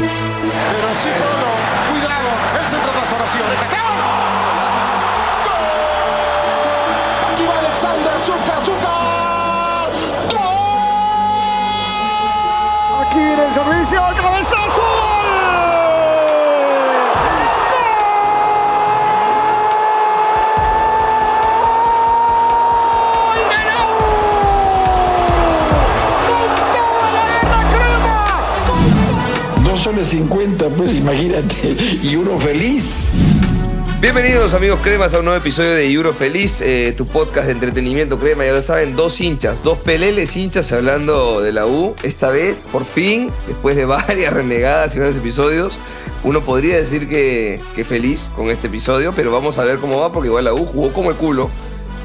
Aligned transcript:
Pero 0.00 0.88
sí, 0.94 1.08
Polo. 1.18 1.50
Cuidado. 1.90 2.30
El 2.60 2.66
centro 2.68 2.90
de 2.92 2.98
oración. 2.98 3.48
¡Gol! 5.44 5.60
Aquí 7.32 7.44
va 7.46 7.54
Alexander 7.58 8.16
Zucker. 8.24 8.58
Zucker. 8.64 8.88
¡Gol! 10.32 11.50
Aquí 13.06 13.18
viene 13.18 13.44
el 13.44 13.52
servicio. 13.52 13.98
¡El 14.08 14.14
cabezazo! 14.16 14.69
50, 30.04 30.68
pues 30.70 30.94
imagínate, 30.94 31.76
y 32.02 32.16
uno 32.16 32.38
feliz. 32.38 33.10
Bienvenidos 34.00 34.54
amigos 34.54 34.80
cremas 34.82 35.12
a 35.12 35.18
un 35.18 35.26
nuevo 35.26 35.38
episodio 35.38 35.74
de 35.74 35.92
Euro 35.92 36.14
Feliz, 36.14 36.62
eh, 36.62 36.94
tu 36.96 37.04
podcast 37.04 37.46
de 37.46 37.52
entretenimiento 37.52 38.18
crema, 38.18 38.46
ya 38.46 38.52
lo 38.52 38.62
saben, 38.62 38.96
dos 38.96 39.20
hinchas, 39.20 39.62
dos 39.62 39.76
peleles 39.78 40.34
hinchas 40.36 40.72
hablando 40.72 41.42
de 41.42 41.52
la 41.52 41.66
U, 41.66 41.94
esta 42.02 42.30
vez, 42.30 42.64
por 42.72 42.86
fin, 42.86 43.30
después 43.46 43.76
de 43.76 43.84
varias 43.86 44.32
renegadas 44.32 44.96
y 44.96 45.00
varios 45.00 45.18
episodios, 45.18 45.80
uno 46.24 46.40
podría 46.40 46.76
decir 46.78 47.08
que, 47.08 47.60
que 47.76 47.84
feliz 47.84 48.30
con 48.34 48.48
este 48.48 48.68
episodio, 48.68 49.12
pero 49.14 49.32
vamos 49.32 49.58
a 49.58 49.64
ver 49.64 49.78
cómo 49.78 50.00
va, 50.00 50.12
porque 50.12 50.28
igual 50.28 50.44
la 50.44 50.54
U 50.54 50.64
jugó 50.64 50.94
como 50.94 51.10
el 51.10 51.16
culo, 51.16 51.50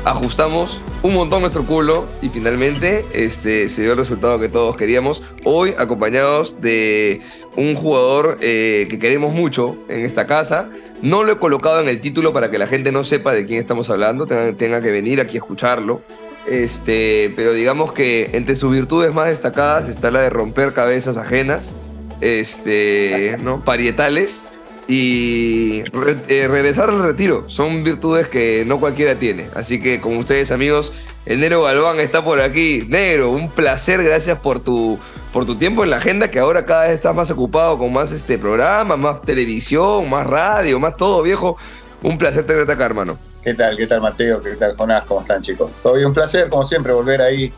ajustamos 0.05 0.79
un 1.01 1.15
montón 1.15 1.41
nuestro 1.41 1.65
culo 1.65 2.05
y 2.21 2.29
finalmente 2.29 3.05
este, 3.13 3.67
se 3.69 3.81
dio 3.81 3.93
el 3.93 3.97
resultado 3.97 4.39
que 4.39 4.49
todos 4.49 4.77
queríamos. 4.77 5.23
Hoy 5.43 5.73
acompañados 5.77 6.61
de 6.61 7.21
un 7.57 7.75
jugador 7.75 8.37
eh, 8.41 8.87
que 8.89 8.99
queremos 8.99 9.33
mucho 9.33 9.75
en 9.89 10.05
esta 10.05 10.27
casa. 10.27 10.69
No 11.01 11.23
lo 11.23 11.33
he 11.33 11.37
colocado 11.37 11.81
en 11.81 11.89
el 11.89 11.99
título 12.01 12.33
para 12.33 12.51
que 12.51 12.59
la 12.59 12.67
gente 12.67 12.91
no 12.91 13.03
sepa 13.03 13.33
de 13.33 13.45
quién 13.45 13.59
estamos 13.59 13.89
hablando, 13.89 14.27
tenga, 14.27 14.53
tenga 14.53 14.81
que 14.81 14.91
venir 14.91 15.19
aquí 15.19 15.37
a 15.37 15.39
escucharlo. 15.39 16.01
Este, 16.47 17.33
pero 17.35 17.53
digamos 17.53 17.91
que 17.91 18.29
entre 18.33 18.55
sus 18.55 18.71
virtudes 18.71 19.11
más 19.11 19.27
destacadas 19.27 19.89
está 19.89 20.11
la 20.11 20.21
de 20.21 20.29
romper 20.29 20.73
cabezas 20.73 21.17
ajenas, 21.17 21.75
este, 22.21 23.37
¿no? 23.41 23.65
parietales 23.65 24.45
y 24.87 25.79
eh, 26.27 26.47
regresar 26.47 26.89
al 26.89 27.01
retiro. 27.01 27.49
Son 27.49 27.83
virtudes 27.83 28.27
que 28.27 28.63
no 28.65 28.79
cualquiera 28.79 29.15
tiene. 29.15 29.47
Así 29.55 29.81
que, 29.81 29.99
como 29.99 30.19
ustedes, 30.19 30.51
amigos, 30.51 30.93
el 31.25 31.39
Negro 31.39 31.63
Galván 31.63 31.99
está 31.99 32.23
por 32.23 32.39
aquí. 32.39 32.85
Negro, 32.87 33.31
un 33.31 33.49
placer, 33.49 34.03
gracias 34.03 34.39
por 34.39 34.59
tu, 34.59 34.99
por 35.33 35.45
tu 35.45 35.55
tiempo 35.55 35.83
en 35.83 35.89
la 35.89 35.97
agenda, 35.97 36.29
que 36.29 36.39
ahora 36.39 36.65
cada 36.65 36.83
vez 36.83 36.93
estás 36.93 37.15
más 37.15 37.31
ocupado 37.31 37.77
con 37.77 37.91
más 37.91 38.11
este 38.11 38.37
programa, 38.37 38.95
más 38.95 39.21
televisión, 39.21 40.09
más 40.09 40.27
radio, 40.27 40.79
más 40.79 40.95
todo, 40.95 41.21
viejo. 41.23 41.57
Un 42.03 42.17
placer 42.17 42.45
tenerte 42.45 42.73
acá, 42.73 42.85
hermano. 42.85 43.17
¿Qué 43.41 43.53
tal? 43.53 43.77
¿Qué 43.77 43.87
tal 43.87 44.01
Mateo? 44.01 44.41
¿Qué 44.41 44.51
tal 44.51 44.75
Jonás? 44.75 45.05
¿Cómo 45.05 45.21
están 45.21 45.41
chicos? 45.41 45.71
Todo 45.81 45.93
un 46.05 46.13
placer, 46.13 46.49
como 46.49 46.63
siempre, 46.63 46.93
volver 46.93 47.21
ahí 47.21 47.51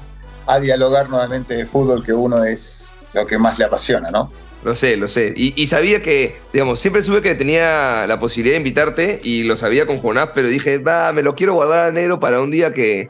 a 0.45 0.59
dialogar 0.59 1.09
nuevamente 1.09 1.55
de 1.55 1.65
fútbol, 1.65 2.03
que 2.03 2.13
uno 2.13 2.43
es 2.43 2.95
lo 3.13 3.25
que 3.25 3.37
más 3.37 3.57
le 3.57 3.65
apasiona, 3.65 4.09
¿no? 4.09 4.29
Lo 4.63 4.75
sé, 4.75 4.97
lo 4.97 5.07
sé. 5.07 5.33
Y, 5.35 5.67
sabía 5.67 6.01
que, 6.01 6.35
digamos, 6.51 6.79
siempre 6.79 7.03
supe 7.03 7.21
que 7.21 7.35
tenía 7.35 8.05
la 8.07 8.19
posibilidad 8.19 8.55
de 8.55 8.57
invitarte 8.57 9.19
y 9.23 9.43
lo 9.43 9.55
sabía 9.55 9.85
con 9.85 9.99
Jonás, 9.99 10.31
pero 10.33 10.47
dije, 10.47 10.79
va, 10.79 11.13
me 11.13 11.21
lo 11.21 11.35
quiero 11.35 11.53
guardar 11.53 11.87
al 11.87 11.93
negro 11.93 12.19
para 12.19 12.41
un 12.41 12.51
día 12.51 12.73
que, 12.73 13.09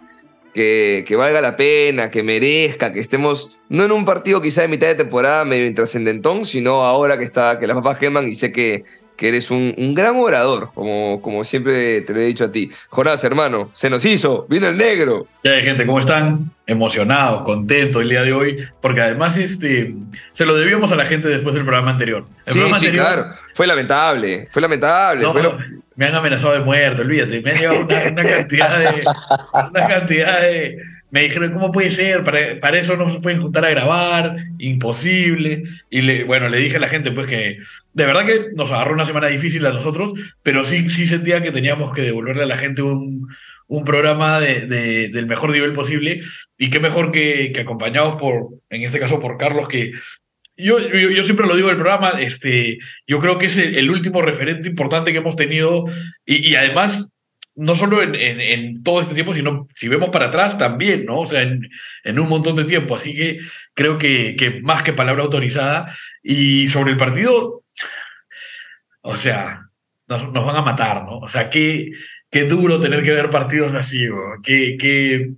que, 0.53 1.05
que 1.07 1.15
valga 1.15 1.39
la 1.41 1.55
pena, 1.55 2.11
que 2.11 2.21
merezca, 2.21 2.91
que 2.93 2.99
estemos, 2.99 3.57
no 3.69 3.85
en 3.85 3.91
un 3.91 4.05
partido 4.05 4.41
quizá 4.41 4.61
de 4.63 4.67
mitad 4.67 4.87
de 4.87 4.95
temporada 4.95 5.45
medio 5.45 5.65
intrascendentón, 5.65 6.45
sino 6.45 6.83
ahora 6.83 7.17
que, 7.17 7.23
está, 7.23 7.59
que 7.59 7.65
las 7.65 7.75
papas 7.77 7.97
queman 7.97 8.27
y 8.27 8.35
sé 8.35 8.51
que, 8.51 8.83
que 9.17 9.27
eres 9.27 9.51
un, 9.51 9.73
un 9.77 9.93
gran 9.95 10.15
orador, 10.15 10.69
como, 10.73 11.21
como 11.21 11.43
siempre 11.43 12.01
te 12.01 12.13
lo 12.13 12.19
he 12.19 12.25
dicho 12.25 12.45
a 12.45 12.51
ti. 12.51 12.69
Jonás, 12.89 13.23
hermano, 13.23 13.69
se 13.73 13.89
nos 13.89 14.05
hizo, 14.05 14.45
vino 14.49 14.67
el 14.67 14.77
negro. 14.77 15.27
Ya 15.43 15.51
hay 15.51 15.63
gente, 15.63 15.85
¿cómo 15.85 15.99
están? 15.99 16.51
Emocionado, 16.67 17.43
contento 17.43 17.99
el 18.01 18.09
día 18.09 18.21
de 18.23 18.33
hoy, 18.33 18.57
porque 18.81 19.01
además 19.01 19.35
este, 19.37 19.93
se 20.33 20.45
lo 20.45 20.55
debíamos 20.55 20.91
a 20.91 20.95
la 20.95 21.05
gente 21.05 21.27
después 21.29 21.55
del 21.55 21.63
programa 21.65 21.91
anterior. 21.91 22.25
El 22.45 22.53
Sí, 22.53 22.59
programa 22.59 22.79
sí, 22.79 22.85
anterior, 22.85 23.05
claro. 23.13 23.27
Fue 23.53 23.67
lamentable, 23.67 24.47
fue 24.51 24.61
lamentable. 24.61 25.21
no, 25.23 25.33
fue 25.33 25.43
lo- 25.43 25.57
me 25.95 26.05
han 26.05 26.13
amenazado 26.13 26.53
de 26.53 26.59
muerte, 26.59 27.01
olvídate, 27.01 27.41
me 27.41 27.49
han 27.51 27.57
llevado 27.57 27.79
una, 27.81 27.95
una 28.11 28.23
cantidad 28.23 28.77
de... 28.79 29.03
Una 29.71 29.87
cantidad 29.87 30.41
de... 30.41 30.77
Me 31.09 31.21
dijeron, 31.21 31.53
¿cómo 31.53 31.71
puede 31.71 31.89
ser? 31.89 32.23
Para, 32.25 32.59
para 32.59 32.77
eso 32.77 32.97
no 32.97 33.11
se 33.11 33.19
pueden 33.21 33.41
juntar 33.41 33.63
a 33.65 33.69
grabar, 33.69 34.35
imposible. 34.59 35.63
Y 35.89 36.01
le, 36.01 36.23
bueno, 36.25 36.49
le 36.49 36.57
dije 36.57 36.77
a 36.77 36.79
la 36.81 36.87
gente 36.89 37.11
pues 37.11 37.27
que 37.27 37.57
de 37.97 38.05
verdad 38.05 38.25
que 38.25 38.45
nos 38.55 38.69
agarró 38.71 38.93
una 38.93 39.07
semana 39.07 39.27
difícil 39.27 39.65
a 39.65 39.71
nosotros, 39.71 40.13
pero 40.43 40.65
sí, 40.65 40.89
sí 40.89 41.07
sentía 41.07 41.41
que 41.41 41.51
teníamos 41.51 41.91
que 41.93 42.03
devolverle 42.03 42.43
a 42.43 42.45
la 42.53 42.55
gente 42.57 42.83
un, 42.83 43.27
un 43.67 43.83
programa 43.83 44.39
de, 44.39 44.67
de- 44.67 45.09
del 45.09 45.25
mejor 45.25 45.49
nivel 45.51 45.73
posible. 45.73 46.19
Y 46.59 46.69
qué 46.69 46.79
mejor 46.79 47.11
que, 47.11 47.51
que 47.51 47.61
acompañados 47.61 48.15
por, 48.15 48.49
en 48.69 48.83
este 48.83 48.99
caso, 48.99 49.19
por 49.19 49.37
Carlos, 49.37 49.67
que 49.67 49.91
yo, 50.55 50.79
yo, 50.79 51.09
yo 51.09 51.23
siempre 51.23 51.47
lo 51.47 51.55
digo 51.55 51.69
del 51.69 51.77
programa, 51.77 52.21
este, 52.21 52.77
yo 53.07 53.17
creo 53.19 53.39
que 53.39 53.47
es 53.47 53.57
el, 53.57 53.75
el 53.75 53.89
último 53.89 54.21
referente 54.21 54.69
importante 54.69 55.11
que 55.11 55.17
hemos 55.17 55.35
tenido 55.35 55.85
y, 56.23 56.47
y 56.49 56.55
además, 56.55 57.07
no 57.55 57.75
solo 57.75 58.03
en, 58.03 58.13
en, 58.13 58.39
en 58.39 58.83
todo 58.83 59.01
este 59.01 59.15
tiempo, 59.15 59.33
sino 59.33 59.67
si 59.73 59.87
vemos 59.87 60.09
para 60.09 60.27
atrás 60.27 60.59
también, 60.59 61.05
¿no? 61.05 61.21
O 61.21 61.25
sea, 61.25 61.41
en, 61.41 61.67
en 62.03 62.19
un 62.19 62.29
montón 62.29 62.55
de 62.55 62.65
tiempo. 62.65 62.95
Así 62.95 63.15
que 63.15 63.39
creo 63.73 63.97
que, 63.97 64.35
que 64.37 64.61
más 64.61 64.83
que 64.83 64.93
palabra 64.93 65.23
autorizada. 65.23 65.87
Y 66.21 66.67
sobre 66.69 66.91
el 66.91 66.97
partido, 66.97 67.63
o 69.07 69.17
sea, 69.17 69.69
nos, 70.07 70.31
nos 70.31 70.45
van 70.45 70.55
a 70.57 70.61
matar, 70.61 71.03
¿no? 71.03 71.19
O 71.19 71.29
sea, 71.29 71.49
qué, 71.49 71.91
qué 72.29 72.43
duro 72.43 72.79
tener 72.79 73.03
que 73.03 73.13
ver 73.13 73.29
partidos 73.29 73.73
así, 73.73 74.05
¿no? 74.05 74.17
qué, 74.43 74.77
qué, 74.79 75.31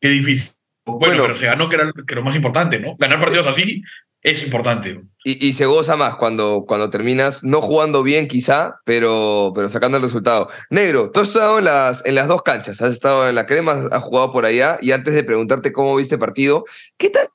qué 0.00 0.08
difícil. 0.08 0.52
Bueno, 0.84 1.00
Bueno. 1.00 1.22
pero 1.22 1.36
se 1.36 1.46
ganó, 1.46 1.68
que 1.68 1.76
era, 1.76 1.90
que 1.92 2.02
era 2.14 2.20
lo 2.20 2.24
más 2.24 2.36
importante, 2.36 2.78
¿no? 2.78 2.96
Ganar 2.98 3.18
partidos 3.18 3.46
así 3.46 3.82
es 4.20 4.42
importante. 4.42 5.00
Y, 5.24 5.48
y 5.48 5.52
se 5.54 5.66
goza 5.66 5.96
más 5.96 6.16
cuando, 6.16 6.64
cuando 6.66 6.90
terminas, 6.90 7.44
no 7.44 7.60
jugando 7.62 8.02
bien 8.02 8.28
quizá, 8.28 8.80
pero, 8.84 9.52
pero 9.54 9.68
sacando 9.68 9.96
el 9.96 10.02
resultado. 10.02 10.48
Negro, 10.70 11.10
tú 11.10 11.20
has 11.20 11.28
estado 11.28 11.58
en 11.58 11.66
las, 11.66 12.04
en 12.04 12.14
las 12.14 12.28
dos 12.28 12.42
canchas, 12.42 12.80
has 12.82 12.92
estado 12.92 13.28
en 13.28 13.34
la 13.34 13.46
crema, 13.46 13.72
has 13.90 14.02
jugado 14.02 14.32
por 14.32 14.44
allá, 14.44 14.78
y 14.80 14.92
antes 14.92 15.14
de 15.14 15.24
preguntarte 15.24 15.72
cómo 15.72 15.96
viste 15.96 16.16
el 16.16 16.18
partido, 16.18 16.64
¿qué 16.98 17.10
tan, 17.10 17.26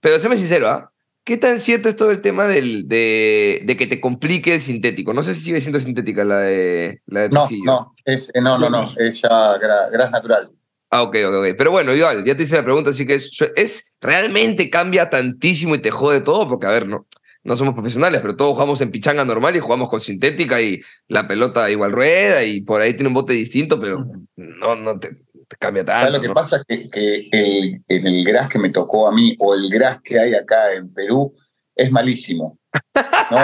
pero 0.00 0.18
séme 0.20 0.36
sincero, 0.36 0.68
¿ah? 0.68 0.92
¿Qué 1.26 1.36
tan 1.36 1.58
cierto 1.58 1.88
es 1.88 1.96
todo 1.96 2.12
el 2.12 2.20
tema 2.20 2.46
del, 2.46 2.86
de, 2.86 3.60
de 3.64 3.76
que 3.76 3.88
te 3.88 4.00
complique 4.00 4.54
el 4.54 4.60
sintético? 4.60 5.12
No 5.12 5.24
sé 5.24 5.34
si 5.34 5.40
sigue 5.40 5.60
siendo 5.60 5.80
sintética 5.80 6.24
la 6.24 6.38
de, 6.38 7.02
la 7.06 7.22
de 7.22 7.30
No, 7.30 7.40
Trujillo. 7.48 7.64
no, 7.64 7.94
es, 8.04 8.30
eh, 8.32 8.40
no, 8.40 8.56
no, 8.56 8.70
no, 8.70 8.88
es 8.96 9.20
ya 9.22 9.28
gra- 9.58 9.90
gras 9.90 10.12
natural. 10.12 10.52
Ah, 10.88 11.02
ok, 11.02 11.16
ok, 11.26 11.34
ok. 11.34 11.46
Pero 11.58 11.72
bueno, 11.72 11.92
igual, 11.92 12.24
ya 12.24 12.36
te 12.36 12.44
hice 12.44 12.54
la 12.54 12.62
pregunta, 12.64 12.90
así 12.90 13.04
que 13.08 13.14
es, 13.16 13.30
es- 13.56 13.96
realmente 14.00 14.70
cambia 14.70 15.10
tantísimo 15.10 15.74
y 15.74 15.78
te 15.78 15.90
jode 15.90 16.20
todo, 16.20 16.48
porque 16.48 16.66
a 16.68 16.70
ver, 16.70 16.86
no, 16.86 17.08
no 17.42 17.56
somos 17.56 17.74
profesionales, 17.74 18.20
pero 18.20 18.36
todos 18.36 18.52
jugamos 18.52 18.80
en 18.80 18.92
pichanga 18.92 19.24
normal 19.24 19.56
y 19.56 19.60
jugamos 19.60 19.88
con 19.88 20.00
sintética 20.00 20.62
y 20.62 20.80
la 21.08 21.26
pelota 21.26 21.68
igual 21.72 21.90
rueda 21.90 22.44
y 22.44 22.60
por 22.60 22.80
ahí 22.80 22.94
tiene 22.94 23.08
un 23.08 23.14
bote 23.14 23.32
distinto, 23.32 23.80
pero 23.80 23.98
no, 24.36 24.76
no 24.76 25.00
te, 25.00 25.16
te 25.48 25.56
cambia 25.56 25.84
tanto. 25.84 26.06
¿Sabes 26.06 26.14
lo 26.14 26.20
que 26.20 26.28
¿no? 26.28 26.34
pasa? 26.34 26.62
Que, 26.66 26.90
que 26.90 27.28
el, 27.30 27.82
en 27.88 28.06
el 28.06 28.24
gras 28.24 28.48
que 28.48 28.58
me 28.58 28.70
tocó 28.70 29.08
a 29.08 29.12
mí 29.12 29.36
o 29.38 29.54
el 29.54 29.68
gras 29.70 30.00
que 30.02 30.18
hay 30.18 30.34
acá 30.34 30.72
en 30.74 30.92
Perú 30.92 31.32
es 31.74 31.90
malísimo. 31.90 32.58
¿no? 33.30 33.36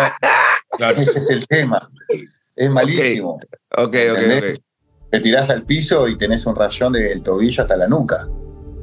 Claro. 0.75 0.97
Ese 0.97 1.19
es 1.19 1.29
el 1.29 1.47
tema. 1.47 1.91
Es 2.57 2.71
malísimo. 2.71 3.39
Ok, 3.77 3.89
ok, 3.89 3.95
¿Entendés? 3.95 4.55
ok. 4.55 5.11
Te 5.11 5.21
tirás 5.21 5.51
al 5.51 5.67
piso 5.67 6.09
y 6.09 6.17
tenés 6.17 6.47
un 6.47 6.57
rayón 6.57 6.95
del 6.95 7.23
tobillo 7.23 7.61
hasta 7.63 7.77
la 7.77 7.87
nuca. 7.87 8.27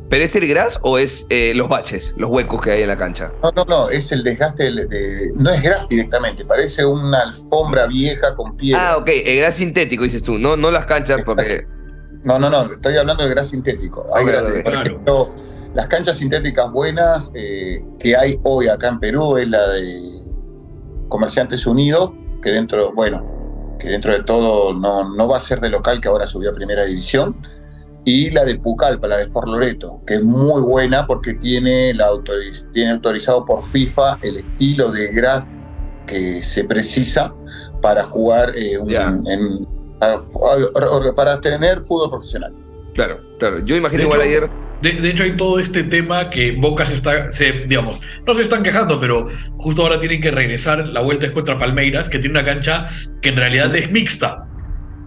¿Pero 0.10 0.24
es 0.24 0.36
el 0.36 0.48
gras 0.48 0.80
o 0.84 1.00
es 1.00 1.26
eh, 1.32 1.54
los 1.56 1.68
baches, 1.68 2.16
los 2.18 2.30
huecos 2.30 2.62
que 2.62 2.72
hay 2.72 2.82
en 2.84 2.88
la 2.88 2.98
cancha? 2.98 3.32
No, 3.42 3.52
no, 3.52 3.66
no, 3.66 3.90
es 3.90 4.12
el 4.12 4.24
desgaste, 4.24 4.72
de, 4.72 5.32
no 5.36 5.50
es 5.50 5.64
gras 5.64 5.88
directamente, 5.88 6.46
parece 6.46 6.86
una 6.86 7.22
alfombra 7.22 7.88
vieja 7.88 8.36
con 8.36 8.56
piedras. 8.56 8.84
Ah, 8.86 8.98
ok, 8.98 9.08
el 9.08 9.38
gras 9.40 9.56
sintético 9.56 10.04
dices 10.04 10.22
tú, 10.22 10.38
no, 10.38 10.58
no 10.58 10.70
las 10.70 10.86
canchas 10.86 11.22
porque... 11.26 11.68
No, 12.24 12.38
no, 12.40 12.50
no, 12.50 12.64
estoy 12.74 12.98
hablando 12.98 13.24
del 13.24 13.34
gras 13.34 13.48
sintético. 13.50 14.06
Hay 14.14 14.26
gras 14.26 14.44
ok. 14.44 14.50
de- 14.52 14.64
por 14.64 14.74
ejemplo, 14.74 15.36
las 15.74 15.88
canchas 15.88 16.18
sintéticas 16.18 16.72
buenas 16.72 17.32
eh, 17.34 17.84
que 18.00 18.16
hay 18.16 18.40
hoy 18.44 18.68
acá 18.68 18.90
en 18.90 19.00
Perú 19.00 19.38
es 19.38 19.48
la 19.50 19.68
de 19.70 20.20
Comerciantes 21.08 21.66
Unidos, 21.66 22.12
que 22.42 22.52
dentro, 22.52 22.92
bueno, 22.94 23.26
que 23.80 23.90
dentro 23.90 24.12
de 24.14 24.24
todo 24.24 24.74
no, 24.74 25.16
no 25.16 25.28
va 25.28 25.38
a 25.38 25.40
ser 25.42 25.60
de 25.62 25.70
local, 25.70 26.02
que 26.02 26.08
ahora 26.08 26.28
subió 26.28 26.52
a 26.52 26.54
Primera 26.54 26.84
División, 26.84 27.36
y 28.06 28.30
la 28.32 28.44
de 28.46 28.58
Pucallpa, 28.60 29.08
la 29.08 29.18
de 29.18 29.24
Sport 29.24 29.48
Loreto, 29.48 30.02
que 30.06 30.16
es 30.16 30.24
muy 30.24 30.62
buena 30.62 31.06
porque 31.08 31.34
tiene, 31.36 31.94
la 31.94 32.08
autoriz- 32.08 32.70
tiene 32.72 32.92
autorizado 32.92 33.46
por 33.46 33.62
FIFA 33.62 34.20
el 34.22 34.38
estilo 34.38 34.92
de 34.92 35.08
gras 35.10 35.46
que 36.06 36.42
se 36.44 36.64
precisa 36.64 37.34
para 37.82 38.04
jugar 38.04 38.54
eh, 38.56 38.78
un- 38.78 38.90
en- 39.28 39.68
para, 40.00 40.24
para 41.16 41.42
tener 41.42 41.80
fútbol 41.82 42.10
profesional. 42.10 42.54
Claro, 42.94 43.20
claro. 43.38 43.60
Yo 43.60 43.76
imagino 43.76 44.04
igual 44.04 44.22
ayer... 44.22 44.50
De, 44.82 44.94
de, 44.94 45.10
hecho, 45.10 45.24
hay 45.24 45.36
todo 45.36 45.60
este 45.60 45.84
tema 45.84 46.30
que 46.30 46.54
Boca 46.54 46.86
se 46.86 46.94
está, 46.94 47.34
se, 47.34 47.52
digamos, 47.68 48.00
no 48.26 48.34
se 48.34 48.44
están 48.44 48.64
quejando, 48.64 48.98
pero 48.98 49.28
justo 49.58 49.82
ahora 49.82 50.00
tienen 50.00 50.22
que 50.22 50.32
regresar. 50.32 50.86
La 50.88 51.02
vuelta 51.02 51.26
es 51.26 51.34
contra 51.34 51.60
Palmeiras, 51.60 52.08
que 52.08 52.18
tiene 52.18 52.40
una 52.40 52.46
cancha 52.46 52.86
que 53.22 53.30
en 53.30 53.36
realidad 53.36 53.76
es 53.76 53.92
mixta. 53.92 54.48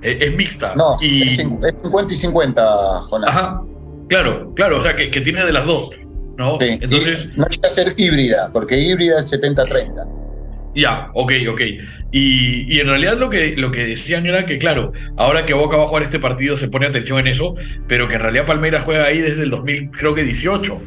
Es, 0.03 0.21
es 0.21 0.37
mixta. 0.37 0.75
No, 0.77 0.99
y... 1.01 1.23
es 1.23 1.37
50 1.37 2.13
y 2.13 2.17
50, 2.17 2.99
Jonás. 2.99 3.31
Ajá, 3.31 3.63
claro, 4.11 4.53
claro, 4.55 4.81
o 4.81 4.83
sea, 4.83 4.95
que, 4.95 5.11
que 5.11 5.23
tiene 5.23 5.43
de 5.43 5.53
las 5.53 5.65
dos, 5.65 5.91
¿no? 6.37 6.59
Sí, 6.61 6.79
Entonces. 6.79 7.29
No 7.35 7.47
llega 7.47 7.67
a 7.67 7.71
ser 7.71 7.95
híbrida, 7.97 8.51
porque 8.53 8.79
híbrida 8.79 9.21
es 9.21 9.33
70-30. 9.33 10.22
Ya, 10.75 11.11
ok, 11.15 11.33
ok. 11.51 11.61
Y, 12.13 12.75
y, 12.75 12.81
en 12.81 12.87
realidad 12.89 13.19
lo 13.19 13.29
que, 13.29 13.55
lo 13.57 13.71
que 13.71 13.85
decían 13.85 14.25
era 14.27 14.47
que, 14.47 14.59
claro, 14.59 14.93
ahora 15.19 15.45
que 15.45 15.53
Boca 15.53 15.77
va 15.77 15.85
a 15.85 15.87
jugar 15.87 16.03
este 16.03 16.19
partido 16.19 16.57
se 16.57 16.69
pone 16.69 16.87
atención 16.87 17.19
en 17.19 17.27
eso, 17.27 17.55
pero 17.89 18.09
que 18.09 18.15
en 18.15 18.21
realidad 18.21 18.47
Palmeiras 18.47 18.83
juega 18.85 19.05
ahí 19.05 19.19
desde 19.21 19.43
el 19.43 19.51
2000, 19.51 19.91
creo 19.91 20.15
que 20.15 20.23
18. 20.25 20.81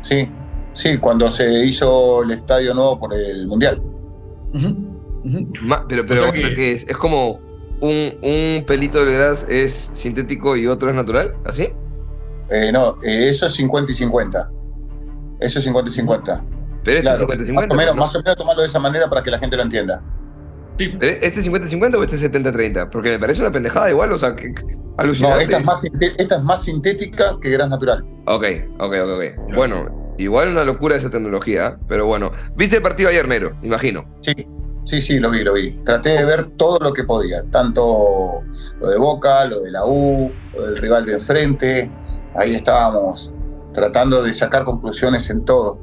Sí, 0.00 0.28
sí, 0.72 0.98
cuando 0.98 1.30
se 1.30 1.64
hizo 1.64 2.22
el 2.24 2.32
estadio 2.32 2.74
nuevo 2.74 2.98
por 2.98 3.14
el 3.14 3.46
Mundial. 3.46 3.80
Uh 3.80 4.58
-huh, 4.58 4.76
uh 4.76 5.28
-huh. 5.28 5.60
Ma, 5.62 5.84
pero 5.88 6.04
pero 6.04 6.22
O 6.22 6.24
sea 6.24 6.32
que- 6.32 6.54
¿qué 6.54 6.72
es? 6.72 6.88
¿Es 6.88 6.96
como 6.96 7.40
un, 7.80 8.12
un 8.22 8.64
pelito 8.66 9.04
de 9.04 9.14
gras 9.14 9.46
es 9.48 9.92
sintético 9.94 10.56
y 10.56 10.66
otro 10.66 10.88
es 10.90 10.96
natural? 10.96 11.34
¿Así? 11.44 11.68
Eh, 12.50 12.72
no, 12.72 12.96
eh, 13.04 13.28
eso 13.28 13.46
es 13.46 13.52
50 13.52 13.92
y 13.92 13.94
50. 13.94 14.50
Eso 15.40 15.58
es 15.58 15.64
50 15.64 15.90
y 15.90 15.92
50. 15.92 16.44
Pero 16.84 16.98
este 16.98 17.02
Claro, 17.10 17.32
es 17.32 17.48
50-50. 17.48 17.52
más, 17.54 17.66
o 17.70 17.74
menos, 17.76 17.96
¿no? 17.96 18.00
más 18.02 18.16
o 18.16 18.22
menos 18.22 18.36
tomarlo 18.36 18.62
de 18.62 18.68
esa 18.68 18.78
manera 18.78 19.08
para 19.08 19.22
que 19.22 19.30
la 19.30 19.38
gente 19.38 19.56
lo 19.56 19.62
entienda. 19.62 20.02
Sí. 20.78 20.88
¿Pero 21.00 21.12
¿Este 21.20 21.40
es 21.40 21.46
50-50 21.50 21.96
o 21.96 22.02
este 22.04 22.16
es 22.16 22.22
70-30? 22.32 22.88
Porque 22.90 23.10
me 23.10 23.18
parece 23.18 23.40
una 23.40 23.50
pendejada 23.50 23.90
igual, 23.90 24.12
o 24.12 24.18
sea, 24.18 24.34
que, 24.36 24.54
que- 24.54 24.62
No, 24.64 24.94
alucinante. 24.96 25.44
esta 25.44 25.58
es, 25.58 25.64
más, 25.64 25.84
esta 26.18 26.36
es 26.36 26.42
más 26.42 26.62
sintética 26.62 27.36
que 27.42 27.50
gras 27.50 27.68
natural. 27.68 28.04
Ok, 28.26 28.44
ok, 28.78 28.94
ok, 29.02 29.10
ok. 29.16 29.54
Bueno, 29.56 30.14
igual 30.18 30.48
una 30.50 30.64
locura 30.64 30.96
esa 30.96 31.10
tecnología, 31.10 31.68
¿eh? 31.78 31.82
pero 31.88 32.06
bueno. 32.06 32.30
¿Viste 32.56 32.76
el 32.76 32.82
partido 32.82 33.08
ayer, 33.08 33.26
Nero? 33.26 33.56
Imagino. 33.62 34.04
Sí, 34.20 34.32
sí, 34.84 35.02
sí, 35.02 35.18
lo 35.18 35.30
vi, 35.30 35.42
lo 35.42 35.54
vi. 35.54 35.72
Traté 35.84 36.10
de 36.10 36.24
ver 36.24 36.50
todo 36.56 36.78
lo 36.80 36.92
que 36.92 37.02
podía, 37.04 37.42
tanto 37.50 38.42
lo 38.80 38.88
de 38.88 38.98
Boca, 38.98 39.44
lo 39.46 39.60
de 39.60 39.70
la 39.72 39.84
U, 39.84 40.30
lo 40.54 40.66
del 40.66 40.76
rival 40.78 41.04
de 41.06 41.14
enfrente. 41.14 41.90
Ahí 42.36 42.54
estábamos 42.54 43.32
tratando 43.74 44.22
de 44.22 44.32
sacar 44.32 44.64
conclusiones 44.64 45.28
en 45.30 45.44
todo. 45.44 45.80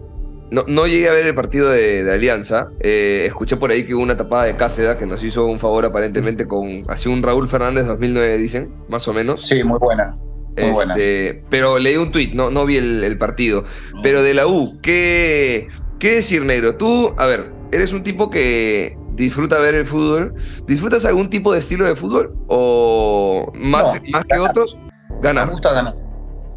No, 0.51 0.63
no 0.67 0.85
llegué 0.87 1.09
a 1.09 1.11
ver 1.11 1.25
el 1.25 1.33
partido 1.35 1.69
de, 1.71 2.03
de 2.03 2.13
Alianza. 2.13 2.69
Eh, 2.79 3.23
escuché 3.25 3.57
por 3.57 3.71
ahí 3.71 3.83
que 3.83 3.95
hubo 3.95 4.03
una 4.03 4.15
tapada 4.15 4.43
de 4.45 4.55
Cáceda 4.55 4.97
que 4.97 5.05
nos 5.05 5.23
hizo 5.23 5.45
un 5.45 5.59
favor 5.59 5.85
aparentemente 5.85 6.47
con. 6.47 6.85
Así 6.87 7.09
un 7.09 7.23
Raúl 7.23 7.49
Fernández 7.49 7.85
2009, 7.87 8.37
dicen, 8.37 8.73
más 8.87 9.07
o 9.07 9.13
menos. 9.13 9.41
Sí, 9.45 9.63
muy 9.63 9.79
buena. 9.79 10.17
muy 10.57 10.69
buena. 10.71 10.93
Este, 10.93 11.43
pero 11.49 11.79
leí 11.79 11.97
un 11.97 12.11
tuit, 12.11 12.33
no, 12.33 12.51
no 12.51 12.65
vi 12.65 12.77
el, 12.77 13.03
el 13.03 13.17
partido. 13.17 13.63
Pero 14.03 14.21
de 14.21 14.33
la 14.35 14.45
U, 14.47 14.79
¿qué, 14.81 15.67
¿qué 15.99 16.11
decir, 16.15 16.43
negro? 16.45 16.75
Tú, 16.77 17.13
a 17.17 17.25
ver, 17.25 17.51
eres 17.71 17.91
un 17.91 18.03
tipo 18.03 18.29
que 18.29 18.95
disfruta 19.15 19.57
ver 19.59 19.73
el 19.75 19.85
fútbol. 19.87 20.35
¿Disfrutas 20.67 21.05
algún 21.05 21.29
tipo 21.29 21.53
de 21.53 21.59
estilo 21.59 21.85
de 21.85 21.95
fútbol? 21.95 22.35
¿O 22.47 23.51
más, 23.55 23.95
No, 23.95 24.01
más 24.11 24.25
que 24.25 24.35
ganar. 24.35 24.49
otros? 24.51 24.77
Me 25.09 25.21
Ganar. 25.21 25.49
gusta 25.49 25.73
ganar. 25.73 25.95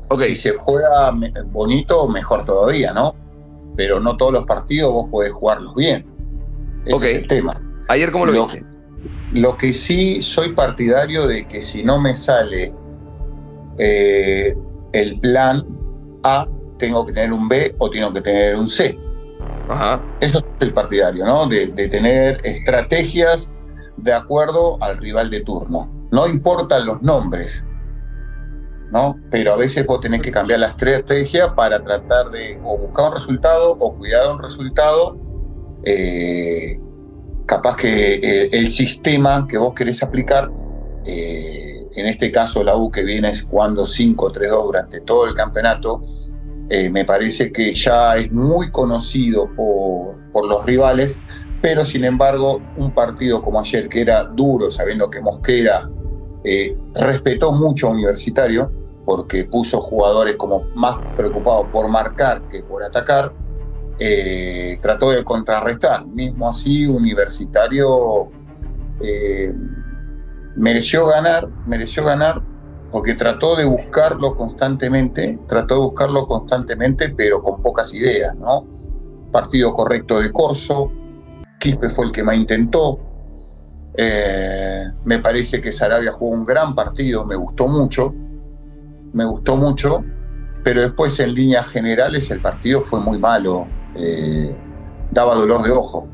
Ok. 0.08 0.20
Si 0.25 0.35
se 0.35 0.52
juega 0.58 1.11
me- 1.12 1.32
bonito, 1.46 2.06
mejor 2.08 2.44
todavía, 2.44 2.93
¿no? 2.93 3.14
Pero 3.78 4.00
no 4.00 4.16
todos 4.16 4.32
los 4.32 4.44
partidos 4.44 4.92
vos 4.92 5.06
podés 5.08 5.30
jugarlos 5.32 5.72
bien. 5.76 6.04
Ese 6.84 7.10
es 7.12 7.14
el 7.19 7.28
tema. 7.28 7.60
¿Ayer 7.88 8.10
cómo 8.10 8.26
lo 8.26 8.32
Lo- 8.32 8.40
viste? 8.46 8.64
Lo 9.34 9.56
que 9.56 9.72
sí 9.72 10.20
soy 10.20 10.52
partidario 10.52 11.28
de 11.28 11.46
que 11.46 11.62
si 11.62 11.84
no 11.84 12.00
me 12.00 12.12
sale 12.14 12.75
eh, 13.78 14.56
el 14.92 15.20
plan 15.20 15.64
A, 16.25 16.48
tengo 16.78 17.06
que 17.06 17.12
tener 17.12 17.32
un 17.32 17.48
B 17.48 17.76
o 17.78 17.88
tengo 17.88 18.12
que 18.12 18.20
tener 18.20 18.56
un 18.56 18.66
C. 18.66 18.98
Ajá. 19.69 20.02
Eso 20.20 20.38
es 20.38 20.44
el 20.60 20.72
partidario, 20.75 21.25
¿no? 21.25 21.46
De, 21.46 21.66
de 21.69 21.86
tener 21.88 22.40
estrategias 22.44 23.48
de 23.96 24.12
acuerdo 24.12 24.76
al 24.82 24.98
rival 24.98 25.30
de 25.30 25.40
turno. 25.42 25.88
No 26.10 26.26
importan 26.26 26.84
los 26.86 27.00
nombres, 27.02 27.64
¿no? 28.90 29.20
Pero 29.31 29.52
a 29.52 29.56
veces 29.56 29.87
vos 29.87 30.00
tenés 30.00 30.20
que 30.23 30.31
cambiar 30.31 30.61
la 30.61 30.69
estrategia 30.69 31.55
para 31.55 31.82
tratar 31.82 32.31
de 32.31 32.58
o 32.64 32.79
buscar 32.79 33.08
un 33.08 33.14
resultado 33.14 33.76
o 33.79 33.96
cuidar 33.96 34.31
un 34.32 34.43
resultado. 34.43 35.19
eh, 35.85 36.81
capaz 37.46 37.76
que 37.76 38.14
eh, 38.17 38.49
el 38.52 38.69
sistema 38.69 39.46
que 39.49 39.56
vos 39.56 39.73
querés 39.73 40.02
aplicar, 40.02 40.50
eh, 41.06 41.87
en 41.93 42.06
este 42.06 42.31
caso 42.31 42.62
la 42.62 42.76
U 42.76 42.90
que 42.90 43.02
viene 43.05 43.32
jugando 43.49 43.87
5-3-2 43.87 44.64
durante 44.64 45.00
todo 45.00 45.26
el 45.26 45.35
campeonato, 45.35 46.02
me 46.69 47.06
parece 47.06 47.50
que 47.50 47.73
ya 47.73 48.17
es 48.17 48.31
muy 48.31 48.70
conocido 48.70 49.49
por 49.55 50.46
los 50.46 50.67
rivales, 50.67 51.19
pero 51.62 51.87
sin 51.87 52.05
embargo 52.05 52.61
un 52.76 52.93
partido 52.93 53.40
como 53.40 53.58
ayer 53.58 53.88
que 53.88 54.02
era 54.02 54.25
duro, 54.25 54.70
sabiendo 54.70 55.08
que 55.08 55.23
Mosquera 55.23 55.88
eh, 56.44 56.76
respetó 56.94 57.52
mucho 57.52 57.88
a 57.88 57.90
Universitario, 57.90 58.70
porque 59.05 59.44
puso 59.44 59.81
jugadores 59.81 60.37
como 60.37 60.64
más 60.75 60.96
preocupados 61.17 61.67
por 61.73 61.88
marcar 61.88 62.43
que 62.49 62.62
por 62.62 62.85
atacar, 62.85 63.32
eh, 63.99 64.79
trató 64.81 65.11
de 65.11 65.25
contrarrestar. 65.25 66.06
Mismo 66.06 66.49
así, 66.49 66.87
Universitario 66.87 68.29
eh, 69.00 69.52
mereció 70.56 71.06
ganar, 71.06 71.49
mereció 71.67 72.05
ganar 72.05 72.43
porque 72.90 73.14
trató 73.14 73.56
de 73.56 73.64
buscarlo 73.64 74.37
constantemente, 74.37 75.38
trató 75.46 75.75
de 75.75 75.81
buscarlo 75.81 76.26
constantemente, 76.26 77.11
pero 77.11 77.43
con 77.43 77.61
pocas 77.61 77.93
ideas, 77.93 78.35
¿no? 78.37 78.67
Partido 79.31 79.75
correcto 79.75 80.20
de 80.20 80.32
Corso, 80.32 80.90
Quispe 81.58 81.90
fue 81.90 82.06
el 82.06 82.12
que 82.12 82.23
más 82.23 82.37
intentó. 82.37 82.99
Eh, 84.00 84.85
me 85.05 85.19
parece 85.19 85.61
que 85.61 85.73
Sarabia 85.73 86.12
jugó 86.12 86.31
un 86.31 86.45
gran 86.45 86.73
partido, 86.77 87.27
me 87.27 87.35
gustó 87.35 87.67
mucho, 87.67 88.15
me 89.12 89.25
gustó 89.25 89.56
mucho, 89.56 90.05
pero 90.62 90.83
después 90.83 91.19
en 91.19 91.35
líneas 91.35 91.67
generales 91.67 92.31
el 92.31 92.41
partido 92.41 92.83
fue 92.83 93.00
muy 93.00 93.19
malo, 93.19 93.67
eh, 93.97 94.56
daba 95.11 95.35
dolor 95.35 95.65
de 95.65 95.73
ojo. 95.73 96.09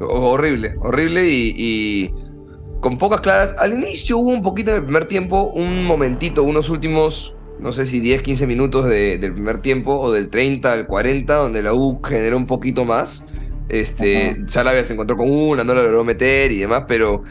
Horrible, 0.00 0.74
horrible 0.80 1.24
y, 1.28 2.12
con 2.80 2.98
pocas 2.98 3.20
claras. 3.20 3.54
Al 3.58 3.74
inicio 3.74 4.18
hubo 4.18 4.30
un 4.30 4.42
poquito 4.42 4.70
en 4.72 4.78
el 4.78 4.82
primer 4.82 5.06
tiempo, 5.06 5.52
un 5.54 5.86
momentito, 5.86 6.42
unos 6.42 6.68
últimos, 6.68 7.36
no 7.60 7.72
sé 7.72 7.86
si 7.86 8.00
10, 8.00 8.22
15 8.22 8.46
minutos 8.48 8.86
de- 8.86 9.18
del 9.18 9.34
primer 9.34 9.62
tiempo 9.62 10.00
o 10.00 10.10
del 10.10 10.30
30 10.30 10.72
al 10.72 10.88
40, 10.88 11.36
donde 11.36 11.62
la 11.62 11.74
U 11.74 12.00
generó 12.02 12.36
un 12.36 12.46
poquito 12.46 12.84
más. 12.84 13.24
Este, 13.68 14.36
Sarabia 14.46 14.84
se 14.84 14.92
encontró 14.92 15.16
con 15.16 15.30
una, 15.30 15.64
no 15.64 15.74
la 15.74 15.82
logró 15.82 16.04
meter 16.04 16.52
y 16.52 16.58
demás, 16.58 16.84
pero, 16.86 17.22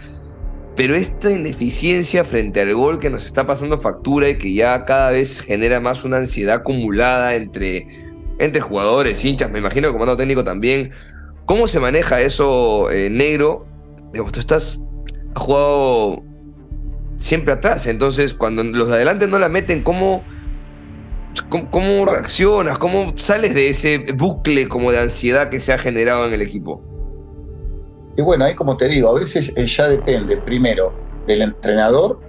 pero 0.75 0.95
esta 0.95 1.31
ineficiencia 1.31 2.23
frente 2.23 2.61
al 2.61 2.73
gol 2.73 2.99
que 2.99 3.09
nos 3.09 3.25
está 3.25 3.45
pasando 3.45 3.77
factura 3.77 4.29
y 4.29 4.37
que 4.37 4.53
ya 4.53 4.85
cada 4.85 5.11
vez 5.11 5.41
genera 5.41 5.79
más 5.79 6.03
una 6.03 6.17
ansiedad 6.17 6.55
acumulada 6.55 7.35
entre, 7.35 7.85
entre 8.39 8.61
jugadores, 8.61 9.23
hinchas, 9.23 9.51
me 9.51 9.59
imagino 9.59 9.87
que 9.87 9.93
comando 9.93 10.17
técnico 10.17 10.43
también. 10.43 10.91
¿Cómo 11.45 11.67
se 11.67 11.79
maneja 11.79 12.21
eso, 12.21 12.89
eh, 12.89 13.09
negro? 13.09 13.67
Digamos, 14.11 14.31
tú 14.31 14.39
estás, 14.39 14.83
has 15.35 15.43
jugado 15.43 16.23
siempre 17.17 17.53
atrás, 17.53 17.85
entonces 17.85 18.33
cuando 18.33 18.63
los 18.63 18.87
de 18.87 18.95
adelante 18.95 19.27
no 19.27 19.39
la 19.39 19.49
meten, 19.49 19.83
¿cómo, 19.83 20.23
cómo, 21.49 21.69
cómo 21.69 22.05
reaccionas? 22.05 22.77
¿Cómo 22.77 23.13
sales 23.17 23.53
de 23.53 23.69
ese 23.69 24.13
bucle 24.13 24.67
como 24.67 24.91
de 24.91 24.99
ansiedad 24.99 25.49
que 25.49 25.59
se 25.59 25.73
ha 25.73 25.77
generado 25.77 26.27
en 26.27 26.33
el 26.33 26.41
equipo? 26.41 26.81
Y 28.15 28.21
bueno, 28.21 28.45
ahí 28.45 28.53
como 28.53 28.77
te 28.77 28.87
digo, 28.87 29.09
a 29.09 29.19
veces 29.19 29.51
eh, 29.55 29.65
ya 29.65 29.87
depende 29.87 30.37
primero 30.37 30.93
del 31.25 31.41
entrenador 31.41 32.19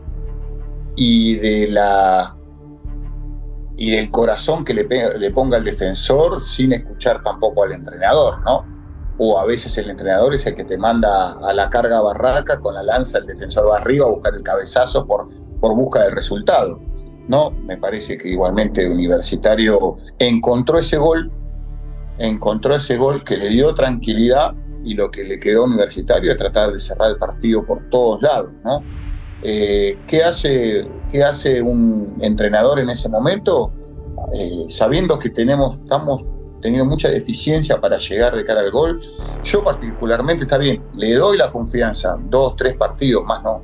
y 0.96 1.36
de 1.36 1.68
la 1.68 2.36
y 3.76 3.90
del 3.90 4.10
corazón 4.10 4.64
que 4.64 4.72
le, 4.72 4.86
le 5.18 5.30
ponga 5.32 5.56
el 5.56 5.64
defensor 5.64 6.40
sin 6.40 6.72
escuchar 6.72 7.22
tampoco 7.22 7.64
al 7.64 7.72
entrenador, 7.72 8.40
¿no? 8.42 8.64
O 9.18 9.38
a 9.38 9.44
veces 9.44 9.76
el 9.78 9.90
entrenador 9.90 10.32
es 10.34 10.46
el 10.46 10.54
que 10.54 10.64
te 10.64 10.78
manda 10.78 11.32
a 11.40 11.52
la 11.52 11.68
carga 11.70 12.00
barraca 12.00 12.60
con 12.60 12.74
la 12.74 12.84
lanza, 12.84 13.18
el 13.18 13.26
defensor 13.26 13.68
va 13.68 13.78
arriba 13.78 14.06
a 14.06 14.10
buscar 14.10 14.34
el 14.34 14.42
cabezazo 14.42 15.04
por, 15.06 15.26
por 15.60 15.74
busca 15.74 16.04
del 16.04 16.12
resultado. 16.12 16.80
No, 17.28 17.50
me 17.50 17.76
parece 17.78 18.18
que 18.18 18.28
igualmente 18.28 18.88
Universitario 18.88 19.96
encontró 20.18 20.78
ese 20.78 20.98
gol, 20.98 21.30
encontró 22.18 22.74
ese 22.74 22.96
gol 22.96 23.24
que 23.24 23.36
le 23.36 23.48
dio 23.48 23.74
tranquilidad 23.74 24.54
y 24.84 24.94
lo 24.94 25.10
que 25.10 25.24
le 25.24 25.40
quedó 25.40 25.62
a 25.62 25.66
Universitario 25.66 26.32
es 26.32 26.36
tratar 26.36 26.72
de 26.72 26.78
cerrar 26.78 27.10
el 27.10 27.16
partido 27.16 27.64
por 27.64 27.88
todos 27.88 28.22
lados, 28.22 28.52
¿no? 28.62 28.82
Eh, 29.42 29.98
¿qué, 30.06 30.22
hace, 30.22 30.86
¿Qué 31.10 31.22
hace 31.22 31.60
un 31.60 32.18
entrenador 32.20 32.78
en 32.78 32.90
ese 32.90 33.08
momento? 33.08 33.72
Eh, 34.32 34.66
sabiendo 34.68 35.18
que 35.18 35.30
tenemos, 35.30 35.80
estamos 35.80 36.32
teniendo 36.62 36.86
mucha 36.86 37.08
deficiencia 37.08 37.78
para 37.78 37.98
llegar 37.98 38.34
de 38.34 38.42
cara 38.42 38.60
al 38.60 38.70
gol, 38.70 39.00
yo 39.42 39.62
particularmente, 39.62 40.44
está 40.44 40.56
bien, 40.56 40.82
le 40.94 41.14
doy 41.14 41.36
la 41.36 41.52
confianza, 41.52 42.16
dos, 42.30 42.56
tres 42.56 42.74
partidos 42.74 43.22
más 43.24 43.42
no, 43.42 43.62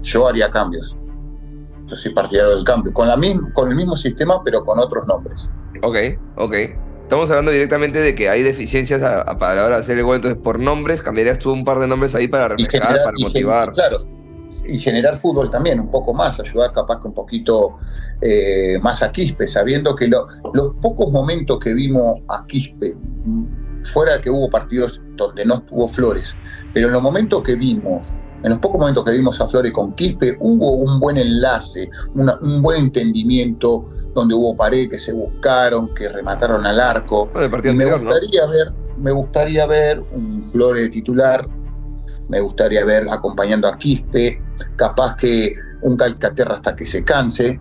yo 0.00 0.28
haría 0.28 0.48
cambios. 0.48 0.96
Yo 1.86 1.96
soy 1.96 2.12
partidario 2.14 2.54
del 2.56 2.64
cambio, 2.64 2.92
con, 2.92 3.08
la 3.08 3.16
misma, 3.16 3.52
con 3.52 3.68
el 3.70 3.76
mismo 3.76 3.96
sistema, 3.96 4.42
pero 4.44 4.64
con 4.64 4.78
otros 4.78 5.06
nombres. 5.06 5.50
Ok, 5.82 5.96
ok. 6.36 6.54
Estamos 7.02 7.28
hablando 7.28 7.50
directamente 7.50 7.98
de 8.00 8.14
que 8.14 8.30
hay 8.30 8.42
deficiencias 8.42 9.02
a, 9.02 9.20
a, 9.22 9.36
para 9.38 9.56
la 9.56 9.66
hora 9.66 9.74
de 9.76 9.80
hacer 9.82 9.98
el 9.98 10.04
gol, 10.04 10.16
entonces 10.16 10.40
por 10.42 10.58
nombres 10.58 11.02
cambiarías 11.02 11.38
tú 11.38 11.52
un 11.52 11.64
par 11.64 11.78
de 11.78 11.86
nombres 11.86 12.14
ahí 12.14 12.28
para 12.28 12.56
generar- 12.56 13.04
para 13.04 13.16
motivar. 13.20 13.64
gen- 13.66 13.74
claro, 13.74 14.06
y 14.66 14.78
generar 14.78 15.14
fútbol 15.16 15.50
también, 15.50 15.78
un 15.78 15.90
poco 15.90 16.14
más, 16.14 16.40
ayudar 16.40 16.72
capaz 16.72 17.00
que 17.02 17.08
un 17.08 17.12
poquito 17.14 17.76
eh, 18.22 18.78
más 18.80 19.02
a 19.02 19.12
Quispe, 19.12 19.46
sabiendo 19.46 19.94
que 19.94 20.08
lo- 20.08 20.26
los 20.54 20.70
pocos 20.80 21.12
momentos 21.12 21.58
que 21.58 21.74
vimos 21.74 22.20
a 22.30 22.46
Quispe, 22.46 22.96
fuera 23.92 24.18
que 24.22 24.30
hubo 24.30 24.48
partidos 24.48 25.02
donde 25.16 25.44
no 25.44 25.56
estuvo 25.56 25.86
Flores, 25.88 26.34
pero 26.72 26.86
en 26.86 26.94
los 26.94 27.02
momentos 27.02 27.42
que 27.42 27.54
vimos, 27.56 28.20
en 28.44 28.50
los 28.50 28.58
pocos 28.58 28.78
momentos 28.78 29.04
que 29.04 29.12
vimos 29.12 29.40
a 29.40 29.48
Flores 29.48 29.72
con 29.72 29.94
Quispe, 29.94 30.36
hubo 30.38 30.72
un 30.72 31.00
buen 31.00 31.16
enlace, 31.16 31.88
una- 32.14 32.38
un 32.42 32.60
buen 32.60 32.76
entendimiento, 32.84 33.86
donde 34.14 34.34
hubo 34.34 34.54
paredes 34.54 34.90
que 34.90 34.98
se 34.98 35.14
buscaron, 35.14 35.94
que 35.94 36.10
remataron 36.10 36.66
al 36.66 36.78
arco. 36.78 37.30
Bueno, 37.32 37.48
me 37.48 37.70
anterior, 37.70 38.02
¿no? 38.02 38.10
gustaría 38.10 38.46
ver, 38.46 38.72
me 38.98 39.10
gustaría 39.12 39.66
ver 39.66 40.04
un 40.12 40.44
Flores 40.44 40.90
titular, 40.90 41.48
me 42.28 42.40
gustaría 42.40 42.84
ver 42.84 43.06
acompañando 43.10 43.66
a 43.66 43.78
Quispe, 43.78 44.42
capaz 44.76 45.16
que 45.16 45.54
un 45.80 45.96
Calcaterra 45.96 46.52
hasta 46.52 46.76
que 46.76 46.84
se 46.84 47.02
canse, 47.02 47.58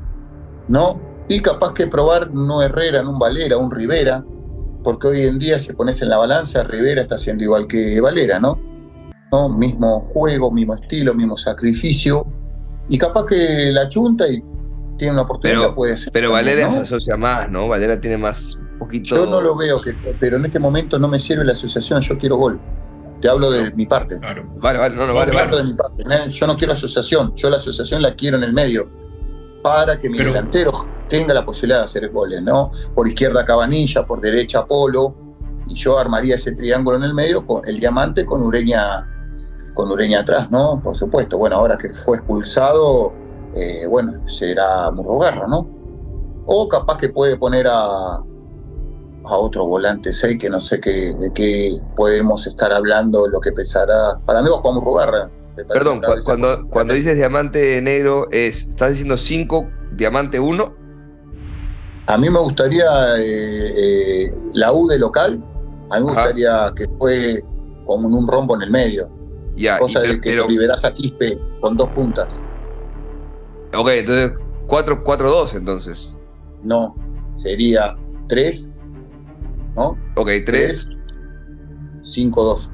¿no? 0.68 1.00
Y 1.30 1.40
capaz 1.40 1.74
que 1.74 1.88
probar 1.88 2.32
no 2.34 2.62
Herrera, 2.62 3.02
no 3.04 3.12
un 3.12 3.20
Valera, 3.20 3.58
un 3.58 3.72
Rivera, 3.72 4.26
porque 4.84 5.08
hoy 5.08 5.22
en 5.22 5.40
día 5.40 5.60
si 5.60 5.72
pones 5.72 6.02
en 6.02 6.10
la 6.10 6.18
balanza, 6.18 6.64
Rivera 6.64 7.02
está 7.02 7.16
haciendo 7.16 7.42
igual 7.46 7.68
que 7.68 8.02
Valera, 8.02 8.38
¿no? 8.38 8.73
¿No? 9.34 9.50
Mismo 9.50 10.00
juego, 10.00 10.52
mismo 10.52 10.76
estilo, 10.76 11.16
mismo 11.16 11.36
sacrificio, 11.36 12.24
y 12.88 13.00
capaz 13.00 13.26
que 13.26 13.72
la 13.72 13.90
chunta 13.90 14.28
y 14.28 14.44
tiene 14.96 15.14
una 15.14 15.24
oportunidad, 15.24 15.60
Pero- 15.62 15.76
puede 15.76 15.98
ser. 15.98 16.14
Pero 16.14 16.32
también, 16.32 16.56
Valera 16.58 16.70
¿no? 16.70 16.76
se 16.76 16.82
asocia 16.84 17.18
más, 17.18 17.50
¿no? 17.50 17.68
Valera 17.68 18.00
tiene 18.00 18.18
más, 18.18 18.56
un 18.74 18.78
poquito... 18.78 19.16
Yo 19.16 19.26
no 19.26 19.42
lo 19.42 19.56
veo, 19.58 19.82
que, 19.82 19.94
pero 20.20 20.38
en 20.38 20.46
este 20.46 20.60
momento 20.60 21.00
no 21.00 21.08
me 21.08 21.18
sirve 21.18 21.44
la 21.46 21.54
asociación, 21.54 22.00
yo 22.02 22.16
quiero 22.20 22.38
gol. 22.38 22.60
Te 23.22 23.28
hablo 23.30 23.50
de 23.50 23.72
mi 23.74 23.88
parte. 23.88 24.20
Claro. 24.20 24.44
Vale, 24.58 24.78
vale, 24.78 24.96
no, 24.96 25.08
no, 25.08 25.16
vale, 25.16 25.32
Te 25.32 25.32
claro. 25.32 25.46
hablo 25.48 25.58
vale. 25.58 25.68
de 25.68 25.74
mi 25.74 25.78
parte. 25.78 26.04
¿no? 26.28 26.32
Yo 26.32 26.46
no 26.48 26.56
quiero 26.56 26.74
asociación, 26.74 27.34
yo 27.36 27.50
la 27.50 27.58
asociación 27.58 28.04
la 28.04 28.14
quiero 28.14 28.38
en 28.38 28.44
el 28.44 28.54
medio 28.54 28.88
para 29.64 30.00
que 30.00 30.10
mi 30.10 30.18
Pero- 30.20 30.30
delantero 30.32 30.72
tenga 31.10 31.34
la 31.34 31.44
posibilidad 31.44 31.80
de 31.80 31.86
hacer 31.86 32.10
goles, 32.12 32.44
¿no? 32.44 32.70
Por 32.94 33.08
izquierda 33.08 33.44
Cabanilla, 33.44 34.06
por 34.06 34.22
derecha 34.22 34.64
Polo, 34.68 35.16
y 35.68 35.74
yo 35.74 35.98
armaría 35.98 36.36
ese 36.36 36.52
triángulo 36.52 36.98
en 36.98 37.04
el 37.04 37.14
medio 37.16 37.48
con 37.48 37.68
el 37.68 37.80
diamante 37.80 38.26
con 38.26 38.44
Ureña 38.44 39.10
con 39.74 39.92
Ureña 39.92 40.22
atrás, 40.22 40.52
¿no? 40.52 40.80
Por 40.82 40.96
supuesto. 40.96 41.38
Bueno, 41.38 41.56
ahora 41.58 41.78
que 41.78 41.90
fue 41.90 42.18
expulsado, 42.18 43.14
eh, 43.56 43.86
bueno, 43.88 44.28
será 44.28 44.92
Murrugarra, 44.92 45.48
¿no? 45.48 45.68
O 46.46 46.68
capaz 46.68 46.98
que 46.98 47.10
puede 47.10 47.38
poner 47.38 47.68
a, 47.68 47.76
a 47.76 49.38
otro 49.38 49.66
volante 49.66 50.14
6 50.14 50.38
que 50.40 50.50
no 50.50 50.60
sé 50.60 50.80
qué, 50.80 51.14
de 51.14 51.32
qué 51.34 51.72
podemos 51.96 52.46
estar 52.48 52.72
hablando, 52.74 53.28
lo 53.28 53.40
que 53.40 53.52
pesará. 53.52 54.20
Para 54.26 54.42
mí 54.42 54.50
Juan 54.62 54.76
parece 55.64 55.86
Perdón, 55.86 56.02
cu- 56.02 56.06
cuando, 56.26 56.68
cuando 56.70 56.94
dices 56.94 57.16
diamante 57.16 57.82
negro, 57.82 58.28
es, 58.32 58.68
¿estás 58.70 58.90
diciendo 58.92 59.18
5, 59.18 59.68
diamante 59.96 60.40
1? 60.40 60.76
A 62.08 62.18
mí 62.18 62.30
me 62.30 62.40
gustaría 62.40 63.18
eh, 63.18 63.74
eh, 64.26 64.34
la 64.54 64.74
U 64.74 64.88
de 64.88 65.00
local, 65.00 65.42
a 65.90 66.00
mí 66.00 66.06
me 66.06 66.12
Ajá. 66.12 66.22
gustaría 66.26 66.74
que 66.76 66.86
fue 67.00 67.44
con 67.86 68.04
un 68.06 68.28
rombo 68.28 68.56
en 68.56 68.64
el 68.64 68.72
medio. 68.72 69.10
Ya, 69.56 69.78
cosa 69.80 70.04
y- 70.06 70.10
de 70.10 70.22
que 70.22 70.30
pero, 70.32 70.44
lo 70.44 70.50
liberás 70.50 70.84
a 70.86 70.94
Quispe 70.94 71.40
con 71.62 71.78
dos 71.78 71.90
puntas. 71.90 72.42
ok, 73.76 73.88
entonces 73.90 74.34
4-4-2 74.68 75.56
entonces. 75.56 76.18
No, 76.64 76.96
sería 77.36 77.96
3, 78.28 78.72
¿no? 79.76 79.98
Ok, 80.16 80.30
3, 80.46 80.88
5, 82.02 82.44
2. 82.44 82.72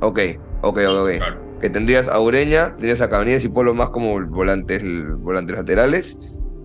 ok, 0.00 0.18
ok, 0.62 0.78
ok, 0.78 0.78
ok. 1.02 1.10
Claro. 1.18 1.44
Que 1.60 1.70
tendrías 1.70 2.08
a 2.08 2.20
Ureña, 2.20 2.74
tendrías 2.76 3.00
a 3.00 3.08
Cabanillas 3.08 3.44
y 3.44 3.48
Polo 3.48 3.72
más 3.74 3.90
como 3.90 4.20
volantes, 4.28 4.82
volantes 5.18 5.56
laterales. 5.56 6.18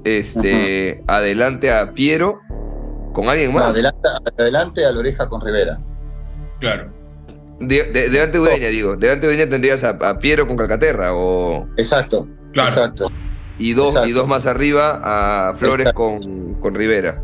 Este, 0.03 1.03
adelante 1.07 1.71
a 1.71 1.93
Piero, 1.93 2.39
con 3.13 3.29
alguien 3.29 3.53
más. 3.53 3.65
adelante, 3.67 4.07
adelante 4.37 4.85
a 4.85 4.91
la 4.91 4.99
oreja 4.99 5.27
con 5.29 5.41
Rivera. 5.41 5.79
Claro. 6.59 6.91
De- 7.59 7.83
de- 7.91 8.09
delante 8.09 8.37
de 8.37 8.39
Ureña, 8.39 8.67
digo. 8.67 8.95
Delante 8.97 9.27
de 9.27 9.33
Ureña 9.33 9.49
tendrías 9.49 9.83
a, 9.83 9.89
a 9.89 10.19
Piero 10.19 10.47
con 10.47 10.55
Calcaterra 10.57 11.13
o, 11.13 11.67
Exacto, 11.77 12.27
Claro. 12.53 12.69
exacto, 12.69 13.07
y, 13.57 13.73
dos, 13.73 13.89
Exacto. 13.89 14.09
y 14.09 14.11
dos 14.13 14.27
más 14.27 14.45
arriba 14.45 15.01
a 15.49 15.53
Flores 15.55 15.91
con, 15.93 16.53
con 16.55 16.73
Rivera. 16.75 17.21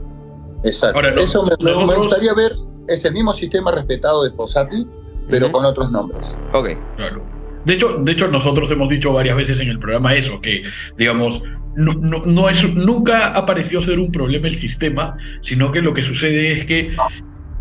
exacto. 0.64 0.98
Ahora, 0.98 1.14
Eso 1.22 1.44
me, 1.46 1.96
gustaría 1.96 2.34
ver, 2.34 2.52
es 2.88 3.04
el 3.06 3.14
mismo 3.14 3.32
sistema 3.34 3.72
respetado 3.72 4.24
de 4.24 4.32
Fossati, 4.32 4.86
pero 5.30 5.52
con 5.52 5.64
otros 5.66 5.92
nombres. 5.92 6.38
Ok, 6.54 6.70
Claro. 6.98 7.24
De 7.66 7.74
hecho, 7.74 7.98
de 8.00 8.12
hecho, 8.12 8.28
nosotros 8.28 8.70
hemos 8.70 8.90
dicho 8.90 9.12
varias 9.12 9.36
veces 9.36 9.60
en 9.60 9.70
el 9.70 9.80
programa 9.80 10.14
eso, 10.14 10.40
que, 10.40 10.62
digamos, 10.98 11.42
no, 11.76 11.94
no, 11.94 12.24
no 12.26 12.48
es, 12.48 12.64
nunca 12.76 13.30
ha 13.30 13.44
parecido 13.48 13.82
ser 13.82 13.98
un 14.00 14.12
problema 14.12 14.48
el 14.48 14.56
sistema, 14.58 15.18
sino 15.42 15.72
que 15.72 15.82
lo 15.82 15.92
que 15.94 16.04
sucede 16.04 16.52
es 16.60 16.66
que 16.68 16.92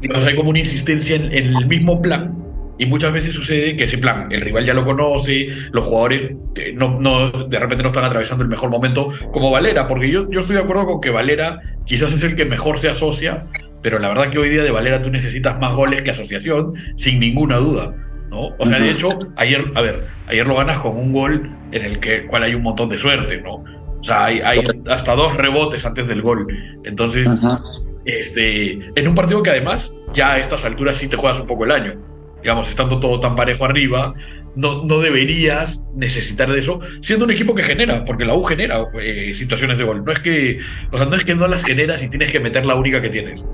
digamos, 0.02 0.26
hay 0.26 0.36
como 0.36 0.50
una 0.50 0.58
insistencia 0.58 1.16
en, 1.16 1.32
en 1.32 1.56
el 1.56 1.66
mismo 1.66 2.02
plan, 2.02 2.43
y 2.78 2.86
muchas 2.86 3.12
veces 3.12 3.34
sucede 3.34 3.76
que 3.76 3.84
ese 3.84 3.98
plan, 3.98 4.28
el 4.30 4.40
rival 4.40 4.64
ya 4.64 4.74
lo 4.74 4.84
conoce, 4.84 5.48
los 5.72 5.84
jugadores 5.84 6.32
eh, 6.56 6.72
no, 6.74 6.98
no, 7.00 7.30
de 7.30 7.58
repente 7.58 7.82
no 7.82 7.88
están 7.88 8.04
atravesando 8.04 8.42
el 8.42 8.50
mejor 8.50 8.70
momento, 8.70 9.08
como 9.32 9.50
Valera, 9.50 9.86
porque 9.86 10.10
yo, 10.10 10.28
yo 10.30 10.40
estoy 10.40 10.56
de 10.56 10.62
acuerdo 10.62 10.86
con 10.86 11.00
que 11.00 11.10
Valera 11.10 11.60
quizás 11.84 12.12
es 12.12 12.22
el 12.22 12.36
que 12.36 12.44
mejor 12.44 12.78
se 12.78 12.88
asocia, 12.88 13.46
pero 13.82 13.98
la 13.98 14.08
verdad 14.08 14.30
que 14.30 14.38
hoy 14.38 14.48
día 14.48 14.62
de 14.62 14.70
Valera 14.70 15.02
tú 15.02 15.10
necesitas 15.10 15.58
más 15.58 15.74
goles 15.74 16.02
que 16.02 16.10
asociación, 16.10 16.74
sin 16.96 17.20
ninguna 17.20 17.58
duda. 17.58 17.94
¿no? 18.30 18.48
O 18.58 18.66
sea, 18.66 18.80
de 18.80 18.90
hecho, 18.90 19.10
ayer, 19.36 19.70
a 19.74 19.80
ver, 19.80 20.08
ayer 20.26 20.46
lo 20.46 20.56
ganas 20.56 20.80
con 20.80 20.96
un 20.96 21.12
gol 21.12 21.56
en 21.70 21.84
el 21.84 22.00
que, 22.00 22.26
cual 22.26 22.42
hay 22.42 22.54
un 22.54 22.62
montón 22.62 22.88
de 22.88 22.98
suerte, 22.98 23.40
¿no? 23.40 23.56
O 23.56 24.02
sea, 24.02 24.24
hay, 24.24 24.40
hay 24.40 24.60
hasta 24.90 25.14
dos 25.14 25.36
rebotes 25.36 25.84
antes 25.86 26.08
del 26.08 26.20
gol. 26.20 26.46
Entonces, 26.84 27.28
este, 28.04 28.72
en 28.98 29.08
un 29.08 29.14
partido 29.14 29.42
que 29.42 29.50
además, 29.50 29.92
ya 30.12 30.32
a 30.32 30.38
estas 30.38 30.64
alturas 30.64 30.98
sí 30.98 31.06
te 31.06 31.16
juegas 31.16 31.40
un 31.40 31.46
poco 31.46 31.64
el 31.64 31.70
año. 31.70 32.13
Digamos, 32.44 32.68
estando 32.68 33.00
todo 33.00 33.18
tan 33.20 33.34
parejo 33.34 33.64
arriba, 33.64 34.12
no, 34.54 34.84
no 34.84 34.98
deberías 35.00 35.82
necesitar 35.96 36.52
de 36.52 36.60
eso, 36.60 36.78
siendo 37.00 37.24
un 37.24 37.30
equipo 37.30 37.54
que 37.54 37.62
genera, 37.62 38.04
porque 38.04 38.26
la 38.26 38.34
U 38.34 38.42
genera 38.42 38.84
eh, 39.00 39.32
situaciones 39.34 39.78
de 39.78 39.84
gol. 39.84 40.04
No 40.04 40.12
es 40.12 40.20
que, 40.20 40.58
o 40.92 40.96
sea, 40.98 41.06
no 41.06 41.16
es 41.16 41.24
que 41.24 41.34
no 41.34 41.48
las 41.48 41.64
generas 41.64 42.02
y 42.02 42.08
tienes 42.08 42.30
que 42.30 42.40
meter 42.40 42.66
la 42.66 42.74
única 42.74 43.00
que 43.00 43.08
tienes. 43.08 43.44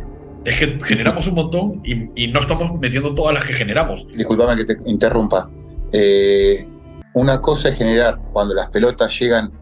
Es 0.45 0.57
que 0.59 0.77
generamos 0.85 1.27
un 1.29 1.35
montón 1.37 1.81
y, 1.85 2.25
y 2.25 2.29
no 2.33 2.41
estamos 2.41 2.73
metiendo 2.81 3.15
todas 3.15 3.33
las 3.33 3.45
que 3.45 3.53
generamos. 3.53 4.09
Disculpame 4.09 4.57
que 4.57 4.75
te 4.75 4.91
interrumpa. 4.91 5.49
Eh, 5.93 6.67
una 7.15 7.41
cosa 7.41 7.69
es 7.69 7.79
generar 7.79 8.19
cuando 8.33 8.55
las 8.55 8.67
pelotas 8.71 9.17
llegan 9.21 9.53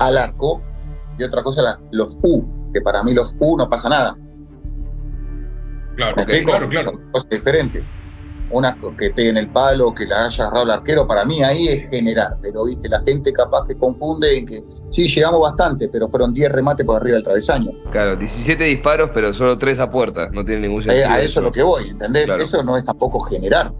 al 0.00 0.18
arco 0.18 0.60
y 1.18 1.22
otra 1.22 1.42
cosa 1.44 1.62
la- 1.62 1.78
los 1.92 2.18
U, 2.22 2.70
que 2.74 2.80
para 2.80 3.02
mí 3.04 3.14
los 3.14 3.36
U 3.38 3.56
no 3.56 3.68
pasa 3.68 3.88
nada. 3.88 4.16
Claro, 5.96 6.16
claro, 6.44 6.68
claro. 6.68 6.82
Son 6.84 7.10
cosas 7.12 7.30
diferentes. 7.30 7.82
Una 8.50 8.76
que 8.96 9.10
pegue 9.10 9.30
en 9.30 9.36
el 9.38 9.48
palo, 9.48 9.92
que 9.92 10.06
la 10.06 10.26
haya 10.26 10.44
agarrado 10.44 10.64
el 10.66 10.70
arquero, 10.70 11.04
para 11.06 11.24
mí 11.24 11.42
ahí 11.42 11.66
es 11.68 11.90
generar. 11.90 12.36
Pero 12.40 12.64
viste, 12.64 12.88
la 12.88 13.00
gente 13.02 13.32
capaz 13.32 13.66
que 13.66 13.76
confunde 13.76 14.38
en 14.38 14.46
que 14.46 14.62
sí, 14.88 15.08
llegamos 15.08 15.40
bastante, 15.40 15.88
pero 15.88 16.08
fueron 16.08 16.32
10 16.32 16.52
remates 16.52 16.86
por 16.86 16.96
arriba 16.96 17.16
del 17.16 17.24
travesaño. 17.24 17.72
claro, 17.90 18.14
17 18.14 18.62
disparos, 18.64 19.10
pero 19.12 19.32
solo 19.34 19.58
3 19.58 19.80
a 19.80 19.90
puerta. 19.90 20.28
No 20.32 20.44
tiene 20.44 20.62
ningún 20.68 20.80
Eh, 20.82 20.84
sentido. 20.84 21.08
a 21.10 21.20
eso 21.20 21.40
es 21.40 21.44
lo 21.44 21.50
que 21.52 21.62
voy, 21.64 21.88
¿entendés? 21.90 22.26
Claro. 22.26 22.42
Eso 22.44 22.62
no 22.62 22.76
es 22.76 22.84
tampoco 22.84 23.18
generar. 23.20 23.72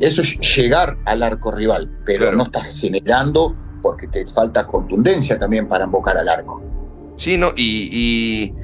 Eso 0.00 0.22
es 0.22 0.38
llegar 0.56 0.96
al 1.04 1.22
arco 1.22 1.52
rival, 1.52 1.90
pero 2.04 2.20
Claro. 2.22 2.36
no 2.36 2.42
estás 2.44 2.80
generando 2.80 3.54
porque 3.82 4.08
te 4.08 4.26
falta 4.26 4.66
contundencia 4.66 5.38
también 5.38 5.68
para 5.68 5.84
embocar 5.84 6.16
al 6.16 6.28
arco. 6.28 6.60
Sí, 7.16 7.36
no, 7.38 7.48
y, 7.56 7.88
y 7.92 8.54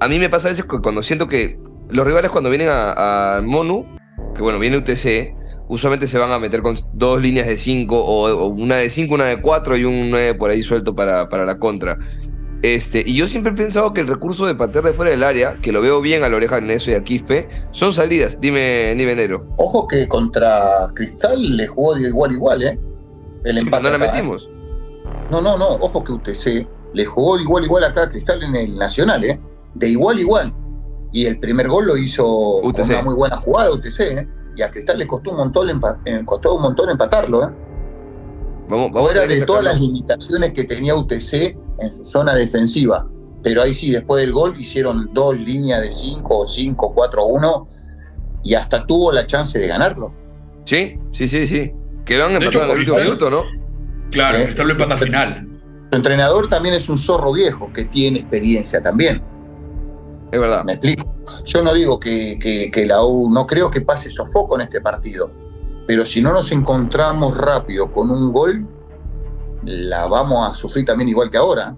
a 0.00 0.08
mí 0.08 0.18
me 0.18 0.28
pasa 0.28 0.48
a 0.48 0.50
veces 0.50 0.64
que 0.64 0.78
cuando 0.80 1.02
siento 1.02 1.28
que 1.28 1.58
los 1.90 2.06
rivales 2.06 2.30
cuando 2.30 2.50
vienen 2.50 2.68
a, 2.70 3.36
a 3.36 3.40
Monu, 3.42 3.84
que 4.34 4.42
bueno, 4.42 4.58
viene 4.58 4.78
UTC, 4.78 5.34
usualmente 5.68 6.06
se 6.06 6.18
van 6.18 6.32
a 6.32 6.38
meter 6.38 6.62
con 6.62 6.76
dos 6.92 7.20
líneas 7.20 7.46
de 7.46 7.56
5 7.56 7.96
o, 7.96 8.28
o 8.28 8.46
una 8.46 8.76
de 8.76 8.90
5, 8.90 9.14
una 9.14 9.24
de 9.26 9.40
4 9.40 9.76
y 9.76 9.84
un 9.84 10.10
9 10.10 10.34
por 10.34 10.50
ahí 10.50 10.62
suelto 10.62 10.94
para, 10.94 11.28
para 11.28 11.44
la 11.44 11.58
contra. 11.58 11.98
Este, 12.62 13.02
y 13.06 13.14
yo 13.16 13.26
siempre 13.26 13.52
he 13.52 13.56
pensado 13.56 13.94
que 13.94 14.02
el 14.02 14.06
recurso 14.06 14.44
de 14.46 14.54
patear 14.54 14.84
de 14.84 14.92
fuera 14.92 15.10
del 15.10 15.22
área, 15.22 15.56
que 15.62 15.72
lo 15.72 15.80
veo 15.80 16.02
bien 16.02 16.22
a 16.24 16.28
la 16.28 16.36
oreja 16.36 16.56
de 16.56 16.62
Neso 16.62 16.90
y 16.90 16.94
a 16.94 17.02
Quispe, 17.02 17.48
son 17.70 17.94
salidas. 17.94 18.38
Dime, 18.40 18.94
dime 18.96 19.14
Nero. 19.14 19.46
Ojo 19.56 19.86
que 19.88 20.06
contra 20.06 20.60
Cristal 20.94 21.56
le 21.56 21.66
jugó 21.66 21.96
igual 21.96 22.32
igual, 22.32 22.62
¿eh? 22.62 22.78
El 23.44 23.56
Sí, 23.56 23.64
empate 23.64 23.90
no 23.90 23.90
la 23.90 23.96
acá, 23.96 24.06
¿eh? 24.06 24.12
metimos. 24.12 24.50
No, 25.30 25.40
no, 25.40 25.56
no, 25.56 25.68
ojo 25.68 26.04
que 26.04 26.12
UTC 26.12 26.68
le 26.92 27.04
jugó 27.06 27.38
igual 27.38 27.64
igual 27.64 27.84
acá 27.84 28.02
a 28.02 28.08
Cristal 28.10 28.42
en 28.42 28.54
el 28.54 28.76
Nacional, 28.76 29.24
¿eh? 29.24 29.40
De 29.74 29.88
igual 29.88 30.18
igual. 30.20 30.52
Y 31.12 31.26
el 31.26 31.38
primer 31.38 31.68
gol 31.68 31.86
lo 31.86 31.96
hizo 31.96 32.26
UTC. 32.62 32.80
con 32.82 32.90
una 32.90 33.02
muy 33.02 33.14
buena 33.14 33.36
jugada 33.36 33.70
UTC, 33.72 34.00
¿eh? 34.00 34.28
Y 34.56 34.62
a 34.62 34.70
Cristal 34.70 34.98
le 34.98 35.06
costó 35.06 35.30
un 35.32 35.38
montón, 35.38 35.68
empa- 35.68 35.98
eh, 36.04 36.22
costó 36.24 36.54
un 36.56 36.62
montón 36.62 36.90
empatarlo, 36.90 37.44
¿eh? 37.44 37.48
Vamos, 38.68 38.90
vamos 38.92 39.10
Fuera 39.10 39.26
de 39.26 39.40
todas 39.44 39.64
las 39.64 39.80
limitaciones 39.80 40.52
que 40.52 40.64
tenía 40.64 40.94
UTC 40.94 41.56
en 41.80 41.92
su 41.92 42.04
zona 42.04 42.34
defensiva. 42.34 43.08
Pero 43.42 43.62
ahí 43.62 43.74
sí, 43.74 43.90
después 43.90 44.20
del 44.20 44.32
gol 44.32 44.52
hicieron 44.58 45.10
dos 45.12 45.36
líneas 45.38 45.80
de 45.80 45.90
5 45.90 46.38
o 46.40 46.44
5, 46.44 46.92
4 46.94 47.24
1 47.26 47.68
y 48.44 48.54
hasta 48.54 48.86
tuvo 48.86 49.10
la 49.12 49.26
chance 49.26 49.58
de 49.58 49.66
ganarlo. 49.66 50.14
Sí, 50.64 50.98
sí, 51.12 51.28
sí, 51.28 51.46
sí. 51.48 51.72
Quedaron 52.04 52.36
empatados 52.36 52.66
en 52.66 52.72
el 52.72 52.78
último 52.78 52.98
minuto, 52.98 53.30
¿no? 53.30 53.42
Claro, 54.10 54.38
Eh, 54.38 54.44
Cristal 54.44 54.66
lo 54.66 54.72
empata 54.74 54.94
al 54.94 55.00
final. 55.00 55.48
Su 55.90 55.96
entrenador 55.96 56.48
también 56.48 56.74
es 56.74 56.88
un 56.88 56.98
zorro 56.98 57.32
viejo 57.32 57.72
que 57.72 57.84
tiene 57.86 58.20
experiencia 58.20 58.82
también. 58.82 59.22
Es 60.32 60.40
verdad. 60.40 60.64
Me 60.64 60.72
explico. 60.74 61.14
Yo 61.44 61.62
no 61.62 61.72
digo 61.74 61.98
que, 62.00 62.38
que- 62.40 62.70
que 62.70 62.86
la 62.86 63.04
U, 63.04 63.30
no 63.30 63.46
creo 63.46 63.70
que 63.70 63.80
pase 63.80 64.10
sofoco 64.10 64.54
en 64.56 64.62
este 64.62 64.80
partido, 64.80 65.30
pero 65.86 66.04
si 66.04 66.20
no 66.20 66.32
nos 66.32 66.50
encontramos 66.52 67.36
rápido 67.36 67.90
con 67.90 68.10
un 68.10 68.30
gol, 68.32 68.66
la 69.64 70.06
vamos 70.06 70.50
a 70.50 70.54
sufrir 70.54 70.84
también 70.84 71.08
igual 71.08 71.30
que 71.30 71.36
ahora. 71.36 71.76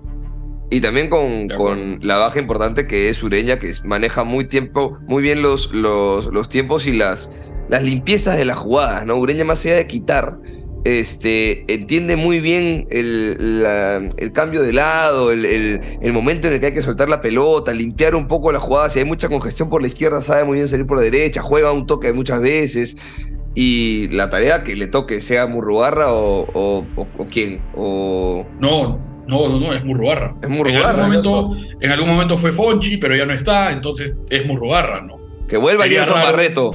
Y 0.71 0.81
también 0.81 1.11
con, 1.11 1.49
con 1.51 1.99
la 2.03 2.17
baja 2.17 2.39
importante 2.41 2.87
que 2.87 3.11
es 3.11 3.23
Ureña, 3.23 3.59
que 3.59 3.71
maneja 3.85 4.25
muy 4.25 4.47
tiempo, 4.47 4.97
muy 5.07 5.23
bien 5.23 5.43
los, 5.43 5.71
los, 5.75 6.27
los 6.27 6.49
tiempos 6.49 6.87
y 6.87 6.93
las, 6.97 7.53
las 7.69 7.83
limpiezas 7.83 8.39
de 8.39 8.47
las 8.47 8.57
jugadas, 8.57 9.05
¿no? 9.05 9.17
Ureña 9.17 9.45
más 9.45 9.63
allá 9.67 9.75
de 9.77 9.87
quitar, 9.87 10.39
este, 10.85 11.65
entiende 11.73 12.17
muy 12.17 12.41
bien 12.41 12.87
el, 12.91 13.63
la- 13.63 13.97
el 14.17 14.33
cambio 14.33 14.63
de 14.63 14.73
lado, 14.73 15.31
el, 15.33 15.45
el- 15.45 15.81
el 16.01 16.13
momento 16.13 16.49
en 16.49 16.55
el 16.55 16.61
que 16.61 16.67
hay 16.67 16.75
que 16.75 16.83
soltar 16.83 17.09
la 17.09 17.21
pelota, 17.21 17.73
limpiar 17.73 18.15
un 18.15 18.27
poco 18.29 18.51
la 18.53 18.59
jugada. 18.61 18.91
Si 18.91 18.99
hay 18.99 19.05
mucha 19.05 19.29
congestión 19.29 19.69
por 19.69 19.81
la 19.83 19.89
izquierda, 19.89 20.23
sabe 20.23 20.45
muy 20.45 20.57
bien 20.57 20.69
salir 20.69 20.87
por 20.87 20.97
la 20.99 21.05
derecha, 21.05 21.41
juega 21.43 21.73
un 21.73 21.87
toque 21.87 22.13
muchas 22.13 22.41
veces. 22.41 22.97
Y 23.55 24.09
la 24.09 24.31
tarea 24.31 24.65
que 24.65 24.75
le 24.77 24.87
toque, 24.87 25.21
sea 25.21 25.47
Murrugarra 25.47 26.13
o, 26.13 26.47
o, 26.53 26.87
o- 26.97 27.07
o 27.19 27.27
quién, 27.31 27.61
o 27.77 28.47
No, 28.59 28.99
no, 29.29 29.49
no, 29.51 29.61
no, 29.61 29.73
es 29.75 29.85
Murrugarra. 29.85 30.35
es 30.43 30.49
En 30.49 30.65
algún, 30.77 31.03
momento, 31.03 31.53
en 31.81 31.91
algún 31.91 32.09
momento 32.09 32.39
fue 32.39 32.51
Fonchi, 32.53 32.97
pero 32.97 33.15
ya 33.15 33.27
no 33.27 33.35
está, 33.35 33.71
entonces 33.71 34.15
es 34.31 34.47
Murrugarra, 34.47 35.03
¿no? 35.03 35.21
Que 35.47 35.59
vuelva 35.59 35.83
Sería 35.85 35.99
Gerson 36.01 36.17
raro. 36.17 36.27
Barreto. 36.33 36.71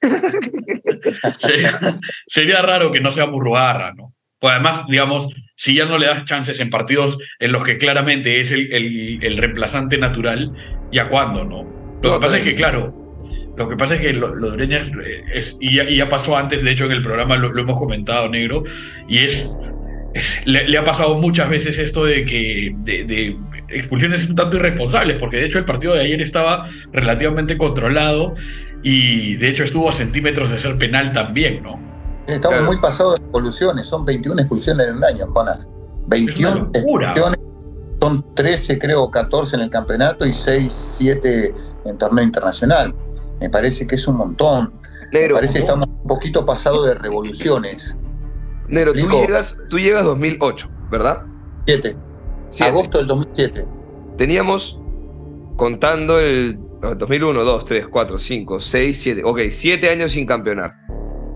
Sería, 1.38 1.78
sería 2.26 2.62
raro 2.62 2.90
que 2.90 3.00
no 3.00 3.12
sea 3.12 3.26
Murrugarra, 3.26 3.92
¿no? 3.94 4.14
Pues 4.38 4.52
además, 4.54 4.82
digamos, 4.88 5.28
si 5.56 5.74
ya 5.74 5.84
no 5.86 5.98
le 5.98 6.06
das 6.06 6.24
chances 6.24 6.60
en 6.60 6.70
partidos 6.70 7.18
en 7.40 7.50
los 7.52 7.64
que 7.64 7.76
claramente 7.78 8.40
es 8.40 8.52
el, 8.52 8.72
el- 8.72 9.18
el 9.22 9.36
reemplazante 9.36 9.98
natural, 9.98 10.52
¿ya 10.92 11.08
cuándo, 11.08 11.44
no? 11.44 11.62
Lo 12.02 12.10
No, 12.10 12.20
que 12.20 12.26
pasa 12.26 12.38
es 12.38 12.44
que, 12.44 12.54
claro, 12.54 12.94
lo 13.56 13.68
que 13.68 13.76
pasa 13.76 13.96
es 13.96 14.00
que 14.00 14.12
lo, 14.12 14.36
lo 14.36 14.48
de 14.50 14.52
Ureña 14.54 14.78
es, 14.78 14.90
es- 15.34 15.56
y, 15.60 15.74
ya, 15.74 15.84
y 15.90 15.96
ya 15.96 16.08
pasó 16.08 16.36
antes, 16.36 16.62
de 16.62 16.70
hecho 16.70 16.84
en 16.86 16.92
el 16.92 17.02
programa 17.02 17.36
lo, 17.36 17.52
lo 17.52 17.62
hemos 17.62 17.78
comentado, 17.78 18.28
negro, 18.28 18.62
y 19.08 19.18
es, 19.18 19.48
es- 20.14 20.46
le, 20.46 20.68
le 20.68 20.78
ha 20.78 20.84
pasado 20.84 21.16
muchas 21.18 21.48
veces 21.50 21.76
esto 21.78 22.04
de 22.04 22.24
que 22.24 22.72
de, 22.78 23.02
de 23.04 23.36
expulsiones 23.70 24.28
un 24.28 24.36
tanto 24.36 24.56
irresponsables, 24.56 25.16
porque 25.16 25.38
de 25.38 25.46
hecho 25.46 25.58
el 25.58 25.64
partido 25.64 25.94
de 25.94 26.02
ayer 26.02 26.22
estaba 26.22 26.68
relativamente 26.92 27.58
controlado 27.58 28.34
y 28.82 29.36
de 29.36 29.48
hecho 29.48 29.64
estuvo 29.64 29.88
a 29.90 29.92
centímetros 29.92 30.50
de 30.50 30.58
ser 30.58 30.78
penal 30.78 31.12
también, 31.12 31.62
¿no? 31.62 31.78
Estamos 32.26 32.58
Claro. 32.58 32.72
muy 32.72 32.80
pasados 32.80 33.14
de 33.14 33.20
expulsiones, 33.22 33.86
son 33.86 34.04
21 34.04 34.40
expulsiones 34.40 34.88
en 34.88 34.96
un 34.96 35.04
año, 35.04 35.26
Jonas. 35.34 35.68
21 36.08 36.54
locura. 36.72 37.08
expulsiones, 37.08 37.38
son 38.00 38.34
13 38.34 38.78
creo, 38.78 39.10
14 39.10 39.56
en 39.56 39.62
el 39.62 39.70
campeonato 39.70 40.26
y 40.26 40.32
6, 40.32 40.72
7 40.98 41.54
en 41.86 41.98
torneo 41.98 42.24
internacional. 42.24 42.94
Me 43.40 43.48
parece 43.50 43.86
que 43.86 43.94
es 43.96 44.06
un 44.08 44.16
montón. 44.16 44.72
Me 45.12 45.28
parece 45.30 45.54
que 45.54 45.58
estamos 45.60 45.86
un 45.86 46.06
poquito 46.06 46.44
pasados 46.44 46.86
de 46.86 46.94
revoluciones. 46.94 47.96
negro 48.68 48.92
tú, 48.92 49.08
llegas, 49.08 49.56
tú 49.70 49.78
llegas 49.78 50.04
2008, 50.04 50.68
¿verdad? 50.90 51.24
7, 51.66 51.96
Siete. 52.50 52.70
agosto 52.70 52.98
del 52.98 53.06
2007. 53.06 53.66
Teníamos 54.18 54.80
contando 55.56 56.18
el 56.20 56.58
2001, 56.80 57.44
2, 57.44 57.64
3, 57.64 57.86
4, 57.88 58.18
5, 58.18 58.60
6, 58.60 59.02
7. 59.02 59.22
Ok, 59.24 59.40
7 59.50 59.90
años 59.90 60.12
sin 60.12 60.26
campeonar. 60.26 60.74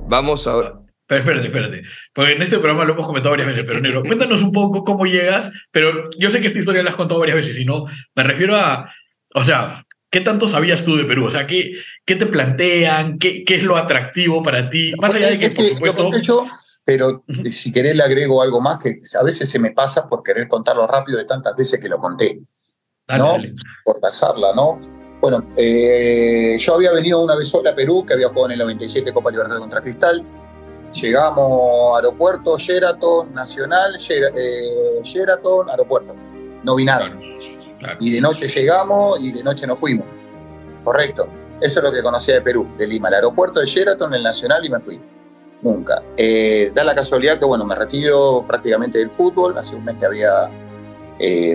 Vamos 0.08 0.46
a. 0.46 0.80
Pero 1.06 1.20
espérate, 1.20 1.46
espérate. 1.46 1.82
Porque 2.14 2.32
en 2.32 2.42
este 2.42 2.58
programa 2.58 2.84
lo 2.84 2.94
hemos 2.94 3.06
comentado 3.06 3.32
varias 3.32 3.48
veces, 3.48 3.64
pero 3.66 3.80
Negro, 3.80 4.02
cuéntanos 4.02 4.40
un 4.42 4.52
poco 4.52 4.84
cómo 4.84 5.04
llegas, 5.04 5.50
pero 5.70 6.08
yo 6.18 6.30
sé 6.30 6.40
que 6.40 6.46
esta 6.46 6.58
historia 6.58 6.82
la 6.82 6.90
has 6.90 6.96
contado 6.96 7.20
varias 7.20 7.36
veces, 7.36 7.58
y 7.58 7.64
no, 7.64 7.86
me 8.14 8.22
refiero 8.22 8.56
a, 8.56 8.90
o 9.34 9.44
sea, 9.44 9.84
¿qué 10.10 10.20
tanto 10.20 10.48
sabías 10.48 10.84
tú 10.84 10.96
de 10.96 11.04
Perú? 11.04 11.26
O 11.26 11.30
sea, 11.30 11.46
¿qué, 11.46 11.72
qué 12.06 12.16
te 12.16 12.26
plantean? 12.26 13.18
¿Qué, 13.18 13.44
¿Qué 13.44 13.56
es 13.56 13.62
lo 13.62 13.76
atractivo 13.76 14.42
para 14.42 14.70
ti? 14.70 14.94
Más 14.98 15.14
allá 15.14 15.28
de 15.28 15.38
que, 15.38 15.46
Es 15.46 15.54
por 15.54 15.66
supuesto... 15.66 16.02
conté 16.04 16.22
yo, 16.22 16.46
pero 16.84 17.24
si 17.50 17.72
querés 17.72 17.96
le 17.96 18.02
agrego 18.02 18.40
algo 18.40 18.60
más 18.60 18.78
que 18.78 19.00
a 19.18 19.24
veces 19.24 19.50
se 19.50 19.58
me 19.58 19.72
pasa 19.72 20.08
por 20.08 20.22
querer 20.22 20.48
contarlo 20.48 20.86
rápido 20.86 21.18
de 21.18 21.24
tantas 21.24 21.56
veces 21.56 21.78
que 21.80 21.88
lo 21.88 21.98
conté. 21.98 22.40
Dale, 23.06 23.22
¿no? 23.22 23.32
dale. 23.32 23.54
por 23.84 24.00
pasarla, 24.00 24.52
¿no? 24.54 25.01
Bueno, 25.22 25.44
eh, 25.56 26.56
yo 26.58 26.74
había 26.74 26.90
venido 26.92 27.22
una 27.22 27.36
vez 27.36 27.46
sola 27.48 27.70
a 27.70 27.74
Perú, 27.76 28.04
que 28.04 28.12
había 28.14 28.26
jugado 28.28 28.46
en 28.46 28.52
el 28.52 28.58
97 28.58 29.12
Copa 29.12 29.30
Libertad 29.30 29.56
contra 29.58 29.80
Cristal. 29.80 30.24
Llegamos 31.00 31.96
aeropuerto, 31.96 32.58
Sheraton, 32.58 33.32
Nacional, 33.32 33.94
Shera- 33.96 34.32
eh, 34.36 35.00
Sheraton, 35.02 35.70
aeropuerto. 35.70 36.14
No 36.64 36.74
vi 36.74 36.84
nada. 36.84 37.06
Claro, 37.06 37.20
claro. 37.78 37.98
Y 38.00 38.10
de 38.10 38.20
noche 38.20 38.48
llegamos 38.48 39.20
y 39.22 39.30
de 39.32 39.44
noche 39.44 39.64
nos 39.66 39.78
fuimos. 39.78 40.06
Correcto. 40.82 41.28
Eso 41.60 41.78
es 41.78 41.84
lo 41.84 41.92
que 41.92 42.02
conocía 42.02 42.34
de 42.34 42.42
Perú, 42.42 42.66
de 42.76 42.86
Lima, 42.88 43.06
el 43.08 43.14
aeropuerto 43.14 43.60
de 43.60 43.66
Sheraton, 43.66 44.12
el 44.14 44.22
Nacional 44.24 44.64
y 44.66 44.70
me 44.70 44.80
fui. 44.80 45.00
Nunca. 45.62 46.02
Eh, 46.16 46.72
da 46.74 46.82
la 46.82 46.96
casualidad 46.96 47.38
que, 47.38 47.44
bueno, 47.44 47.64
me 47.64 47.76
retiro 47.76 48.44
prácticamente 48.44 48.98
del 48.98 49.08
fútbol. 49.08 49.56
Hace 49.56 49.76
un 49.76 49.84
mes 49.84 49.96
que 49.96 50.04
había 50.06 50.50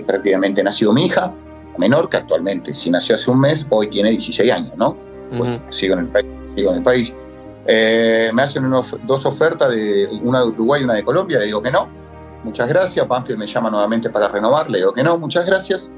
prácticamente 0.06 0.62
nacido 0.62 0.94
mi 0.94 1.04
hija, 1.04 1.30
menor, 1.78 2.08
que 2.08 2.16
actualmente, 2.18 2.74
si 2.74 2.90
nació 2.90 3.14
hace 3.14 3.30
un 3.30 3.40
mes, 3.40 3.66
hoy 3.70 3.86
tiene 3.88 4.10
16 4.10 4.52
años, 4.52 4.76
¿no? 4.76 4.96
Bueno, 5.32 5.60
sigo 5.70 5.94
en 5.94 6.00
el 6.00 6.06
país. 6.08 6.26
Sigo 6.54 6.70
en 6.70 6.76
el 6.78 6.82
país. 6.82 7.14
Eh, 7.66 8.30
me 8.32 8.42
hacen 8.42 8.64
unos- 8.64 8.96
dos 9.06 9.26
ofertas, 9.26 9.70
de, 9.70 10.08
una 10.22 10.40
de 10.40 10.46
Uruguay 10.48 10.80
y 10.80 10.84
una 10.84 10.94
de 10.94 11.02
Colombia, 11.04 11.38
le 11.38 11.46
digo 11.46 11.62
que 11.62 11.70
no. 11.70 11.88
Muchas 12.44 12.68
gracias. 12.68 13.06
Banfield 13.06 13.38
me 13.38 13.46
llama 13.46 13.70
nuevamente 13.70 14.08
para 14.10 14.28
renovar, 14.28 14.70
le 14.70 14.78
digo 14.78 14.92
que 14.92 15.02
no, 15.02 15.18
muchas 15.18 15.46
gracias. 15.46 15.92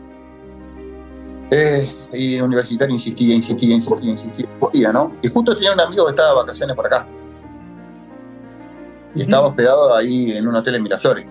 Eh, 1.53 1.89
y 2.13 2.37
en 2.37 2.43
universitario 2.43 2.93
insistía, 2.93 3.35
insistía, 3.35 3.75
insistía, 3.75 4.11
insistía, 4.11 4.47
insistía, 4.47 4.93
¿no? 4.93 5.13
Y 5.23 5.29
justo 5.29 5.55
tenía 5.55 5.73
un 5.73 5.81
amigo 5.81 6.07
que 6.07 6.11
estaba 6.11 6.31
de 6.31 6.37
vacaciones 6.37 6.77
por 6.77 6.87
acá. 6.87 7.07
Y 9.15 9.23
estaba 9.23 9.49
hospedado 9.49 9.95
ahí 9.97 10.33
en 10.33 10.47
un 10.47 10.55
hotel 10.55 10.77
en 10.77 10.83
Miraflores. 10.85 11.27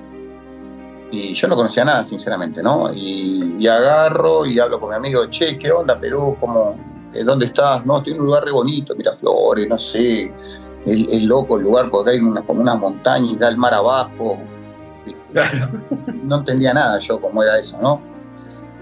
Y 1.12 1.34
yo 1.34 1.48
no 1.48 1.56
conocía 1.56 1.84
nada, 1.84 2.04
sinceramente, 2.04 2.62
¿no? 2.62 2.94
Y, 2.94 3.56
y 3.60 3.68
agarro 3.68 4.46
y 4.46 4.60
hablo 4.60 4.80
con 4.80 4.90
mi 4.90 4.96
amigo, 4.96 5.26
che, 5.28 5.58
¿qué 5.58 5.72
onda, 5.72 6.00
Perú? 6.00 6.38
¿Cómo, 6.40 6.76
eh, 7.14 7.24
¿Dónde 7.24 7.48
estás? 7.48 7.86
No, 7.86 7.98
estoy 7.98 8.14
en 8.14 8.20
un 8.20 8.28
lugar 8.28 8.44
re 8.44 8.52
bonito, 8.52 8.96
Miraflores, 8.96 9.68
no 9.68 9.78
sé. 9.78 10.32
Es, 10.86 11.06
es 11.10 11.24
loco 11.24 11.58
el 11.58 11.64
lugar 11.64 11.90
porque 11.90 12.12
hay 12.12 12.20
una, 12.20 12.42
como 12.44 12.62
una 12.62 12.76
montaña 12.76 13.32
y 13.32 13.36
da 13.36 13.50
el 13.50 13.58
mar 13.58 13.74
abajo. 13.74 14.38
Claro. 15.32 15.70
No 16.24 16.38
entendía 16.38 16.74
nada 16.74 17.00
yo 17.00 17.20
cómo 17.20 17.42
era 17.42 17.58
eso, 17.58 17.78
¿no? 17.82 18.02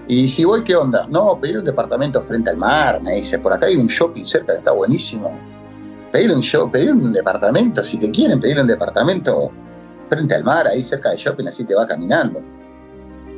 Y 0.06 0.26
si 0.26 0.44
voy, 0.44 0.64
¿qué 0.64 0.74
onda? 0.74 1.06
No, 1.08 1.38
pedir 1.38 1.58
un 1.58 1.64
departamento 1.64 2.20
frente 2.22 2.50
al 2.50 2.56
mar, 2.56 3.00
me 3.02 3.16
dice. 3.16 3.38
Por 3.38 3.52
acá 3.52 3.66
hay 3.66 3.76
un 3.76 3.86
shopping 3.86 4.24
cerca 4.24 4.52
que 4.52 4.58
está 4.58 4.72
buenísimo. 4.72 5.38
Pedir 6.10 6.32
un, 6.32 6.40
show, 6.40 6.70
pedir 6.70 6.92
un 6.92 7.12
departamento, 7.12 7.82
si 7.82 7.98
te 7.98 8.10
quieren 8.10 8.40
pedir 8.40 8.58
un 8.58 8.66
departamento 8.66 9.52
frente 10.08 10.34
al 10.34 10.44
mar, 10.44 10.66
ahí 10.66 10.82
cerca 10.82 11.10
del 11.10 11.18
shopping, 11.18 11.46
así 11.46 11.64
te 11.64 11.74
va 11.74 11.86
caminando. 11.86 12.40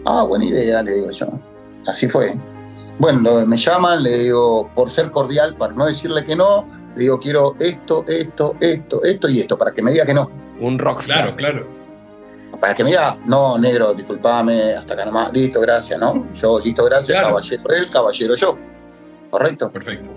Ah, 0.06 0.22
buena 0.24 0.44
idea, 0.44 0.82
le 0.82 0.92
digo 0.92 1.10
yo. 1.10 1.26
Así 1.86 2.08
fue. 2.08 2.38
Bueno, 2.98 3.46
me 3.46 3.56
llaman, 3.56 4.02
le 4.02 4.18
digo, 4.18 4.70
por 4.74 4.90
ser 4.90 5.10
cordial, 5.10 5.56
para 5.56 5.72
no 5.72 5.86
decirle 5.86 6.22
que 6.24 6.36
no, 6.36 6.66
le 6.94 7.02
digo, 7.02 7.18
quiero 7.18 7.54
esto, 7.58 8.04
esto, 8.06 8.54
esto, 8.60 9.02
esto 9.02 9.28
y 9.28 9.40
esto, 9.40 9.56
para 9.56 9.72
que 9.72 9.82
me 9.82 9.92
diga 9.92 10.04
que 10.04 10.14
no. 10.14 10.30
Un 10.60 10.78
rockstar. 10.78 11.34
Claro, 11.34 11.36
claro. 11.36 11.66
Para 12.60 12.74
que 12.74 12.84
me 12.84 12.90
diga, 12.90 13.16
no, 13.24 13.56
negro, 13.56 13.94
discúlpame, 13.94 14.74
hasta 14.74 14.92
acá 14.92 15.06
nomás, 15.06 15.32
listo, 15.32 15.60
gracias, 15.60 15.98
¿no? 15.98 16.30
Yo, 16.30 16.58
listo, 16.60 16.84
gracias, 16.84 17.16
Claro. 17.18 17.28
caballero 17.28 17.62
él, 17.70 17.90
caballero 17.90 18.34
yo. 18.34 18.58
¿Correcto? 19.30 19.72
Perfecto. 19.72 20.10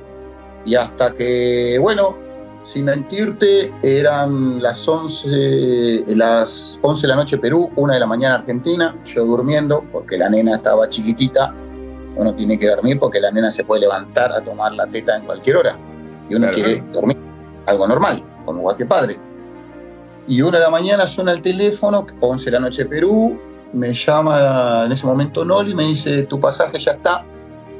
Y 0.65 0.75
hasta 0.75 1.13
que, 1.13 1.77
bueno, 1.79 2.17
sin 2.63 2.85
mentirte, 2.85 3.73
eran 3.83 4.61
las 4.61 4.87
11, 4.87 6.03
las 6.15 6.79
11 6.81 7.01
de 7.01 7.07
la 7.09 7.15
noche 7.17 7.37
Perú, 7.37 7.69
1 7.75 7.93
de 7.93 7.99
la 7.99 8.07
mañana 8.07 8.35
Argentina, 8.35 8.95
yo 9.05 9.25
durmiendo, 9.25 9.83
porque 9.91 10.17
la 10.17 10.29
nena 10.29 10.55
estaba 10.55 10.87
chiquitita, 10.87 11.53
uno 12.15 12.33
tiene 12.33 12.57
que 12.57 12.67
dormir 12.67 12.97
porque 12.99 13.19
la 13.19 13.31
nena 13.31 13.51
se 13.51 13.63
puede 13.65 13.81
levantar 13.81 14.31
a 14.31 14.41
tomar 14.41 14.71
la 14.73 14.87
teta 14.87 15.17
en 15.17 15.25
cualquier 15.25 15.57
hora, 15.57 15.77
y 16.29 16.35
uno 16.35 16.47
Claro. 16.47 16.55
quiere 16.55 16.83
dormir, 16.93 17.17
algo 17.65 17.87
normal, 17.87 18.23
como 18.45 18.61
cualquier 18.63 18.87
padre. 18.87 19.19
Y 20.25 20.41
1 20.41 20.51
de 20.57 20.59
la 20.63 20.69
mañana 20.69 21.05
suena 21.05 21.33
el 21.33 21.41
teléfono, 21.41 22.05
11 22.21 22.45
de 22.45 22.51
la 22.51 22.59
noche 22.61 22.85
Perú, 22.85 23.37
me 23.73 23.93
llama 23.93 24.83
en 24.85 24.91
ese 24.93 25.05
momento 25.05 25.43
Noli 25.43 25.71
y 25.71 25.75
me 25.75 25.83
dice, 25.83 26.23
tu 26.23 26.39
pasaje 26.39 26.79
ya 26.79 26.91
está, 26.93 27.25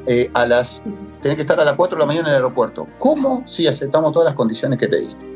eh, 0.06 0.30
a 0.34 0.44
las 0.44 0.82
tenés 1.24 1.36
que 1.36 1.42
estar 1.42 1.58
a 1.58 1.64
las 1.64 1.72
4 1.72 1.96
de 1.96 2.00
la 2.00 2.06
mañana 2.06 2.28
en 2.28 2.34
el 2.34 2.42
aeropuerto. 2.42 2.86
¿Cómo? 2.98 3.40
Sí, 3.46 3.66
aceptamos 3.66 4.12
todas 4.12 4.26
las 4.26 4.34
condiciones 4.34 4.78
que 4.78 4.88
te 4.88 5.00
diste. 5.00 5.26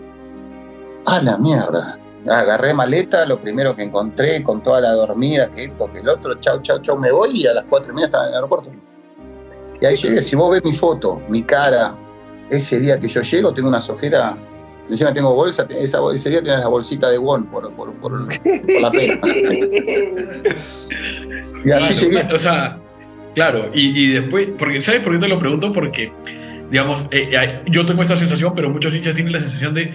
A 1.07 1.23
la 1.23 1.39
mierda. 1.39 1.99
agarré 2.29 2.75
maleta, 2.75 3.25
lo 3.25 3.41
primero 3.41 3.75
que 3.75 3.85
encontré, 3.85 4.43
con 4.43 4.63
toda 4.63 4.83
la 4.83 4.93
dormida, 4.93 5.49
que 5.51 5.65
esto, 5.65 5.91
que 5.91 6.01
el 6.01 6.09
otro, 6.11 6.35
chau, 6.35 6.61
chau, 6.61 6.83
chau, 6.83 6.99
me 6.99 7.11
voy 7.11 7.41
y 7.41 7.47
a 7.47 7.55
las 7.55 7.65
cuatro 7.65 7.91
y 7.93 7.95
media 7.95 8.05
estaba 8.05 8.25
en 8.25 8.29
el 8.29 8.35
aeropuerto. 8.35 8.71
Y 9.81 9.87
ahí 9.87 9.97
llegué, 9.97 10.21
si 10.21 10.37
vos 10.37 10.51
ves 10.51 10.63
mi 10.63 10.75
foto, 10.75 11.23
mi 11.27 11.43
cara, 11.43 11.97
ese 12.51 12.79
día 12.81 13.01
que 13.01 13.09
yo 13.09 13.23
llego, 13.23 13.55
tengo 13.55 13.71
una 13.71 13.81
sojera, 13.81 14.37
encima 14.91 15.15
tengo 15.15 15.35
bolsa, 15.35 15.67
esa, 15.71 16.01
ese 16.13 16.29
día 16.29 16.43
tenés 16.43 16.61
la 16.61 16.69
bolsita 16.69 17.09
de 17.09 17.17
Won 17.17 17.47
por, 17.47 17.73
por, 17.73 17.95
por, 17.95 18.21
por 18.29 18.43
la 18.83 18.91
pena. 18.91 19.21
y 21.65 21.71
así 21.71 21.95
llegué. 21.95 22.29
O 22.35 22.39
sea, 22.39 22.79
claro, 23.35 23.71
y, 23.75 24.05
y, 24.05 24.09
después, 24.09 24.49
porque, 24.59 24.83
¿sabes 24.83 25.01
por 25.01 25.13
qué 25.13 25.19
te 25.19 25.29
lo 25.29 25.39
pregunto? 25.39 25.73
Porque, 25.73 26.13
digamos, 26.71 27.07
eh, 27.11 27.31
eh, 27.33 27.61
yo 27.67 27.87
tengo 27.87 28.03
esta 28.03 28.17
sensación, 28.17 28.53
pero 28.55 28.71
muchos 28.71 28.95
hinchas 28.95 29.15
tienen 29.15 29.33
la 29.33 29.41
sensación 29.41 29.75
de 29.75 29.93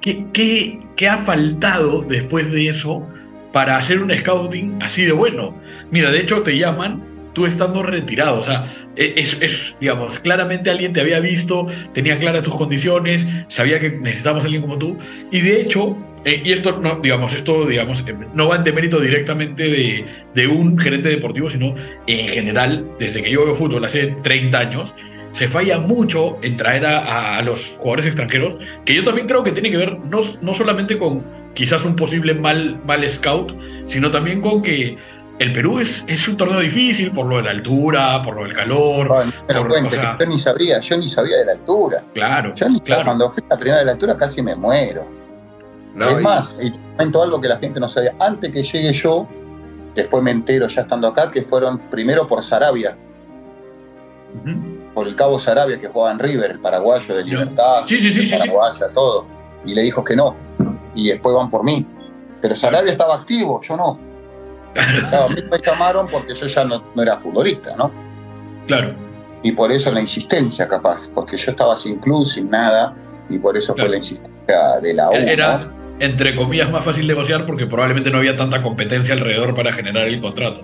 ¿qué, 0.00 0.26
qué, 0.32 0.80
qué 0.96 1.08
ha 1.08 1.18
faltado 1.18 2.02
después 2.02 2.52
de 2.52 2.68
eso 2.68 3.08
para 3.52 3.76
hacer 3.76 4.02
un 4.02 4.10
scouting 4.10 4.78
así 4.82 5.04
de 5.04 5.12
bueno? 5.12 5.58
Mira, 5.90 6.10
de 6.10 6.20
hecho 6.20 6.42
te 6.42 6.56
llaman 6.56 7.02
tú 7.32 7.46
estando 7.46 7.82
retirado. 7.82 8.40
O 8.40 8.44
sea, 8.44 8.62
es, 8.96 9.36
es, 9.40 9.74
digamos, 9.80 10.18
claramente 10.20 10.70
alguien 10.70 10.92
te 10.92 11.00
había 11.00 11.20
visto, 11.20 11.66
tenía 11.92 12.16
claras 12.16 12.42
tus 12.42 12.54
condiciones, 12.54 13.26
sabía 13.48 13.80
que 13.80 13.90
necesitábamos 13.90 14.44
a 14.44 14.46
alguien 14.46 14.62
como 14.62 14.78
tú. 14.78 14.96
Y 15.30 15.40
de 15.40 15.60
hecho, 15.60 15.96
eh, 16.24 16.42
y 16.44 16.52
esto 16.52 16.78
no, 16.78 16.96
digamos, 16.96 17.32
esto, 17.34 17.66
digamos, 17.66 18.04
no 18.34 18.48
va 18.48 18.56
en 18.56 18.64
demérito 18.64 19.00
directamente 19.00 19.64
de, 19.64 20.06
de 20.34 20.46
un 20.46 20.78
gerente 20.78 21.08
deportivo, 21.08 21.50
sino 21.50 21.74
en 22.06 22.28
general, 22.28 22.86
desde 22.98 23.22
que 23.22 23.30
yo 23.30 23.44
veo 23.44 23.54
fútbol 23.54 23.84
hace 23.84 24.14
30 24.22 24.58
años, 24.58 24.94
se 25.32 25.48
falla 25.48 25.78
mucho 25.78 26.38
en 26.42 26.56
traer 26.56 26.86
a, 26.86 27.38
a, 27.38 27.42
los 27.42 27.76
jugadores 27.78 28.06
extranjeros, 28.06 28.56
que 28.84 28.94
yo 28.94 29.02
también 29.02 29.26
creo 29.26 29.42
que 29.42 29.50
tiene 29.50 29.70
que 29.70 29.78
ver 29.78 29.98
no, 29.98 30.20
no 30.42 30.54
solamente 30.54 30.98
con 30.98 31.24
quizás 31.54 31.84
un 31.84 31.96
posible 31.96 32.34
mal, 32.34 32.80
mal 32.84 33.08
scout, 33.10 33.54
sino 33.86 34.10
también 34.10 34.40
con 34.40 34.62
que 34.62 34.96
el 35.38 35.52
Perú 35.52 35.80
es, 35.80 36.04
es, 36.06 36.28
un 36.28 36.36
torneo 36.36 36.60
difícil 36.60 37.10
por 37.10 37.26
lo 37.26 37.38
de 37.38 37.42
la 37.44 37.50
altura, 37.50 38.22
por 38.22 38.36
lo 38.36 38.42
del 38.44 38.52
calor. 38.52 39.08
No, 39.08 39.32
pero 39.46 39.66
por, 39.66 39.86
o 39.86 39.90
sea, 39.90 40.16
yo 40.18 40.26
ni 40.26 40.38
sabía, 40.38 40.78
yo 40.78 40.96
ni 40.98 41.08
sabía 41.08 41.38
de 41.38 41.46
la 41.46 41.52
altura. 41.52 42.04
Claro. 42.14 42.54
Yo 42.54 42.68
ni, 42.68 42.80
claro. 42.80 43.04
cuando 43.04 43.30
fui 43.30 43.42
a 43.48 43.54
la 43.54 43.58
primera 43.58 43.78
de 43.80 43.86
la 43.86 43.92
altura 43.92 44.16
casi 44.16 44.42
me 44.42 44.54
muero. 44.54 45.21
No, 45.94 46.08
es 46.08 46.20
y... 46.20 46.24
más, 46.24 46.56
y 46.60 46.70
comento 46.70 47.22
algo 47.22 47.40
que 47.40 47.48
la 47.48 47.58
gente 47.58 47.78
no 47.80 47.88
sabía. 47.88 48.14
Antes 48.18 48.50
que 48.50 48.62
llegue 48.62 48.92
yo, 48.92 49.28
después 49.94 50.22
me 50.22 50.30
entero 50.30 50.68
ya 50.68 50.82
estando 50.82 51.08
acá, 51.08 51.30
que 51.30 51.42
fueron 51.42 51.78
primero 51.90 52.26
por 52.26 52.42
Sarabia. 52.42 52.96
Uh 54.34 54.48
-huh. 54.48 54.94
Por 54.94 55.06
el 55.06 55.16
cabo 55.16 55.38
Sarabia 55.38 55.78
que 55.78 55.88
jugaba 55.88 56.12
en 56.12 56.18
River, 56.18 56.52
el 56.52 56.60
paraguayo 56.60 57.14
de 57.14 57.24
Libertad, 57.24 57.82
sí, 57.82 57.98
sí, 57.98 58.10
sí, 58.10 58.26
sí, 58.26 58.36
paraguaya, 58.36 58.86
sí. 58.86 58.94
todo. 58.94 59.26
Y 59.64 59.74
le 59.74 59.82
dijo 59.82 60.04
que 60.04 60.16
no. 60.16 60.36
Y 60.94 61.08
después 61.08 61.34
van 61.34 61.48
por 61.48 61.64
mí. 61.64 61.86
Pero 62.40 62.54
Sarabia 62.54 62.92
estaba 62.92 63.14
activo, 63.14 63.60
yo 63.62 63.76
no. 63.76 63.98
Claro, 64.74 65.26
a 65.26 65.28
mí 65.28 65.36
me 65.50 65.58
llamaron 65.58 66.08
porque 66.08 66.34
yo 66.34 66.46
ya 66.46 66.64
no, 66.64 66.82
no, 66.94 67.02
era 67.02 67.16
futbolista, 67.16 67.76
¿no? 67.76 67.90
Claro. 68.66 68.94
Y 69.42 69.52
por 69.52 69.70
eso 69.72 69.90
la 69.92 70.00
insistencia, 70.00 70.66
capaz, 70.66 71.08
porque 71.14 71.36
yo 71.36 71.50
estaba 71.50 71.76
sin 71.76 71.98
club, 71.98 72.24
sin 72.24 72.48
nada, 72.48 72.94
y 73.28 73.38
por 73.38 73.56
eso 73.56 73.74
claro. 73.74 73.88
fue 73.88 73.90
la 73.90 73.96
insistencia 73.96 74.80
de 74.80 74.94
la 74.94 75.10
U. 75.10 75.14
Era, 75.14 75.58
¿no? 75.58 75.81
Entre 75.98 76.34
comillas, 76.34 76.70
más 76.70 76.84
fácil 76.84 77.06
negociar 77.06 77.46
porque 77.46 77.66
probablemente 77.66 78.10
no 78.10 78.18
había 78.18 78.36
tanta 78.36 78.62
competencia 78.62 79.14
alrededor 79.14 79.54
para 79.54 79.72
generar 79.72 80.08
el 80.08 80.20
contrato. 80.20 80.62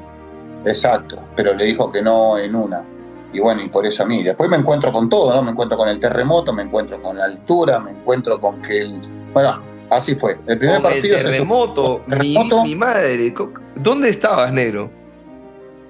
Exacto, 0.64 1.24
pero 1.36 1.54
le 1.54 1.64
dijo 1.64 1.90
que 1.92 2.02
no 2.02 2.38
en 2.38 2.54
una. 2.54 2.84
Y 3.32 3.40
bueno, 3.40 3.62
y 3.62 3.68
por 3.68 3.86
eso 3.86 4.02
a 4.02 4.06
mí. 4.06 4.22
Después 4.22 4.48
me 4.48 4.56
encuentro 4.56 4.90
con 4.90 5.08
todo, 5.08 5.34
¿no? 5.34 5.42
Me 5.42 5.50
encuentro 5.50 5.76
con 5.76 5.88
el 5.88 6.00
terremoto, 6.00 6.52
me 6.52 6.62
encuentro 6.62 7.00
con 7.00 7.18
la 7.18 7.24
altura, 7.24 7.78
me 7.78 7.90
encuentro 7.90 8.40
con 8.40 8.60
que 8.62 8.80
el. 8.80 9.00
Bueno, 9.32 9.60
Así 9.90 10.14
fue. 10.14 10.38
El 10.46 10.58
primer 10.58 10.76
Con 10.76 10.90
partido 10.90 11.16
el 11.16 11.22
terremoto, 11.22 12.02
se 12.04 12.10
terremoto 12.10 12.62
mi, 12.62 12.70
mi, 12.70 12.76
madre. 12.76 13.34
¿Dónde 13.76 14.08
estabas, 14.08 14.52
negro? 14.52 14.90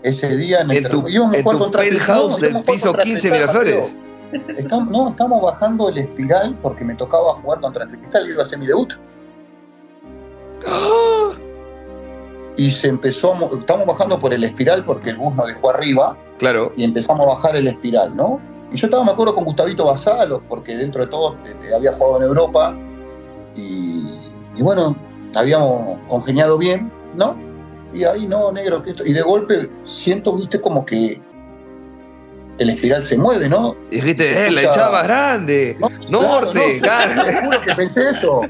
Ese 0.03 0.37
día 0.37 0.61
en, 0.61 0.71
el 0.71 0.77
en 0.79 0.89
tu, 0.89 1.07
en 1.09 1.45
tu 1.45 1.71
penthouse 1.71 2.41
del 2.41 2.63
piso 2.63 2.95
15 2.95 3.31
Miraflores. 3.31 3.99
Estamos, 4.57 4.91
no, 4.91 5.09
estamos 5.09 5.43
bajando 5.43 5.89
el 5.89 5.99
espiral 5.99 6.57
porque 6.63 6.85
me 6.85 6.95
tocaba 6.95 7.35
jugar 7.35 7.61
contra 7.61 7.85
el 7.85 7.91
Cristal 7.91 8.29
y 8.29 8.33
iba 8.33 8.43
a 8.43 8.45
ser 8.45 8.59
mi 8.59 8.67
debut. 8.67 8.95
Y 12.57 12.71
se 12.71 12.89
empezó, 12.89 13.35
estamos 13.53 13.87
bajando 13.87 14.19
por 14.19 14.35
el 14.35 14.43
espiral 14.43 14.85
porque 14.85 15.11
el 15.11 15.17
bus 15.17 15.35
nos 15.35 15.47
dejó 15.47 15.71
arriba. 15.71 16.17
Claro. 16.39 16.73
Y 16.77 16.85
empezamos 16.85 17.25
a 17.27 17.29
bajar 17.31 17.57
el 17.57 17.69
espiral, 17.69 18.17
¿no? 18.17 18.41
Y 18.73 18.77
yo 18.77 18.87
estaba, 18.87 19.05
me 19.05 19.13
acuerdo, 19.13 19.35
con 19.35 19.45
Gustavito 19.45 19.85
Basalo, 19.85 20.43
porque 20.49 20.77
dentro 20.77 21.03
de 21.05 21.11
todo 21.11 21.37
te, 21.45 21.55
te 21.55 21.75
había 21.75 21.93
jugado 21.93 22.19
en 22.19 22.23
Europa 22.25 22.77
y, 23.57 24.19
y, 24.57 24.63
bueno, 24.63 24.97
habíamos 25.35 26.01
congeniado 26.09 26.59
bien, 26.59 26.93
¿no? 27.17 27.37
Y 27.95 28.05
ahí 28.05 28.27
no, 28.27 28.53
negro, 28.53 28.83
que 28.83 28.91
esto. 28.91 29.05
Y 29.07 29.13
de 29.13 29.23
golpe 29.23 29.71
siento, 29.83 30.35
viste, 30.35 30.61
como 30.61 30.85
que 30.85 31.23
el 32.59 32.71
espiral 32.71 33.03
se 33.03 33.17
mueve, 33.17 33.49
¿no? 33.49 33.77
Y 33.91 33.97
dijiste, 33.97 34.47
eh, 34.47 34.51
la 34.51 34.63
echaba 34.63 35.03
grande. 35.03 35.77
No, 35.79 35.89
Norte, 36.11 36.79
claro. 36.81 37.15
No, 37.15 37.23
claro. 37.25 37.51
Te 37.51 37.65
que 37.67 37.75
pensé 37.75 38.09
eso. 38.09 38.41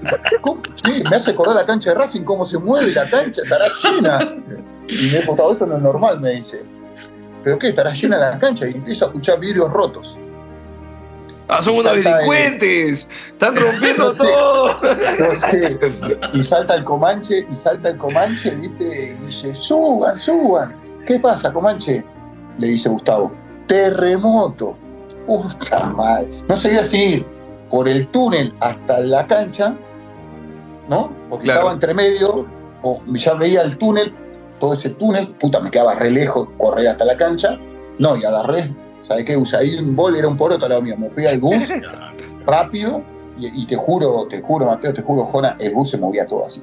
Sí, 0.84 1.02
me 1.08 1.16
hace 1.16 1.30
acordar 1.30 1.56
la 1.56 1.66
cancha 1.66 1.90
de 1.90 1.96
Racing, 1.96 2.22
cómo 2.22 2.44
se 2.44 2.58
mueve 2.58 2.92
la 2.92 3.08
cancha, 3.08 3.42
estará 3.42 3.66
llena. 3.82 4.36
Y 4.88 5.10
me 5.12 5.18
he 5.18 5.26
contado, 5.26 5.52
esto 5.52 5.66
no 5.66 5.76
es 5.76 5.82
normal, 5.82 6.20
me 6.20 6.32
dice. 6.32 6.62
¿Pero 7.44 7.58
qué? 7.58 7.68
Estará 7.68 7.92
llena 7.92 8.16
la 8.18 8.38
cancha 8.38 8.66
y 8.66 8.72
empiezo 8.72 9.04
a 9.04 9.08
escuchar 9.08 9.38
vidrios 9.38 9.70
rotos. 9.72 10.18
Ah, 11.48 11.62
son 11.62 11.76
unos 11.76 11.94
delincuentes. 11.96 13.08
El... 13.10 13.32
Están 13.32 13.56
rompiendo 13.56 14.04
no 14.08 14.14
sé, 14.14 14.26
todo. 14.26 14.80
No 15.18 15.34
sé. 15.34 15.78
Y 16.34 16.42
salta 16.42 16.74
el 16.74 16.84
Comanche, 16.84 17.46
y 17.50 17.56
salta 17.56 17.90
el 17.90 17.96
Comanche, 17.96 18.54
¿viste? 18.54 19.16
Y 19.18 19.24
dice, 19.26 19.54
suban, 19.54 20.18
suban. 20.18 20.74
¿Qué 21.06 21.18
pasa, 21.18 21.52
Comanche? 21.52 22.04
Le 22.58 22.68
dice 22.68 22.88
Gustavo. 22.88 23.32
Terremoto. 23.68 24.76
Puta 25.26 25.84
madre. 25.84 26.30
No 26.48 26.56
sabía 26.56 26.84
si 26.84 26.96
ir 26.96 27.26
por 27.70 27.88
el 27.88 28.08
túnel 28.08 28.54
hasta 28.60 28.98
la 29.00 29.26
cancha, 29.26 29.76
¿no? 30.88 31.12
Porque 31.28 31.44
claro. 31.44 31.60
estaba 31.60 31.72
entre 31.74 31.94
medio, 31.94 32.46
o 32.82 33.00
ya 33.12 33.34
veía 33.34 33.62
el 33.62 33.76
túnel, 33.78 34.12
todo 34.58 34.74
ese 34.74 34.90
túnel, 34.90 35.28
puta, 35.34 35.60
me 35.60 35.70
quedaba 35.70 35.94
re 35.94 36.10
lejos 36.10 36.48
correr 36.58 36.88
hasta 36.88 37.04
la 37.04 37.16
cancha. 37.16 37.58
No, 37.98 38.16
y 38.16 38.24
agarré 38.24 38.74
¿Sabes 39.00 39.24
qué? 39.24 39.36
Usé 39.36 39.78
un 39.78 39.94
bol, 39.94 40.16
era 40.16 40.28
un 40.28 40.36
poroto 40.36 40.64
al 40.64 40.70
lado 40.70 40.82
mío. 40.82 40.96
Me 40.98 41.08
fui 41.08 41.24
al 41.26 41.40
bus 41.40 41.72
rápido 42.46 43.02
y, 43.38 43.62
y, 43.62 43.66
te 43.66 43.76
juro, 43.76 44.26
te 44.28 44.40
juro, 44.40 44.66
Mateo, 44.66 44.92
te 44.92 45.02
juro, 45.02 45.24
Jona, 45.24 45.56
el 45.60 45.72
bus 45.72 45.90
se 45.90 45.98
movía 45.98 46.26
todo 46.26 46.44
así. 46.44 46.62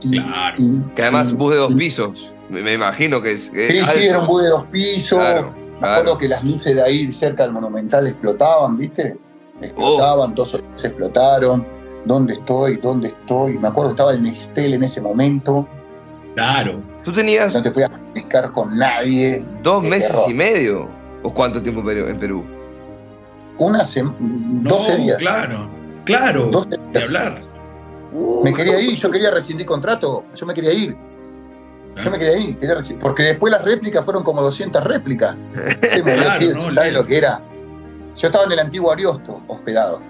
Claro. 0.00 0.56
que 0.94 1.02
además 1.02 1.32
bus 1.32 1.52
de 1.52 1.58
dos 1.58 1.72
pisos. 1.74 2.34
Me, 2.48 2.72
imagino 2.72 3.20
que 3.20 3.32
es. 3.32 3.50
Que 3.50 3.66
sí, 3.66 3.80
sí, 3.84 4.04
era 4.04 4.20
un 4.20 4.26
bus 4.26 4.42
de 4.42 4.48
dos 4.48 4.64
pisos. 4.70 5.18
Claro, 5.18 5.54
me 5.80 5.88
acuerdo 5.88 6.18
que 6.18 6.28
las 6.28 6.42
luces 6.42 6.74
de 6.74 6.82
ahí 6.82 7.12
cerca 7.12 7.42
del 7.42 7.52
Monumental 7.52 8.06
explotaban, 8.06 8.76
¿viste? 8.76 9.18
Explotaban, 9.60 10.32
oh. 10.32 10.34
dos 10.34 10.60
se 10.74 10.86
explotaron. 10.86 11.66
¿Dónde 12.04 12.34
estoy? 12.34 12.76
¿Dónde 12.76 13.08
estoy? 13.08 13.58
Me 13.58 13.68
acuerdo 13.68 13.90
que 13.90 13.94
estaba 13.94 14.12
el 14.12 14.22
Nestel 14.22 14.74
en 14.74 14.84
ese 14.84 15.00
momento. 15.00 15.66
Claro. 16.34 16.80
Tú 17.02 17.12
tenías. 17.12 17.52
No 17.54 17.62
te 17.62 17.70
podías 17.70 17.90
comunicar 17.90 18.52
con 18.52 18.76
nadie. 18.76 19.44
Dos 19.62 19.82
meses 19.82 20.12
terror. 20.12 20.30
y 20.30 20.34
medio. 20.34 20.88
¿O 21.22 21.34
cuánto 21.34 21.60
tiempo 21.60 21.90
en 21.90 22.18
Perú? 22.18 22.44
Una 23.58 23.84
semana, 23.84 24.16
no, 24.20 24.70
12 24.70 24.96
días. 24.96 25.18
Claro, 25.18 25.68
claro. 26.04 26.46
12 26.46 26.68
días. 26.68 26.92
De 26.92 27.02
hablar. 27.02 27.42
Uh, 28.12 28.44
me 28.44 28.52
quería 28.52 28.80
ir, 28.80 28.94
yo 28.94 29.10
quería 29.10 29.30
rescindir 29.30 29.66
contrato, 29.66 30.24
yo 30.34 30.46
me 30.46 30.54
quería 30.54 30.72
ir. 30.72 30.96
Yo 32.02 32.10
me 32.10 32.18
quería 32.18 32.38
ir, 32.38 32.58
quería 32.58 32.76
porque 33.00 33.22
después 33.22 33.50
las 33.50 33.64
réplicas 33.64 34.04
fueron 34.04 34.22
como 34.22 34.42
200 34.42 34.84
réplicas. 34.84 35.34
claro, 36.04 36.52
no, 36.52 36.58
¿Sabes 36.58 36.92
lo 36.92 37.04
que 37.06 37.18
era? 37.18 37.42
Yo 38.14 38.26
estaba 38.28 38.44
en 38.44 38.52
el 38.52 38.58
antiguo 38.58 38.92
Ariosto, 38.92 39.42
hospedado, 39.48 40.00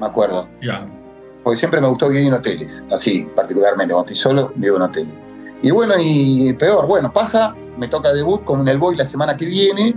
me 0.00 0.06
acuerdo. 0.06 0.48
Ya. 0.62 0.86
Porque 1.42 1.56
siempre 1.58 1.80
me 1.80 1.88
gustó 1.88 2.08
vivir 2.08 2.28
en 2.28 2.34
hoteles, 2.34 2.82
así, 2.90 3.28
particularmente. 3.34 3.92
Cuando 3.92 4.12
estoy 4.12 4.16
solo, 4.16 4.52
vivo 4.54 4.76
en 4.76 4.82
hoteles. 4.82 5.14
Y 5.62 5.70
bueno, 5.70 5.94
y 5.98 6.52
peor, 6.54 6.86
bueno, 6.86 7.12
pasa, 7.12 7.54
me 7.76 7.88
toca 7.88 8.12
debut 8.12 8.44
con 8.44 8.66
el 8.68 8.78
Boy 8.78 8.96
la 8.96 9.04
semana 9.04 9.36
que 9.36 9.46
viene, 9.46 9.94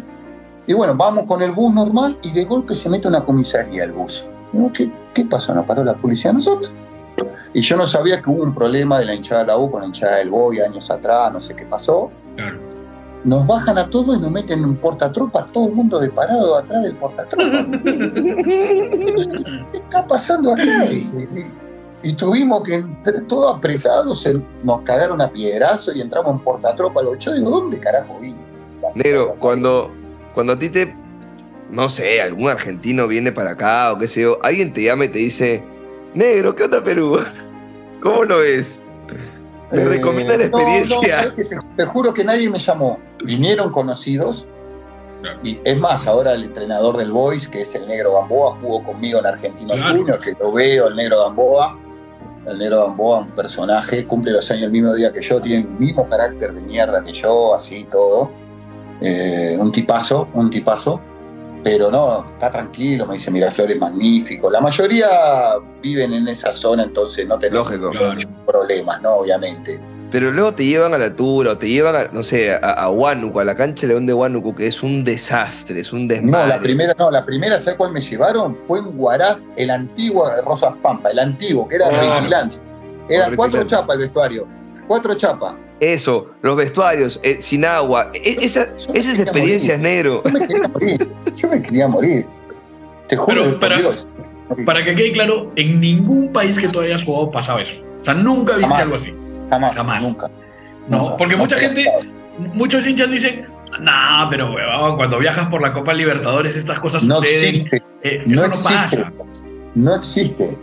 y 0.67 0.73
bueno, 0.73 0.95
vamos 0.95 1.25
con 1.25 1.41
el 1.41 1.53
bus 1.53 1.73
normal 1.73 2.19
y 2.23 2.31
de 2.31 2.43
golpe 2.43 2.75
se 2.75 2.89
mete 2.89 3.07
una 3.07 3.23
comisaría 3.23 3.85
el 3.85 3.93
bus. 3.93 4.27
¿Qué, 4.73 4.91
¿Qué 5.13 5.25
pasó? 5.25 5.53
¿Nos 5.53 5.63
paró 5.63 5.83
la 5.83 5.95
policía 5.95 6.31
a 6.31 6.33
nosotros? 6.33 6.75
Y 7.53 7.61
yo 7.61 7.77
no 7.77 7.85
sabía 7.85 8.21
que 8.21 8.29
hubo 8.29 8.43
un 8.43 8.53
problema 8.53 8.99
de 8.99 9.05
la 9.05 9.15
hinchada 9.15 9.41
de 9.41 9.47
la 9.47 9.57
U 9.57 9.71
con 9.71 9.81
la 9.81 9.87
hinchada 9.87 10.17
del 10.17 10.29
Boy 10.29 10.59
años 10.59 10.91
atrás, 10.91 11.31
no 11.33 11.39
sé 11.39 11.55
qué 11.55 11.65
pasó. 11.65 12.11
Claro. 12.35 12.59
Nos 13.23 13.47
bajan 13.47 13.77
a 13.77 13.89
todos 13.89 14.17
y 14.17 14.21
nos 14.21 14.31
meten 14.31 14.59
en 14.59 14.65
un 14.65 14.75
portatropa, 14.77 15.47
todo 15.51 15.67
el 15.67 15.73
mundo 15.73 15.99
de 15.99 16.09
parado 16.09 16.57
atrás 16.57 16.83
del 16.83 16.95
portatropa. 16.95 17.43
¿Qué 17.83 19.77
está 19.77 20.07
pasando 20.07 20.53
acá? 20.53 20.85
Y, 20.85 20.97
y, 20.97 21.51
y 22.03 22.13
tuvimos 22.13 22.63
que, 22.63 22.83
todos 23.27 23.57
apretados, 23.57 24.27
nos 24.63 24.81
cagaron 24.81 25.19
a 25.21 25.31
piedrazo 25.31 25.91
y 25.93 26.01
entramos 26.01 26.31
en 26.31 26.39
portatropa 26.39 27.01
los 27.01 27.13
ocho. 27.13 27.33
Digo, 27.33 27.49
¿dónde 27.49 27.79
carajo 27.79 28.19
vino? 28.19 28.37
Negro, 28.93 29.35
cuando, 29.39 29.91
cuando 30.33 30.53
a 30.53 30.59
ti 30.59 30.69
te, 30.69 30.95
no 31.71 31.89
sé, 31.89 32.21
algún 32.21 32.49
argentino 32.49 33.07
viene 33.07 33.31
para 33.31 33.51
acá 33.51 33.91
o 33.91 33.97
qué 33.97 34.07
sé 34.07 34.21
yo, 34.21 34.37
alguien 34.43 34.73
te 34.73 34.83
llama 34.83 35.05
y 35.05 35.07
te 35.09 35.19
dice, 35.19 35.63
negro, 36.17 36.55
¿qué 36.55 36.63
onda 36.63 36.83
Perú? 36.83 37.19
¿Cómo 38.01 38.23
lo 38.23 38.39
ves? 38.39 38.81
Me 39.71 39.83
recomienda 39.85 40.37
la 40.37 40.45
Eh, 40.45 40.49
no, 40.49 40.59
no, 40.59 40.67
experiencia. 40.69 41.35
te 41.75 41.85
juro 41.85 42.13
que 42.13 42.23
nadie 42.23 42.49
me 42.49 42.57
llamó. 42.59 42.99
Vinieron 43.23 43.71
conocidos. 43.71 44.47
Y 45.43 45.59
es 45.63 45.77
más, 45.77 46.07
ahora 46.07 46.33
el 46.33 46.43
entrenador 46.43 46.95
del 46.95 47.11
Boys, 47.11 47.47
que 47.47 47.61
es 47.61 47.73
el 47.75 47.87
negro 47.87 48.13
Gamboa, 48.13 48.55
jugó 48.61 48.83
conmigo 48.83 49.19
en 49.19 49.25
Argentino 49.25 49.73
Claro. 49.75 49.97
Junior, 49.97 50.19
que 50.19 50.33
lo 50.39 50.51
veo, 50.51 50.87
el 50.87 50.95
negro 50.95 51.19
Gamboa. 51.23 51.77
El 52.45 52.59
negro 52.59 52.85
Gamboa, 52.85 53.19
un 53.21 53.31
personaje, 53.31 54.05
cumple 54.05 54.31
los 54.31 54.49
años 54.51 54.65
el 54.65 54.71
mismo 54.71 54.93
día 54.93 55.11
que 55.11 55.21
yo, 55.21 55.41
tiene 55.41 55.63
el 55.63 55.69
mismo 55.71 56.07
carácter 56.07 56.53
de 56.53 56.61
mierda 56.61 57.03
que 57.03 57.11
yo, 57.11 57.53
así 57.53 57.85
todo. 57.89 58.29
Eh, 59.01 59.57
un 59.59 59.71
tipazo, 59.71 60.29
un 60.33 60.49
tipazo. 60.49 61.01
Pero 61.63 61.91
no, 61.91 62.25
está 62.25 62.49
tranquilo, 62.51 63.05
me 63.05 63.15
dice 63.15 63.31
Miraflores 63.31 63.77
magnífico. 63.79 64.49
La 64.49 64.61
mayoría 64.61 65.07
viven 65.81 66.13
en 66.13 66.27
esa 66.27 66.51
zona, 66.51 66.83
entonces 66.83 67.27
no 67.27 67.37
tenemos 67.37 67.69
Lógico. 67.69 67.91
Problemas, 68.45 69.01
¿no? 69.01 69.15
Obviamente. 69.15 69.79
Pero 70.09 70.31
luego 70.31 70.53
te 70.53 70.63
llevan 70.65 70.93
a 70.93 70.97
la 70.97 71.05
altura 71.05 71.51
o 71.51 71.57
te 71.57 71.67
llevan, 71.67 71.95
a, 71.95 72.03
no 72.13 72.23
sé, 72.23 72.53
a, 72.53 72.57
a 72.59 72.89
Huánuco, 72.89 73.41
a 73.41 73.43
la 73.45 73.55
cancha 73.55 73.85
León 73.87 74.05
de 74.05 74.13
Huánuco, 74.13 74.55
que 74.55 74.67
es 74.67 74.81
un 74.81 75.03
desastre, 75.03 75.81
es 75.81 75.91
un 75.91 76.07
No, 76.07 76.13
desmadre. 76.13 76.47
la 76.47 76.59
primera, 76.61 76.95
no, 76.97 77.11
la 77.11 77.25
primera, 77.25 77.59
¿sabes 77.59 77.75
cuál 77.77 77.91
me 77.91 77.99
llevaron? 77.99 78.55
Fue 78.55 78.79
en 78.79 78.95
Guará, 78.97 79.37
el 79.57 79.69
antiguo 79.69 80.29
de 80.29 80.41
Rosas 80.43 80.71
Pampa, 80.81 81.09
el 81.11 81.19
antiguo, 81.19 81.67
que 81.67 81.75
era 81.75 81.89
requilante. 81.89 82.57
Era 83.09 83.35
cuatro 83.35 83.65
chapas 83.65 83.95
el 83.95 84.01
vestuario. 84.03 84.47
Cuatro 84.87 85.13
chapas. 85.15 85.55
Eso, 85.79 86.31
los 86.41 86.55
vestuarios, 86.55 87.19
eh, 87.23 87.37
sin 87.41 87.63
agua. 87.65 88.11
Esa- 88.13 88.67
esas 88.93 89.19
experiencias, 89.19 89.77
morir. 89.77 89.93
negro. 89.95 90.23
Yo 90.23 90.31
me 90.39 90.47
quería 90.47 90.67
morir. 90.67 91.09
Yo 91.35 91.49
me 91.49 91.61
quería 91.61 91.87
morir. 91.87 92.25
Te 93.07 93.15
juro 93.15 93.43
Pero 93.43 93.59
para- 93.59 93.77
Dios. 93.77 94.07
Para 94.65 94.83
que 94.83 94.95
quede 94.95 95.11
claro, 95.11 95.51
en 95.55 95.79
ningún 95.79 96.31
país 96.31 96.57
que 96.57 96.69
tú 96.69 96.79
hayas 96.79 97.03
jugado 97.03 97.29
pasaba 97.31 97.61
eso. 97.61 97.75
O 98.01 98.05
sea, 98.05 98.13
nunca 98.13 98.53
viste 98.53 98.67
Jamás. 98.69 98.81
algo 98.83 98.95
así. 98.95 99.13
Jamás, 99.49 99.75
jamás. 99.75 100.01
nunca. 100.03 100.31
No, 100.87 100.97
Nunca. 100.99 101.17
porque 101.17 101.35
mucha 101.35 101.55
te- 101.57 101.61
gente, 101.63 101.85
muchos 102.53 102.87
hinchas 102.87 103.11
dicen, 103.11 103.45
nah, 103.81 104.29
pero 104.29 104.53
huevón, 104.53 104.95
cuando 104.95 105.19
viajas 105.19 105.47
por 105.47 105.61
la 105.61 105.73
Copa 105.73 105.93
Libertadores 105.93 106.55
estas 106.55 106.79
cosas 106.79 107.03
No 107.03 107.15
suceden. 107.17 107.49
existe. 107.55 107.83
Eh, 108.03 108.23
No 108.25 108.41
eso 108.41 108.41
no 108.41 108.47
existe. 108.47 108.97
pasa. 108.97 109.13
No 109.75 109.95
existe. 109.95 110.57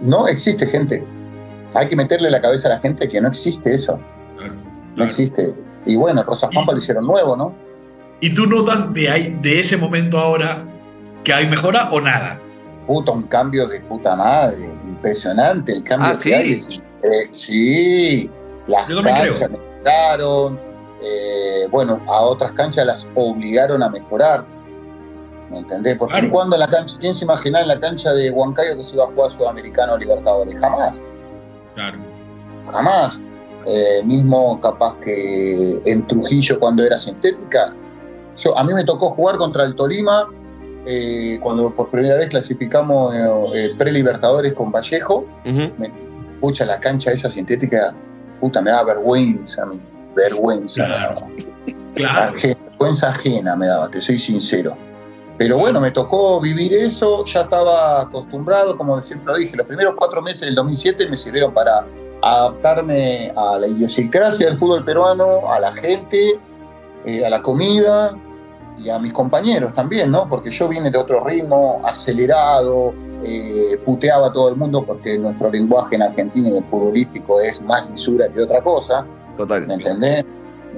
No 0.00 0.28
existe, 0.28 0.66
gente. 0.66 1.04
Hay 1.74 1.88
que 1.88 1.96
meterle 1.96 2.30
la 2.30 2.40
cabeza 2.40 2.68
a 2.68 2.72
la 2.72 2.78
gente 2.80 3.08
que 3.08 3.20
no 3.20 3.28
existe 3.28 3.74
eso. 3.74 3.98
No 4.96 5.04
existe. 5.04 5.54
Y 5.86 5.96
bueno, 5.96 6.22
Rosas 6.22 6.50
Pampa 6.54 6.72
lo 6.72 6.78
hicieron 6.78 7.06
nuevo, 7.06 7.36
¿no? 7.36 7.54
Y 8.20 8.32
tú 8.34 8.46
notas 8.46 8.92
de, 8.92 9.10
ahí, 9.10 9.36
de 9.42 9.60
ese 9.60 9.76
momento 9.76 10.18
ahora 10.18 10.64
que 11.24 11.32
hay 11.32 11.46
mejora 11.48 11.90
o 11.90 12.00
nada. 12.00 12.38
Puta, 12.86 13.12
un 13.12 13.24
cambio 13.24 13.66
de 13.66 13.80
puta 13.80 14.14
madre. 14.16 14.64
Impresionante 14.86 15.72
el 15.72 15.82
cambio 15.82 16.08
Ah, 16.10 16.12
que 16.12 16.18
¿sí? 16.18 16.32
hay. 16.32 16.52
es- 16.52 16.68
eh, 16.70 17.28
sí, 17.32 18.30
las 18.68 18.86
Yo 18.86 19.02
canchas 19.02 19.50
mejoraron. 19.50 20.60
eh, 21.02 21.66
bueno, 21.70 22.00
a 22.06 22.20
otras 22.20 22.52
canchas 22.52 22.86
las 22.86 23.08
obligaron 23.16 23.82
a 23.82 23.88
mejorar. 23.88 24.44
¿Me 25.50 25.58
entendés? 25.58 25.96
Porque 25.96 26.14
Claro. 26.18 26.30
cuando 26.30 26.56
en 26.56 26.60
la 26.60 26.68
cancha, 26.68 26.96
¿quién 27.00 27.12
se 27.12 27.24
imaginaba 27.24 27.62
en 27.62 27.68
la 27.68 27.80
cancha 27.80 28.12
de 28.12 28.30
Huancayo 28.30 28.76
que 28.76 28.84
se 28.84 28.94
iba 28.94 29.04
a 29.04 29.08
jugar 29.08 29.28
Sudamericano 29.30 29.94
o 29.94 29.98
Libertadores? 29.98 30.58
Jamás. 30.60 31.02
Claro. 31.74 31.98
jamás. 32.70 33.20
Eh, 33.66 34.02
mismo 34.04 34.58
capaz 34.60 34.96
que 34.96 35.80
en 35.84 36.06
Trujillo 36.06 36.58
cuando 36.58 36.84
era 36.84 36.98
sintética. 36.98 37.74
Yo, 38.36 38.56
a 38.56 38.64
mí 38.64 38.72
me 38.72 38.84
tocó 38.84 39.10
jugar 39.10 39.36
contra 39.36 39.64
el 39.64 39.74
Tolima 39.74 40.28
eh, 40.84 41.38
cuando 41.40 41.72
por 41.72 41.90
primera 41.90 42.16
vez 42.16 42.28
clasificamos 42.28 43.14
eh, 43.14 43.28
eh, 43.54 43.74
pre-libertadores 43.78 44.52
con 44.52 44.72
Vallejo. 44.72 45.26
Ujú. 45.44 45.72
Pucha, 46.40 46.64
la 46.66 46.80
cancha 46.80 47.12
esa 47.12 47.30
sintética, 47.30 47.94
puta, 48.40 48.60
me 48.60 48.70
daba 48.70 48.94
vergüenza 48.94 49.62
a 49.62 49.66
mí. 49.66 49.80
Vergüenza. 50.16 50.86
Claro. 50.86 51.28
Claro. 51.94 52.34
Ajena, 52.34 52.56
vergüenza 52.70 53.08
ajena 53.10 53.54
me 53.54 53.66
daba, 53.66 53.88
te 53.88 54.00
soy 54.00 54.18
sincero. 54.18 54.76
Pero 55.38 55.58
bueno, 55.58 55.80
me 55.80 55.90
tocó 55.90 56.40
vivir 56.40 56.72
eso, 56.74 57.24
ya 57.26 57.42
estaba 57.42 58.02
acostumbrado, 58.02 58.76
como 58.76 59.00
siempre 59.02 59.32
lo 59.32 59.38
dije, 59.38 59.56
los 59.56 59.66
primeros 59.66 59.94
cuatro 59.96 60.20
meses 60.20 60.42
del 60.42 60.54
2007 60.54 61.08
me 61.08 61.16
sirvieron 61.16 61.54
para 61.54 61.86
adaptarme 62.22 63.32
a 63.34 63.58
la 63.58 63.66
idiosincrasia 63.66 64.46
del 64.46 64.58
fútbol 64.58 64.84
peruano, 64.84 65.52
a 65.52 65.58
la 65.58 65.74
gente, 65.74 66.38
eh, 67.04 67.26
a 67.26 67.28
la 67.28 67.42
comida 67.42 68.16
y 68.78 68.88
a 68.88 68.98
mis 68.98 69.12
compañeros 69.12 69.72
también, 69.72 70.10
¿no? 70.10 70.28
Porque 70.28 70.50
yo 70.50 70.68
vine 70.68 70.90
de 70.90 70.98
otro 70.98 71.24
ritmo, 71.24 71.80
acelerado, 71.84 72.94
eh, 73.24 73.78
puteaba 73.84 74.28
a 74.28 74.32
todo 74.32 74.48
el 74.48 74.56
mundo 74.56 74.84
porque 74.84 75.18
nuestro 75.18 75.50
lenguaje 75.50 75.96
en 75.96 76.02
Argentina 76.02 76.48
y 76.48 76.56
el 76.56 76.64
futbolístico 76.64 77.40
es 77.40 77.60
más 77.60 77.90
lisura 77.90 78.28
que 78.28 78.40
otra 78.40 78.62
cosa. 78.62 79.04
Total. 79.36 79.66
¿Me 79.66 79.74
entendés? 79.74 80.24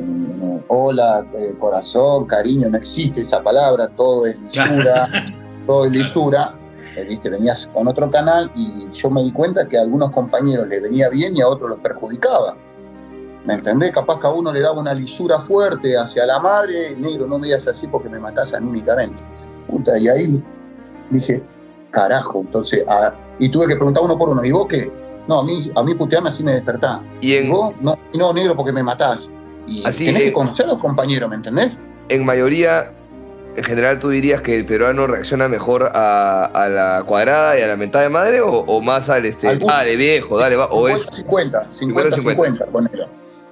Mm, 0.00 0.44
Hola, 0.68 1.24
eh, 1.38 1.54
corazón, 1.58 2.24
cariño, 2.24 2.68
no 2.70 2.78
existe 2.78 3.20
esa 3.20 3.42
palabra, 3.42 3.88
todo 3.88 4.26
es 4.26 4.38
lisura, 4.42 5.08
todo 5.66 5.84
es 5.84 5.92
lisura. 5.92 6.54
Eh, 6.96 7.04
Viste, 7.04 7.28
venías 7.30 7.68
con 7.72 7.88
otro 7.88 8.08
canal 8.10 8.50
y 8.54 8.88
yo 8.92 9.10
me 9.10 9.22
di 9.22 9.32
cuenta 9.32 9.66
que 9.66 9.76
a 9.78 9.82
algunos 9.82 10.10
compañeros 10.10 10.68
les 10.68 10.82
venía 10.82 11.08
bien 11.08 11.36
y 11.36 11.40
a 11.40 11.48
otros 11.48 11.70
los 11.70 11.78
perjudicaba. 11.80 12.56
¿Me 13.44 13.54
entendés? 13.54 13.90
Capaz 13.90 14.20
que 14.20 14.26
a 14.26 14.30
uno 14.30 14.52
le 14.52 14.60
daba 14.60 14.80
una 14.80 14.94
lisura 14.94 15.38
fuerte 15.38 15.98
hacia 15.98 16.24
la 16.24 16.40
madre, 16.40 16.96
negro, 16.96 17.26
no 17.26 17.38
me 17.38 17.48
digas 17.48 17.66
así 17.68 17.88
porque 17.88 18.08
me 18.08 18.18
matás 18.18 18.54
anímicamente. 18.54 19.22
Puta, 19.68 19.98
y 19.98 20.08
ahí 20.08 20.42
dije, 21.10 21.42
carajo, 21.90 22.40
entonces, 22.40 22.84
ah, 22.88 23.12
y 23.38 23.48
tuve 23.48 23.66
que 23.66 23.76
preguntar 23.76 24.02
uno 24.02 24.16
por 24.16 24.30
uno, 24.30 24.44
¿y 24.44 24.52
vos 24.52 24.66
qué? 24.66 24.90
No, 25.28 25.40
a 25.40 25.44
mí, 25.44 25.70
a 25.74 25.82
mí 25.82 25.94
putearme 25.94 26.28
así 26.28 26.42
me 26.42 26.52
despertás. 26.52 27.02
Y 27.20 27.32
¿Y 27.32 27.36
en, 27.38 27.50
vos? 27.50 27.74
No, 27.80 27.98
no, 28.14 28.32
negro, 28.32 28.56
porque 28.56 28.72
me 28.72 28.82
matás. 28.82 29.30
Y 29.66 29.84
Así 29.86 30.06
tenés 30.06 30.24
que 30.24 30.32
conocer 30.32 30.66
a 30.66 30.68
los 30.68 30.80
compañeros, 30.80 31.28
¿me 31.28 31.36
entendés? 31.36 31.80
en 32.10 32.24
mayoría, 32.24 32.92
en 33.56 33.64
general, 33.64 33.98
¿tú 33.98 34.08
dirías 34.10 34.40
que 34.42 34.56
el 34.56 34.64
peruano 34.64 35.06
reacciona 35.06 35.48
mejor 35.48 35.90
a, 35.94 36.44
a 36.46 36.68
la 36.68 37.02
cuadrada 37.06 37.58
y 37.58 37.62
a 37.62 37.66
la 37.66 37.76
mentada 37.76 38.04
de 38.04 38.10
madre 38.10 38.40
o, 38.40 38.48
o 38.50 38.80
más 38.82 39.08
al 39.10 39.24
este, 39.24 39.48
Algún- 39.48 39.68
dale 39.68 39.96
viejo, 39.96 40.38
dale, 40.38 40.56
va? 40.56 40.66
O 40.66 40.88
es 40.88 41.06
50, 41.06 41.70
50, 41.70 42.16
50, 42.16 42.66
ponelo. 42.66 43.08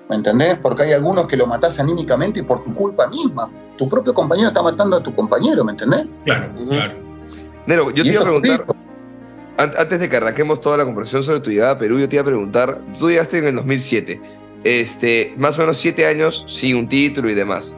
¿Me 0.08 0.16
entendés? 0.16 0.58
Porque 0.60 0.82
hay 0.82 0.92
algunos 0.92 1.26
que 1.26 1.36
lo 1.36 1.46
matás 1.46 1.78
anímicamente 1.80 2.40
y 2.40 2.42
por 2.42 2.62
tu 2.64 2.74
culpa 2.74 3.06
misma. 3.08 3.50
Tu 3.78 3.88
propio 3.88 4.12
compañero 4.12 4.48
está 4.48 4.62
matando 4.62 4.96
a 4.96 5.02
tu 5.02 5.14
compañero, 5.14 5.64
¿me 5.64 5.72
entendés? 5.72 6.04
Claro, 6.24 6.52
claro. 6.68 6.94
Nero, 7.66 7.90
yo 7.92 8.02
Y 8.02 8.08
te 8.08 8.12
iba 8.12 8.20
a 8.20 8.24
preguntar, 8.24 8.64
an- 9.56 9.72
antes 9.78 10.00
de 10.00 10.08
que 10.08 10.16
arranquemos 10.16 10.60
toda 10.60 10.76
la 10.76 10.84
conversación 10.84 11.22
sobre 11.22 11.40
tu 11.40 11.50
llegada 11.50 11.72
a 11.72 11.78
Perú, 11.78 11.98
yo 11.98 12.08
te 12.08 12.16
iba 12.16 12.22
a 12.22 12.26
preguntar, 12.26 12.82
tú 12.98 13.08
llegaste 13.08 13.38
en 13.38 13.46
el 13.46 13.54
2007, 13.56 14.20
este, 14.64 15.34
más 15.38 15.56
o 15.58 15.62
menos 15.62 15.78
siete 15.78 16.06
años 16.06 16.44
sin 16.48 16.76
un 16.76 16.88
título 16.88 17.30
y 17.30 17.34
demás. 17.34 17.76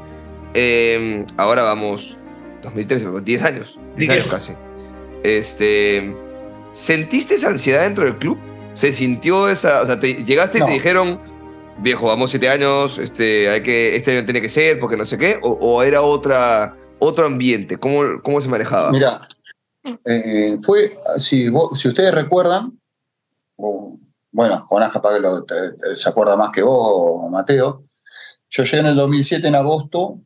Eh, 0.54 1.26
ahora 1.36 1.62
vamos, 1.62 2.16
2013, 2.62 3.06
pero 3.06 3.20
10 3.20 3.42
años, 3.42 3.78
10 3.96 3.96
Di 3.96 4.06
que 4.06 4.12
años 4.12 4.26
casi. 4.28 4.52
Este, 5.22 6.16
¿Sentiste 6.72 7.34
esa 7.34 7.48
ansiedad 7.48 7.82
dentro 7.82 8.04
del 8.04 8.16
club? 8.18 8.38
¿Se 8.74 8.92
sintió 8.92 9.48
esa, 9.48 9.82
o 9.82 9.86
sea, 9.86 9.98
te, 10.00 10.24
llegaste 10.24 10.58
y 10.58 10.64
te 10.64 10.70
dijeron, 10.72 11.20
viejo, 11.78 12.06
vamos 12.06 12.30
siete 12.30 12.48
años, 12.48 12.98
este, 12.98 13.48
hay 13.48 13.62
que, 13.62 13.94
este 13.96 14.16
año 14.16 14.24
tiene 14.24 14.40
que 14.40 14.48
ser, 14.48 14.80
porque 14.80 14.96
no 14.96 15.06
sé 15.06 15.16
qué, 15.18 15.38
o, 15.42 15.50
o 15.50 15.82
era 15.82 16.02
otra, 16.02 16.76
otro 16.98 17.26
ambiente? 17.26 17.76
¿Cómo, 17.76 18.20
cómo 18.22 18.40
se 18.40 18.48
manejaba? 18.48 18.90
Mira, 18.90 19.28
eh, 20.04 20.56
fue, 20.62 20.96
si, 21.18 21.48
vos- 21.48 21.78
si 21.80 21.88
ustedes 21.88 22.12
recuerdan, 22.14 22.78
bueno, 24.32 24.58
Jonás 24.58 24.92
capaz 24.92 25.14
que 25.14 25.20
lo- 25.20 25.44
te- 25.44 25.72
te- 25.72 25.96
se 25.96 26.08
acuerda 26.08 26.36
más 26.36 26.50
que 26.50 26.62
vos, 26.62 27.30
Mateo, 27.30 27.82
yo 28.50 28.64
llegué 28.64 28.78
en 28.78 28.86
el 28.86 28.96
2007 28.96 29.46
en 29.46 29.54
agosto 29.54 30.18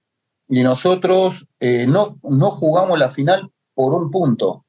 y 0.49 0.63
nosotros 0.63 1.47
eh, 1.61 1.87
no, 1.87 2.19
no 2.23 2.51
jugamos 2.51 2.99
la 2.99 3.09
final 3.11 3.51
por 3.75 3.95
un 3.95 4.11
punto. 4.11 4.65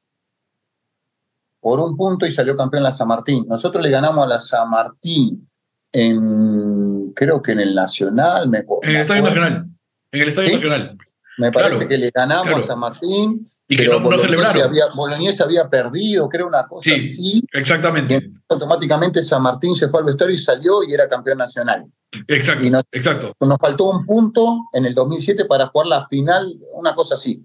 Por 1.60 1.80
un 1.80 1.96
punto 1.96 2.26
y 2.26 2.30
salió 2.30 2.56
campeón 2.56 2.82
la 2.82 2.90
San 2.90 3.08
Martín. 3.08 3.46
Nosotros 3.48 3.82
le 3.82 3.90
ganamos 3.90 4.24
a 4.24 4.28
la 4.28 4.40
San 4.40 4.70
Martín 4.70 5.48
en, 5.92 7.12
creo 7.14 7.42
que 7.42 7.52
en 7.52 7.60
el 7.60 7.74
Nacional. 7.74 8.48
Me, 8.48 8.58
En 8.82 8.90
el 8.90 8.96
Estadio 8.96 9.22
Nacional. 9.22 9.66
En 10.12 10.20
el 10.22 10.28
Estadio 10.28 10.48
¿Sí? 10.48 10.54
Nacional. 10.54 10.98
Me 11.38 11.52
parece 11.52 11.74
Claro, 11.76 11.88
que 11.88 11.98
le 11.98 12.10
ganamos 12.10 12.44
claro. 12.46 12.58
a 12.58 12.66
San 12.66 12.78
Martín 12.78 13.50
Y 13.72 13.76
que 13.76 13.86
no, 13.86 13.92
no 14.00 14.04
Bolognese 14.04 14.26
celebraron. 14.28 14.62
había, 14.62 14.84
Bolognese 14.94 15.42
había 15.44 15.68
perdido, 15.70 16.28
creo 16.28 16.48
una 16.48 16.64
cosa 16.66 16.90
Sí. 16.90 16.96
así. 16.96 17.44
Exactamente. 17.52 18.30
Automáticamente 18.48 19.22
San 19.22 19.42
Martín 19.42 19.74
se 19.76 19.88
fue 19.88 20.00
al 20.00 20.06
vestuario 20.06 20.34
y 20.34 20.38
salió 20.38 20.82
y 20.82 20.92
era 20.92 21.08
campeón 21.08 21.38
nacional. 21.38 21.86
Exacto. 22.26 22.66
Y 22.66 22.70
no- 22.70 22.82
Exacto. 22.90 23.32
Nos 23.40 23.56
faltó 23.60 23.90
un 23.90 24.04
punto 24.04 24.58
en 24.72 24.86
el 24.86 24.94
2007 24.94 25.44
para 25.44 25.68
jugar 25.68 25.86
la 25.86 26.04
final, 26.06 26.52
una 26.74 26.94
cosa 26.96 27.14
así. 27.14 27.44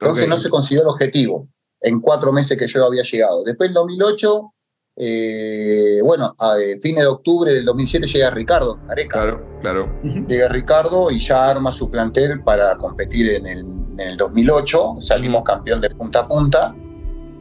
Entonces 0.00 0.28
no 0.28 0.36
se 0.38 0.48
consiguió 0.50 0.82
el 0.82 0.88
objetivo 0.88 1.48
en 1.82 2.00
cuatro 2.00 2.32
meses 2.32 2.56
que 2.58 2.66
yo 2.66 2.84
había 2.86 3.02
llegado. 3.02 3.44
Después 3.44 3.68
en 3.68 3.74
2008, 3.74 4.54
eh, 4.98 6.00
bueno, 6.02 6.34
a 6.38 6.56
eh, 6.58 6.78
fines 6.80 7.02
de 7.02 7.06
octubre 7.08 7.52
del 7.52 7.64
2007 7.66 8.06
llega 8.06 8.30
Ricardo 8.30 8.78
Areca. 8.88 9.20
Claro, 9.20 9.46
claro. 9.60 9.92
Llega 10.26 10.48
Ricardo 10.48 11.10
y 11.10 11.18
ya 11.20 11.50
arma 11.50 11.70
su 11.70 11.90
plantel 11.90 12.42
para 12.42 12.76
competir 12.76 13.28
en 13.30 13.46
el, 13.46 13.58
en 13.98 14.00
el 14.00 14.16
2008. 14.16 14.96
Salimos 15.00 15.42
campeón 15.44 15.80
de 15.80 15.90
punta 15.90 16.20
a 16.20 16.28
punta 16.28 16.74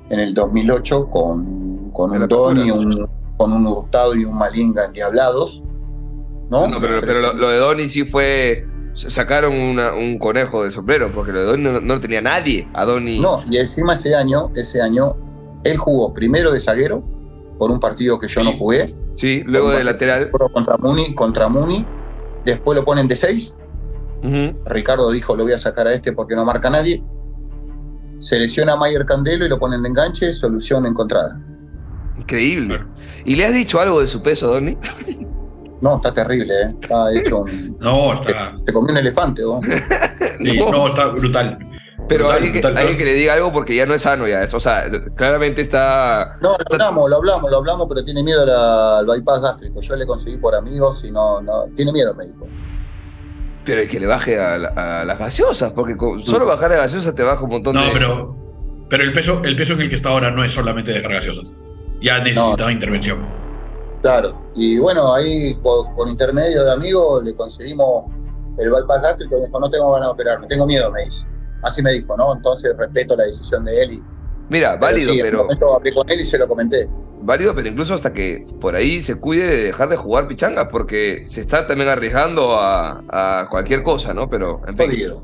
en 0.10 0.20
el 0.20 0.34
2008 0.34 1.10
con, 1.10 1.92
con 1.92 2.12
un 2.12 2.28
Don 2.28 2.58
y 2.58 2.62
apertura. 2.70 2.74
un, 2.78 3.10
con 3.38 3.54
un 3.54 3.68
Hurtado 3.68 4.16
y 4.16 4.26
un 4.26 4.38
Malinga 4.38 4.86
endiablados. 4.86 5.64
¿no? 6.50 6.68
No, 6.68 6.80
pero, 6.82 7.00
pero 7.02 7.22
lo, 7.22 7.34
lo 7.34 7.50
de 7.50 7.58
Donny 7.58 7.88
sí 7.90 8.04
fue. 8.04 8.66
Sacaron 8.94 9.54
una- 9.54 9.94
un 9.94 10.18
conejo 10.20 10.64
del 10.64 10.72
sombrero, 10.72 11.12
porque 11.14 11.32
lo 11.34 11.40
de 11.40 11.46
Donny 11.46 11.64
no, 11.64 11.82
no 11.82 11.96
lo 11.96 12.00
tenía 12.00 12.22
nadie. 12.22 12.68
A 12.74 12.86
Donny. 12.86 13.20
No, 13.20 13.42
y 13.50 13.58
encima 13.58 13.94
ese 13.94 14.14
año, 14.16 14.52
ese 14.56 14.82
año, 14.82 15.16
él 15.66 15.76
jugó 15.78 16.14
primero 16.14 16.52
de 16.52 16.60
zaguero 16.62 17.04
por 17.58 17.72
un 17.72 17.80
partido 17.80 18.20
que 18.20 18.28
yo 18.28 18.44
no 18.44 18.58
jugué. 18.58 18.88
Sí, 19.14 19.44
luego 19.46 19.72
de 19.72 19.84
lateral. 19.84 20.30
Contra 20.32 20.78
Muni, 20.78 21.14
contra 21.16 21.48
Muni. 21.48 21.86
Después 22.46 22.78
lo 22.78 22.84
ponen 22.84 23.08
de 23.08 23.16
seis. 23.16 23.56
Ujú. 24.24 24.58
Ricardo 24.66 25.10
dijo, 25.12 25.36
lo 25.36 25.44
voy 25.44 25.54
a 25.54 25.58
sacar 25.58 25.88
a 25.88 25.94
este 25.94 26.14
porque 26.14 26.36
no 26.36 26.46
marca 26.46 26.70
nadie. 26.70 27.04
Se 28.20 28.40
lesiona 28.40 28.74
a 28.74 28.76
Mayer 28.78 29.06
Candelo 29.06 29.46
y 29.46 29.50
lo 29.50 29.58
ponen 29.58 29.84
de 29.84 29.90
enganche, 29.90 30.32
solución 30.32 30.86
encontrada. 30.86 31.40
Increíble. 32.18 32.80
¿Y 33.26 33.36
le 33.36 33.46
has 33.46 33.54
dicho 33.54 33.80
algo 33.80 34.02
de 34.02 34.08
su 34.08 34.22
peso, 34.22 34.48
Donny? 34.48 34.78
No, 35.82 35.98
está 35.98 36.14
terrible, 36.14 36.54
¿eh? 36.54 36.76
Está 36.82 37.12
hecho 37.14 37.42
un... 37.42 37.78
No, 37.82 38.14
está. 38.14 38.56
Se 38.66 38.74
comió 38.74 38.92
un 38.94 38.98
elefante, 38.98 39.42
¿no? 39.44 39.60
sí, 40.40 40.58
No. 40.58 40.72
no, 40.72 40.88
está 40.88 41.08
brutal. 41.08 41.60
Pero 42.08 42.26
Brutal, 42.26 42.36
alguien 42.44 42.54
que, 42.54 42.62
brutal. 42.68 42.98
que 42.98 43.06
le 43.06 43.14
diga 43.14 43.34
algo 43.34 43.52
porque 43.52 43.76
ya 43.76 43.86
no 43.88 43.94
es 43.96 44.04
sano 44.04 44.28
ya. 44.28 44.46
O 44.54 44.60
sea, 44.60 44.86
claramente 45.16 45.62
está. 45.62 46.38
No, 46.42 46.50
lo 46.52 46.58
hablamos, 46.72 47.10
lo 47.10 47.16
hablamos, 47.18 47.52
lo 47.52 47.58
hablamos, 47.58 47.88
pero 47.90 48.06
tiene 48.06 48.22
miedo 48.24 48.46
la- 48.46 49.00
al 49.00 49.06
bypass 49.08 49.42
gástrico. 49.42 49.82
Yo 49.82 49.96
le 49.96 50.06
conseguí 50.06 50.38
por 50.38 50.54
amigos 50.54 51.04
y 51.04 51.12
no, 51.12 51.42
no, 51.42 51.64
tiene 51.76 51.92
miedo 51.92 52.12
el 52.12 52.18
médico. 52.18 52.48
Pero 53.66 53.82
es 53.82 53.88
que 53.88 54.00
le 54.00 54.06
baje 54.06 54.40
a, 54.40 54.58
la- 54.60 55.02
a 55.02 55.06
las 55.06 55.18
gaseosas, 55.18 55.72
porque 55.74 55.98
con 55.98 56.22
solo 56.22 56.46
bajar 56.46 56.72
a 56.74 56.76
gaseosas 56.78 57.16
te 57.16 57.24
baja 57.24 57.44
un 57.44 57.50
montón 57.50 57.74
No, 57.76 57.84
de. 57.86 57.92
pero, 57.92 58.36
pero 58.90 59.04
el, 59.04 59.12
peso, 59.12 59.42
el 59.44 59.56
peso 59.56 59.74
en 59.74 59.82
el 59.82 59.90
que 59.90 59.96
está 59.96 60.10
ahora 60.10 60.30
no 60.30 60.44
es 60.44 60.52
solamente 60.54 60.92
de 60.92 61.02
gaseosas. 61.02 61.46
Ya 62.02 62.20
necesitaba 62.20 62.72
intervención. 62.72 63.26
Claro. 64.04 64.40
Y 64.54 64.78
bueno, 64.78 65.12
ahí 65.16 65.56
por, 65.64 65.96
por 65.96 66.08
intermedio 66.08 66.64
de 66.64 66.72
amigos 66.74 67.24
le 67.24 67.34
conseguimos 67.34 68.06
el 68.60 68.70
bypass 68.70 69.02
gástrico 69.02 69.36
y 69.38 69.40
me 69.42 69.46
dijo, 69.48 69.60
no 69.60 69.70
tengo 69.72 69.92
ganas 69.94 70.10
de 70.10 70.14
operarme, 70.14 70.46
tengo 70.48 70.68
miedo, 70.68 70.92
me 70.92 71.04
dice. 71.06 71.28
Así 71.64 71.82
me 71.82 71.92
dijo, 71.94 72.16
¿no? 72.18 72.34
Entonces 72.36 72.76
respeto 72.78 73.16
la 73.16 73.24
decisión 73.24 73.66
de 73.66 73.82
él 73.84 73.94
y 73.94 74.04
Mira, 74.50 74.76
válido, 74.76 75.12
sí, 75.14 75.20
pero. 75.22 75.40
momento 75.44 75.74
hablé 75.76 75.92
con 75.94 76.10
él 76.10 76.20
y 76.22 76.26
se 76.26 76.38
lo 76.38 76.48
comenté. 76.48 76.88
Válido, 77.22 77.56
pero 77.56 77.68
incluso 77.68 77.96
hasta 77.96 78.14
que 78.14 78.46
por 78.62 78.76
ahí 78.76 79.02
se 79.02 79.20
cuide 79.20 79.48
de 79.48 79.64
dejar 79.64 79.90
de 79.90 79.96
jugar 79.98 80.28
pichangas, 80.28 80.68
porque 80.72 81.24
se 81.28 81.42
está 81.42 81.66
también 81.66 81.90
arriesgando 81.90 82.52
a, 82.60 83.02
a 83.42 83.48
cualquier 83.50 83.82
cosa, 83.82 84.14
¿no? 84.14 84.30
Pero, 84.30 84.62
en 84.68 84.78
fin, 84.78 84.88
Jodido. 84.92 85.24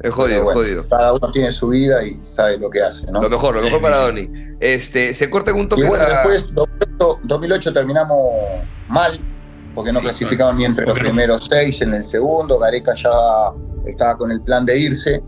es 0.00 0.10
jodido, 0.10 0.28
Pero 0.38 0.44
bueno, 0.44 0.60
jodido. 0.60 0.88
Cada 0.88 1.12
uno 1.12 1.30
tiene 1.30 1.52
su 1.52 1.68
vida 1.68 2.02
y 2.02 2.18
sabe 2.22 2.56
lo 2.56 2.70
que 2.70 2.80
hace, 2.80 3.04
¿no? 3.12 3.20
Lo 3.20 3.28
mejor, 3.28 3.56
lo 3.56 3.62
mejor 3.62 3.82
para 3.82 3.98
Donny. 3.98 4.30
Este, 4.60 5.12
se 5.12 5.28
corta 5.28 5.50
en 5.50 5.58
un 5.58 5.68
toque 5.68 5.82
Y 5.82 5.86
bueno, 5.88 6.04
la- 6.04 6.22
después, 6.22 6.54
2008, 6.54 7.20
2008 7.24 7.72
terminamos 7.74 8.18
mal, 8.88 9.20
porque 9.74 9.92
no 9.92 9.98
Sí, 10.00 10.06
clasificaban 10.06 10.56
ni 10.56 10.64
entre 10.64 10.86
los 10.86 10.98
primeros 10.98 11.44
seis 11.50 11.82
en 11.82 11.92
el 11.92 12.06
segundo. 12.06 12.58
Gareca 12.58 12.94
ya 12.94 13.10
estaba 13.86 14.16
con 14.16 14.30
el 14.32 14.40
plan 14.40 14.64
de 14.64 14.78
irse. 14.78 15.22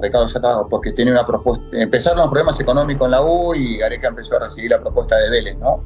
Ricardo 0.00 0.26
ya 0.26 0.38
estaba, 0.38 0.68
porque 0.68 0.92
tenía 0.92 1.12
una 1.12 1.24
propuesta. 1.24 1.64
Empezaron 1.72 2.18
los 2.20 2.28
problemas 2.28 2.58
económicos 2.60 3.06
en 3.06 3.10
la 3.12 3.22
U 3.22 3.54
y 3.54 3.78
Gareca 3.78 4.08
empezó 4.08 4.36
a 4.36 4.40
recibir 4.40 4.70
la 4.70 4.80
propuesta 4.80 5.16
de 5.16 5.30
Vélez, 5.30 5.56
¿no? 5.58 5.82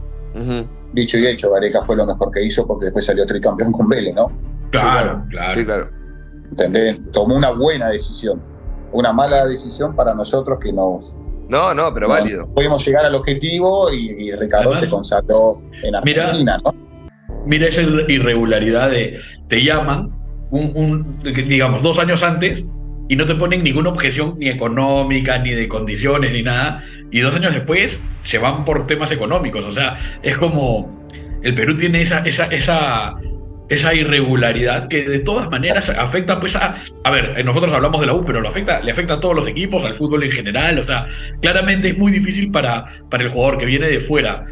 Dicho 0.92 1.16
y 1.18 1.26
hecho, 1.26 1.50
Gareca 1.50 1.82
fue 1.82 1.96
lo 1.96 2.06
mejor 2.06 2.30
que 2.30 2.42
hizo 2.42 2.66
porque 2.66 2.86
después 2.86 3.04
salió 3.06 3.24
tricampeón 3.26 3.72
con 3.72 3.88
Vélez, 3.88 4.14
¿no? 4.14 4.30
Claro, 4.70 5.24
claro. 5.30 5.58
Sí, 5.60 5.64
claro. 5.66 5.90
¿Entendés? 6.50 7.10
Tomó 7.12 7.34
una 7.36 7.50
buena 7.50 7.88
decisión. 7.88 8.40
Una 8.92 9.12
mala 9.12 9.46
decisión 9.46 9.94
para 9.96 10.14
nosotros 10.14 10.58
que 10.60 10.72
nos. 10.72 11.16
No, 11.48 11.74
no, 11.74 11.92
pero 11.92 12.08
válido. 12.08 12.46
pudimos 12.54 12.84
llegar 12.86 13.04
al 13.04 13.14
objetivo 13.14 13.92
y, 13.92 14.28
y 14.28 14.32
Ricardo 14.32 14.70
Además, 14.70 14.80
se 14.80 14.88
consagró 14.90 15.56
en 15.82 15.94
mira, 16.04 16.24
Argentina, 16.24 16.56
¿no? 16.64 16.74
Mira 17.44 17.66
esa 17.66 17.82
irre- 17.82 18.08
irregularidad 18.08 18.90
de 18.90 19.18
te 19.48 19.62
llaman, 19.62 20.10
un, 20.50 20.72
un- 20.74 21.18
digamos, 21.22 21.82
dos 21.82 21.98
años 21.98 22.22
antes 22.22 22.64
y 23.08 23.16
no 23.16 23.26
te 23.26 23.34
ponen 23.34 23.62
ninguna 23.62 23.90
objeción 23.90 24.36
ni 24.38 24.48
económica, 24.48 25.38
ni 25.38 25.52
de 25.52 25.68
condiciones, 25.68 26.32
ni 26.32 26.42
nada. 26.42 26.82
Y 27.10 27.20
dos 27.20 27.34
años 27.34 27.54
después 27.54 28.00
se 28.22 28.38
van 28.38 28.64
por 28.64 28.86
temas 28.86 29.10
económicos. 29.10 29.64
O 29.64 29.72
sea, 29.72 29.96
es 30.22 30.36
como 30.36 31.06
el 31.42 31.54
Perú 31.54 31.76
tiene 31.76 32.02
esa, 32.02 32.20
esa, 32.20 32.46
esa, 33.68 33.94
irregularidad 33.94 34.88
que 34.88 35.06
de 35.06 35.18
todas 35.18 35.50
maneras 35.50 35.90
afecta 35.90 36.40
pues 36.40 36.56
a... 36.56 36.74
A 37.04 37.10
ver, 37.10 37.44
nosotros 37.44 37.72
hablamos 37.72 38.00
de 38.00 38.06
la 38.06 38.14
U, 38.14 38.24
pero 38.24 38.40
lo 38.40 38.48
afecta, 38.48 38.80
le 38.80 38.92
afecta 38.92 39.14
a 39.14 39.20
todos 39.20 39.34
los 39.34 39.46
equipos, 39.46 39.84
al 39.84 39.94
fútbol 39.94 40.24
en 40.24 40.30
general. 40.30 40.78
O 40.78 40.84
sea, 40.84 41.04
claramente 41.42 41.88
es 41.88 41.98
muy 41.98 42.10
difícil 42.10 42.50
para, 42.50 42.86
para 43.10 43.24
el 43.24 43.30
jugador 43.30 43.58
que 43.58 43.66
viene 43.66 43.88
de 43.88 44.00
fuera 44.00 44.44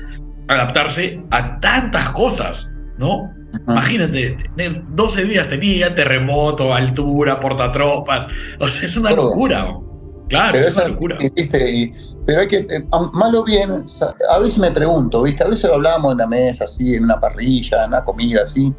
adaptarse 0.49 1.21
a 1.31 1.61
tantas 1.61 2.11
cosas, 2.11 2.69
¿no? 2.99 3.33
Imagínate, 3.69 4.37
tener 4.57 4.83
12 4.95 5.25
días 5.25 5.49
tenía 5.49 5.95
terremoto, 5.95 6.73
altura, 6.75 7.39
portatropas. 7.39 8.27
O 8.59 8.67
sea, 8.67 8.87
es 8.87 8.97
una 8.97 9.11
Todo. 9.11 9.27
locura. 9.27 9.77
Claro, 10.29 10.53
Pero, 10.55 10.69
es 10.69 10.77
una 10.77 10.89
locura. 10.89 11.19
¿viste? 11.37 11.71
Y- 11.71 11.93
pero 12.25 12.41
hay 12.41 12.49
que, 12.49 12.59
eh, 12.59 12.87
mal 13.13 13.35
o 13.35 13.45
bien, 13.45 13.71
a 14.31 14.39
veces 14.39 14.59
me 14.59 14.71
pregunto, 14.71 15.23
¿viste? 15.23 15.45
A 15.45 15.49
veces 15.49 15.69
lo 15.69 15.75
hablábamos 15.75 16.13
en 16.13 16.19
la 16.19 16.27
mesa, 16.27 16.65
así, 16.65 16.95
en 16.95 17.05
una 17.05 17.21
parrilla, 17.21 17.83
en 17.85 17.89
una 17.89 18.03
comida, 18.05 18.43
así. 18.43 18.73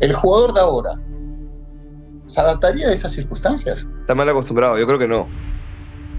El 0.00 0.12
jugador 0.14 0.54
de 0.54 0.60
ahora, 0.60 0.98
¿se 2.26 2.40
adaptaría 2.40 2.88
a 2.88 2.92
esas 2.92 3.12
circunstancias? 3.12 3.86
Está 4.00 4.14
mal 4.14 4.28
acostumbrado, 4.28 4.78
yo 4.78 4.86
creo 4.86 4.98
que 4.98 5.08
no. 5.08 5.28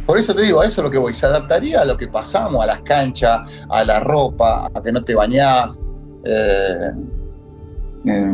Por 0.05 0.17
eso 0.17 0.35
te 0.35 0.43
digo, 0.43 0.61
a 0.61 0.65
eso 0.67 0.81
es 0.81 0.85
lo 0.85 0.91
que 0.91 0.97
voy. 0.99 1.13
¿Se 1.13 1.25
adaptaría 1.25 1.81
a 1.81 1.85
lo 1.85 1.95
que 1.97 2.07
pasamos, 2.09 2.61
a 2.61 2.67
las 2.67 2.81
canchas, 2.81 3.65
a 3.69 3.83
la 3.85 4.01
ropa, 4.01 4.69
a 4.73 4.83
que 4.83 4.91
no 4.91 5.03
te 5.03 5.15
bañás? 5.15 5.81
eh, 6.25 6.91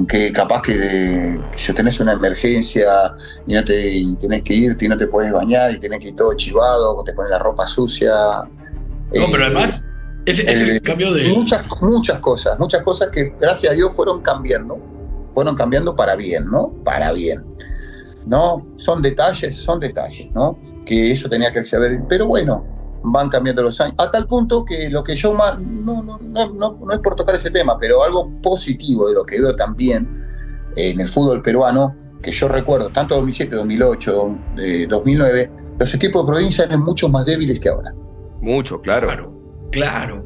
que 0.07 0.31
capaz 0.31 0.61
que, 0.63 0.73
de- 0.77 1.41
que 1.51 1.57
si 1.57 1.73
tenés 1.73 1.99
una 1.99 2.13
emergencia 2.13 3.13
y 3.45 3.53
no 3.53 3.63
te 3.63 3.89
y 3.91 4.15
tenés 4.15 4.41
que 4.43 4.53
irte 4.55 4.85
y 4.85 4.87
no 4.87 4.97
te 4.97 5.05
puedes 5.07 5.31
bañar 5.31 5.71
y 5.73 5.79
tenés 5.79 5.99
que 5.99 6.07
ir 6.09 6.15
todo 6.15 6.33
chivado, 6.33 6.95
o 6.97 7.03
te 7.03 7.13
pones 7.13 7.29
la 7.31 7.39
ropa 7.39 7.67
sucia. 7.67 8.11
No, 8.11 9.25
pero 9.31 9.43
Eh, 9.43 9.45
además, 9.45 9.83
es, 10.25 10.39
es 10.39 10.47
el 10.61 10.69
eh, 10.77 10.81
cambio 10.81 11.13
de. 11.13 11.29
Muchas, 11.29 11.63
muchas 11.81 12.17
cosas, 12.19 12.59
muchas 12.59 12.81
cosas 12.81 13.09
que 13.09 13.33
gracias 13.39 13.71
a 13.71 13.75
Dios 13.75 13.93
fueron 13.93 14.21
cambiando, 14.21 14.77
fueron 15.31 15.55
cambiando 15.55 15.95
para 15.95 16.15
bien, 16.15 16.45
¿no? 16.45 16.73
Para 16.83 17.11
bien. 17.11 17.45
¿No? 18.25 18.67
Son 18.75 19.01
detalles, 19.01 19.55
son 19.55 19.79
detalles, 19.79 20.29
¿no? 20.33 20.59
Que 20.85 21.11
eso 21.11 21.29
tenía 21.29 21.51
que 21.53 21.63
saber, 21.65 22.03
pero 22.07 22.27
bueno, 22.27 22.65
van 23.03 23.29
cambiando 23.29 23.63
los 23.63 23.79
años, 23.81 23.95
a 23.99 24.11
tal 24.11 24.27
punto 24.27 24.65
que 24.65 24.89
lo 24.89 25.03
que 25.03 25.15
yo 25.15 25.33
más, 25.33 25.59
no, 25.59 26.03
no, 26.03 26.19
no, 26.19 26.53
no, 26.53 26.79
no 26.79 26.93
es 26.93 26.99
por 26.99 27.15
tocar 27.15 27.35
ese 27.35 27.51
tema, 27.51 27.77
pero 27.79 28.03
algo 28.03 28.31
positivo 28.41 29.07
de 29.07 29.13
lo 29.15 29.23
que 29.23 29.39
veo 29.39 29.55
también 29.55 30.07
en 30.75 30.99
el 30.99 31.07
fútbol 31.07 31.41
peruano, 31.41 31.95
que 32.21 32.31
yo 32.31 32.47
recuerdo, 32.47 32.89
tanto 32.91 33.15
2007, 33.15 33.55
2008, 33.55 34.37
eh, 34.57 34.87
2009, 34.89 35.51
los 35.79 35.93
equipos 35.93 36.25
de 36.25 36.31
provincia 36.31 36.65
eran 36.65 36.81
mucho 36.81 37.07
más 37.07 37.25
débiles 37.25 37.59
que 37.59 37.69
ahora. 37.69 37.91
Mucho, 38.41 38.81
claro. 38.81 39.07
Claro, 39.07 39.33
claro. 39.71 40.25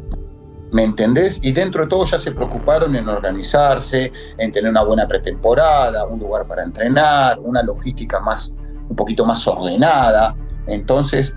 ¿Me 0.71 0.83
entendés? 0.83 1.39
Y 1.43 1.51
dentro 1.51 1.83
de 1.83 1.89
todo 1.89 2.03
ya 2.05 2.17
se 2.17 2.31
preocuparon 2.31 2.95
en 2.95 3.07
organizarse, 3.07 4.11
en 4.39 4.51
tener 4.51 4.71
una 4.71 4.83
buena 4.83 5.07
pretemporada, 5.07 6.05
un 6.07 6.19
lugar 6.19 6.47
para 6.47 6.63
entrenar, 6.63 7.39
una 7.39 7.61
logística 7.61 8.19
más, 8.19 8.51
un 8.89 8.95
poquito 8.95 9.23
más 9.23 9.47
ordenada. 9.47 10.35
Entonces, 10.65 11.35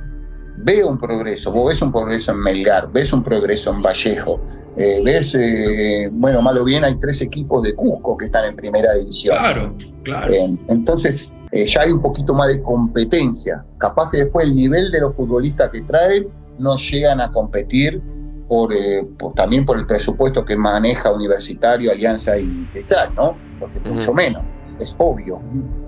veo 0.58 0.88
un 0.88 0.98
progreso. 0.98 1.52
Vos 1.52 1.68
ves 1.68 1.82
un 1.82 1.92
progreso 1.92 2.32
en 2.32 2.40
Melgar, 2.40 2.90
ves 2.92 3.12
un 3.12 3.22
progreso 3.22 3.70
en 3.72 3.82
Vallejo, 3.82 4.40
eh, 4.76 5.00
ves, 5.04 5.34
eh, 5.38 6.08
bueno, 6.12 6.42
malo 6.42 6.62
o 6.62 6.64
bien, 6.64 6.84
hay 6.84 6.96
tres 6.96 7.20
equipos 7.22 7.62
de 7.62 7.74
Cusco 7.74 8.16
que 8.16 8.26
están 8.26 8.44
en 8.46 8.56
primera 8.56 8.94
división. 8.94 9.36
Claro, 9.36 9.74
claro. 10.02 10.32
Eh, 10.32 10.56
entonces, 10.68 11.32
eh, 11.52 11.64
ya 11.66 11.82
hay 11.82 11.92
un 11.92 12.02
poquito 12.02 12.34
más 12.34 12.48
de 12.48 12.60
competencia. 12.62 13.64
Capaz 13.78 14.10
que 14.10 14.18
después 14.18 14.46
el 14.46 14.54
nivel 14.54 14.90
de 14.90 15.00
los 15.00 15.14
futbolistas 15.14 15.70
que 15.70 15.82
traen 15.82 16.26
no 16.58 16.76
llegan 16.76 17.20
a 17.20 17.30
competir 17.30 18.02
por, 18.48 18.72
eh, 18.72 19.06
por- 19.18 19.32
también 19.34 19.64
por 19.64 19.78
el 19.78 19.86
presupuesto 19.86 20.44
que 20.44 20.56
maneja 20.56 21.12
Universitario, 21.12 21.90
Alianza 21.90 22.38
y 22.38 22.68
Cristal, 22.72 23.14
¿no? 23.14 23.36
Porque 23.58 23.80
mucho 23.80 24.12
menos, 24.14 24.42
es 24.78 24.94
obvio. 24.98 25.40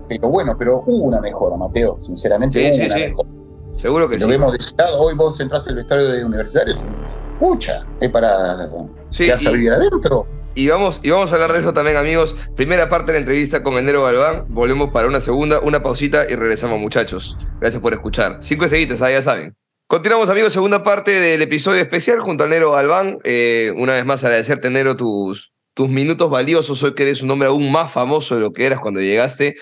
Pero 0.09 0.29
bueno, 0.29 0.57
pero 0.59 0.83
hubo 0.87 1.05
una 1.05 1.21
mejora, 1.21 1.57
Mateo, 1.57 1.97
sinceramente 1.99 2.59
Sí, 2.61 2.67
hubo 2.69 2.75
sí, 2.77 2.87
una 2.87 2.97
sí. 2.97 3.01
mejora. 3.09 3.29
Seguro 3.79 4.09
que 4.09 4.19
Lo 4.19 4.27
sí. 4.27 4.31
vemos 4.33 4.53
de 4.53 4.59
ese 4.59 4.73
lado. 4.77 4.99
Hoy 4.99 5.15
vos 5.15 5.39
entras 5.39 5.67
al 5.69 5.77
vestuario 5.77 6.09
de 6.09 6.25
Universitario, 6.25 6.73
es 6.75 6.83
un 6.83 6.97
pucha, 7.39 7.87
es 8.01 8.11
para 8.11 8.69
Sí, 9.11 9.25
quedarse 9.25 9.49
a 9.49 9.53
vivir 9.53 9.73
adentro. 9.73 10.27
Y 10.57 10.67
vamos, 10.67 10.99
y 11.05 11.11
vamos 11.11 11.31
a 11.31 11.35
hablar 11.37 11.53
de 11.53 11.61
eso 11.61 11.73
también, 11.73 11.97
amigos. 11.97 12.35
Primera 12.57 12.89
parte 12.89 13.13
de 13.13 13.19
la 13.19 13.21
entrevista 13.21 13.63
con 13.63 13.75
Enero 13.75 14.03
Galván. 14.03 14.47
Volvemos 14.49 14.91
para 14.91 15.07
una 15.07 15.21
segunda, 15.21 15.61
una 15.61 15.85
pausita 15.85 16.27
y 16.29 16.35
regresamos, 16.35 16.81
muchachos. 16.81 17.39
Gracias 17.61 17.81
por 17.81 17.95
escuchar. 17.95 18.39
Cinco 18.41 18.65
estrellitas, 18.65 18.99
ya 18.99 19.23
saben. 19.23 19.55
Continuamos, 19.87 20.29
amigos, 20.29 20.53
segunda 20.53 20.83
parte 20.83 21.13
del 21.13 21.41
episodio 21.41 21.81
especial 21.81 22.19
junto 22.19 22.43
a 22.45 22.49
Nero 22.49 22.73
Galván. 22.73 23.19
Eh, 23.23 23.73
una 23.77 23.93
vez 23.93 24.05
más, 24.05 24.25
agradecerte, 24.25 24.69
Nero, 24.71 24.97
tus, 24.97 25.53
tus 25.75 25.89
minutos 25.89 26.29
valiosos. 26.29 26.83
Hoy 26.83 26.95
que 26.95 27.05
eres 27.05 27.23
un 27.23 27.31
hombre 27.31 27.47
aún 27.47 27.71
más 27.71 27.93
famoso 27.93 28.35
de 28.35 28.41
lo 28.41 28.53
que 28.53 28.67
eras 28.67 28.81
cuando 28.81 29.01
llegaste. 29.01 29.55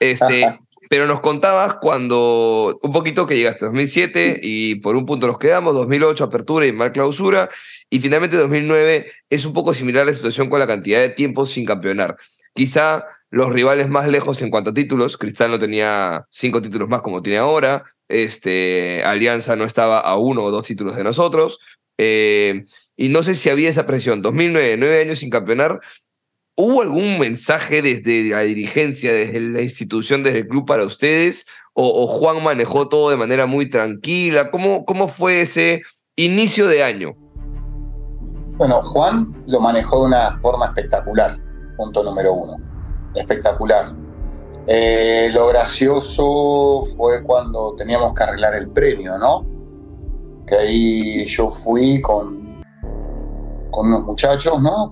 Este, 0.00 0.58
pero 0.88 1.06
nos 1.06 1.20
contabas 1.20 1.74
cuando, 1.74 2.78
un 2.82 2.92
poquito 2.92 3.26
que 3.26 3.36
llegaste 3.36 3.66
2007 3.66 4.40
y 4.42 4.76
por 4.76 4.96
un 4.96 5.04
punto 5.04 5.26
nos 5.26 5.38
quedamos, 5.38 5.74
2008 5.74 6.24
apertura 6.24 6.66
y 6.66 6.72
mal 6.72 6.92
clausura. 6.92 7.50
Y 7.90 8.00
finalmente 8.00 8.36
2009 8.36 9.10
es 9.28 9.44
un 9.44 9.52
poco 9.52 9.74
similar 9.74 10.02
a 10.02 10.06
la 10.06 10.14
situación 10.14 10.48
con 10.48 10.58
la 10.58 10.66
cantidad 10.66 11.00
de 11.00 11.10
tiempo 11.10 11.44
sin 11.44 11.66
campeonar. 11.66 12.16
Quizá 12.54 13.04
los 13.30 13.52
rivales 13.52 13.88
más 13.88 14.08
lejos 14.08 14.40
en 14.42 14.50
cuanto 14.50 14.70
a 14.70 14.74
títulos, 14.74 15.16
Cristal 15.16 15.50
no 15.50 15.58
tenía 15.58 16.26
cinco 16.30 16.62
títulos 16.62 16.88
más 16.88 17.02
como 17.02 17.22
tiene 17.22 17.38
ahora, 17.38 17.84
este, 18.08 19.02
Alianza 19.04 19.54
no 19.56 19.64
estaba 19.64 20.00
a 20.00 20.16
uno 20.16 20.42
o 20.42 20.50
dos 20.50 20.64
títulos 20.64 20.96
de 20.96 21.04
nosotros, 21.04 21.58
eh, 21.96 22.64
y 22.96 23.08
no 23.08 23.22
sé 23.22 23.34
si 23.34 23.50
había 23.50 23.70
esa 23.70 23.86
presión. 23.86 24.20
2009, 24.20 24.76
nueve 24.78 25.00
años 25.00 25.20
sin 25.20 25.30
campeonar, 25.30 25.80
¿hubo 26.60 26.82
algún 26.82 27.18
mensaje 27.18 27.82
desde 27.82 28.30
la 28.30 28.40
dirigencia, 28.40 29.12
desde 29.12 29.40
la 29.40 29.62
institución, 29.62 30.22
desde 30.22 30.40
el 30.40 30.48
club 30.48 30.66
para 30.66 30.84
ustedes? 30.84 31.46
¿O, 31.72 32.06
Juan 32.06 32.42
manejó 32.42 32.88
todo 32.88 33.10
de 33.10 33.16
manera 33.16 33.46
muy 33.46 33.70
tranquila? 33.70 34.50
¿Cómo, 34.50 34.84
¿Cómo 34.84 35.08
fue 35.08 35.40
ese 35.40 35.82
inicio 36.16 36.68
de 36.68 36.82
año? 36.82 37.14
Bueno, 38.58 38.82
Juan 38.82 39.42
lo 39.46 39.60
manejó 39.60 40.00
de 40.00 40.06
una 40.06 40.38
forma 40.38 40.66
espectacular, 40.66 41.38
punto 41.76 42.02
número 42.02 42.34
uno. 42.34 42.56
Espectacular. 43.14 43.86
Eh, 44.66 45.30
lo 45.32 45.48
gracioso 45.48 46.84
fue 46.96 47.22
cuando 47.22 47.74
teníamos 47.76 48.12
que 48.12 48.22
arreglar 48.22 48.54
el 48.54 48.68
premio, 48.70 49.16
¿no? 49.16 49.46
Que 50.46 50.56
ahí 50.56 51.24
yo 51.24 51.48
fui 51.48 52.00
con, 52.02 52.62
con 53.70 53.86
unos 53.86 54.04
muchachos, 54.04 54.60
¿no? 54.60 54.90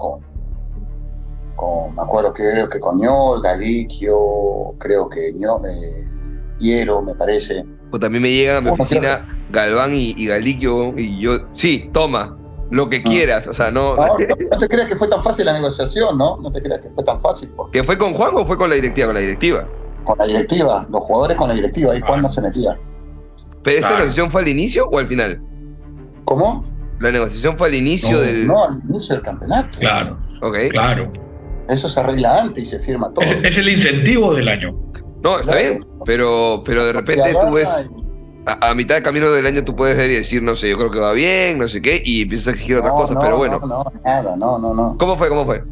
Con, 1.58 1.94
me 1.94 2.02
acuerdo 2.02 2.32
que 2.32 2.48
creo 2.48 2.68
que 2.68 2.78
con 2.80 2.98
Ñol, 3.00 3.42
Galiquio, 3.42 4.74
creo 4.78 5.08
que 5.08 5.32
Ñol, 5.34 5.60
eh, 5.66 6.54
Hiero, 6.60 7.02
me 7.02 7.14
parece. 7.14 7.66
O 7.90 7.98
también 7.98 8.22
me 8.22 8.30
llega 8.30 8.58
a 8.58 8.60
mi 8.60 8.70
¿Cómo 8.70 8.82
oficina 8.82 9.26
Galván 9.50 9.92
y, 9.92 10.14
y 10.16 10.26
Galiquio 10.26 10.96
y 10.98 11.18
yo, 11.18 11.32
sí, 11.52 11.90
toma, 11.92 12.36
lo 12.70 12.88
que 12.88 12.98
Ah. 12.98 13.02
quieras, 13.04 13.48
o 13.48 13.54
sea, 13.54 13.70
no... 13.70 13.96
No, 13.96 14.06
no, 14.06 14.14
no 14.50 14.58
te 14.58 14.68
creas 14.68 14.88
que 14.88 14.96
fue 14.96 15.08
tan 15.08 15.22
fácil 15.22 15.46
la 15.46 15.52
negociación, 15.54 16.16
¿no? 16.16 16.36
No 16.38 16.52
te 16.52 16.62
creas 16.62 16.80
que 16.80 16.90
fue 16.90 17.02
tan 17.04 17.20
fácil, 17.20 17.50
porque 17.56 17.78
¿Que 17.80 17.84
fue 17.84 17.96
con 17.98 18.12
Juan 18.14 18.30
o 18.34 18.44
fue 18.46 18.56
con 18.56 18.68
la 18.70 18.74
directiva? 18.76 19.06
Con 19.08 19.14
la 19.14 19.20
directiva. 19.20 19.68
con 20.04 20.18
la 20.18 20.26
directiva, 20.26 20.86
los 20.90 21.02
jugadores 21.02 21.36
con 21.36 21.48
la 21.48 21.54
directiva, 21.54 21.92
ahí 21.92 22.00
Juan 22.00 22.22
no 22.22 22.28
se 22.28 22.40
metía. 22.40 22.78
¿Pero 23.62 23.76
esta 23.78 23.90
negociación 23.90 24.30
fue 24.30 24.42
al 24.42 24.48
inicio 24.48 24.88
o 24.88 24.98
al 24.98 25.06
final? 25.06 25.40
¿Cómo? 26.24 26.62
La 27.00 27.10
negociación 27.10 27.56
fue 27.58 27.68
al 27.68 27.74
inicio 27.74 28.12
no, 28.12 28.20
del... 28.20 28.46
no, 28.46 28.64
al 28.64 28.80
inicio 28.88 29.14
del 29.16 29.24
campeonato. 29.24 29.78
Claro, 29.78 30.18
Ok. 30.42 30.56
claro. 30.70 31.12
Eso 31.68 31.88
se 31.88 32.00
arregla 32.00 32.40
antes 32.40 32.62
y 32.62 32.66
se 32.66 32.78
firma 32.80 33.12
todo. 33.12 33.24
Es, 33.24 33.36
es 33.42 33.58
el 33.58 33.68
incentivo 33.68 34.34
del 34.34 34.48
año. 34.48 34.74
No, 35.22 35.38
está 35.40 35.52
Claro. 35.52 35.68
bien, 35.68 35.86
pero, 36.04 36.62
pero 36.64 36.86
de 36.86 36.92
repente 36.92 37.22
Te 37.24 37.32
tú 37.32 37.52
ves... 37.52 37.88
A, 38.46 38.70
a 38.70 38.74
mitad 38.74 38.94
de 38.94 39.02
camino 39.02 39.30
del 39.30 39.44
año 39.44 39.62
tú 39.62 39.76
puedes 39.76 39.94
ver 39.96 40.10
y 40.10 40.14
decir, 40.14 40.42
no 40.42 40.56
sé, 40.56 40.70
yo 40.70 40.78
creo 40.78 40.90
que 40.90 40.98
va 41.00 41.12
bien, 41.12 41.58
no 41.58 41.68
sé 41.68 41.82
qué, 41.82 42.00
y 42.02 42.22
empiezas 42.22 42.46
a 42.48 42.50
exigir 42.52 42.76
otras 42.76 42.94
cosas, 42.94 43.16
no, 43.16 43.20
pero 43.20 43.36
bueno. 43.36 43.58
No, 43.60 43.66
no, 43.66 43.84
nada, 44.04 44.36
no, 44.36 44.58
no, 44.58 44.72
no. 44.72 44.96
¿Cómo 44.98 45.18
fue? 45.18 45.28
¿Cómo 45.28 45.44
fue? 45.44 45.62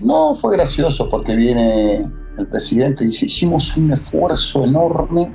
No, 0.00 0.34
fue 0.34 0.56
gracioso 0.56 1.08
porque 1.08 1.36
viene 1.36 1.98
el 2.38 2.48
presidente 2.48 3.04
y 3.04 3.08
dice, 3.08 3.26
hicimos 3.26 3.76
un 3.76 3.92
esfuerzo 3.92 4.64
enorme, 4.64 5.32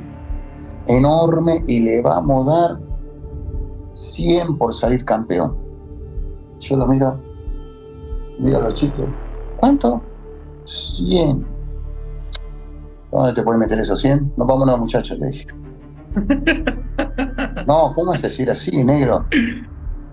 enorme, 0.88 1.63
y 1.67 1.80
le 1.80 2.01
vamos 2.01 2.45
a 2.49 2.51
dar 2.61 2.80
100 3.91 4.57
por 4.57 4.73
salir 4.73 5.05
campeón. 5.05 5.55
Yo 6.59 6.75
lo 6.75 6.88
miro, 6.88 7.21
miro 8.38 8.57
a 8.57 8.61
los 8.63 8.73
chicos, 8.73 9.07
¿cuánto? 9.60 10.01
100. 10.66 11.45
¿Dónde 13.12 13.34
te 13.34 13.43
puedes 13.43 13.60
meter 13.60 13.80
esos 13.80 13.99
100? 14.01 14.34
Nos 14.38 14.47
vámonos, 14.47 14.80
muchachos, 14.80 15.18
le 15.20 15.28
dije. 15.28 15.47
No, 17.68 17.93
¿cómo 17.93 18.14
es 18.14 18.22
decir 18.24 18.49
así, 18.49 18.84
negro? 18.84 19.28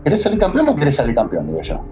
¿Querés 0.05 0.23
salir 0.23 0.39
campeón 0.39 0.69
o 0.69 0.77
querés 0.77 0.95
salir 0.95 1.15
campeón? 1.15 1.47
Digo 1.47 1.63
yo. 1.63 1.83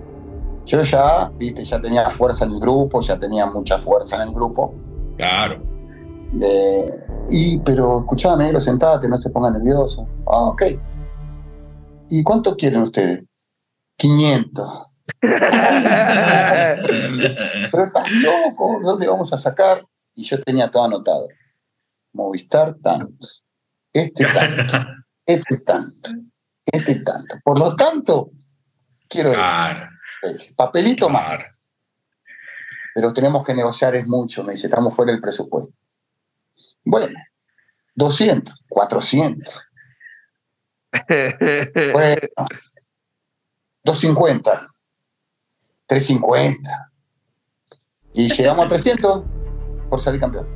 Yo 0.66 0.82
ya, 0.82 1.32
viste, 1.38 1.64
ya 1.64 1.80
tenía 1.80 2.08
fuerza 2.10 2.44
en 2.44 2.52
el 2.52 2.60
grupo, 2.60 3.00
ya 3.00 3.18
tenía 3.18 3.46
mucha 3.46 3.78
fuerza 3.78 4.16
en 4.16 4.28
el 4.28 4.34
grupo. 4.34 4.74
Claro. 5.16 5.62
Eh, 6.40 7.06
y, 7.30 7.58
pero 7.60 8.00
escuchame, 8.00 8.44
negro, 8.44 8.60
sentate, 8.60 9.08
no 9.08 9.18
te 9.18 9.30
pongas 9.30 9.52
nervioso. 9.52 10.06
Ah, 10.26 10.48
ok. 10.48 10.62
¿Y 12.10 12.22
cuánto 12.22 12.56
quieren 12.56 12.82
ustedes? 12.82 13.24
500. 13.96 14.93
Pero 17.70 17.84
estás 17.84 18.10
loco, 18.10 18.80
¿dónde 18.82 19.06
vamos 19.08 19.32
a 19.32 19.36
sacar? 19.36 19.86
Y 20.14 20.24
yo 20.24 20.40
tenía 20.42 20.70
todo 20.70 20.84
anotado. 20.84 21.28
Movistar 22.12 22.76
tanto, 22.82 23.26
este 23.92 24.24
tanto, 24.26 24.76
este 25.26 25.58
tanto, 25.58 26.10
este 26.64 26.94
tanto. 26.96 27.36
Por 27.44 27.58
lo 27.58 27.74
tanto, 27.74 28.30
quiero 29.08 29.32
Claro, 29.32 29.88
esto. 30.22 30.54
papelito 30.54 31.08
más. 31.08 31.26
claro. 31.26 31.44
Pero 32.94 33.12
tenemos 33.12 33.42
que 33.42 33.54
negociar 33.54 33.96
es 33.96 34.06
mucho, 34.06 34.44
me 34.44 34.52
dice, 34.52 34.68
estamos 34.68 34.94
fuera 34.94 35.10
del 35.10 35.20
presupuesto. 35.20 35.74
Bueno, 36.84 37.18
200, 37.96 38.62
400, 38.68 39.68
bueno, 41.92 42.28
250, 43.82 44.68
350. 45.86 46.90
Y 48.14 48.28
llegamos 48.36 48.66
a 48.66 48.68
300 48.68 49.22
por 49.88 50.00
salir 50.00 50.20
campeón. 50.20 50.46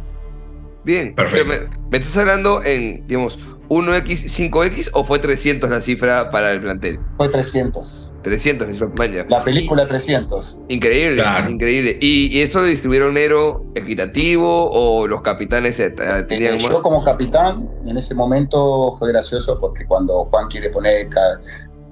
Bien, 0.84 1.14
Perfecto. 1.14 1.46
pero 1.50 1.70
me, 1.70 1.90
me 1.90 1.98
estás 1.98 2.16
hablando 2.16 2.62
en, 2.62 3.06
digamos, 3.06 3.38
1X, 3.68 4.50
5X 4.50 4.90
o 4.94 5.04
fue 5.04 5.18
300 5.18 5.68
la 5.68 5.82
cifra 5.82 6.30
para 6.30 6.52
el 6.52 6.60
plantel? 6.62 6.98
Fue 7.18 7.28
300. 7.28 8.12
300 8.22 8.66
la 8.66 8.72
cifra, 8.72 8.88
vaya. 8.94 9.26
La 9.28 9.44
película 9.44 9.86
300. 9.86 10.56
Increíble, 10.68 11.16
Claro. 11.16 11.50
increíble. 11.50 11.98
¿Y, 12.00 12.28
y 12.28 12.40
eso 12.40 12.60
lo 12.60 12.64
distribuyeron 12.66 13.12
negro 13.12 13.66
equitativo 13.74 14.70
o 14.72 15.06
los 15.06 15.20
capitanes 15.20 15.78
eh, 15.80 15.90
tenían 16.26 16.54
Eh, 16.54 16.58
yo 16.60 16.80
como 16.80 17.04
capitán, 17.04 17.68
en 17.86 17.98
ese 17.98 18.14
momento 18.14 18.94
fue 18.98 19.10
gracioso 19.12 19.58
porque 19.58 19.84
cuando 19.84 20.24
Juan 20.26 20.46
quiere 20.48 20.70
poner, 20.70 21.10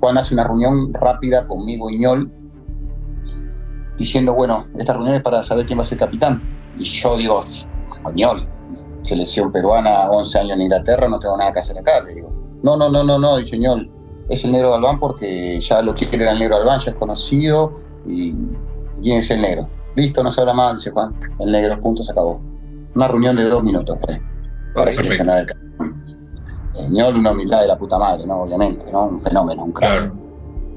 Juan 0.01 0.17
hace 0.17 0.33
una 0.33 0.45
reunión 0.45 0.95
rápida 0.95 1.47
conmigo 1.47 1.91
y 1.91 1.99
Ñol, 1.99 2.33
diciendo, 3.99 4.35
bueno, 4.35 4.67
esta 4.77 4.93
reunión 4.93 5.15
es 5.15 5.23
para 5.23 5.43
saber 5.43 5.67
quién 5.67 5.79
va 5.79 5.83
a 5.83 5.85
ser 5.85 5.99
capitán. 5.99 6.43
Y 6.79 6.85
yo 6.85 7.17
digo, 7.17 7.45
Ñol, 8.15 8.43
selección 9.03 9.53
peruana, 9.53 10.11
11 10.11 10.39
años 10.41 10.53
en 10.53 10.63
Inglaterra, 10.63 11.09
no 11.09 11.19
tengo 11.19 11.37
nada 11.37 11.53
que 11.53 11.61
hacer 11.61 11.79
acá, 11.79 12.03
te 12.05 12.15
digo. 12.15 12.33
No, 12.63 12.77
no, 12.77 12.89
no, 12.89 13.05
no, 13.05 13.19
no, 13.19 13.37
dice 13.37 13.59
Ñol, 13.59 13.91
es 14.29 14.45
el 14.45 14.53
negro 14.53 14.73
Galván 14.73 14.99
porque 14.99 15.61
ya 15.61 15.83
lo 15.83 15.95
quiere 15.95 16.23
era 16.23 16.33
el 16.33 16.39
negro 16.39 16.59
Galván, 16.59 16.81
ya 16.81 16.91
es 16.91 16.97
conocido, 16.97 17.73
y 18.07 18.35
¿y 18.97 19.03
quién 19.03 19.19
es 19.19 19.31
el 19.31 19.41
negro. 19.41 19.69
Listo, 19.95 20.23
no 20.23 20.31
se 20.31 20.41
habla 20.41 20.55
más, 20.55 20.77
dice 20.77 20.91
Juan, 20.91 21.15
el 21.39 21.53
negro, 21.53 21.81
punto, 21.81 22.03
se 22.03 22.13
acabó. 22.13 22.41
Una 22.95 23.09
reunión 23.09 23.37
de 23.37 23.45
dos 23.45 23.63
minutos 23.63 23.99
fue 24.01 24.21
para 24.75 24.87
Perfecto. 24.87 25.03
seleccionar 25.03 25.41
el 25.41 25.47
campeón. 25.47 26.07
Ñol, 26.91 27.17
una 27.17 27.33
humildad 27.33 27.63
de 27.63 27.69
la 27.69 27.79
puta 27.79 27.99
madre, 27.99 28.27
¿no? 28.27 28.43
Obviamente, 28.43 28.91
¿no? 28.93 29.07
Un 29.07 29.21
fenómeno, 29.21 29.65
un 29.65 29.73
crack. 29.73 30.01
Claro. 30.01 30.26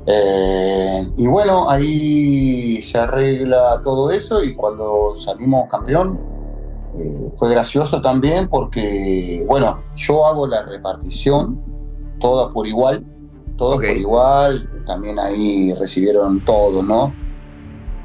Eh, 0.06 1.12
y 1.18 1.28
bueno, 1.28 1.70
ahí 1.70 2.82
se 2.82 2.98
arregla 2.98 3.82
todo 3.84 4.10
eso 4.12 4.44
y 4.44 4.56
cuando 4.56 5.16
salimos 5.16 5.68
campeón 5.70 6.20
eh, 6.98 7.32
fue 7.36 7.50
gracioso 7.50 8.02
también 8.02 8.48
porque, 8.48 9.46
bueno, 9.48 9.84
yo 9.96 10.26
hago 10.26 10.48
la 10.48 10.64
repartición 10.64 11.62
toda 12.20 12.50
por 12.50 12.66
igual, 12.66 13.06
todos 13.58 13.78
Ok. 13.78 13.86
por 13.88 13.98
igual, 13.98 14.70
también 14.86 15.20
ahí 15.20 15.74
recibieron 15.74 16.44
todo, 16.44 16.82
¿no? 16.82 17.14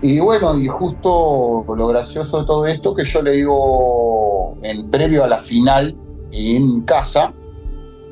Y 0.02 0.20
bueno, 0.20 0.58
y 0.58 0.66
justo 0.66 1.64
lo 1.66 1.86
gracioso 1.86 2.40
de 2.40 2.44
todo 2.44 2.66
esto 2.66 2.92
que 2.92 3.04
yo 3.04 3.22
le 3.22 3.30
digo 3.32 4.54
en 4.62 4.90
previo 4.90 5.24
a 5.24 5.28
la 5.28 5.38
final 5.38 5.96
en 6.30 6.82
casa, 6.82 7.32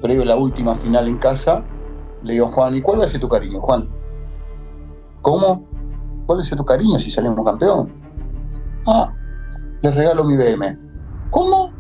previo 0.01 0.23
a 0.23 0.27
la 0.27 0.37
última 0.37 0.75
final 0.75 1.07
en 1.09 1.19
casa, 1.19 1.63
le 2.23 2.35
digo, 2.35 2.49
Juan, 2.49 2.77
¿y 2.77 2.83
cuál 2.83 3.01
va 3.01 3.05
a 3.05 3.09
ser 3.09 3.21
tu 3.21 3.29
cariño, 3.29 3.61
Juan? 3.61 3.89
¿Cómo? 5.21 5.67
¿Cuál 6.27 6.39
va 6.39 6.43
a 6.43 6.45
ser 6.45 6.59
tu 6.59 6.65
cariño 6.65 6.99
si 6.99 7.11
salimos 7.11 7.45
campeón? 7.45 7.93
Ah, 8.87 9.13
les 9.83 9.95
regalo 9.95 10.25
mi 10.25 10.37
BM. 10.37 10.79
¿Cómo? 11.31 11.73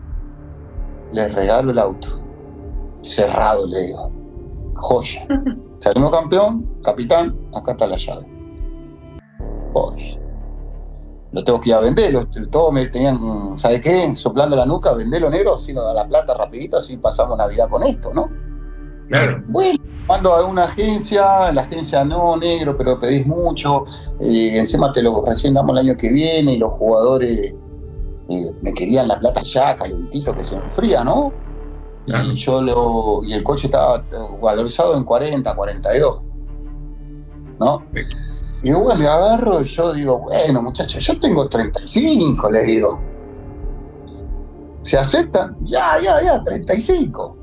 Les 1.13 1.33
regalo 1.35 1.71
el 1.71 1.79
auto. 1.79 2.09
Cerrado, 3.03 3.67
le 3.67 3.81
digo. 3.87 4.13
Joya. 4.75 5.27
Salimos 5.79 6.13
campeón, 6.13 6.79
capitán, 6.83 7.37
acá 7.55 7.73
está 7.73 7.89
la 7.89 7.97
llave. 7.97 8.25
Voy. 9.73 10.19
Lo 11.33 11.43
tengo 11.43 11.61
que 11.61 11.71
ir 11.71 11.75
a 11.75 11.81
vender, 11.81 12.15
todos 12.51 12.73
me 12.73 12.87
tenían, 12.87 13.59
¿sabe 13.59 13.81
qué? 13.81 14.15
Soplando 14.15 14.55
la 14.55 14.67
nuca, 14.67 14.93
vendelo 14.93 15.31
negro, 15.31 15.57
así 15.57 15.73
nos 15.73 15.85
da 15.85 15.95
la 15.95 16.07
plata 16.07 16.35
rapidito, 16.35 16.77
así 16.77 16.99
pasamos 16.99 17.37
Navidad 17.39 17.69
con 17.69 17.83
esto, 17.83 18.13
¿no? 18.15 18.29
Claro. 19.13 19.45
Bueno, 19.49 19.79
mando 20.09 20.33
a 20.33 20.47
una 20.47 20.65
agencia, 20.65 21.53
la 21.53 21.61
agencia 21.61 22.03
no, 22.03 22.35
negro, 22.39 22.75
pero 22.75 22.99
pedís 22.99 23.27
mucho, 23.27 23.85
eh, 24.19 24.57
encima 24.57 24.91
te 24.91 25.03
lo 25.03 25.23
recién 25.23 25.53
damos 25.53 25.73
el 25.73 25.87
año 25.87 25.97
que 25.99 26.11
viene 26.11 26.55
y 26.55 26.59
los 26.59 26.73
jugadores 26.73 27.55
eh, 28.31 28.53
me 28.63 28.73
querían 28.73 29.09
la 29.09 29.21
plata 29.21 29.43
ya, 29.43 29.77
calentito 29.77 30.35
que 30.35 30.43
se 30.43 30.55
enfría, 30.55 31.05
¿no? 31.05 31.31
Claro. 32.07 32.25
Y 32.33 32.37
yo 32.37 32.63
lo, 32.63 33.23
y 33.23 33.35
el 33.35 33.43
coche 33.43 33.67
estaba 33.67 33.99
eh, 33.99 34.17
valorizado 34.41 34.97
en 34.97 35.05
40, 35.05 35.55
42. 35.55 36.23
¿no? 37.61 37.85
Y 38.63 38.73
bueno, 38.73 38.99
le 38.99 39.09
agarro 39.09 39.61
y 39.61 39.65
yo 39.65 39.93
digo, 39.93 40.21
bueno, 40.21 40.63
muchachos, 40.63 41.05
yo 41.05 41.21
tengo 41.21 41.47
35, 41.47 42.51
les 42.51 42.67
digo. 42.67 42.99
¿Se 44.81 44.97
aceptan? 44.97 45.55
Ya, 45.61 46.01
ya, 46.03 46.23
ya, 46.23 46.43
35. 46.43 47.42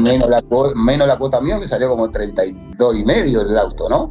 Menos, 0.00 0.28
la, 0.28 0.42
menos 0.76 1.08
la 1.08 1.16
cuota 1.16 1.40
mía 1.40 1.58
me 1.58 1.66
salió 1.66 1.88
como 1.88 2.10
32 2.10 2.96
y 2.96 3.04
medio 3.04 3.40
el 3.42 3.56
auto, 3.58 3.88
¿no? 3.88 4.02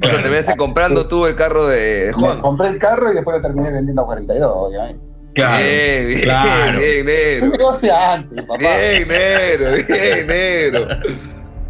O 0.00 0.04
sea, 0.08 0.22
terminaste 0.22 0.56
comprando 0.56 1.06
tú 1.08 1.26
el 1.26 1.34
carro 1.34 1.66
de, 1.66 1.76
de 1.78 2.06
Me 2.08 2.12
Juan. 2.12 2.40
compré 2.40 2.68
el 2.68 2.78
carro 2.78 3.10
y 3.10 3.14
después 3.14 3.36
lo 3.36 3.42
terminé 3.42 3.70
vendiendo 3.72 4.02
a 4.02 4.06
42, 4.06 4.52
obviamente. 4.54 5.04
Claro. 5.34 5.64
bien, 5.64 6.06
bien, 6.08 6.20
claro. 6.22 6.78
bien, 6.78 7.00
Un 7.00 7.06
negro. 7.06 7.46
negocio 7.58 7.96
antes, 7.96 8.42
papá. 8.42 8.56
Bien, 8.58 9.08
negro, 9.08 9.70
bien, 9.88 10.26
negro. 10.26 10.86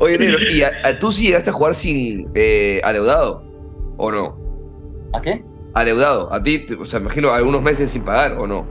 Oye, 0.00 0.18
negro, 0.18 0.38
¿y 0.54 0.62
a, 0.62 0.70
a 0.84 0.98
tú 0.98 1.12
sí 1.12 1.24
llegaste 1.26 1.50
a 1.50 1.52
jugar 1.52 1.74
sin 1.74 2.30
eh, 2.34 2.80
adeudado? 2.84 3.42
¿O 3.96 4.12
no? 4.12 4.38
¿A 5.12 5.20
qué? 5.20 5.44
Adeudado. 5.74 6.32
A 6.32 6.42
ti, 6.42 6.66
o 6.80 6.84
sea, 6.84 7.00
imagino 7.00 7.30
algunos 7.32 7.62
meses 7.62 7.90
sin 7.90 8.02
pagar, 8.04 8.38
¿o 8.38 8.46
no? 8.46 8.66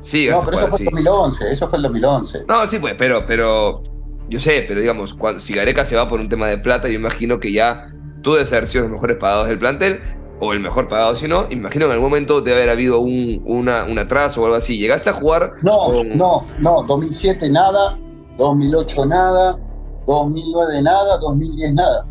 Sí, 0.00 0.28
No, 0.30 0.40
pero 0.44 0.58
eso 0.58 0.68
fue 0.68 0.78
sí. 0.78 0.84
el 0.84 0.90
2011, 1.04 1.50
eso 1.50 1.68
fue 1.68 1.76
el 1.78 1.82
2011. 1.84 2.44
No, 2.48 2.66
sí, 2.66 2.78
pues, 2.78 2.94
pero, 2.96 3.24
pero. 3.26 3.82
Yo 4.30 4.40
sé, 4.40 4.64
pero 4.68 4.80
digamos, 4.80 5.14
cuando, 5.14 5.40
si 5.40 5.54
Gareca 5.54 5.84
se 5.86 5.96
va 5.96 6.06
por 6.08 6.20
un 6.20 6.28
tema 6.28 6.46
de 6.48 6.58
plata, 6.58 6.88
yo 6.88 6.94
imagino 6.94 7.40
que 7.40 7.50
ya 7.52 7.88
tú 8.22 8.34
debes 8.34 8.52
haber 8.52 8.66
sido 8.68 8.82
los 8.84 8.92
mejores 8.92 9.16
pagados 9.16 9.48
del 9.48 9.58
plantel, 9.58 10.00
o 10.40 10.52
el 10.52 10.60
mejor 10.60 10.86
pagado 10.86 11.16
si 11.16 11.26
no. 11.26 11.46
Imagino 11.50 11.86
que 11.86 11.92
en 11.92 11.92
algún 11.92 12.10
momento 12.10 12.40
debe 12.42 12.58
haber 12.58 12.70
habido 12.70 13.00
un, 13.00 13.42
una, 13.46 13.84
un 13.84 13.98
atraso 13.98 14.42
o 14.42 14.44
algo 14.44 14.56
así. 14.56 14.76
¿Llegaste 14.78 15.10
a 15.10 15.14
jugar? 15.14 15.54
No, 15.62 15.78
con- 15.86 16.16
no, 16.18 16.46
no, 16.58 16.82
2007 16.82 17.48
nada, 17.50 17.98
2008 18.36 19.06
nada, 19.06 19.58
2009 20.06 20.82
nada, 20.82 21.18
2010 21.18 21.72
nada. 21.74 22.06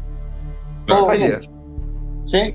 Todo 0.87 1.11
bien. 1.11 1.35
¿Sí? 2.23 2.53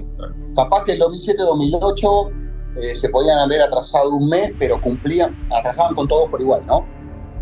Capaz 0.57 0.85
que 0.85 0.93
el 0.93 1.01
2007-2008 1.01 2.41
eh, 2.77 2.95
se 2.95 3.09
podían 3.11 3.39
haber 3.39 3.61
atrasado 3.62 4.11
un 4.14 4.29
mes, 4.29 4.53
pero 4.59 4.81
cumplían, 4.81 5.37
atrasaban 5.57 5.95
con 5.95 6.09
todos 6.09 6.29
por 6.29 6.41
igual, 6.41 6.62
¿no? 6.66 6.87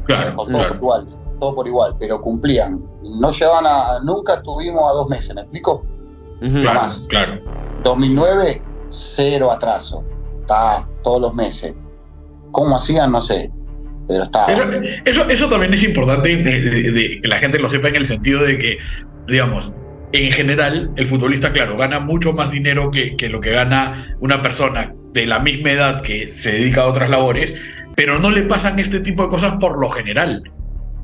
Claro, 0.05 0.35
Con 0.35 0.47
todos 0.49 0.61
claro. 0.61 0.69
por 0.71 0.77
igual, 0.79 1.09
todo 1.39 1.55
por 1.55 1.67
igual, 1.69 1.97
pero 2.01 2.21
cumplían. 2.21 2.79
No 3.21 3.31
llevaban 3.31 3.67
a, 3.67 4.01
nunca 4.05 4.35
estuvimos 4.35 4.83
a 4.91 4.95
dos 4.95 5.09
meses, 5.09 5.35
¿me 5.35 5.43
explico? 5.43 5.85
Ujú. 6.43 6.61
Claro, 6.63 6.81
claro. 7.09 7.41
2009, 7.85 8.63
cero 8.89 9.51
atraso. 9.53 10.05
Está 10.41 10.89
todos 11.03 11.21
los 11.21 11.35
meses. 11.35 11.75
¿Cómo 12.51 12.77
hacían? 12.77 13.13
No 13.13 13.21
sé. 13.21 13.53
Pero 14.09 14.25
está. 14.25 14.47
Eso, 14.53 14.65
eso, 15.05 15.29
eso 15.29 15.49
también 15.49 15.73
es 15.75 15.83
importante 15.85 16.29
de- 16.37 16.61
de- 16.61 16.93
de 16.93 17.21
que 17.21 17.29
la 17.29 17.37
gente 17.39 17.59
lo 17.59 17.69
sepa 17.69 17.89
en 17.89 17.97
el 17.97 18.07
sentido 18.07 18.43
de 18.43 18.59
que, 18.59 18.79
digamos, 19.29 19.71
en 20.13 20.33
general, 20.33 20.91
el 20.97 21.07
futbolista, 21.07 21.53
claro, 21.53 21.77
gana 21.77 22.01
mucho 22.01 22.33
más 22.33 22.51
dinero 22.51 22.91
que, 22.91 23.15
que 23.17 23.29
lo 23.29 23.41
que 23.41 23.51
gana 23.53 24.17
una 24.19 24.43
persona 24.43 24.95
de 25.13 25.27
la 25.27 25.39
misma 25.39 25.73
edad 25.73 26.03
que 26.03 26.31
se 26.33 26.53
dedica 26.53 26.83
a 26.83 26.87
otras 26.87 27.11
labores, 27.11 27.55
pero 27.97 28.19
no 28.19 28.31
le 28.31 28.43
pasan 28.43 28.79
este 28.79 29.01
tipo 29.01 29.25
de 29.25 29.29
cosas 29.29 29.55
por 29.61 29.79
lo 29.79 29.89
general. 29.91 30.43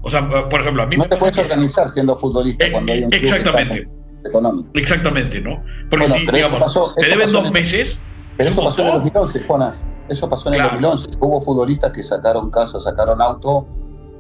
O 0.03 0.09
sea, 0.11 0.29
por 0.49 0.61
ejemplo, 0.61 0.83
a 0.83 0.87
mí 0.87 0.97
No 0.97 1.03
me 1.05 1.09
te 1.09 1.17
puedes 1.17 1.37
organizar 1.39 1.89
siendo 1.89 2.17
futbolista 2.17 2.67
Eh, 2.67 2.73
cuando 2.73 2.93
hay 2.93 3.03
un 3.05 3.11
club 3.11 3.21
que 3.21 3.27
está 3.27 3.37
exactamente, 3.39 3.89
económico. 4.25 4.69
exactamente, 4.75 5.41
¿no? 5.41 5.63
Porque 5.91 6.07
Bueno, 6.07 6.25
si, 6.31 6.37
digamos, 6.37 6.59
pasó- 6.61 6.95
te 6.97 7.07
deben 7.09 7.33
dos 7.33 7.47
en- 7.47 7.53
meses, 7.53 7.99
Pero 8.37 8.51
eso 8.51 8.63
pasó 8.65 8.83
en 8.83 8.87
el 8.89 8.93
montón. 8.93 9.13
2011, 9.15 9.45
Jonas. 9.49 9.83
Eso 10.09 10.29
pasó 10.31 10.49
en 10.49 10.55
el 10.55 10.61
Claro. 10.61 10.75
2011. 10.75 11.07
Hubo 11.21 11.41
futbolistas 11.41 11.91
que 11.91 12.03
sacaron 12.05 12.51
casa, 12.51 12.79
sacaron 12.79 13.21
auto 13.21 13.67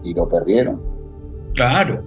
y 0.02 0.12
lo 0.14 0.26
perdieron 0.26 0.82
claro, 1.54 2.02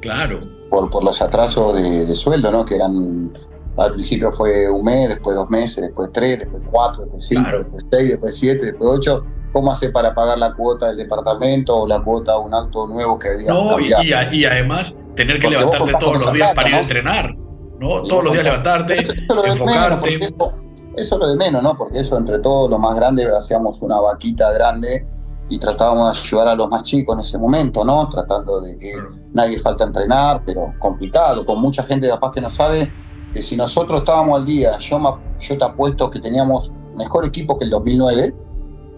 claro. 0.00 0.40
por, 0.68 0.90
por 0.90 1.04
los 1.04 1.22
atrasos 1.22 1.76
de, 1.80 2.06
de 2.06 2.14
sueldo, 2.14 2.50
¿no? 2.50 2.64
Que 2.64 2.74
eran. 2.76 3.32
Al 3.76 3.92
principio 3.92 4.30
fue 4.32 4.68
un 4.68 4.84
mes, 4.84 5.08
después 5.08 5.36
dos 5.36 5.48
meses, 5.50 5.82
después 5.82 6.10
tres, 6.12 6.40
después 6.40 6.62
cuatro, 6.70 7.02
después 7.04 7.24
cinco, 7.26 7.42
Claro. 7.44 7.58
después 7.60 7.86
seis, 7.90 8.08
después 8.10 8.36
siete, 8.36 8.66
después 8.66 8.90
ocho. 8.98 9.24
¿Cómo 9.52 9.72
hace 9.72 9.90
para 9.90 10.14
pagar 10.14 10.38
la 10.38 10.54
cuota 10.54 10.86
del 10.88 10.96
departamento 10.96 11.76
o 11.76 11.86
la 11.88 12.00
cuota 12.00 12.34
de 12.34 12.38
un 12.38 12.54
auto 12.54 12.86
nuevo 12.86 13.18
que 13.18 13.30
había 13.30 13.48
No, 13.50 13.80
y, 13.80 13.92
a- 14.12 14.20
además 14.52 14.94
tener 15.16 15.38
que 15.40 15.48
Porque 15.48 15.58
levantarte 15.58 15.92
todos 15.98 16.12
los 16.22 16.32
días 16.32 16.48
plata, 16.48 16.54
para 16.54 16.68
ir 16.68 16.74
a 16.76 16.80
entrenar, 16.80 17.34
¿no? 17.80 18.04
Y 18.04 18.08
Todos 18.08 18.24
los 18.24 18.32
días 18.32 18.44
levantarte, 18.44 19.00
Eso, 19.02 19.12
eso 19.12 19.22
es 19.28 19.34
lo 19.34 19.42
de 19.42 19.48
menos, 19.50 19.60
enfocarte. 19.60 19.96
porque 19.98 20.18
eso, 20.24 20.52
eso 20.96 21.14
es 21.16 21.20
lo 21.20 21.28
de 21.28 21.36
menos, 21.36 21.62
¿no? 21.64 21.76
Porque 21.76 21.98
eso 21.98 22.16
entre 22.16 22.38
todos 22.38 22.70
los 22.70 22.78
más 22.78 22.94
grandes 22.94 23.32
hacíamos 23.32 23.82
una 23.82 23.98
vaquita 24.00 24.52
grande 24.52 25.04
y 25.48 25.58
tratábamos 25.58 26.12
de 26.12 26.20
ayudar 26.28 26.46
a 26.48 26.54
los 26.54 26.68
más 26.68 26.84
chicos 26.84 27.14
en 27.14 27.20
ese 27.20 27.36
momento, 27.36 27.84
¿no? 27.84 28.08
Tratando 28.08 28.60
de 28.60 28.78
que 28.78 28.92
nadie 29.32 29.58
falta 29.58 29.82
entrenar, 29.82 30.42
pero 30.46 30.72
complicado, 30.78 31.44
con 31.44 31.60
mucha 31.60 31.82
gente 31.82 32.08
capaz 32.08 32.30
que 32.30 32.40
no 32.40 32.48
sabe 32.48 32.92
que 33.32 33.42
si 33.42 33.56
nosotros 33.56 34.00
estábamos 34.00 34.36
al 34.38 34.44
día, 34.44 34.76
yo, 34.78 35.18
yo 35.38 35.58
te 35.58 35.64
apuesto 35.64 36.10
que 36.10 36.20
teníamos 36.20 36.72
mejor 36.96 37.24
equipo 37.24 37.58
que 37.58 37.64
el 37.64 37.70
2009, 37.70 38.34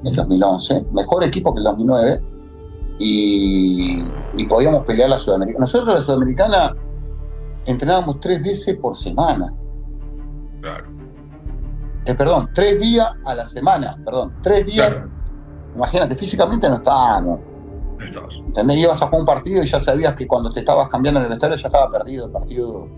el 0.04 0.16
2011, 0.16 0.86
mejor 0.92 1.24
equipo 1.24 1.52
que 1.54 1.58
el 1.58 1.64
2009, 1.64 2.22
y, 2.98 4.02
y 4.36 4.44
podíamos 4.46 4.84
pelear 4.84 5.10
la 5.10 5.18
Sudamericana. 5.18 5.60
Nosotros 5.60 5.94
la 5.94 6.02
Sudamericana 6.02 6.76
entrenábamos 7.66 8.20
tres 8.20 8.42
veces 8.42 8.76
por 8.76 8.96
semana. 8.96 9.52
Claro, 10.60 10.86
Eh, 12.04 12.14
perdón, 12.14 12.50
tres 12.54 12.80
días 12.80 13.08
a 13.24 13.34
la 13.34 13.46
semana, 13.46 13.96
perdón, 14.04 14.34
tres 14.42 14.66
días, 14.66 14.96
claro. 14.96 15.10
imagínate, 15.76 16.14
físicamente 16.16 16.68
no 16.68 16.76
estábamos. 16.76 17.40
¿entendés? 18.46 18.78
Ibas 18.78 19.00
a 19.02 19.06
jugar 19.06 19.20
un 19.20 19.26
partido 19.26 19.62
y 19.62 19.66
ya 19.66 19.78
sabías 19.78 20.14
que 20.14 20.26
cuando 20.26 20.50
te 20.50 20.60
estabas 20.60 20.88
cambiando 20.88 21.20
en 21.20 21.24
el 21.24 21.30
vestuario 21.30 21.56
ya 21.56 21.68
estaba 21.68 21.88
perdido 21.90 22.26
el 22.26 22.32
partido, 22.32 22.88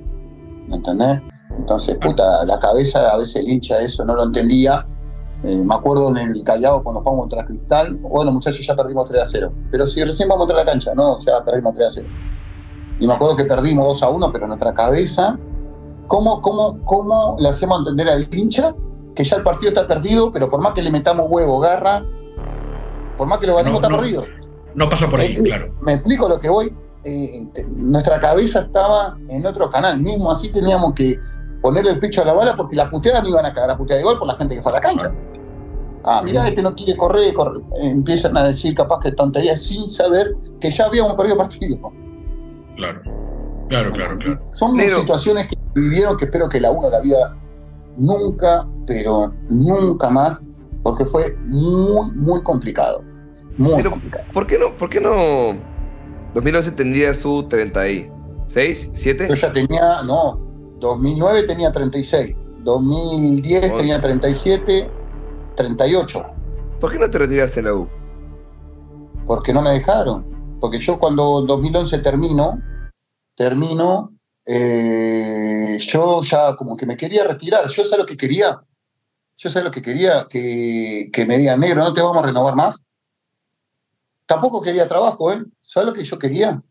¿me 0.69 0.77
entendés? 0.77 1.21
Entonces, 1.59 1.97
puta, 2.01 2.45
la 2.45 2.59
cabeza 2.59 3.11
a 3.11 3.17
veces 3.17 3.37
el 3.37 3.49
hincha 3.49 3.81
eso 3.81 4.05
no 4.05 4.15
lo 4.15 4.25
entendía. 4.25 4.87
Eh, 5.45 5.57
me 5.57 5.75
acuerdo 5.75 6.09
en 6.09 6.17
el 6.17 6.43
Callao 6.43 6.83
cuando 6.83 7.01
jugamos 7.03 7.25
contra 7.25 7.45
Cristal, 7.45 7.97
bueno 7.97 8.33
muchachos 8.33 8.67
ya 8.67 8.75
perdimos 8.75 9.05
3 9.07 9.23
a 9.23 9.27
0, 9.27 9.53
pero 9.71 9.87
si 9.87 10.03
recién 10.03 10.27
vamos 10.27 10.43
a 10.43 10.45
entrar 10.45 10.61
a 10.61 10.65
la 10.65 10.71
cancha, 10.73 10.95
no, 10.95 11.19
ya 11.19 11.45
perdimos 11.45 11.75
3 11.75 11.87
a 11.87 11.91
0. 11.91 12.09
Y 12.99 13.07
me 13.07 13.13
acuerdo 13.13 13.37
que 13.37 13.45
perdimos 13.45 13.87
2 13.87 14.03
a 14.05 14.09
1, 14.09 14.33
pero 14.33 14.47
nuestra 14.47 14.73
cabeza, 14.73 15.39
¿cómo, 16.07 16.41
cómo, 16.41 16.81
cómo 16.85 17.37
le 17.39 17.49
hacemos 17.49 17.79
entender 17.79 18.09
al 18.09 18.29
hincha 18.35 18.75
que 19.15 19.23
ya 19.23 19.37
el 19.37 19.43
partido 19.43 19.69
está 19.69 19.87
perdido, 19.87 20.31
pero 20.33 20.49
por 20.49 20.61
más 20.61 20.73
que 20.73 20.83
le 20.83 20.91
metamos 20.91 21.27
huevo, 21.29 21.61
garra, 21.61 22.05
por 23.17 23.27
más 23.27 23.39
que 23.39 23.47
lo 23.47 23.57
ganemos, 23.57 23.81
No, 23.81 23.87
está 23.87 23.99
perdido? 23.99 24.25
No 24.75 24.89
pasa 24.89 25.09
por 25.09 25.21
ahí, 25.21 25.33
Eh, 25.33 25.43
claro. 25.45 25.75
Me 25.83 25.93
explico 25.93 26.29
lo 26.29 26.39
que 26.39 26.49
voy. 26.49 26.75
Eh, 27.05 27.47
te- 27.53 27.65
nuestra 27.69 28.19
cabeza 28.19 28.61
estaba 28.61 29.17
en 29.29 29.45
otro 29.47 29.69
canal, 29.69 30.01
mismo 30.01 30.31
así 30.31 30.51
teníamos 30.51 30.95
que 30.95 31.19
ponerle 31.61 31.91
el 31.93 31.99
pecho 31.99 32.23
a 32.23 32.25
la 32.25 32.33
bala 32.35 32.57
porque 32.57 32.77
las 32.77 32.89
puteadas 32.89 33.23
no 33.23 33.29
iban 33.29 33.45
a 33.47 33.53
cagar 33.53 33.71
a 33.71 33.77
puteada 33.77 34.03
gol 34.03 34.19
por 34.19 34.27
la 34.29 34.35
gente 34.37 34.55
que 34.55 34.63
fue 34.63 34.73
a 34.73 34.77
la 34.77 34.81
cancha. 34.81 35.13
Ah, 36.03 36.21
mirá, 36.23 36.47
este 36.47 36.61
no 36.63 36.75
quiere 36.75 36.97
correr, 36.97 37.33
corre. 37.33 37.61
Empiezan 37.81 38.37
a 38.37 38.45
decir 38.45 38.75
capaz 38.75 39.01
que 39.01 39.13
tonterías 39.13 39.61
sin 39.63 39.89
saber 39.89 40.35
que 40.61 40.71
ya 40.71 40.85
habíamos 40.87 41.15
perdido 41.15 41.37
partido. 41.39 41.79
Claro, 42.77 43.01
claro, 43.69 43.91
claro, 43.93 44.17
claro. 44.19 44.41
Son 44.51 44.77
Negro. 44.77 44.99
situaciones 44.99 45.47
que 45.47 45.57
vivieron 45.75 46.17
que 46.17 46.27
espero 46.27 46.49
que 46.49 46.61
la 46.61 46.71
uno 46.71 46.91
la 46.91 47.01
vida 47.01 47.37
nunca, 47.97 48.67
pero 48.87 49.33
nunca 49.49 50.11
más, 50.11 50.43
porque 50.83 51.05
fue 51.05 51.37
muy, 51.45 52.11
muy 52.13 52.43
complicado. 52.43 53.03
Muy 53.57 53.75
Pero- 53.77 53.91
complicado. 53.93 54.25
¿Por 54.33 54.47
qué 54.47 54.59
no? 54.59 54.77
¿Por 54.77 54.91
qué 54.91 55.01
no? 55.01 55.74
2011 56.35 56.73
tendrías 56.73 57.19
tú 57.19 57.43
36, 57.49 58.91
7. 58.95 59.27
Yo 59.29 59.35
ya 59.35 59.53
tenía, 59.53 60.03
no, 60.03 60.41
2009 60.81 61.45
tenía 61.45 61.71
36, 61.73 62.37
2010 62.65 63.71
Oh. 63.73 63.77
tenía 63.77 64.01
37, 64.01 64.91
38, 65.57 66.27
¿Por 66.81 66.93
qué 66.93 66.99
no 66.99 67.09
te 67.11 67.19
retiraste 67.19 67.61
en 67.61 67.67
la 67.67 67.75
U? 67.75 67.89
porque 69.27 69.53
no 69.53 69.63
me 69.63 69.71
dejaron. 69.71 70.59
Porque 70.61 70.79
yo 70.79 70.99
cuando 70.99 71.41
2011 71.43 71.99
termino, 71.99 72.61
termino, 73.35 74.13
eh, 74.47 75.79
yo 75.81 76.23
ya 76.23 76.55
como 76.57 76.77
que 76.77 76.87
me 76.87 76.97
quería 76.97 77.25
retirar. 77.25 77.67
Yo 77.69 77.85
sé 77.85 77.97
lo 77.97 78.05
que 78.07 78.17
quería. 78.17 78.61
Yo 79.37 79.51
sé 79.51 79.63
lo 79.63 79.71
que 79.71 79.83
quería, 79.83 80.27
que, 80.29 81.09
que 81.13 81.27
me 81.27 81.39
digan, 81.39 81.61
negro, 81.61 81.83
no 81.83 81.93
te 81.93 82.03
vamos 82.03 82.19
a 82.23 82.27
renovar 82.27 82.55
más. 82.55 82.83
Tampoco 84.27 84.61
quería 84.63 84.89
trabajo, 84.89 85.33
¿eh? 85.33 85.43
¿Sabes 85.61 85.89
lo 85.89 85.93
que 85.93 86.05
yo 86.05 86.19
quería? 86.19 86.63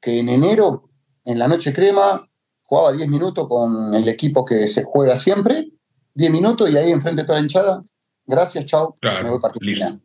Que 0.00 0.18
en 0.20 0.28
enero, 0.28 0.90
en 1.24 1.38
la 1.38 1.48
noche 1.48 1.72
crema, 1.72 2.28
jugaba 2.62 2.92
10 2.92 3.08
minutos 3.08 3.46
con 3.48 3.94
el 3.94 4.06
equipo 4.08 4.44
que 4.44 4.66
se 4.68 4.84
juega 4.84 5.16
siempre, 5.16 5.70
10 6.14 6.30
minutos 6.30 6.68
y 6.70 6.76
ahí 6.76 6.90
enfrente 6.90 7.24
toda 7.24 7.38
la 7.38 7.42
hinchada. 7.42 7.82
Gracias, 8.26 8.66
chao. 8.66 8.94
Claro, 9.00 9.24
me 9.24 9.30
voy 9.30 9.40
para 9.40 9.52
Argentina. 9.54 10.00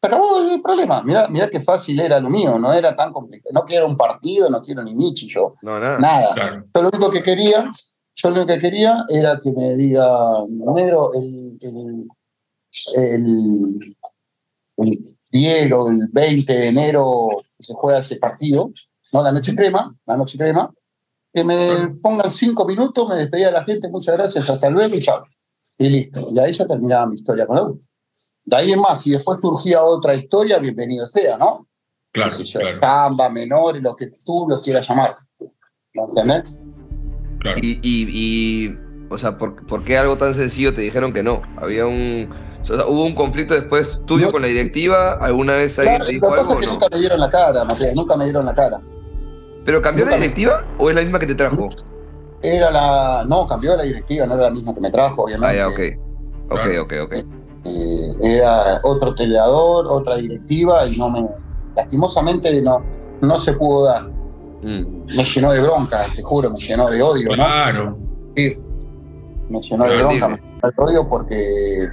Se 0.00 0.06
acabó 0.08 0.40
el 0.40 0.60
problema. 0.60 1.02
Mirá, 1.02 1.28
mirá 1.28 1.48
qué 1.48 1.60
fácil 1.60 2.00
era 2.00 2.18
lo 2.18 2.28
mío, 2.28 2.58
no 2.58 2.72
era 2.72 2.94
tan 2.96 3.12
complicado. 3.12 3.52
No 3.54 3.64
quiero 3.64 3.86
un 3.86 3.96
partido, 3.96 4.50
no 4.50 4.60
quiero 4.62 4.82
ni 4.82 4.94
Michi 4.94 5.28
yo, 5.28 5.54
No, 5.62 5.78
nada. 5.78 5.98
nada. 5.98 6.34
Claro, 6.34 6.64
Yo 6.74 6.82
lo 6.82 6.88
único 6.88 7.10
que 7.10 7.22
quería, 7.22 7.70
yo 8.14 8.28
lo 8.30 8.34
único 8.36 8.48
que 8.48 8.58
quería 8.58 9.04
era 9.08 9.38
que 9.38 9.52
me 9.52 9.74
diga, 9.76 10.08
negro, 10.74 11.12
el, 11.14 11.56
el, 11.60 12.08
el, 12.96 13.74
el 14.78 15.02
10 15.32 15.72
o 15.72 15.88
el 15.88 16.08
20 16.12 16.52
de 16.52 16.66
enero 16.68 17.28
se 17.58 17.74
juega 17.74 18.00
ese 18.00 18.16
partido, 18.16 18.70
no 19.12 19.22
la 19.22 19.32
noche 19.32 19.54
crema, 19.54 19.94
la 20.06 20.16
noche 20.16 20.38
crema, 20.38 20.72
que 21.32 21.42
me 21.42 21.96
pongan 22.02 22.28
cinco 22.28 22.66
minutos, 22.66 23.08
me 23.08 23.16
despedía 23.16 23.48
a 23.48 23.52
la 23.52 23.64
gente, 23.64 23.88
muchas 23.88 24.16
gracias, 24.16 24.48
hasta 24.48 24.68
luego 24.68 24.94
y 24.94 25.00
chao. 25.00 25.24
Y 25.78 25.88
listo. 25.88 26.20
Y 26.30 26.38
ahí 26.38 26.52
ya 26.52 26.66
terminaba 26.66 27.06
mi 27.06 27.14
historia 27.14 27.46
con 27.46 27.56
la 27.56 27.62
U. 27.64 27.82
De 28.44 28.56
ahí 28.56 28.72
en 28.72 28.80
más, 28.80 29.02
si 29.02 29.12
después 29.12 29.38
surgía 29.40 29.82
otra 29.82 30.14
historia, 30.14 30.58
bienvenido 30.58 31.06
sea, 31.06 31.38
¿no? 31.38 31.66
Claro, 32.12 32.30
Qué 32.30 32.36
sé 32.36 32.44
yo, 32.44 32.60
claro, 32.60 32.80
Camba, 32.80 33.30
menor, 33.30 33.80
lo 33.80 33.96
que 33.96 34.08
tú 34.24 34.46
lo 34.48 34.60
quieras 34.60 34.86
llamar. 34.86 35.16
¿Me 35.94 36.02
entendés? 36.02 36.60
claro. 37.38 37.58
Y, 37.62 37.80
y, 37.82 38.06
y, 38.10 38.78
o 39.08 39.16
sea, 39.16 39.38
¿por, 39.38 39.66
por 39.66 39.84
qué 39.84 39.96
algo 39.96 40.18
tan 40.18 40.34
sencillo 40.34 40.74
te 40.74 40.82
dijeron 40.82 41.12
que 41.12 41.22
no? 41.22 41.40
Había 41.56 41.86
un. 41.86 42.28
O 42.62 42.64
sea, 42.64 42.86
¿Hubo 42.86 43.04
un 43.04 43.14
conflicto 43.14 43.54
después 43.54 44.00
tuyo 44.06 44.26
No. 44.26 44.32
con 44.32 44.42
la 44.42 44.48
directiva? 44.48 45.12
¿Alguna 45.14 45.54
vez 45.56 45.78
alguien 45.78 45.96
Claro, 45.96 46.06
te 46.06 46.12
lo 46.12 46.14
dijo 46.20 46.32
que 46.32 46.38
pasa 46.38 46.52
es 46.52 46.58
que 46.58 46.66
no? 46.66 46.72
nunca 46.72 46.86
me 46.90 46.98
dieron 46.98 47.20
la 47.20 47.30
cara, 47.30 47.64
Matías, 47.64 47.94
nunca 47.94 48.16
me 48.16 48.24
dieron 48.24 48.44
la 48.46 48.54
cara. 48.54 48.80
¿Pero 49.64 49.82
cambió 49.82 50.04
la 50.04 50.12
me- 50.12 50.16
directiva 50.18 50.64
o 50.78 50.88
es 50.90 50.96
la 50.96 51.02
misma 51.02 51.18
que 51.18 51.26
te 51.26 51.34
trajo? 51.34 51.68
Era 52.42 52.70
la. 52.70 53.24
No, 53.28 53.46
cambió 53.46 53.76
la 53.76 53.82
directiva, 53.84 54.26
no 54.26 54.34
era 54.34 54.44
la 54.44 54.50
misma 54.50 54.74
que 54.74 54.80
me 54.80 54.90
trajo, 54.90 55.22
Ah, 55.22 55.24
obviamente. 55.24 55.56
ya, 55.56 55.68
ok. 55.68 55.80
Ok, 56.50 56.60
Claro. 56.62 56.82
ok, 56.82 56.92
ok. 57.04 57.12
Eh, 57.64 58.12
era 58.20 58.80
otro 58.82 59.14
teleador, 59.14 59.86
otra 59.88 60.16
directiva 60.16 60.86
y 60.88 60.96
no 60.98 61.10
me. 61.10 61.28
Lastimosamente 61.76 62.60
no, 62.60 62.82
no 63.20 63.36
se 63.38 63.52
pudo 63.52 63.84
dar. 63.86 64.02
Mm. 64.62 65.06
Me 65.16 65.24
llenó 65.24 65.52
de 65.52 65.60
bronca, 65.60 66.06
te 66.14 66.22
juro, 66.22 66.50
me 66.50 66.58
llenó 66.58 66.90
de 66.90 67.00
odio, 67.02 67.28
¿no? 67.30 67.34
Claro. 67.36 67.98
Sí. 68.36 68.58
Me 69.48 69.60
llenó 69.60 69.84
de 69.84 69.90
Claro, 69.90 70.08
bronca, 70.08 70.28
me 70.28 70.36
llenó 70.36 70.60
de 70.62 70.82
odio 70.82 71.08
porque 71.08 71.88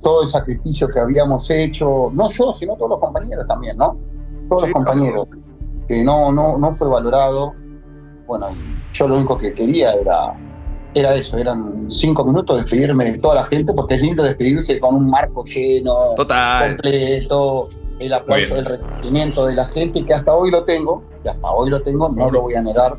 todo 0.00 0.22
el 0.22 0.28
sacrificio 0.28 0.88
que 0.88 0.98
habíamos 1.00 1.50
hecho, 1.50 2.10
no 2.12 2.28
yo, 2.30 2.52
sino 2.52 2.74
todos 2.76 2.90
los 2.90 3.00
compañeros 3.00 3.46
también, 3.46 3.76
¿no? 3.76 3.96
Todos 4.48 4.64
Sí, 4.64 4.70
los 4.70 4.72
compañeros, 4.72 5.28
que 5.88 6.04
no, 6.04 6.32
no, 6.32 6.58
no 6.58 6.72
fue 6.72 6.88
valorado. 6.88 7.52
Bueno, 8.26 8.46
yo 8.92 9.08
lo 9.08 9.16
único 9.16 9.38
que 9.38 9.52
quería 9.52 9.92
era, 9.92 10.34
era 10.94 11.14
eso, 11.14 11.36
eran 11.38 11.90
cinco 11.90 12.24
minutos 12.24 12.62
despedirme 12.62 13.04
de 13.12 13.18
toda 13.18 13.36
la 13.36 13.44
gente, 13.44 13.72
porque 13.72 13.94
es 13.96 14.02
lindo 14.02 14.22
despedirse 14.22 14.80
con 14.80 14.94
un 14.96 15.10
marco 15.10 15.44
lleno, 15.44 16.14
Total. 16.16 16.70
completo, 16.70 17.68
el 17.98 18.12
aplauso, 18.12 18.56
el 18.56 18.64
reconocimiento 18.64 19.46
de 19.46 19.54
la 19.54 19.66
gente, 19.66 20.04
que 20.04 20.14
hasta 20.14 20.34
hoy 20.34 20.50
lo 20.50 20.64
tengo, 20.64 21.02
que 21.22 21.30
hasta 21.30 21.50
hoy 21.50 21.70
lo 21.70 21.80
tengo, 21.82 22.08
no 22.08 22.30
lo 22.30 22.42
voy 22.42 22.54
a 22.54 22.62
negar, 22.62 22.96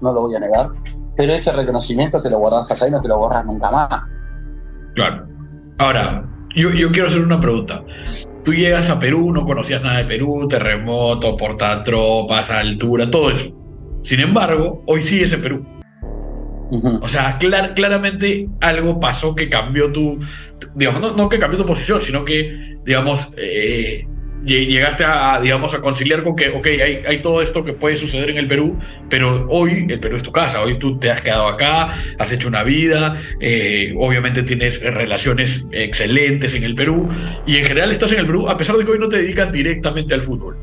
no 0.00 0.12
lo 0.12 0.22
voy 0.22 0.34
a 0.36 0.40
negar, 0.40 0.70
pero 1.16 1.32
ese 1.32 1.50
reconocimiento 1.52 2.20
te 2.22 2.30
lo 2.30 2.38
guardas 2.38 2.70
acá 2.70 2.86
y 2.86 2.90
no 2.92 3.00
te 3.00 3.08
lo 3.08 3.18
borras 3.18 3.44
nunca 3.44 3.70
más. 3.70 4.08
Claro. 4.94 5.26
Ahora, 5.78 6.24
yo, 6.54 6.70
yo 6.72 6.90
quiero 6.90 7.08
hacer 7.08 7.20
una 7.20 7.40
pregunta. 7.40 7.82
Tú 8.44 8.52
llegas 8.52 8.90
a 8.90 8.98
Perú, 8.98 9.32
no 9.32 9.44
conocías 9.44 9.82
nada 9.82 9.98
de 9.98 10.04
Perú, 10.04 10.46
terremoto, 10.48 11.36
portatropas, 11.36 12.50
altura, 12.50 13.10
todo 13.10 13.30
eso. 13.30 13.54
Sin 14.02 14.20
embargo, 14.20 14.82
hoy 14.86 15.02
sigues 15.02 15.32
en 15.32 15.42
Perú. 15.42 15.66
O 17.00 17.08
sea, 17.08 17.38
clar- 17.38 17.74
claramente 17.74 18.46
algo 18.60 19.00
pasó 19.00 19.34
que 19.34 19.48
cambió 19.48 19.90
tu, 19.90 20.18
digamos, 20.74 21.00
no, 21.00 21.16
no 21.16 21.28
que 21.28 21.38
cambió 21.38 21.58
tu 21.58 21.64
posición, 21.64 22.02
sino 22.02 22.24
que, 22.24 22.76
digamos, 22.84 23.30
eh, 23.38 24.06
llegaste 24.44 25.04
a, 25.04 25.34
a, 25.34 25.40
digamos, 25.40 25.74
a 25.74 25.80
conciliar 25.80 26.22
con 26.22 26.36
que, 26.36 26.48
ok, 26.48 26.66
hay, 26.66 27.02
hay 27.06 27.18
todo 27.18 27.42
esto 27.42 27.64
que 27.64 27.72
puede 27.72 27.96
suceder 27.96 28.30
en 28.30 28.38
el 28.38 28.46
Perú, 28.46 28.78
pero 29.08 29.46
hoy 29.48 29.86
el 29.88 30.00
Perú 30.00 30.16
es 30.16 30.22
tu 30.22 30.32
casa, 30.32 30.62
hoy 30.62 30.78
tú 30.78 30.98
te 30.98 31.10
has 31.10 31.20
quedado 31.22 31.48
acá, 31.48 31.88
has 32.18 32.32
hecho 32.32 32.48
una 32.48 32.62
vida, 32.64 33.16
eh, 33.40 33.94
obviamente 33.98 34.42
tienes 34.42 34.80
relaciones 34.80 35.66
excelentes 35.72 36.54
en 36.54 36.64
el 36.64 36.74
Perú, 36.74 37.08
y 37.46 37.56
en 37.56 37.64
general 37.64 37.90
estás 37.90 38.12
en 38.12 38.20
el 38.20 38.26
Perú, 38.26 38.48
a 38.48 38.56
pesar 38.56 38.76
de 38.76 38.84
que 38.84 38.90
hoy 38.90 38.98
no 38.98 39.08
te 39.08 39.18
dedicas 39.18 39.52
directamente 39.52 40.14
al 40.14 40.22
fútbol. 40.22 40.56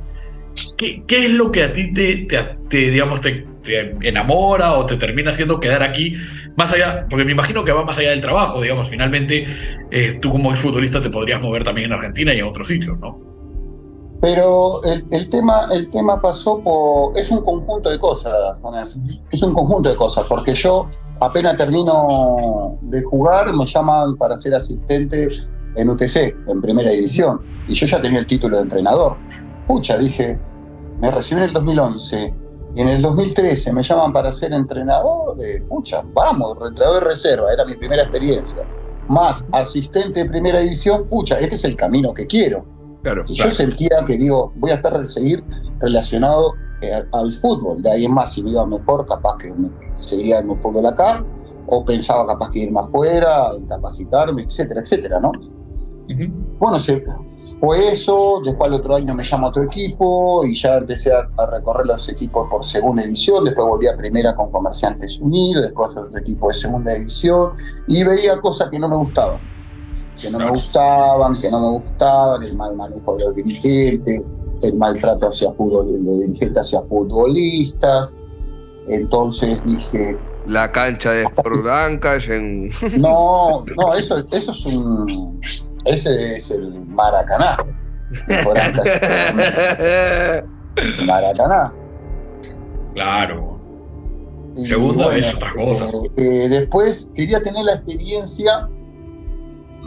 ¿Qué, 0.77 1.03
qué 1.05 1.25
es 1.25 1.31
lo 1.31 1.51
que 1.51 1.63
a 1.63 1.73
ti 1.73 1.93
te, 1.93 2.15
te, 2.27 2.37
te, 2.69 2.89
digamos, 2.89 3.19
te, 3.19 3.45
te 3.61 3.93
enamora 4.01 4.73
o 4.73 4.85
te 4.85 4.95
termina 4.95 5.31
haciendo 5.31 5.59
quedar 5.59 5.83
aquí? 5.83 6.15
Más 6.55 6.71
allá, 6.71 7.05
porque 7.09 7.25
me 7.25 7.33
imagino 7.33 7.65
que 7.65 7.73
va 7.73 7.83
más 7.83 7.97
allá 7.97 8.11
del 8.11 8.21
trabajo, 8.21 8.61
digamos, 8.61 8.89
finalmente 8.89 9.45
eh, 9.91 10.17
tú 10.21 10.29
como 10.29 10.53
exfutbolista 10.53 11.01
te 11.01 11.09
podrías 11.09 11.41
mover 11.41 11.65
también 11.65 11.87
en 11.87 11.93
Argentina 11.93 12.33
y 12.33 12.39
en 12.39 12.45
otros 12.45 12.67
sitios, 12.67 12.97
¿no? 12.99 13.34
Pero 14.25 14.83
el, 14.83 15.03
el 15.11 15.29
tema, 15.29 15.67
el 15.71 15.87
tema 15.91 16.19
pasó 16.19 16.59
por. 16.59 17.15
Es 17.15 17.29
un 17.29 17.43
conjunto 17.43 17.91
de 17.91 17.99
cosas, 17.99 18.33
Jonás. 18.59 18.97
Es 19.31 19.43
un 19.43 19.53
conjunto 19.53 19.87
de 19.87 19.95
cosas, 19.95 20.25
porque 20.27 20.55
yo 20.55 20.89
apenas 21.19 21.55
termino 21.55 22.75
de 22.81 23.03
jugar, 23.03 23.53
me 23.53 23.67
llaman 23.67 24.17
para 24.17 24.35
ser 24.35 24.55
asistente 24.55 25.27
en 25.75 25.89
UTC, 25.91 26.33
en 26.47 26.59
primera 26.59 26.89
división. 26.89 27.39
Y 27.67 27.75
yo 27.75 27.85
ya 27.85 28.01
tenía 28.01 28.17
el 28.17 28.25
título 28.25 28.57
de 28.57 28.63
entrenador. 28.63 29.15
Pucha, 29.67 29.95
dije, 29.95 30.39
me 30.99 31.11
recibí 31.11 31.41
en 31.41 31.49
el 31.49 31.53
2011 31.53 32.33
y 32.73 32.81
en 32.81 32.87
el 32.87 33.03
2013 33.03 33.73
me 33.73 33.83
llaman 33.83 34.11
para 34.11 34.33
ser 34.33 34.53
entrenador. 34.53 35.35
De, 35.37 35.61
pucha, 35.69 36.03
vamos, 36.15 36.57
entrenador 36.67 37.03
de 37.03 37.09
reserva, 37.09 37.53
era 37.53 37.63
mi 37.63 37.75
primera 37.75 38.01
experiencia. 38.01 38.63
Más 39.07 39.45
asistente 39.51 40.23
de 40.23 40.27
primera 40.27 40.61
división, 40.61 41.07
pucha, 41.07 41.37
este 41.37 41.53
es 41.53 41.63
el 41.63 41.75
camino 41.75 42.11
que 42.11 42.25
quiero. 42.25 42.73
Claro. 43.05 43.23
Y 43.27 43.35
Claro. 43.35 43.49
yo 43.51 43.55
sentía 43.55 44.03
que 44.07 44.17
digo, 44.17 44.51
voy 44.55 44.71
a 44.71 44.75
estar 44.75 45.05
seguir 45.05 45.43
relacionado 45.79 46.53
eh, 46.81 46.91
al, 46.91 47.07
al 47.13 47.31
fútbol. 47.31 47.83
De 47.83 47.91
ahí 47.91 48.05
en 48.05 48.11
más, 48.11 48.33
si 48.33 48.41
me 48.41 48.49
iba 48.49 48.65
mejor, 48.65 49.05
capaz 49.05 49.37
que 49.37 49.53
me 49.53 49.69
seguía 49.93 50.39
en 50.39 50.49
el 50.49 50.57
fútbol 50.57 50.87
acá, 50.87 51.23
o 51.67 51.85
pensaba 51.85 52.25
capaz 52.25 52.49
que 52.49 52.59
irme 52.59 52.79
afuera, 52.79 53.51
capacitarme, 53.69 54.41
etcétera, 54.41 54.81
etcétera, 54.81 55.19
¿no? 55.19 55.31
Bueno, 56.59 56.79
se, 56.79 57.03
fue 57.59 57.91
eso, 57.91 58.41
después 58.43 58.69
el 58.69 58.79
otro 58.79 58.95
año 58.95 59.13
me 59.13 59.23
llama 59.23 59.49
otro 59.49 59.63
equipo 59.63 60.43
y 60.43 60.55
ya 60.55 60.77
empecé 60.77 61.13
a, 61.13 61.29
a 61.37 61.45
recorrer 61.45 61.85
los 61.85 62.09
equipos 62.09 62.47
por 62.49 62.63
segunda 62.63 63.03
división, 63.03 63.45
después 63.45 63.67
volví 63.67 63.87
a 63.87 63.95
primera 63.95 64.35
con 64.35 64.51
Comerciantes 64.51 65.19
Unidos, 65.19 65.61
después 65.61 65.95
otro 65.95 66.19
equipo 66.19 66.47
de 66.47 66.53
segunda 66.55 66.93
división 66.93 67.51
y 67.87 68.03
veía 68.03 68.39
cosas 68.41 68.69
que 68.69 68.79
no 68.79 68.89
me 68.89 68.97
gustaban, 68.97 69.39
que 70.21 70.29
no 70.31 70.39
me 70.39 70.49
gustaban, 70.49 71.35
que 71.39 71.49
no 71.51 71.59
me 71.59 71.79
gustaban, 71.79 72.43
el 72.43 72.55
mal 72.55 72.75
manejo 72.75 73.15
de 73.17 73.25
los 73.25 73.35
dirigentes, 73.35 74.21
el 74.61 74.73
maltrato 74.75 75.27
hacia 75.27 75.51
fútbol, 75.53 75.91
de 75.91 75.99
los 75.99 76.19
dirigentes 76.21 76.57
hacia 76.61 76.81
futbolistas, 76.83 78.17
entonces 78.87 79.61
dije, 79.63 80.17
La 80.47 80.71
cancha 80.71 81.11
de 81.11 81.23
Sport 81.23 81.67
Ancash 81.67 82.29
en. 82.29 82.69
no, 82.99 83.65
no, 83.77 83.93
eso, 83.95 84.19
eso 84.31 84.51
es 84.51 84.65
un. 84.65 85.39
Ese 85.85 86.35
es 86.35 86.51
el 86.51 86.85
Maracaná. 86.87 87.57
Por 88.43 88.57
acá, 88.57 88.81
el 90.77 91.05
Maracaná. 91.05 91.73
Claro. 92.93 93.59
Y 94.55 94.65
Segunda 94.65 95.15
es 95.17 95.35
otra 95.35 95.53
cosa. 95.53 95.85
eh, 95.85 96.09
eh, 96.17 96.49
después 96.49 97.11
quería 97.13 97.41
tener 97.41 97.65
la 97.65 97.73
experiencia 97.73 98.67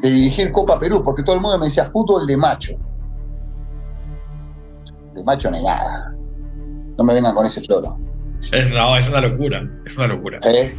de 0.00 0.10
dirigir 0.10 0.50
Copa 0.52 0.78
Perú, 0.78 1.02
porque 1.02 1.22
todo 1.22 1.34
el 1.36 1.40
mundo 1.40 1.58
me 1.58 1.66
decía 1.66 1.84
fútbol 1.86 2.26
de 2.26 2.36
macho. 2.36 2.72
De 5.14 5.24
macho 5.24 5.50
ni 5.50 5.62
nada. 5.62 6.14
No 6.96 7.04
me 7.04 7.14
vengan 7.14 7.34
con 7.34 7.46
ese 7.46 7.60
floro. 7.62 7.98
Es, 8.52 8.72
no, 8.72 8.96
es 8.96 9.08
una 9.08 9.20
locura, 9.20 9.62
es 9.84 9.96
una 9.96 10.08
locura. 10.08 10.38
¿eh? 10.44 10.72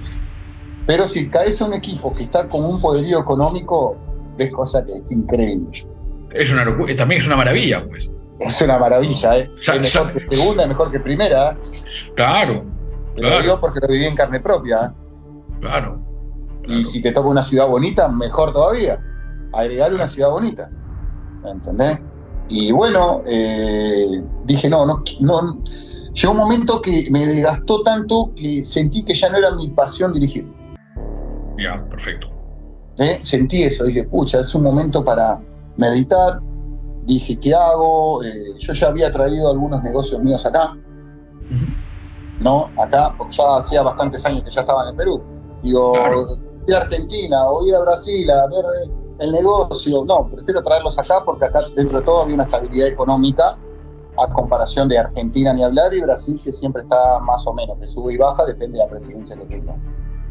Pero 0.86 1.06
si 1.06 1.30
caes 1.30 1.62
a 1.62 1.66
un 1.66 1.74
equipo 1.74 2.14
que 2.16 2.24
está 2.24 2.48
con 2.48 2.64
un 2.64 2.80
poderío 2.82 3.20
económico, 3.20 3.98
ves 4.38 4.52
cosas 4.52 4.84
que 4.88 5.00
es 5.00 5.12
increíble. 5.12 5.68
Es 6.32 6.52
una 6.52 6.64
locura, 6.64 6.96
también 6.96 7.22
es 7.22 7.28
una 7.28 7.36
maravilla, 7.36 7.86
pues. 7.88 8.10
Es 8.40 8.62
una 8.62 8.78
maravilla, 8.80 9.38
¿eh? 9.38 9.52
Sa- 9.58 9.76
es 9.76 9.94
mejor 9.94 10.14
que 10.30 10.36
segunda, 10.38 10.64
es 10.64 10.70
mejor 10.70 10.92
que 10.92 11.00
primera. 11.00 11.52
¿eh? 11.52 11.58
Claro, 12.16 12.66
Lo 13.16 13.22
Claro. 13.28 13.42
digo 13.44 13.60
porque 13.60 13.80
lo 13.82 13.88
viví 13.90 14.06
en 14.06 14.16
carne 14.16 14.40
propia. 14.40 14.78
¿eh? 14.86 15.58
claro. 15.60 16.00
Y 16.64 16.68
claro. 16.68 16.86
si 16.86 17.02
te 17.02 17.12
toca 17.12 17.28
una 17.28 17.44
ciudad 17.44 17.68
bonita, 17.68 18.08
mejor 18.08 18.54
todavía. 18.54 18.98
Agregar 19.54 19.94
una 19.94 20.08
ciudad 20.08 20.30
bonita. 20.30 20.70
¿Me 21.44 21.52
entendés? 21.52 22.00
Y 22.50 22.72
bueno, 22.72 23.22
eh, 23.26 24.08
dije, 24.46 24.70
no, 24.70 24.86
no, 24.86 25.04
no. 25.20 25.64
Llegó 26.14 26.32
un 26.34 26.38
momento 26.38 26.82
que 26.82 27.08
me 27.12 27.26
desgastó 27.26 27.84
tanto 27.84 28.32
que 28.36 28.66
sentí 28.66 29.04
que 29.04 29.14
ya 29.14 29.30
no 29.30 29.38
era 29.38 29.52
mi 29.52 29.70
pasión 29.70 30.12
dirigir. 30.14 30.52
Ya, 31.58 31.86
perfecto. 31.90 32.28
¿eh? 32.98 33.18
Sentí 33.22 33.64
eso, 33.64 33.84
dije, 33.86 34.06
pucha, 34.06 34.40
es 34.40 34.54
un 34.56 34.64
momento 34.64 35.04
para 35.04 35.42
meditar. 35.78 36.40
Dije, 37.06 37.40
¿qué 37.40 37.54
hago? 37.54 38.24
Eh, 38.24 38.54
yo 38.58 38.74
ya 38.74 38.88
había 38.88 39.12
traído 39.12 39.50
algunos 39.52 39.84
negocios 39.84 40.22
míos 40.22 40.46
acá. 40.46 40.74
Ujú. 40.74 41.90
¿no? 42.40 42.70
Acá, 42.82 43.14
porque 43.18 43.36
ya 43.36 43.58
hacía 43.58 43.82
bastantes 43.84 44.26
años 44.26 44.44
que 44.44 44.52
ya 44.52 44.62
estaba 44.62 44.84
en 44.84 44.90
el 44.90 44.96
Perú. 44.96 45.22
Digo, 45.62 45.92
Claro. 45.94 46.26
ir 46.68 46.74
a 46.76 46.78
Argentina 46.80 47.46
o 47.50 47.68
ir 47.68 47.76
a 47.76 47.82
Brasil 47.82 48.30
a 48.32 48.48
ver 48.48 48.66
el 49.20 49.32
negocio. 49.32 50.04
No, 50.06 50.28
prefiero 50.30 50.64
traerlos 50.64 50.98
acá 50.98 51.24
porque 51.26 51.46
acá 51.46 51.60
dentro 51.76 52.00
de 52.00 52.06
todo 52.06 52.24
había 52.24 52.36
una 52.36 52.44
estabilidad 52.44 52.88
económica 52.88 53.58
a 54.18 54.34
comparación 54.34 54.88
de 54.90 54.98
Argentina 54.98 55.54
ni 55.54 55.64
hablar 55.64 55.94
y 55.94 56.02
Brasil 56.02 56.40
que 56.44 56.52
siempre 56.52 56.84
está 56.84 57.20
más 57.20 57.46
o 57.48 57.54
menos, 57.54 57.78
que 57.78 57.88
sube 57.88 58.14
y 58.14 58.18
baja, 58.18 58.46
depende 58.46 58.78
de 58.78 58.86
la 58.86 58.90
presidencia 58.90 59.36
que 59.38 59.46
tenga, 59.46 59.76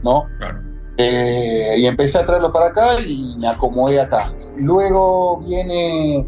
¿no? 0.02 0.24
Claro. 0.38 0.58
Eh, 1.00 1.76
y 1.78 1.86
empecé 1.86 2.18
a 2.18 2.26
traerlos 2.26 2.50
para 2.50 2.66
acá 2.66 3.00
y 3.00 3.36
me 3.38 3.46
acomodé 3.46 4.00
acá. 4.00 4.32
Luego 4.56 5.38
viene 5.38 6.26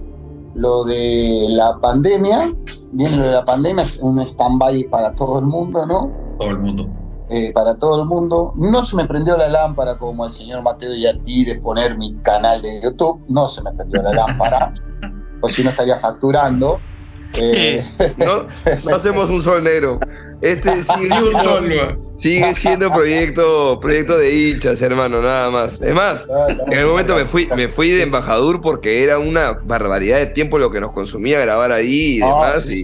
lo 0.54 0.84
de 0.84 1.46
la 1.50 1.78
pandemia, 1.80 2.52
viene 2.92 3.16
lo 3.16 3.24
de 3.24 3.32
la 3.32 3.44
pandemia, 3.44 3.82
es 3.82 3.98
un 3.98 4.20
stand-by 4.20 4.84
para 4.84 5.12
todo 5.14 5.40
el 5.40 5.46
mundo, 5.46 5.84
¿no? 5.86 6.12
Todo 6.38 6.50
el 6.50 6.58
mundo. 6.60 6.88
Eh, 7.32 7.52
para 7.52 7.76
todo 7.76 8.02
el 8.02 8.08
mundo. 8.08 8.52
No 8.56 8.84
se 8.84 8.96
me 8.96 9.06
prendió 9.06 9.36
la 9.36 9.48
lámpara 9.48 9.96
como 9.96 10.24
el 10.24 10.32
señor 10.32 10.62
Mateo 10.62 10.92
y 10.94 11.06
a 11.06 11.16
ti 11.16 11.44
de 11.44 11.54
poner 11.60 11.96
mi 11.96 12.16
canal 12.22 12.60
de 12.60 12.82
YouTube. 12.82 13.24
No 13.28 13.46
se 13.46 13.62
me 13.62 13.72
prendió 13.72 14.02
la 14.02 14.12
lámpara, 14.12 14.74
o 15.40 15.48
si 15.48 15.62
no 15.62 15.70
estaría 15.70 15.96
facturando. 15.96 16.80
Eh, 17.34 17.84
no, 18.16 18.46
no 18.84 18.96
hacemos 18.96 19.30
un 19.30 19.44
sol 19.44 19.62
negro. 19.62 20.00
Este 20.40 20.82
sigue 20.82 21.08
siendo, 21.08 22.16
sigue 22.16 22.54
siendo 22.56 22.92
proyecto, 22.92 23.78
proyecto 23.78 24.18
de 24.18 24.34
hinchas, 24.34 24.82
hermano, 24.82 25.22
nada 25.22 25.50
más. 25.50 25.80
Es 25.82 25.94
más, 25.94 26.26
en 26.48 26.72
el 26.72 26.86
momento 26.86 27.14
me 27.14 27.26
fui, 27.26 27.48
me 27.54 27.68
fui 27.68 27.90
de 27.90 28.02
embajador 28.02 28.60
porque 28.60 29.04
era 29.04 29.20
una 29.20 29.52
barbaridad 29.52 30.18
de 30.18 30.26
tiempo 30.26 30.58
lo 30.58 30.72
que 30.72 30.80
nos 30.80 30.90
consumía 30.90 31.38
grabar 31.38 31.70
ahí 31.70 32.16
y 32.16 32.18
demás. 32.18 32.64
Sí, 32.64 32.82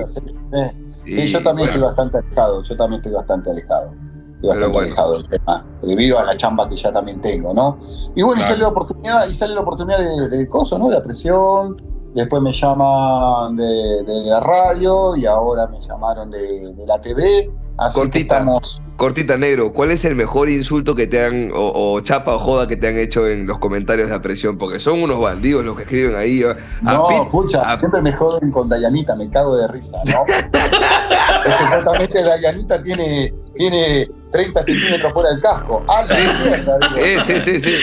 yo 1.27 1.43
también 1.43 1.69
estoy 1.69 1.83
bastante 1.83 2.19
alejado. 2.19 2.63
Yo 2.63 2.77
también 2.77 3.01
estoy 3.01 3.13
bastante 3.13 3.51
alejado. 3.51 4.06
Estoy 4.37 4.49
bastante 4.49 4.79
alejado 4.79 5.13
del 5.15 5.29
tema, 5.29 5.67
debido 5.83 6.19
a 6.19 6.25
la 6.25 6.37
chamba 6.37 6.69
que 6.69 6.77
ya 6.77 6.93
también 6.93 7.21
tengo, 7.21 7.53
¿no? 7.55 7.79
Y 8.15 8.23
bueno, 8.23 8.41
y 8.41 8.45
sale 8.45 8.59
la 8.59 8.69
oportunidad, 8.69 9.29
y 9.29 9.35
sale 9.35 9.55
la 9.55 9.61
oportunidad 9.61 9.99
de, 9.99 10.29
de 10.29 10.49
cosas, 10.49 10.79
¿no? 10.79 10.89
De 10.89 10.97
apresión 10.97 11.77
después 12.17 12.43
me 12.43 12.51
llaman 12.51 13.57
de, 13.57 14.03
la 14.25 14.41
radio 14.41 15.15
y 15.17 15.27
ahora 15.27 15.67
me 15.69 15.79
llamaron 15.79 16.31
de, 16.31 16.75
la 16.87 17.01
TV. 17.01 17.51
Así 17.79 18.01
cortita, 18.01 18.39
estamos... 18.39 18.83
cortita 18.97 19.37
negro, 19.37 19.75
¿cuál 19.75 19.91
es 19.91 20.07
el 20.07 20.15
mejor 20.15 20.49
insulto 20.49 20.95
que 20.95 21.07
te 21.07 21.23
han, 21.23 21.51
o, 21.55 22.01
chapa 22.01 22.35
o 22.35 22.39
joda 22.39 22.67
que 22.67 22.77
te 22.77 22.89
han 22.89 22.99
hecho 22.99 23.29
en 23.29 23.47
los 23.47 23.59
comentarios 23.59 24.09
de 24.09 24.15
apresión? 24.15 24.57
Porque 24.57 24.79
son 24.79 25.03
unos 25.03 25.21
bandidos 25.21 25.63
los 25.63 25.77
que 25.77 25.83
escriben 25.83 26.17
ahí. 26.17 26.43
no, 26.81 27.11
escucha, 27.23 27.77
siempre 27.77 28.01
me 28.01 28.15
joden 28.15 28.51
con 28.51 28.71
Dayanita, 28.71 29.15
me 29.15 29.29
cago 29.29 29.55
de 29.57 29.69
risa, 29.69 29.99
¿no? 30.07 30.25
Supuestamente 31.53 32.23
Dayanita 32.23 32.83
tiene, 32.83 33.33
tiene 33.55 34.09
30 34.31 34.63
centímetros 34.63 35.13
fuera 35.13 35.31
del 35.31 35.41
casco. 35.41 35.85
sí, 36.95 37.21
sí, 37.21 37.41
sí, 37.41 37.61
sí. 37.61 37.77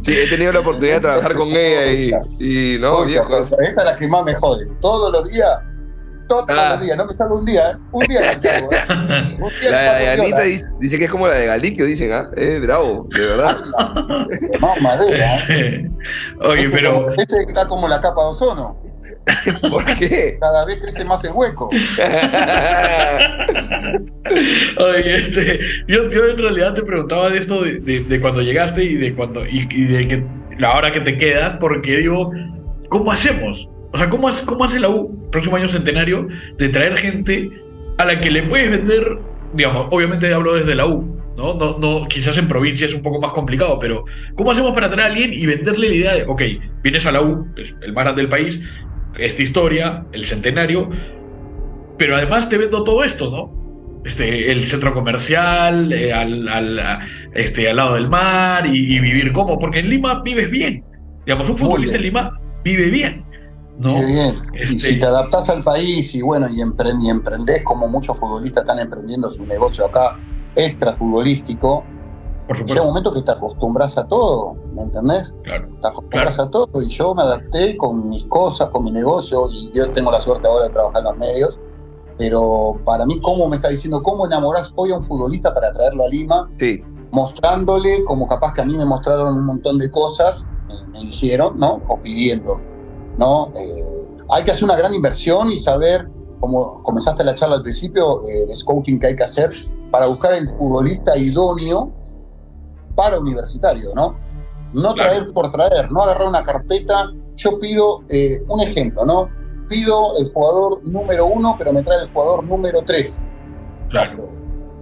Sí, 0.00 0.12
he 0.12 0.28
tenido 0.28 0.52
la 0.52 0.60
oportunidad 0.60 0.94
de 0.96 1.00
trabajar 1.00 1.34
con 1.34 1.48
ella 1.48 2.20
y, 2.38 2.78
no, 2.78 3.04
viejo. 3.04 3.38
Esa 3.38 3.56
es 3.60 3.76
la 3.76 3.96
que 3.96 4.06
más 4.08 4.24
me 4.24 4.34
jode. 4.34 4.66
Todos 4.80 5.12
los 5.12 5.28
días, 5.28 5.58
todos 6.28 6.44
ah. 6.48 6.70
los 6.70 6.80
días, 6.82 6.96
no 6.96 7.06
me 7.06 7.12
salgo 7.12 7.40
un 7.40 7.44
día, 7.44 7.72
¿eh? 7.72 7.76
un 7.90 8.06
día 8.06 8.20
me 8.20 8.34
salgo. 8.34 8.70
¿eh? 8.72 9.38
la 9.70 9.94
de 9.98 10.08
Anita 10.10 10.42
dice, 10.78 10.98
que 10.98 11.04
es 11.04 11.10
como 11.10 11.26
la 11.26 11.34
de 11.34 11.46
Galiquio, 11.46 11.84
dicen, 11.84 12.12
¿ah? 12.12 12.30
Eh, 12.36 12.60
bravo, 12.62 13.08
de 13.10 13.26
verdad. 13.26 13.58
más 14.60 14.80
madera. 14.80 15.26
¿eh? 15.48 15.90
Oye, 16.40 16.70
pero. 16.70 17.08
Ese 17.10 17.42
está 17.42 17.66
como 17.66 17.88
la 17.88 18.00
capa 18.00 18.22
de 18.22 18.28
ozono. 18.28 18.89
¿Por 19.70 19.84
qué? 19.96 20.38
Cada 20.40 20.64
vez 20.64 20.80
crece 20.80 21.04
más 21.04 21.22
el 21.24 21.32
hueco. 21.32 21.68
Oye, 24.78 25.14
este, 25.14 25.60
yo, 25.86 26.08
yo, 26.08 26.26
en 26.28 26.38
realidad 26.38 26.74
te 26.74 26.82
preguntaba 26.82 27.30
de 27.30 27.38
esto 27.38 27.62
de, 27.62 28.20
cuando 28.20 28.42
llegaste 28.42 28.84
y 28.84 28.96
de 28.96 29.14
cuando 29.14 29.46
y, 29.46 29.66
de 29.66 30.08
que 30.08 30.24
la 30.58 30.76
hora 30.76 30.92
que 30.92 31.00
te 31.00 31.16
quedas, 31.18 31.56
porque 31.58 31.98
digo, 31.98 32.32
¿cómo 32.88 33.12
hacemos? 33.12 33.68
O 33.92 33.98
sea, 33.98 34.08
¿cómo, 34.08 34.30
¿cómo 34.44 34.64
hace 34.64 34.78
la 34.78 34.88
U, 34.88 35.28
próximo 35.30 35.56
año 35.56 35.68
centenario, 35.68 36.28
de 36.58 36.68
traer 36.68 36.96
gente 36.96 37.50
a 37.98 38.04
la 38.04 38.20
que 38.20 38.30
le 38.30 38.42
puedes 38.44 38.70
vender, 38.70 39.18
digamos, 39.54 39.88
obviamente 39.90 40.32
hablo 40.32 40.54
desde 40.54 40.74
la 40.74 40.86
U, 40.86 41.20
¿no? 41.36 41.54
No, 41.54 41.78
no, 41.78 42.06
quizás 42.08 42.36
en 42.38 42.46
provincia 42.46 42.86
es 42.86 42.94
un 42.94 43.02
poco 43.02 43.20
más 43.20 43.32
complicado, 43.32 43.78
pero 43.78 44.04
¿cómo 44.34 44.52
hacemos 44.52 44.72
para 44.72 44.90
traer 44.90 45.08
a 45.08 45.12
alguien 45.12 45.32
y 45.32 45.46
venderle 45.46 45.88
la 45.88 45.94
idea 45.94 46.14
de, 46.14 46.24
ok, 46.24 46.42
vienes 46.82 47.06
a 47.06 47.12
la 47.12 47.22
U, 47.22 47.46
es 47.56 47.74
el 47.80 47.92
más 47.92 48.04
grande 48.04 48.22
del 48.22 48.30
país, 48.30 48.60
esta 49.18 49.42
historia, 49.42 50.06
el 50.12 50.24
centenario, 50.24 50.88
pero 51.98 52.16
además 52.16 52.48
te 52.48 52.58
vendo 52.58 52.82
todo 52.84 53.04
esto, 53.04 53.30
¿no? 53.30 53.60
Este, 54.04 54.50
el 54.50 54.66
centro 54.66 54.94
comercial, 54.94 55.92
eh, 55.92 56.12
al, 56.12 56.48
este, 57.34 57.68
al 57.68 57.76
lado 57.76 57.94
del 57.94 58.08
mar 58.08 58.66
y, 58.66 58.98
vivir 58.98 59.32
como, 59.32 59.58
porque 59.58 59.80
en 59.80 59.90
Lima 59.90 60.22
vives 60.22 60.50
bien. 60.50 60.84
Digamos, 61.26 61.50
un 61.50 61.58
futbolista 61.58 61.96
en 61.96 62.02
Lima 62.02 62.40
vive 62.64 62.86
bien. 62.86 63.26
¿no? 63.78 63.96
Vive 63.96 64.06
bien. 64.06 64.36
Y 64.54 64.62
este 64.62 64.78
si 64.78 64.98
te 64.98 65.04
adaptas 65.04 65.50
al 65.50 65.62
país 65.62 66.14
y 66.14 66.22
bueno, 66.22 66.48
y, 66.50 66.60
emprendés 66.62 67.62
como 67.62 67.88
muchos 67.88 68.18
futbolistas 68.18 68.62
están 68.62 68.78
emprendiendo 68.78 69.28
su 69.28 69.44
negocio 69.44 69.84
acá 69.84 70.16
extra 70.56 70.94
futbolístico, 70.94 71.84
Llega 72.66 72.82
un 72.82 72.88
momento 72.88 73.12
que 73.12 73.22
te 73.22 73.30
acostumbras 73.30 73.96
a 73.96 74.08
todo, 74.08 74.56
¿me 74.74 74.82
entendés? 74.82 75.36
Claro. 75.44 75.68
Te 75.80 75.86
acostumbras 75.86 76.38
a 76.40 76.50
todo 76.50 76.82
y 76.82 76.88
yo 76.88 77.14
me 77.14 77.22
adapté 77.22 77.76
con 77.76 78.08
mis 78.08 78.26
cosas, 78.26 78.70
con 78.70 78.84
mi 78.84 78.90
negocio 78.90 79.48
y 79.52 79.70
yo 79.72 79.92
tengo 79.92 80.10
la 80.10 80.20
suerte 80.20 80.48
ahora 80.48 80.64
de 80.64 80.70
trabajar 80.70 80.98
en 80.98 81.04
los 81.04 81.16
medios. 81.16 81.60
Pero 82.18 82.78
para 82.84 83.06
mí, 83.06 83.20
¿cómo 83.20 83.48
me 83.48 83.56
está 83.56 83.68
diciendo? 83.68 84.02
¿Cómo 84.02 84.26
enamorás 84.26 84.72
hoy 84.74 84.90
a 84.90 84.96
un 84.96 85.02
futbolista 85.02 85.54
para 85.54 85.72
traerlo 85.72 86.04
a 86.04 86.08
Lima? 86.08 86.50
Sí. 86.58 86.82
Mostrándole, 87.12 88.04
como 88.04 88.26
capaz 88.26 88.52
que 88.52 88.62
a 88.62 88.64
mí 88.64 88.76
me 88.76 88.84
mostraron 88.84 89.32
un 89.34 89.46
montón 89.46 89.78
de 89.78 89.90
cosas, 89.90 90.48
me, 90.92 91.00
dijeron, 91.00 91.58
¿no? 91.58 91.80
O 91.88 91.98
pidiendo, 91.98 92.60
¿no? 93.16 93.52
Eh, 93.54 94.08
hay 94.28 94.44
que 94.44 94.50
hacer 94.50 94.64
una 94.64 94.76
gran 94.76 94.92
inversión 94.92 95.50
y 95.50 95.56
saber, 95.56 96.08
como 96.40 96.82
comenzaste 96.82 97.24
la 97.24 97.34
charla 97.34 97.56
al 97.56 97.62
principio, 97.62 98.22
eh, 98.28 98.44
el 98.48 98.56
scouting 98.56 98.98
que 98.98 99.06
hay 99.08 99.16
que 99.16 99.24
hacer 99.24 99.50
para 99.90 100.06
buscar 100.06 100.34
el 100.34 100.48
futbolista 100.48 101.16
idóneo 101.16 101.92
para 102.94 103.18
universitario, 103.18 103.92
¿no? 103.94 104.18
No 104.72 104.94
traer 104.94 105.32
por 105.32 105.50
traer, 105.50 105.90
no 105.90 106.02
agarrar 106.02 106.28
una 106.28 106.42
carpeta. 106.42 107.12
Yo 107.34 107.58
pido 107.58 108.04
eh, 108.08 108.42
un 108.48 108.60
ejemplo, 108.60 109.04
¿no? 109.04 109.28
Pido 109.68 110.16
el 110.18 110.30
jugador 110.32 110.86
número 110.86 111.26
uno, 111.26 111.56
pero 111.58 111.72
me 111.72 111.82
trae 111.82 112.04
el 112.04 112.12
jugador 112.12 112.46
número 112.46 112.80
tres. 112.82 113.24
Claro. 113.88 114.28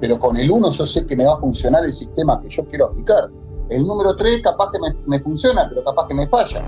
Pero 0.00 0.18
con 0.18 0.36
el 0.36 0.50
uno 0.50 0.70
yo 0.70 0.84
sé 0.84 1.06
que 1.06 1.16
me 1.16 1.24
va 1.24 1.32
a 1.32 1.36
funcionar 1.36 1.84
el 1.84 1.92
sistema 1.92 2.40
que 2.40 2.48
yo 2.48 2.66
quiero 2.66 2.86
aplicar. 2.86 3.28
El 3.70 3.86
número 3.86 4.14
tres 4.16 4.40
capaz 4.42 4.70
que 4.72 4.78
me, 5.06 5.18
funciona, 5.18 5.66
pero 5.68 5.84
capaz 5.84 6.06
que 6.06 6.14
me 6.14 6.26
falla. 6.26 6.64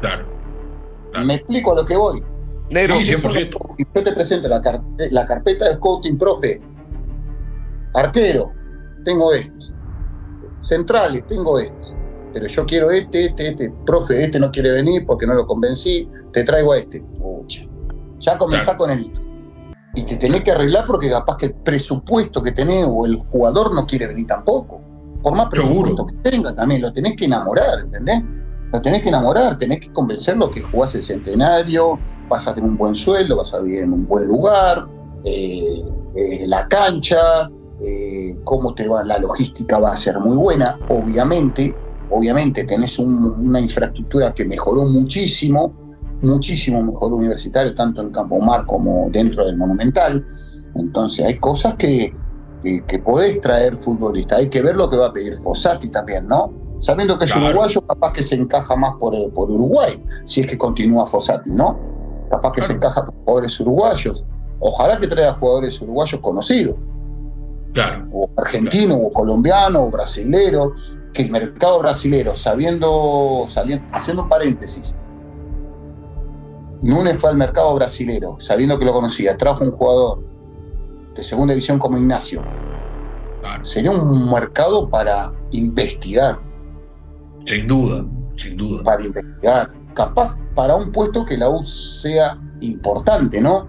Claro. 0.00 0.26
Me 1.24 1.34
explico 1.34 1.72
a 1.72 1.76
lo 1.76 1.84
que 1.84 1.96
voy. 1.96 2.22
Negro, 2.70 2.96
100%. 2.96 3.86
Yo 3.94 4.04
te 4.04 4.12
presento 4.12 4.48
la, 4.48 4.60
la 5.10 5.26
carpeta 5.26 5.66
de 5.66 5.74
scouting, 5.74 6.16
profe. 6.16 6.62
Arquero, 7.92 8.50
tengo 9.04 9.32
esto 9.32 9.81
centrales, 10.62 11.26
tengo 11.26 11.58
esto, 11.58 11.96
pero 12.32 12.46
yo 12.46 12.64
quiero 12.64 12.90
este, 12.90 13.26
este, 13.26 13.48
este, 13.48 13.70
profe, 13.84 14.24
este 14.24 14.40
no 14.40 14.50
quiere 14.50 14.72
venir 14.72 15.04
porque 15.06 15.26
no 15.26 15.34
lo 15.34 15.46
convencí, 15.46 16.08
te 16.32 16.44
traigo 16.44 16.72
a 16.72 16.78
este. 16.78 17.02
Mucha. 17.02 17.66
Ya 18.18 18.38
comenzá 18.38 18.76
con 18.76 18.90
el 18.90 19.12
y 19.94 20.02
te 20.04 20.16
tenés 20.16 20.42
que 20.42 20.52
arreglar 20.52 20.86
porque 20.86 21.10
capaz 21.10 21.36
que 21.36 21.46
el 21.46 21.54
presupuesto 21.54 22.42
que 22.42 22.52
tenés 22.52 22.86
o 22.88 23.04
el 23.04 23.16
jugador 23.16 23.74
no 23.74 23.86
quiere 23.86 24.06
venir 24.06 24.26
tampoco. 24.26 24.82
Por 25.22 25.34
más 25.34 25.48
presupuesto 25.48 26.06
que 26.06 26.30
tenga 26.30 26.54
también, 26.54 26.80
lo 26.82 26.92
tenés 26.92 27.14
que 27.14 27.26
enamorar, 27.26 27.80
¿entendés? 27.80 28.22
Lo 28.72 28.80
tenés 28.80 29.02
que 29.02 29.10
enamorar, 29.10 29.58
tenés 29.58 29.80
que 29.80 29.92
convencerlo 29.92 30.50
que 30.50 30.62
jugás 30.62 30.94
el 30.94 31.02
centenario, 31.02 31.98
vas 32.28 32.46
a 32.48 32.54
tener 32.54 32.70
un 32.70 32.78
buen 32.78 32.94
sueldo, 32.94 33.36
vas 33.36 33.52
a 33.52 33.60
vivir 33.60 33.82
en 33.82 33.92
un 33.92 34.06
buen 34.08 34.26
lugar, 34.26 34.86
eh, 35.24 35.84
eh, 36.16 36.46
la 36.46 36.66
cancha, 36.68 37.50
eh, 37.84 38.38
cómo 38.44 38.74
te 38.74 38.86
va, 38.86 39.02
la 39.02 39.18
logística 39.18 39.80
va 39.80 39.92
a 39.92 39.96
ser 39.96 40.20
muy 40.20 40.36
buena, 40.36 40.78
obviamente, 40.88 41.74
obviamente 42.10 42.62
tenés 42.62 42.96
una 43.00 43.60
infraestructura 43.60 44.32
que 44.32 44.44
mejoró 44.44 44.84
muchísimo, 44.84 45.72
muchísimo 46.22 46.80
mejor 46.80 47.12
universitario, 47.12 47.74
tanto 47.74 48.00
en 48.00 48.10
Campo 48.10 48.38
Mar 48.38 48.66
como 48.66 49.10
dentro 49.10 49.44
del 49.44 49.56
Monumental. 49.56 50.24
Entonces 50.76 51.26
hay 51.26 51.38
cosas 51.38 51.74
que, 51.74 52.14
que, 52.62 52.98
podés 53.00 53.40
traer 53.40 53.74
futbolista, 53.74 54.36
hay 54.36 54.48
que 54.48 54.62
ver 54.62 54.76
lo 54.76 54.88
que 54.88 54.96
va 54.96 55.06
a 55.06 55.12
pedir 55.12 55.36
Fossati 55.36 55.88
también, 55.88 56.28
¿no? 56.28 56.52
Sabiendo 56.78 57.18
que 57.18 57.24
es 57.24 57.34
uruguayo, 57.34 57.80
capaz 57.84 58.12
que 58.12 58.22
se 58.22 58.36
encaja 58.36 58.76
más 58.76 58.94
por, 59.00 59.32
por 59.32 59.50
Uruguay, 59.50 60.00
si 60.24 60.42
es 60.42 60.46
que 60.46 60.56
continúa 60.56 61.06
Fossati, 61.06 61.50
¿no? 61.50 61.78
Capaz 62.30 62.52
que 62.52 62.62
se 62.62 62.74
encaja 62.74 63.06
con 63.06 63.14
jugadores 63.24 63.58
uruguayos. 63.58 64.24
Ojalá 64.60 64.98
que 64.98 65.08
traiga 65.08 65.32
jugadores 65.34 65.80
uruguayos 65.80 66.20
conocidos 66.20 66.76
o 68.12 68.30
argentino, 68.36 68.96
o 68.96 69.12
colombiano, 69.12 69.84
o 69.84 69.90
brasilero, 69.90 70.72
que 71.12 71.22
el 71.22 71.30
mercado 71.30 71.78
brasilero, 71.78 72.34
sabiendo, 72.34 73.44
saliendo, 73.46 73.84
haciendo 73.92 74.22
un 74.22 74.28
paréntesis, 74.28 74.98
Núñez 76.82 77.16
fue 77.16 77.30
al 77.30 77.36
mercado 77.36 77.74
brasilero, 77.76 78.36
sabiendo 78.40 78.76
que 78.78 78.84
lo 78.84 78.92
conocía, 78.92 79.36
trajo 79.36 79.62
un 79.62 79.70
jugador 79.70 80.24
de 81.14 81.22
segunda 81.22 81.54
división 81.54 81.78
como 81.78 81.96
Ignacio. 81.96 82.42
Sería 83.62 83.92
un 83.92 84.30
mercado 84.30 84.88
para 84.88 85.32
investigar. 85.52 86.40
Sin 87.44 87.68
duda, 87.68 88.04
sin 88.36 88.56
duda. 88.56 88.82
Para 88.82 89.04
investigar. 89.04 89.70
Capaz 89.94 90.36
para 90.54 90.74
un 90.74 90.90
puesto 90.90 91.24
que 91.24 91.36
la 91.36 91.48
U 91.48 91.62
sea 91.64 92.38
importante, 92.60 93.40
¿no? 93.40 93.68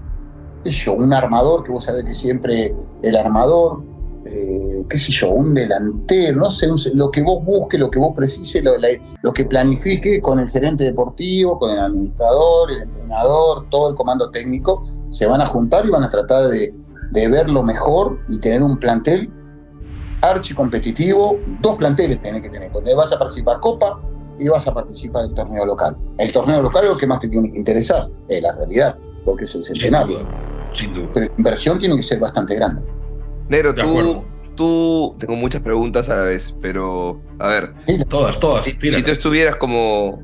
Yo, 0.64 0.94
un 0.94 1.14
armador, 1.14 1.64
que 1.64 1.72
vos 1.72 1.84
sabés 1.84 2.06
que 2.06 2.14
siempre 2.14 2.74
el 3.02 3.16
armador 3.16 3.84
eh, 4.26 4.86
qué 4.90 4.98
sé 4.98 5.12
yo, 5.12 5.32
un 5.32 5.54
delantero, 5.54 6.38
no 6.40 6.50
sé, 6.50 6.68
lo 6.94 7.12
que 7.12 7.22
vos 7.22 7.44
busques, 7.44 7.78
lo 7.78 7.90
que 7.92 8.00
vos 8.00 8.14
precises, 8.16 8.64
lo, 8.64 9.34
que 9.34 9.46
planifique 9.46 10.22
con 10.22 10.40
el 10.40 10.50
gerente 10.50 10.86
deportivo, 10.86 11.58
con 11.58 11.72
el 11.72 11.80
administrador, 11.80 12.72
el 12.72 12.84
entrenador, 12.84 13.70
todo 13.70 13.90
el 13.90 13.96
comando 13.96 14.30
técnico, 14.32 14.88
se 15.10 15.26
van 15.26 15.42
a 15.42 15.46
juntar 15.46 15.86
y 15.86 15.90
van 15.90 16.04
a 16.04 16.10
tratar 16.10 16.48
de, 16.48 16.74
ver 17.12 17.50
lo 17.50 17.64
mejor 17.64 18.20
y 18.30 18.40
tener 18.40 18.64
un 18.64 18.78
plantel 18.78 19.30
archicompetitivo, 20.22 21.38
dos 21.62 21.76
planteles 21.76 22.22
tenés 22.22 22.42
que 22.42 22.50
tener, 22.50 22.72
donde 22.72 22.96
vas 22.96 23.12
a 23.12 23.20
participar 23.20 23.60
Copa 23.60 24.02
y 24.40 24.48
vas 24.48 24.66
a 24.68 24.74
participar 24.74 25.24
del 25.24 25.34
torneo 25.34 25.66
local. 25.66 25.98
El 26.18 26.32
torneo 26.32 26.62
local 26.62 26.86
es 26.86 26.92
lo 26.92 26.98
que 26.98 27.08
más 27.08 27.20
te 27.20 27.28
tiene 27.28 27.52
que 27.52 27.60
interesar, 27.60 28.08
es 28.30 28.42
la 28.42 28.54
realidad, 28.54 28.98
porque 29.26 29.44
es 29.44 29.54
el 29.54 29.64
centenario. 29.64 30.18
Sin 30.18 30.26
duda. 30.26 30.70
Sin 30.72 30.94
duda. 30.94 31.10
Pero 31.14 31.26
la 31.26 31.34
inversión 31.38 31.78
tiene 31.78 31.98
que 31.98 32.04
ser 32.04 32.20
bastante 32.20 32.56
grande. 32.56 32.82
Negro, 33.54 33.74
De 33.74 33.84
tú, 33.84 34.26
tú, 34.56 35.16
tengo 35.20 35.36
muchas 35.36 35.62
preguntas 35.62 36.10
a 36.10 36.18
la 36.18 36.24
vez, 36.24 36.56
pero 36.62 37.22
a 37.40 37.48
ver, 37.48 37.74
Todas, 38.10 38.40
todas. 38.40 38.66
si, 38.66 38.74
tú 38.76 39.12
estuvieras 39.12 39.56
como 39.58 40.24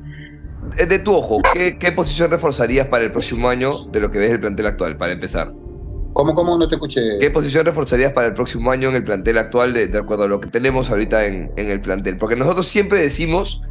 eh, 0.78 0.86
de 0.86 0.98
tu 0.98 1.14
ojo, 1.14 1.40
¿qué, 1.54 1.78
qué 1.78 1.92
posición 1.92 2.30
reforzarías 2.30 2.88
para 2.88 3.04
el 3.04 3.12
próximo 3.12 3.48
año 3.48 3.70
de 3.92 4.00
lo 4.00 4.10
que 4.10 4.18
ves 4.18 4.30
del 4.30 4.40
plantel 4.40 4.66
actual, 4.66 4.96
para 4.96 5.12
empezar? 5.12 5.52
¿Cómo, 6.12 6.34
cómo 6.34 6.58
no 6.58 6.66
te 6.68 6.74
escuché? 6.74 7.00
¿Qué 7.20 7.30
posición 7.30 7.64
reforzarías 7.64 8.12
para 8.12 8.26
el 8.26 8.34
próximo 8.34 8.72
año 8.72 8.88
en 8.88 8.96
el 8.96 9.04
plantel 9.04 9.38
actual 9.38 9.72
de, 9.72 9.86
de 9.86 9.98
acuerdo 9.98 10.24
a 10.24 10.28
lo 10.28 10.40
que 10.40 10.48
tenemos 10.48 10.90
ahorita 10.90 11.24
en, 11.26 11.52
en 11.56 11.70
el 11.70 11.80
plantel? 11.80 12.16
Porque 12.16 12.34
nosotros 12.34 12.66
siempre 12.66 12.98
decimos 12.98 13.62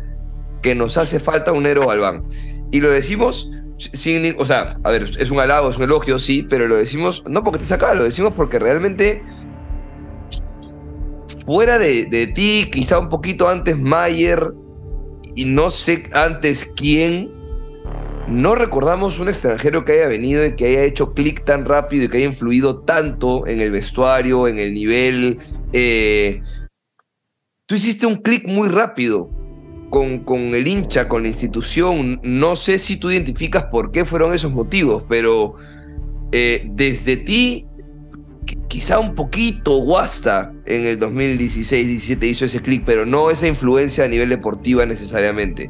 que 0.61 0.73
nos 0.73 0.97
hace 0.97 1.19
falta 1.19 1.51
un 1.51 1.63
Nero 1.63 1.87
Galván. 1.87 2.23
Y 2.71 2.79
lo 2.79 2.89
decimos 2.89 3.51
sin... 3.77 4.35
O 4.39 4.45
sea, 4.45 4.77
a 4.83 4.91
ver, 4.91 5.03
es 5.03 5.31
un 5.31 5.39
halago, 5.39 5.69
es 5.69 5.77
un 5.77 5.83
elogio, 5.83 6.19
sí, 6.19 6.45
pero 6.49 6.67
lo 6.67 6.75
decimos 6.75 7.23
no 7.27 7.43
porque 7.43 7.59
te 7.59 7.65
saca, 7.65 7.93
lo 7.93 8.03
decimos 8.03 8.33
porque 8.35 8.59
realmente 8.59 9.23
fuera 11.49 11.79
de, 11.79 12.05
de 12.05 12.27
ti, 12.27 12.69
quizá 12.71 12.99
un 12.99 13.09
poquito 13.09 13.49
antes 13.49 13.75
Mayer 13.75 14.53
y 15.35 15.45
no 15.45 15.71
sé 15.71 16.03
antes 16.13 16.71
quién, 16.75 17.31
no 18.27 18.53
recordamos 18.53 19.17
un 19.17 19.29
extranjero 19.29 19.83
que 19.83 19.93
haya 19.93 20.07
venido 20.07 20.45
y 20.45 20.55
que 20.55 20.67
haya 20.67 20.83
hecho 20.83 21.15
clic 21.15 21.43
tan 21.45 21.65
rápido 21.65 22.03
y 22.03 22.07
que 22.07 22.17
haya 22.17 22.27
influido 22.27 22.81
tanto 22.81 23.47
en 23.47 23.61
el 23.61 23.71
vestuario, 23.71 24.47
en 24.47 24.59
el 24.59 24.75
nivel. 24.75 25.39
eh, 25.73 26.43
tú 27.65 27.73
hiciste 27.73 28.05
un 28.05 28.17
clic 28.17 28.47
muy 28.47 28.69
rápido 28.69 29.31
con, 29.89 30.19
con 30.19 30.53
el 30.53 30.67
hincha, 30.67 31.07
con 31.07 31.23
la 31.23 31.29
institución. 31.29 32.21
No 32.21 32.57
sé 32.57 32.77
si 32.77 32.97
tú 32.97 33.09
identificas 33.09 33.63
por 33.71 33.91
qué 33.91 34.05
fueron 34.05 34.35
esos 34.35 34.51
motivos, 34.51 35.03
pero 35.09 35.55
eh, 36.31 36.69
desde 36.73 37.17
ti, 37.17 37.68
quizá 38.67 38.99
un 38.99 39.15
poquito 39.15 39.77
Guasta 39.77 40.53
en 40.65 40.85
el 40.85 40.99
2016-17 40.99 42.23
hizo 42.23 42.45
ese 42.45 42.61
clic, 42.61 42.83
pero 42.85 43.05
no 43.05 43.29
esa 43.31 43.47
influencia 43.47 44.05
a 44.05 44.07
nivel 44.07 44.29
deportiva 44.29 44.85
necesariamente. 44.85 45.69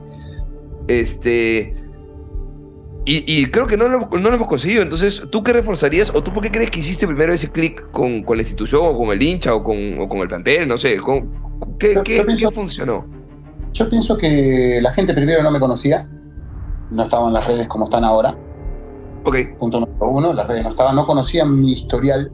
Este. 0.88 1.74
Y, 3.06 3.24
y 3.28 3.46
creo 3.48 3.66
que 3.66 3.76
no 3.78 3.88
lo, 3.88 3.98
hemos- 3.98 4.12
no 4.22 4.30
lo 4.30 4.36
hemos 4.36 4.48
conseguido. 4.48 4.84
Entonces, 4.84 5.24
¿tú 5.32 5.42
qué 5.44 5.54
reforzarías? 5.54 6.12
¿O 6.14 6.22
tú 6.22 6.32
por 6.32 6.44
qué 6.44 6.52
crees 6.52 6.70
que 6.70 6.80
hiciste 6.80 7.08
primero 7.08 7.34
ese 7.34 7.50
clic 7.50 7.90
con, 7.92 8.22
con 8.24 8.38
la 8.38 8.44
institución 8.44 8.82
o 8.84 8.96
con 8.98 9.10
el 9.10 9.22
hincha 9.22 9.56
o 9.56 9.64
con, 9.64 10.00
o 10.00 10.08
con 10.08 10.20
el 10.20 10.28
plantel? 10.28 10.68
No 10.68 10.78
sé. 10.78 10.98
con- 10.98 11.32
¿Qué, 11.80 11.96
Yo- 11.96 12.04
qué- 12.04 12.18
yo 12.18 12.26
pienso- 12.26 12.50
qué 12.50 12.56
funcionó? 12.56 13.06
Yo 13.74 13.90
pienso 13.90 14.18
que 14.18 14.80
la 14.82 14.92
gente 14.92 15.14
primero 15.14 15.42
no 15.44 15.52
me 15.52 15.60
conocía, 15.60 16.08
no 16.92 17.04
estaba 17.04 17.28
en 17.28 17.34
las 17.34 17.46
redes 17.48 17.68
como 17.68 17.86
están 17.86 18.04
ahora. 18.04 18.36
Ok. 19.24 19.38
Punto 19.60 19.80
número 19.80 20.10
uno, 20.10 20.34
las 20.34 20.48
redes 20.48 20.64
no 20.64 20.70
estaban, 20.70 20.96
no 20.96 21.06
conocían 21.06 21.60
mi 21.60 21.72
historial. 21.74 22.32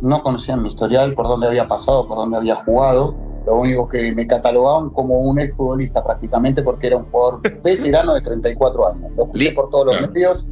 No 0.00 0.22
conocían 0.22 0.62
mi 0.62 0.68
historial, 0.68 1.14
por 1.14 1.26
dónde 1.26 1.48
había 1.48 1.66
pasado, 1.66 2.06
por 2.06 2.16
dónde 2.18 2.36
había 2.36 2.56
jugado. 2.56 3.14
Lo 3.46 3.54
único 3.56 3.88
que 3.88 4.12
me 4.12 4.26
catalogaban 4.26 4.90
como 4.90 5.18
un 5.18 5.38
exfutbolista 5.38 6.02
prácticamente 6.02 6.62
porque 6.62 6.88
era 6.88 6.96
un 6.96 7.10
jugador 7.10 7.40
veterano 7.62 8.14
de 8.14 8.20
34 8.20 8.88
años. 8.88 9.10
Lo 9.16 9.24
escuché 9.24 9.52
por 9.52 9.70
todos 9.70 9.86
los 9.86 10.08
medios, 10.08 10.48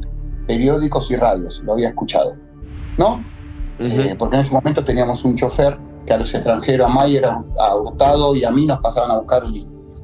periódicos 0.47 1.11
y 1.11 1.15
radios, 1.15 1.61
lo 1.63 1.73
había 1.73 1.89
escuchado. 1.89 2.35
¿No? 2.97 3.23
Ujú. 3.79 4.01
Eh, 4.01 4.15
porque 4.17 4.35
en 4.35 4.41
ese 4.41 4.53
momento 4.53 4.83
teníamos 4.83 5.25
un 5.25 5.35
chofer 5.35 5.77
que 6.05 6.13
a 6.13 6.17
los 6.17 6.33
extranjeros, 6.33 6.87
a 6.87 6.89
Mayer, 6.89 7.25
a 7.25 7.75
Hurtado 7.75 8.35
y 8.35 8.43
a 8.43 8.51
mí 8.51 8.65
nos 8.65 8.79
pasaban 8.79 9.11
a 9.11 9.17
buscar 9.17 9.43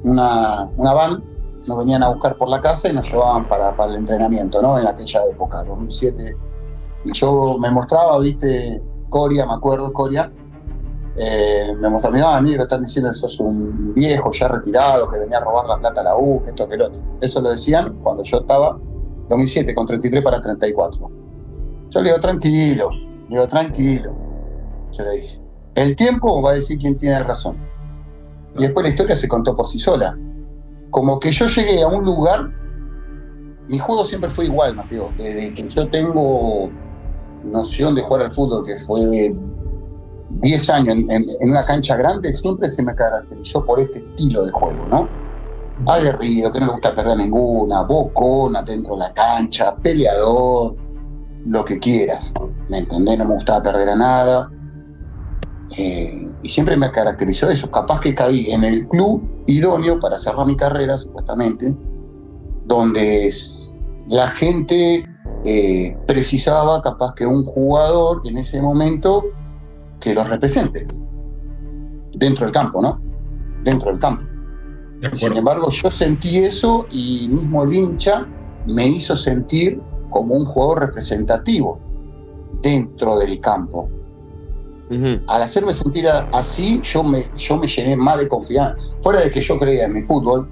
una, 0.03 0.69
una 0.75 0.93
van, 0.93 1.23
nos 1.67 1.77
venían 1.77 2.03
a 2.03 2.09
buscar 2.09 2.37
por 2.37 2.49
la 2.49 2.59
casa 2.59 2.89
y 2.89 2.93
nos 2.93 3.09
llevaban 3.09 3.47
para, 3.47 3.75
para 3.75 3.91
el 3.91 3.99
entrenamiento, 3.99 4.61
¿no? 4.61 4.79
En 4.79 4.87
aquella 4.87 5.21
época, 5.29 5.63
2007. 5.63 6.35
Y 7.05 7.11
yo 7.13 7.57
me 7.59 7.69
mostraba, 7.71 8.17
viste, 8.19 8.81
Coria, 9.11 9.45
me 9.45 9.53
acuerdo, 9.53 9.91
Coria, 9.91 10.31
eh, 11.17 11.73
me 11.79 11.89
mostraba, 11.89 12.15
mirá, 12.15 12.41
negro, 12.41 12.63
están 12.63 12.81
diciendo 12.81 13.11
que 13.11 13.17
sos 13.17 13.39
un 13.41 13.93
viejo 13.93 14.31
ya 14.31 14.47
retirado, 14.47 15.09
que 15.09 15.19
venía 15.19 15.37
a 15.37 15.41
robar 15.41 15.67
la 15.67 15.77
plata 15.77 15.99
a 16.01 16.03
la 16.05 16.17
U, 16.17 16.41
que 16.43 16.51
esto, 16.51 16.67
que 16.67 16.75
el 16.75 16.83
otro. 16.83 17.01
Eso 17.19 17.41
lo 17.41 17.51
decían 17.51 17.99
cuando 18.01 18.23
yo 18.23 18.39
estaba, 18.39 18.79
2007, 19.27 19.75
con 19.75 19.85
33 19.85 20.23
para 20.23 20.41
34. 20.41 21.11
Yo 21.89 22.01
le 22.01 22.09
digo, 22.09 22.19
tranquilo, 22.21 22.89
le 23.29 23.35
digo, 23.35 23.47
tranquilo. 23.47 24.11
Yo 24.93 25.03
le 25.03 25.11
dije, 25.11 25.41
el 25.75 25.95
tiempo 25.97 26.41
va 26.41 26.51
a 26.51 26.53
decir 26.53 26.79
quién 26.79 26.95
tiene 26.95 27.21
razón. 27.21 27.57
Y 28.57 28.63
después 28.63 28.85
la 28.85 28.89
historia 28.89 29.15
se 29.15 29.27
contó 29.27 29.53
por 29.53 29.67
sí 29.67 29.79
sola. 29.79 30.17
Como 30.89 31.19
que 31.19 31.31
yo 31.31 31.45
llegué 31.47 31.83
a 31.83 31.87
un 31.87 32.05
lugar, 32.05 32.49
mi 33.67 33.77
juego 33.79 34.05
siempre 34.05 34.29
fue 34.29 34.45
igual, 34.45 34.75
Mateo. 34.75 35.11
Desde 35.17 35.53
que 35.53 35.67
yo 35.67 35.87
tengo 35.89 36.69
noción 37.43 37.95
de 37.95 38.01
jugar 38.01 38.23
al 38.23 38.33
fútbol, 38.33 38.65
que 38.65 38.75
fue 38.77 39.33
10 40.41 40.69
años 40.69 40.95
en, 40.95 41.49
una 41.49 41.65
cancha 41.65 41.95
grande, 41.95 42.31
siempre 42.31 42.69
se 42.69 42.83
me 42.83 42.95
caracterizó 42.95 43.63
por 43.65 43.79
este 43.79 43.99
estilo 43.99 44.45
de 44.45 44.51
juego, 44.51 44.85
¿no? 44.89 45.07
Aguerrido, 45.85 46.51
que 46.51 46.59
no 46.59 46.67
le 46.67 46.71
gusta 46.73 46.93
perder 46.93 47.17
ninguna, 47.17 47.83
bocona 47.83 48.61
dentro 48.61 48.93
de 48.93 48.99
la 48.99 49.13
cancha, 49.13 49.75
peleador, 49.75 50.75
lo 51.45 51.65
que 51.65 51.79
quieras. 51.79 52.33
¿Me 52.69 52.79
entendés? 52.79 53.17
No 53.17 53.25
me 53.25 53.33
gustaba 53.35 53.63
perder 53.63 53.89
a 53.89 53.95
nada. 53.95 54.51
Eh, 55.77 56.27
y 56.43 56.49
siempre 56.49 56.77
me 56.77 56.91
caracterizó 56.91 57.49
eso. 57.49 57.71
Capaz 57.71 57.99
que 57.99 58.13
caí 58.13 58.51
en 58.51 58.63
el 58.63 58.87
club 58.87 59.43
idóneo 59.47 59.99
para 59.99 60.17
cerrar 60.17 60.45
mi 60.45 60.55
carrera, 60.55 60.97
supuestamente, 60.97 61.75
donde 62.65 63.29
la 64.07 64.27
gente 64.27 65.03
eh, 65.45 65.97
precisaba 66.07 66.81
capaz 66.81 67.13
que 67.15 67.25
un 67.25 67.43
jugador 67.45 68.21
en 68.25 68.37
ese 68.37 68.61
momento 68.61 69.23
que 69.99 70.13
los 70.13 70.29
represente. 70.29 70.87
Dentro 72.13 72.45
del 72.45 72.53
campo, 72.53 72.81
¿no? 72.81 72.99
Dentro 73.63 73.91
del 73.91 73.99
campo. 73.99 74.23
De 74.99 75.17
Sin 75.17 75.35
embargo, 75.37 75.69
yo 75.71 75.89
sentí 75.89 76.37
eso 76.37 76.85
y 76.91 77.27
mismo 77.29 77.63
el 77.63 77.73
hincha 77.73 78.27
me 78.67 78.85
hizo 78.87 79.15
sentir 79.15 79.81
como 80.09 80.35
un 80.35 80.45
jugador 80.45 80.81
representativo 80.81 81.79
dentro 82.61 83.17
del 83.17 83.39
campo. 83.39 83.89
Al 85.27 85.41
hacerme 85.41 85.71
sentir 85.73 86.07
a- 86.07 86.27
así, 86.33 86.81
yo 86.83 87.01
me, 87.03 87.23
yo 87.37 87.57
me 87.57 87.65
llené 87.65 87.95
más 87.95 88.19
de 88.19 88.27
confianza. 88.27 88.93
Fuera 88.99 89.21
de 89.21 89.31
que 89.31 89.41
yo 89.41 89.57
creía 89.57 89.85
en 89.85 89.93
mi 89.93 90.01
fútbol, 90.01 90.49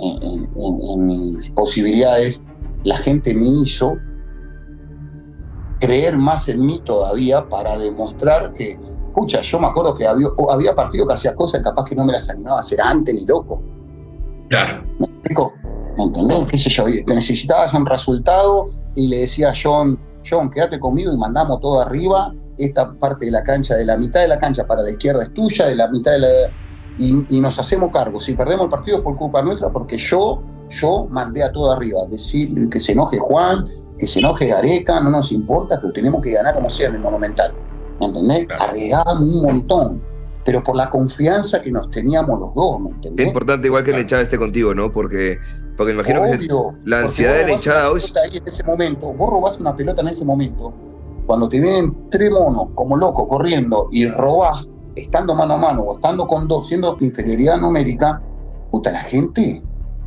en, 0.00 0.22
en- 0.22 0.44
en- 0.44 0.80
en 0.92 1.06
mis 1.06 1.50
posibilidades, 1.50 2.42
la 2.84 2.96
gente 2.98 3.34
me 3.34 3.46
hizo 3.46 3.96
creer 5.84 6.16
más 6.16 6.48
en 6.48 6.60
mí 6.60 6.80
todavía 6.82 7.46
para 7.46 7.76
demostrar 7.76 8.52
que, 8.54 8.78
pucha, 9.12 9.40
yo 9.42 9.60
me 9.60 9.66
acuerdo 9.66 9.94
que 9.94 10.06
había, 10.06 10.28
había 10.50 10.74
partido 10.74 11.06
que 11.06 11.12
hacía 11.12 11.34
cosas 11.34 11.60
capaz 11.60 11.84
que 11.84 11.94
no 11.94 12.04
me 12.06 12.12
las 12.12 12.30
animaba 12.30 12.56
a 12.56 12.60
hacer 12.60 12.80
antes 12.80 13.14
ni 13.14 13.26
loco. 13.26 13.62
Claro. 14.48 14.82
¿Me 14.98 15.06
explico? 15.06 15.52
¿Me 15.98 16.04
entendés? 16.04 16.44
¿Qué 16.50 16.58
sé 16.58 16.70
yo? 16.70 16.84
Te 16.84 17.14
necesitabas 17.14 17.74
un 17.74 17.84
resultado 17.84 18.66
y 18.94 19.08
le 19.08 19.18
decía 19.18 19.50
a 19.50 19.54
John, 19.60 19.98
John, 20.28 20.48
quédate 20.48 20.80
conmigo 20.80 21.12
y 21.12 21.18
mandamos 21.18 21.60
todo 21.60 21.82
arriba. 21.82 22.32
Esta 22.56 22.92
parte 22.94 23.26
de 23.26 23.32
la 23.32 23.42
cancha, 23.42 23.74
de 23.74 23.84
la 23.84 23.96
mitad 23.96 24.20
de 24.20 24.28
la 24.28 24.38
cancha 24.38 24.66
para 24.66 24.82
la 24.82 24.90
izquierda 24.90 25.22
es 25.22 25.34
tuya, 25.34 25.66
de 25.66 25.74
la 25.74 25.88
mitad 25.88 26.12
de 26.12 26.18
la... 26.20 26.28
Y, 26.96 27.36
y 27.36 27.40
nos 27.40 27.58
hacemos 27.58 27.90
cargo. 27.92 28.20
Si 28.20 28.34
perdemos 28.34 28.64
el 28.64 28.70
partido 28.70 28.98
es 28.98 29.02
por 29.02 29.16
culpa 29.16 29.42
nuestra, 29.42 29.70
porque 29.70 29.98
yo, 29.98 30.40
yo 30.68 31.06
mandé 31.10 31.42
a 31.42 31.52
todo 31.52 31.72
arriba. 31.72 32.00
Decir 32.10 32.68
que 32.70 32.80
se 32.80 32.92
enoje 32.92 33.18
Juan, 33.18 33.64
que 33.98 34.06
se 34.06 34.18
enoje 34.20 34.48
Gareca, 34.48 35.00
no 35.00 35.10
nos 35.10 35.30
importa, 35.32 35.78
pero 35.80 35.92
tenemos 35.92 36.22
que 36.22 36.32
ganar 36.32 36.54
como 36.54 36.68
sea 36.68 36.88
en 36.88 36.96
el 36.96 37.00
Monumental. 37.00 37.52
¿Me 38.00 38.06
entendés? 38.06 38.46
Claro. 38.46 38.62
Arriesgábamos 38.64 39.22
un 39.22 39.42
montón, 39.42 40.02
pero 40.44 40.62
por 40.62 40.74
la 40.76 40.90
confianza 40.90 41.62
que 41.62 41.70
nos 41.70 41.90
teníamos 41.90 42.38
los 42.40 42.54
dos, 42.54 42.80
¿me 42.80 42.88
Es 42.90 42.94
entendés? 42.96 43.26
importante 43.28 43.68
igual 43.68 43.84
que 43.84 43.92
la 43.92 44.00
hinchada 44.00 44.22
esté 44.22 44.36
contigo, 44.36 44.74
¿no? 44.74 44.90
Porque, 44.90 45.38
porque 45.76 45.92
imagino 45.92 46.22
que 46.22 46.48
la 46.84 47.00
ansiedad 47.00 47.34
de 47.34 47.44
la 47.44 47.52
hinchada 47.52 47.90
hoy- 47.90 48.00
ahí 48.24 48.36
en 48.38 48.46
ese 48.46 48.64
momento, 48.64 49.12
vos 49.12 49.30
robás 49.30 49.58
una 49.60 49.74
pelota 49.76 50.02
en 50.02 50.08
ese 50.08 50.24
momento, 50.24 50.74
cuando 51.26 51.48
te 51.48 51.60
vienen 51.60 52.08
tres 52.10 52.30
monos 52.30 52.68
como 52.74 52.96
loco 52.96 53.26
corriendo 53.28 53.88
y 53.92 54.06
robás, 54.08 54.68
estando 54.96 55.34
mano 55.34 55.54
a 55.54 55.56
mano 55.56 55.82
o 55.82 55.94
estando 55.94 56.26
con 56.26 56.46
dos, 56.48 56.66
siendo 56.68 56.96
inferioridad 57.00 57.56
numérica, 57.58 58.20
puta, 58.70 58.90
la 58.92 59.00
gente 59.00 59.62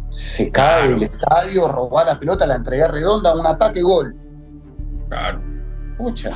se 0.09 0.49
cae 0.51 0.83
Claro. 0.83 0.93
del 0.93 1.03
estadio, 1.03 1.67
robar 1.67 2.05
la 2.05 2.19
pelota, 2.19 2.45
la 2.47 2.55
entrega 2.55 2.87
redonda, 2.87 3.35
un 3.35 3.45
ataque, 3.45 3.81
gol. 3.81 4.15
Claro. 5.09 5.41
Pucha, 5.97 6.31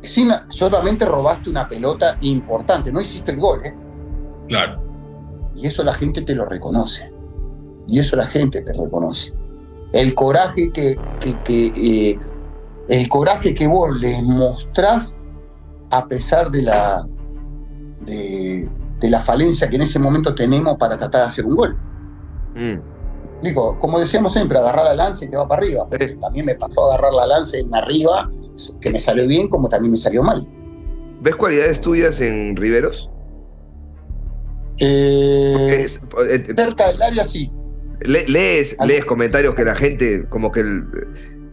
sin, 0.00 0.30
solamente 0.48 1.04
robaste 1.04 1.50
una 1.50 1.66
pelota 1.66 2.16
importante, 2.20 2.92
no 2.92 3.00
hiciste 3.00 3.32
el 3.32 3.38
gol, 3.38 3.64
¿eh? 3.64 3.74
Claro. 4.48 4.82
Y 5.56 5.66
eso 5.66 5.82
la 5.84 5.94
gente 5.94 6.22
te 6.22 6.34
lo 6.34 6.46
reconoce. 6.46 7.12
Y 7.86 7.98
eso 7.98 8.16
la 8.16 8.26
gente 8.26 8.62
te 8.62 8.72
reconoce. 8.72 9.34
El 9.92 10.14
coraje 10.14 10.70
que, 10.72 10.96
que, 11.20 11.40
que, 11.42 11.66
eh, 12.10 12.18
el 12.88 13.08
coraje 13.08 13.54
que 13.54 13.66
vos 13.66 13.96
les 13.98 14.22
mostrás 14.22 15.18
a 15.90 16.06
pesar 16.08 16.50
de 16.50 16.62
la, 16.62 17.06
de, 18.00 18.68
de 18.98 19.10
la 19.10 19.20
falencia 19.20 19.68
que 19.68 19.76
en 19.76 19.82
ese 19.82 19.98
momento 19.98 20.34
tenemos 20.34 20.76
para 20.76 20.96
tratar 20.98 21.22
de 21.22 21.26
hacer 21.28 21.46
un 21.46 21.56
gol. 21.56 21.78
Mm. 22.54 22.93
Digo, 23.44 23.78
como 23.78 23.98
decíamos 24.00 24.32
siempre, 24.32 24.58
agarrar 24.58 24.84
la 24.86 24.94
lanza 24.94 25.24
y 25.24 25.28
te 25.28 25.36
va 25.36 25.46
para 25.46 25.62
arriba. 25.62 25.86
Porque 25.88 26.08
Sí. 26.08 26.14
también 26.20 26.46
me 26.46 26.54
pasó 26.56 26.84
a 26.90 26.94
agarrar 26.94 27.12
la 27.14 27.26
lanza 27.26 27.58
en 27.58 27.72
arriba, 27.74 28.30
que 28.80 28.90
me 28.90 28.98
salió 28.98 29.26
bien, 29.28 29.48
como 29.48 29.68
también 29.68 29.92
me 29.92 29.96
salió 29.98 30.22
mal. 30.22 30.48
¿Ves 31.20 31.36
cualidades 31.36 31.80
tuyas 31.80 32.20
en 32.20 32.56
Riveros? 32.56 33.10
Eh, 34.78 35.82
Es- 35.84 35.96
eh, 36.28 36.44
eh, 36.48 36.54
cerca 36.56 36.88
del 36.88 37.00
área 37.02 37.24
sí. 37.24 37.50
le- 38.00 38.26
lees, 38.28 38.76
lees 38.84 39.04
comentarios 39.04 39.54
que 39.54 39.64
la 39.64 39.74
gente, 39.76 40.26
como 40.28 40.50
que 40.50 40.60
el- 40.60 40.84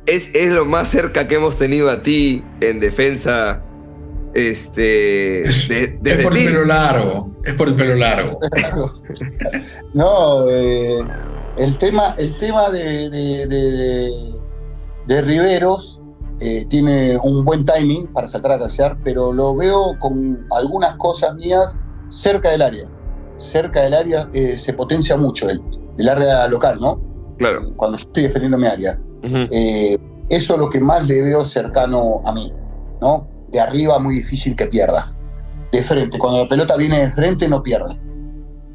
es, 0.08 0.34
es 0.34 0.48
lo 0.48 0.66
más 0.66 0.90
cerca 0.90 1.28
que 1.28 1.36
hemos 1.36 1.58
tenido 1.60 1.90
a 1.90 2.02
ti 2.02 2.44
en 2.62 2.80
defensa. 2.80 3.64
Este. 4.34 5.44
Es, 5.50 5.68
de- 5.68 6.00
es 6.04 6.24
por 6.24 6.36
el 6.38 6.46
pelo 6.46 6.66
largo. 6.66 7.36
Es 7.44 7.54
por 7.56 7.68
el 7.68 7.76
pelo 7.76 7.96
largo. 7.96 8.40
no, 9.94 10.50
eh, 10.50 11.00
el 11.58 11.78
tema, 11.78 12.16
el 12.18 12.38
tema 12.38 12.70
de, 12.70 13.10
de, 13.10 13.48
de- 13.48 13.72
de- 13.72 14.42
de 15.08 15.22
Riveros 15.22 16.00
eh, 16.40 16.66
tiene 16.70 17.18
un 17.24 17.44
buen 17.44 17.66
timing 17.66 18.08
para 18.14 18.28
saltar 18.28 18.54
a 18.54 18.58
cabecear, 18.60 18.98
pero 19.04 19.32
lo 19.34 19.56
veo 19.56 19.98
con 20.00 20.46
algunas 20.58 20.96
cosas 20.96 21.36
mías 21.36 21.76
cerca 22.10 22.50
del 22.52 22.62
área. 22.62 22.90
Cerca 23.38 23.82
del 23.82 23.94
área 23.94 24.28
eh, 24.34 24.56
se 24.58 24.74
potencia 24.74 25.18
mucho 25.18 25.50
el, 25.50 25.62
el 25.98 26.10
área 26.10 26.48
local, 26.48 26.78
¿no? 26.80 27.02
Claro. 27.38 27.74
Cuando 27.76 27.98
yo 27.98 28.02
estoy 28.08 28.24
defendiendo 28.24 28.58
mi 28.58 28.68
área. 28.68 29.00
Eh, 29.52 29.98
eso 30.30 30.54
es 30.54 30.60
lo 30.60 30.70
que 30.70 30.80
más 30.80 31.06
le 31.08 31.22
veo 31.22 31.44
cercano 31.44 32.22
a 32.26 32.32
mí, 32.34 32.52
¿no? 33.02 33.28
De 33.52 33.60
arriba 33.60 34.00
muy 34.00 34.16
difícil 34.16 34.56
que 34.56 34.68
pierda. 34.68 35.16
De 35.72 35.82
frente, 35.82 36.18
cuando 36.18 36.44
la 36.44 36.48
pelota 36.50 36.76
viene 36.78 37.00
de 37.00 37.12
frente 37.12 37.48
no 37.48 37.62
pierde. 37.64 37.96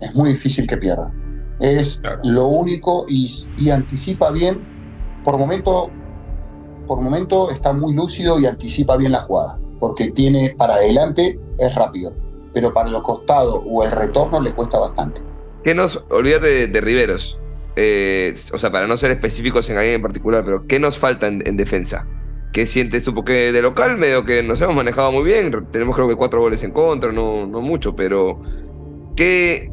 Es 0.01 0.15
muy 0.15 0.31
difícil 0.31 0.67
que 0.67 0.77
pierda. 0.77 1.13
Es 1.61 1.99
Claro. 1.99 2.21
lo 2.25 2.47
único 2.47 3.07
y, 3.09 3.31
y 3.59 3.71
anticipa 3.71 4.31
bien. 4.31 4.61
Por 5.25 5.39
momento, 5.39 5.91
por 6.87 7.01
momento 7.01 7.51
está 7.51 7.73
muy 7.73 7.95
lúcido 7.95 8.39
y 8.39 8.47
anticipa 8.47 8.97
bien 8.97 9.13
la 9.13 9.21
jugada, 9.23 9.59
porque 9.81 10.09
tiene 10.09 10.55
para 10.57 10.75
adelante 10.75 11.39
es 11.59 11.75
rápido, 11.75 12.15
pero 12.53 12.73
para 12.73 12.91
los 12.91 13.03
costados 13.03 13.63
o 13.67 13.83
el 13.85 13.91
retorno 13.91 14.41
le 14.41 14.53
cuesta 14.55 14.79
bastante. 14.79 15.23
¿Qué 15.65 15.75
nos. 15.75 16.05
Olvídate 16.11 16.47
de, 16.47 16.67
de 16.69 16.81
Riveros. 16.81 17.39
Eh, 17.75 18.35
o 18.53 18.59
sea, 18.59 18.71
para 18.71 18.87
no 18.87 18.97
ser 18.97 19.11
específicos 19.11 19.69
en 19.69 19.77
alguien 19.77 19.97
en 19.97 20.03
particular, 20.03 20.45
pero 20.45 20.67
¿qué 20.67 20.79
nos 20.79 20.97
falta 20.97 21.27
en, 21.27 21.43
en 21.47 21.57
defensa? 21.57 22.07
¿Qué 22.53 22.67
sientes 22.67 23.03
tú? 23.03 23.13
Porque 23.13 23.53
de 23.53 23.61
local 23.61 23.99
medio 23.99 24.25
que 24.25 24.43
nos 24.43 24.61
hemos 24.63 24.77
manejado 24.77 25.11
muy 25.13 25.25
bien. 25.25 25.53
Tenemos 25.73 25.95
creo 25.95 26.09
que 26.09 26.15
cuatro 26.15 26.41
goles 26.41 26.63
en 26.63 26.71
contra, 26.71 27.11
no, 27.13 27.47
no 27.47 27.61
mucho, 27.61 27.97
pero. 27.97 28.41
¿Qué. 29.17 29.71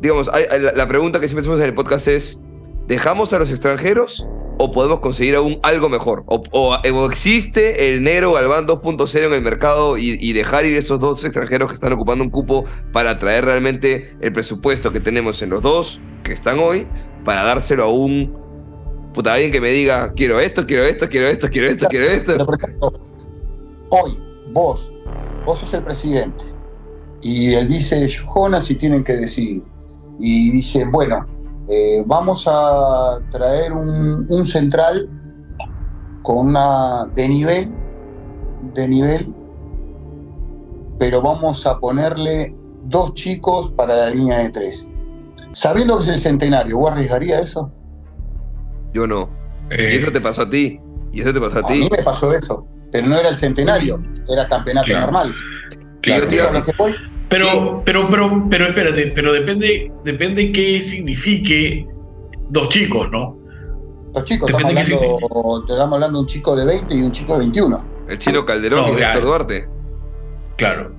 Digamos, 0.00 0.28
hay- 0.32 0.44
la, 0.74 0.86
pregunta 0.88 1.20
que 1.20 1.28
siempre 1.28 1.40
hacemos 1.42 1.60
en 1.60 1.66
el 1.66 1.74
podcast 1.74 2.08
es: 2.08 2.42
¿dejamos 2.86 3.32
a 3.32 3.38
los 3.38 3.50
extranjeros 3.50 4.26
o 4.58 4.70
podemos 4.72 5.00
conseguir 5.00 5.34
aún 5.36 5.58
algo 5.62 5.88
mejor? 5.88 6.24
¿O, 6.26 6.42
o- 6.50 6.74
o 6.76 7.06
existe 7.06 7.88
el 7.88 8.02
negro 8.02 8.32
Galván 8.32 8.66
2.0 8.66 9.26
en 9.26 9.32
el 9.32 9.42
mercado 9.42 9.96
y, 9.98 10.18
y 10.20 10.32
dejar 10.32 10.64
ir 10.66 10.76
esos 10.76 11.00
dos 11.00 11.24
extranjeros 11.24 11.68
que 11.68 11.74
están 11.74 11.92
ocupando 11.92 12.24
un 12.24 12.30
cupo 12.30 12.64
para 12.92 13.18
traer 13.18 13.44
realmente 13.44 14.16
el 14.20 14.32
presupuesto 14.32 14.92
que 14.92 15.00
tenemos 15.00 15.40
en 15.42 15.50
los 15.50 15.62
dos 15.62 16.00
que 16.22 16.32
están 16.32 16.58
hoy 16.58 16.86
para 17.24 17.42
dárselo 17.42 17.84
a 17.84 17.88
un. 17.92 18.36
Puta, 19.14 19.32
alguien 19.32 19.50
que 19.50 19.62
me 19.62 19.70
diga, 19.70 20.12
quiero 20.14 20.40
esto, 20.40 20.66
quiero 20.66 20.84
esto, 20.84 21.08
quiero 21.08 21.26
esto, 21.26 21.48
quiero 21.48 21.68
esto, 21.68 21.86
quiero 21.88 22.04
esto. 22.06 22.32
Pero, 22.36 22.92
hoy, 23.88 24.18
vos, 24.52 24.90
vos 25.46 25.58
sos 25.58 25.72
el 25.72 25.82
presidente 25.82 26.44
y 27.22 27.54
el 27.54 27.66
vice 27.66 28.06
Jonas 28.08 28.70
y 28.70 28.74
tienen 28.74 29.02
que 29.02 29.14
decidir. 29.14 29.62
Y 30.18 30.50
dicen, 30.52 30.90
bueno, 30.90 31.26
eh, 31.68 32.02
vamos 32.06 32.46
a 32.50 33.18
traer 33.30 33.72
un, 33.72 34.26
un 34.28 34.44
central 34.44 35.08
con 36.22 36.48
una 36.48 37.06
de 37.14 37.28
nivel, 37.28 37.72
de 38.74 38.88
nivel, 38.88 39.34
pero 40.98 41.20
vamos 41.22 41.66
a 41.66 41.78
ponerle 41.78 42.54
dos 42.84 43.14
chicos 43.14 43.70
para 43.70 43.94
la 43.96 44.10
línea 44.10 44.38
de 44.38 44.50
tres. 44.50 44.88
Sabiendo 45.52 45.96
que 45.96 46.02
es 46.04 46.08
el 46.08 46.18
centenario, 46.18 46.78
¿vos 46.78 46.92
arriesgaría 46.92 47.40
eso? 47.40 47.70
Yo 48.92 49.06
no. 49.06 49.28
Eh, 49.70 49.90
Y 49.94 49.96
eso 49.96 50.10
te 50.12 50.20
pasó 50.20 50.42
a 50.42 50.50
ti. 50.50 50.80
Y 51.12 51.20
eso 51.20 51.32
te 51.32 51.40
pasó 51.40 51.58
a 51.58 51.66
A 51.68 51.70
mí 51.70 51.80
ti. 51.82 51.88
me 51.96 52.02
pasó 52.02 52.32
eso, 52.32 52.66
pero 52.92 53.06
no 53.06 53.16
era 53.16 53.28
el 53.30 53.34
centenario, 53.34 54.02
era 54.28 54.46
campeonato 54.48 54.86
Claro. 54.86 55.00
normal. 55.06 55.32
claro, 56.02 56.24
yo 56.24 56.28
te 56.28 56.36
iba 56.36 56.64
Pero, 57.28 57.82
pero, 57.84 58.08
pero, 58.08 58.46
pero 58.48 58.66
espérate, 58.66 59.12
pero 59.14 59.32
depende, 59.32 59.90
depende 60.04 60.52
qué 60.52 60.82
signifique 60.82 61.86
dos 62.50 62.68
chicos, 62.68 63.08
¿no? 63.10 63.36
Los 64.14 64.24
chicos, 64.24 64.48
estamos 64.48 64.70
Depende 64.70 64.92
de 64.92 64.98
qué 64.98 65.04
hablando, 65.04 65.64
te 65.66 65.72
estamos 65.72 65.94
hablando 65.94 66.18
de 66.18 66.22
un 66.22 66.26
chico 66.26 66.56
de 66.56 66.66
20 66.66 66.94
y 66.94 67.02
un 67.02 67.12
chico 67.12 67.32
de 67.32 67.38
21. 67.40 67.84
El 68.08 68.18
chino 68.18 68.46
Calderón 68.46 68.86
No, 68.86 68.96
y 68.96 69.00
ya. 69.00 69.08
Néstor 69.08 69.24
Duarte. 69.24 69.68
Claro. 70.56 70.94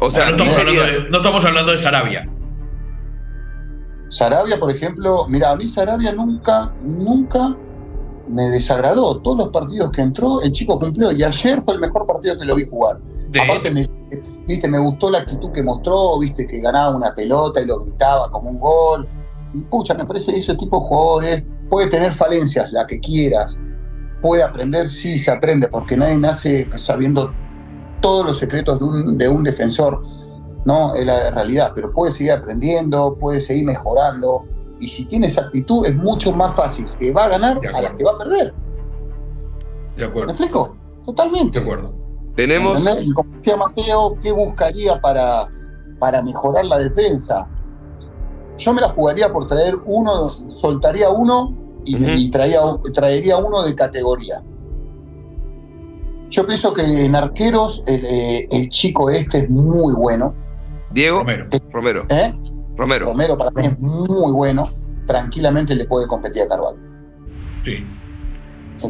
O 0.00 0.10
sea, 0.10 0.24
no, 0.26 0.30
estamos 0.32 0.54
¿quién 0.56 0.68
hablando 0.68 0.82
sería? 0.82 1.04
de, 1.04 1.10
no 1.10 1.16
estamos 1.18 1.44
hablando 1.44 1.72
de 1.72 1.78
Sarabia. 1.78 2.28
Sarabia, 4.08 4.58
por 4.58 4.70
ejemplo, 4.70 5.26
mira, 5.28 5.52
a 5.52 5.56
mí 5.56 5.68
Sarabia 5.68 6.12
nunca, 6.12 6.74
nunca 6.82 7.56
me 8.28 8.48
desagradó. 8.50 9.20
Todos 9.20 9.38
los 9.38 9.48
partidos 9.48 9.90
que 9.90 10.02
entró, 10.02 10.40
el 10.42 10.52
chico 10.52 10.78
cumplió. 10.78 11.12
Y 11.12 11.22
ayer 11.22 11.60
fue 11.62 11.74
el 11.74 11.80
mejor 11.80 12.06
partido 12.06 12.38
que 12.38 12.44
lo 12.44 12.54
vi 12.54 12.66
jugar. 12.68 12.98
De 13.30 13.40
Aparte, 13.40 13.70
me, 13.70 13.86
viste, 14.46 14.68
me 14.68 14.78
gustó 14.78 15.10
la 15.10 15.18
actitud 15.18 15.50
que 15.52 15.62
mostró, 15.62 16.18
viste, 16.18 16.46
que 16.46 16.60
ganaba 16.60 16.96
una 16.96 17.14
pelota 17.14 17.60
y 17.60 17.66
lo 17.66 17.80
gritaba 17.80 18.30
como 18.30 18.50
un 18.50 18.58
gol. 18.58 19.08
Y 19.54 19.62
pucha, 19.64 19.94
me 19.94 20.04
parece 20.06 20.32
que 20.32 20.40
ese 20.40 20.54
tipo 20.54 20.78
de 20.78 20.86
jugadores 20.86 21.44
puede 21.68 21.88
tener 21.88 22.12
falencias, 22.12 22.72
la 22.72 22.86
que 22.86 23.00
quieras. 23.00 23.58
Puede 24.20 24.42
aprender, 24.42 24.88
sí 24.88 25.18
se 25.18 25.30
aprende, 25.30 25.68
porque 25.68 25.96
nadie 25.96 26.16
nace 26.16 26.68
sabiendo 26.76 27.32
todos 28.00 28.26
los 28.26 28.38
secretos 28.38 28.78
de 28.78 28.84
un, 28.84 29.18
de 29.18 29.28
un 29.28 29.42
defensor, 29.42 30.02
¿no? 30.64 30.94
Es 30.94 31.04
la 31.04 31.30
realidad, 31.30 31.72
pero 31.74 31.92
puede 31.92 32.12
seguir 32.12 32.32
aprendiendo, 32.32 33.16
puede 33.18 33.40
seguir 33.40 33.64
mejorando. 33.64 34.44
Y 34.82 34.88
si 34.88 35.04
tiene 35.04 35.28
esa 35.28 35.42
actitud, 35.42 35.86
es 35.86 35.94
mucho 35.94 36.32
más 36.32 36.56
fácil 36.56 36.86
que 36.98 37.12
va 37.12 37.26
a 37.26 37.28
ganar 37.28 37.56
a 37.58 37.80
la 37.80 37.88
acuerdo. 37.90 37.96
que 37.98 38.04
va 38.04 38.10
a 38.10 38.18
perder. 38.18 38.52
de 38.52 38.52
¿Me 39.96 40.04
acuerdo, 40.04 40.30
explico? 40.32 40.76
Totalmente. 41.06 41.58
de 41.60 41.64
acuerdo. 41.64 41.94
Tenemos. 42.34 42.84
Y 43.00 43.12
como 43.12 43.36
decía 43.36 43.56
Mateo, 43.56 44.16
¿qué 44.20 44.32
buscaría 44.32 45.00
para, 45.00 45.46
para 46.00 46.20
mejorar 46.20 46.64
la 46.64 46.80
defensa? 46.80 47.48
Yo 48.58 48.74
me 48.74 48.80
la 48.80 48.88
jugaría 48.88 49.32
por 49.32 49.46
traer 49.46 49.76
uno, 49.84 50.28
soltaría 50.28 51.10
uno 51.10 51.56
y, 51.84 52.28
traía, 52.30 52.58
traería 52.92 53.36
uno 53.36 53.62
de 53.62 53.76
categoría. 53.76 54.42
Yo 56.28 56.44
pienso 56.44 56.74
que 56.74 57.04
en 57.04 57.14
arqueros 57.14 57.84
el, 57.86 58.04
eh, 58.04 58.48
el 58.50 58.68
chico 58.68 59.10
este 59.10 59.38
es 59.38 59.50
muy 59.50 59.94
bueno. 59.94 60.34
Diego 60.90 61.20
Romero. 61.20 61.46
Romero. 61.70 62.06
¿eh? 62.08 62.34
Romero. 62.76 63.06
Romero 63.06 63.36
para 63.36 63.50
mí 63.50 63.66
es 63.66 63.78
muy 63.78 64.32
bueno. 64.32 64.64
Tranquilamente 65.06 65.74
le 65.74 65.84
puede 65.84 66.06
competir 66.06 66.42
a 66.42 66.48
Carvalho. 66.48 66.78
Sí. 67.64 67.84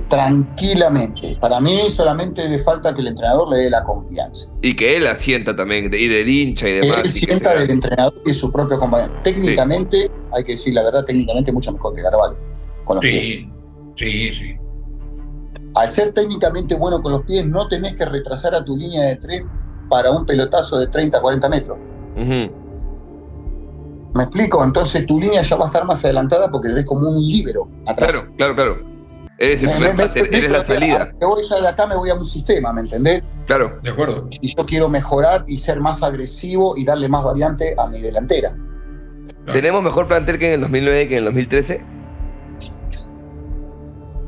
Tranquilamente. 0.09 1.37
Para 1.41 1.61
mí 1.61 1.91
solamente 1.91 2.49
le 2.49 2.59
falta 2.59 2.95
que 2.95 3.01
el 3.01 3.09
entrenador 3.09 3.49
le 3.49 3.59
dé 3.59 3.71
la 3.71 3.83
confianza. 3.83 4.51
Y 4.63 4.75
que 4.75 4.97
él 4.97 5.07
asienta 5.07 5.55
también, 5.55 5.91
y 5.93 6.09
del 6.09 6.29
hincha 6.29 6.69
y 6.69 6.73
demás. 6.73 7.01
Él 7.05 7.11
sienta 7.11 7.55
del 7.59 7.71
entrenador 7.71 8.15
y 8.25 8.31
de 8.31 8.35
su 8.35 8.51
propio 8.51 8.79
compañero. 8.79 9.13
Técnicamente, 9.23 10.11
hay 10.33 10.45
que 10.45 10.53
decir 10.53 10.75
la 10.75 10.83
verdad, 10.83 11.05
técnicamente 11.05 11.53
mucho 11.53 11.73
mejor 11.73 11.95
que 11.95 12.03
Carvalho. 12.03 12.39
Con 12.85 12.97
los 12.97 13.03
pies. 13.03 13.25
Sí, 13.25 13.47
sí, 13.97 14.33
sí. 14.33 14.57
Al 15.75 15.91
ser 15.91 16.13
técnicamente 16.13 16.75
bueno 16.75 17.03
con 17.03 17.13
los 17.13 17.23
pies, 17.23 17.47
no 17.47 17.69
tenés 17.69 17.95
que 17.95 18.05
retrasar 18.05 18.55
a 18.55 18.65
tu 18.65 18.77
línea 18.77 19.05
de 19.05 19.17
tres 19.17 19.43
para 19.89 20.11
un 20.11 20.25
pelotazo 20.25 20.79
de 20.79 20.87
30, 20.87 21.21
40 21.21 21.49
metros. 21.49 21.79
¿Me 24.15 24.25
explico? 24.25 24.63
Entonces 24.63 25.07
tu 25.07 25.19
línea 25.19 25.43
ya 25.43 25.57
va 25.57 25.65
a 25.65 25.67
estar 25.69 25.85
más 25.87 26.05
adelantada 26.05 26.51
porque 26.51 26.69
eres 26.69 26.85
como 26.87 27.09
un 27.09 27.27
líbero 27.27 27.69
atrás. 27.87 28.13
Claro, 28.13 28.29
claro, 28.37 28.55
claro. 28.55 28.93
Eres 29.39 29.63
el 29.63 29.69
Me- 29.69 29.75
primer 29.75 29.95
me- 29.97 30.37
eres 30.37 30.51
la 30.51 30.63
salida. 30.63 31.13
Me 31.21 31.27
voy 31.27 31.43
ya 31.43 31.61
de 31.61 31.67
acá, 31.69 31.87
me 31.87 31.97
voy 31.97 32.11
a 32.11 32.15
un 32.15 32.25
sistema, 32.25 32.73
¿me 32.73 32.83
entendés? 32.83 33.23
Claro. 33.47 33.79
De 33.83 33.91
acuerdo. 33.91 34.29
Y 34.41 34.55
yo 34.55 34.65
quiero 34.67 34.89
mejorar 34.89 35.45
y 35.49 35.57
ser 35.57 35.81
más 35.81 36.03
agresivo 36.03 36.77
y 36.77 36.85
darle 36.85 37.09
más 37.09 37.25
variante 37.25 37.75
a 37.77 37.87
mi 37.87 38.01
delantera. 38.01 38.51
Claro. 39.45 39.53
¿Tenemos 39.53 39.83
mejor 39.83 40.07
plantel 40.07 40.39
que 40.39 40.47
en 40.49 40.53
el 40.55 40.61
2009 40.61 41.09
que 41.09 41.15
en 41.15 41.19
el 41.19 41.25
2013? 41.25 41.85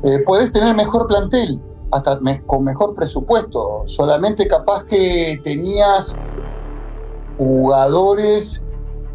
Eh, 0.03 0.19
podés 0.25 0.51
tener 0.51 0.75
mejor 0.75 1.07
plantel, 1.07 1.61
hasta 1.91 2.19
me- 2.19 2.41
con 2.45 2.63
mejor 2.65 2.93
presupuesto. 2.95 3.83
Solamente 3.85 4.47
capaz 4.47 4.83
que 4.83 5.39
tenías 5.43 6.17
jugadores 7.37 8.61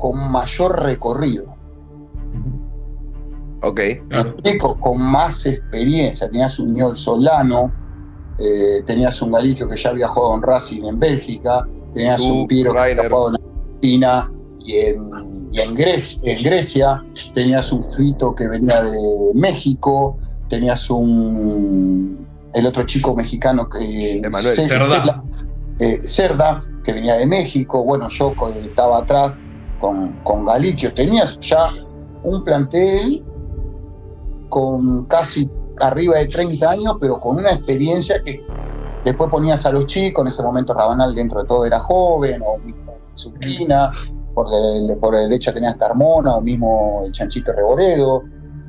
con 0.01 0.33
mayor 0.33 0.83
recorrido. 0.83 1.55
Ok. 3.63 3.81
Claro. 4.09 4.35
con 4.81 5.03
más 5.03 5.45
experiencia. 5.45 6.29
Tenías 6.31 6.59
un 6.59 6.73
Ñol 6.75 6.97
Solano, 6.97 7.71
eh, 8.39 8.83
tenías 8.87 9.21
un 9.21 9.31
Galicio 9.31 9.69
que 9.69 9.77
ya 9.77 9.91
había 9.91 10.09
jugado 10.09 10.37
en 10.37 10.43
Racing 10.43 10.83
en 10.85 10.99
Bélgica, 10.99 11.67
tenías 11.93 12.23
Tú, 12.23 12.41
un 12.41 12.49
Piero 12.49 12.73
que 12.73 12.79
había 12.79 13.09
jugado 13.09 13.29
en 13.29 13.35
Argentina 13.35 14.33
y 14.61 14.77
en, 14.77 15.51
y 15.53 15.61
en, 15.61 15.75
Grecia, 15.75 17.05
tenías 17.35 17.71
un 17.73 17.85
Fito 17.85 18.35
que 18.35 18.49
venía 18.49 18.83
de 18.83 18.99
México, 19.35 20.17
tenías 20.49 20.89
un 20.89 22.27
el 22.55 22.67
otro 22.67 22.83
chico 22.85 23.15
mexicano 23.15 23.69
que 23.69 24.23
Cerda. 24.33 24.81
Cerda, 24.81 25.25
eh, 25.79 26.01
Cerda, 26.03 26.61
que 26.83 26.95
venía 26.95 27.15
de 27.15 27.27
México, 27.27 27.85
bueno, 27.85 28.09
yo 28.09 28.35
estaba 28.65 28.99
atrás 28.99 29.41
con, 29.81 30.13
con 30.23 30.45
Galiquio, 30.45 30.93
tenías 30.95 31.39
ya 31.41 31.69
un 32.23 32.45
plantel 32.45 33.25
con 34.49 35.05
casi 35.07 35.49
arriba 35.81 36.17
de 36.19 36.27
30 36.27 36.71
años, 36.71 36.97
pero 37.01 37.19
con 37.19 37.37
una 37.39 37.53
experiencia 37.53 38.21
que 38.23 38.45
después 39.05 39.31
ponías 39.31 39.65
a 39.67 39.71
los 39.73 39.87
chicos, 39.87 40.23
en 40.23 40.29
ese 40.29 40.43
momento 40.43 40.75
Rabanal 40.75 41.15
dentro 41.15 41.41
de 41.43 41.49
todo 41.49 41.65
era 41.65 41.79
joven, 41.81 42.43
o 42.45 42.59
mismo 42.59 42.95
Zucchina, 43.17 43.91
por, 44.35 44.49
de- 44.51 44.97
por 44.97 45.17
derecha 45.17 45.53
tenías 45.53 45.77
Carmona, 45.77 46.37
o 46.37 46.41
mismo 46.41 47.03
el 47.07 47.13
Chanchito 47.13 47.53
Reboredo. 47.53 48.23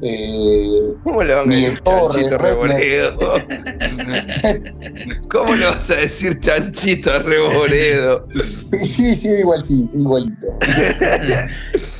Eh, 0.04 0.96
¿Cómo 1.04 1.24
le 1.24 1.36
van 1.36 1.52
a 1.52 1.56
decir 1.56 1.80
Chanchito 1.84 2.38
Reboredo? 2.40 3.20
¿Cómo 5.30 5.56
le 5.56 5.66
vas 5.66 5.92
a 5.92 5.96
decir 5.96 6.40
Chanchito 6.40 7.22
Reboredo? 7.22 8.28
sí, 8.72 9.14
sí, 9.14 9.30
igual 9.30 9.64
sí, 9.64 9.88
igualito. 9.94 10.48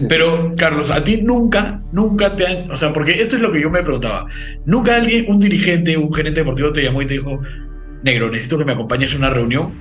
Pero, 0.10 0.52
Carlos, 0.58 0.90
a 0.90 1.04
ti 1.04 1.22
nunca, 1.22 1.84
nunca 1.92 2.36
te 2.36 2.48
han. 2.48 2.72
O 2.72 2.78
sea, 2.78 2.92
porque 2.92 3.22
esto 3.22 3.36
es 3.36 3.42
lo 3.42 3.52
que 3.52 3.62
yo 3.62 3.70
me 3.70 3.84
preguntaba. 3.84 4.26
Nunca 4.66 4.96
alguien, 4.96 5.30
un 5.30 5.40
dirigente, 5.40 5.96
un 5.96 6.12
gerente 6.12 6.42
deportivo 6.42 6.74
te 6.74 6.84
llamó 6.84 7.04
y 7.04 7.06
te 7.06 7.14
dijo: 7.14 7.40
Negro, 8.04 8.32
necesito 8.32 8.58
que 8.58 8.66
me 8.66 8.74
acompañes 8.74 9.14
a 9.14 9.18
una 9.18 9.30
reunión. 9.30 9.76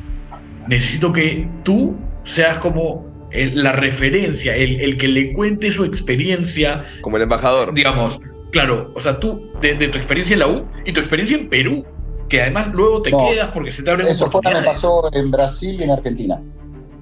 Necesito 0.68 1.10
que 1.10 1.48
tú 1.64 1.96
seas 2.24 2.58
como 2.58 3.09
el- 3.32 3.62
la 3.62 3.72
referencia, 3.72 4.54
el, 4.56 4.80
el 4.80 4.96
que 4.98 5.08
le 5.08 5.32
cuente 5.32 5.72
su 5.72 5.84
experiencia, 5.84 6.84
Como 7.02 7.16
el 7.16 7.22
embajador. 7.24 7.74
digamos. 7.74 8.20
Claro, 8.52 8.92
o 8.96 9.00
sea, 9.00 9.20
tú, 9.20 9.48
de, 9.60 9.74
de 9.74 9.88
tu 9.88 9.98
experiencia 9.98 10.34
en 10.34 10.40
la 10.40 10.48
U 10.48 10.66
y 10.84 10.92
tu 10.92 11.00
experiencia 11.00 11.36
en 11.36 11.48
Perú, 11.48 11.84
que 12.28 12.42
además 12.42 12.68
luego 12.72 13.00
te 13.02 13.10
No, 13.12 13.18
quedas 13.28 13.48
porque 13.52 13.70
se 13.72 13.82
te 13.82 13.90
abren 13.90 14.08
Eso 14.08 14.30
fue, 14.30 14.40
me 14.52 14.62
pasó 14.62 15.08
en 15.12 15.30
Brasil 15.30 15.76
y 15.80 15.84
en 15.84 15.90
Argentina. 15.90 16.42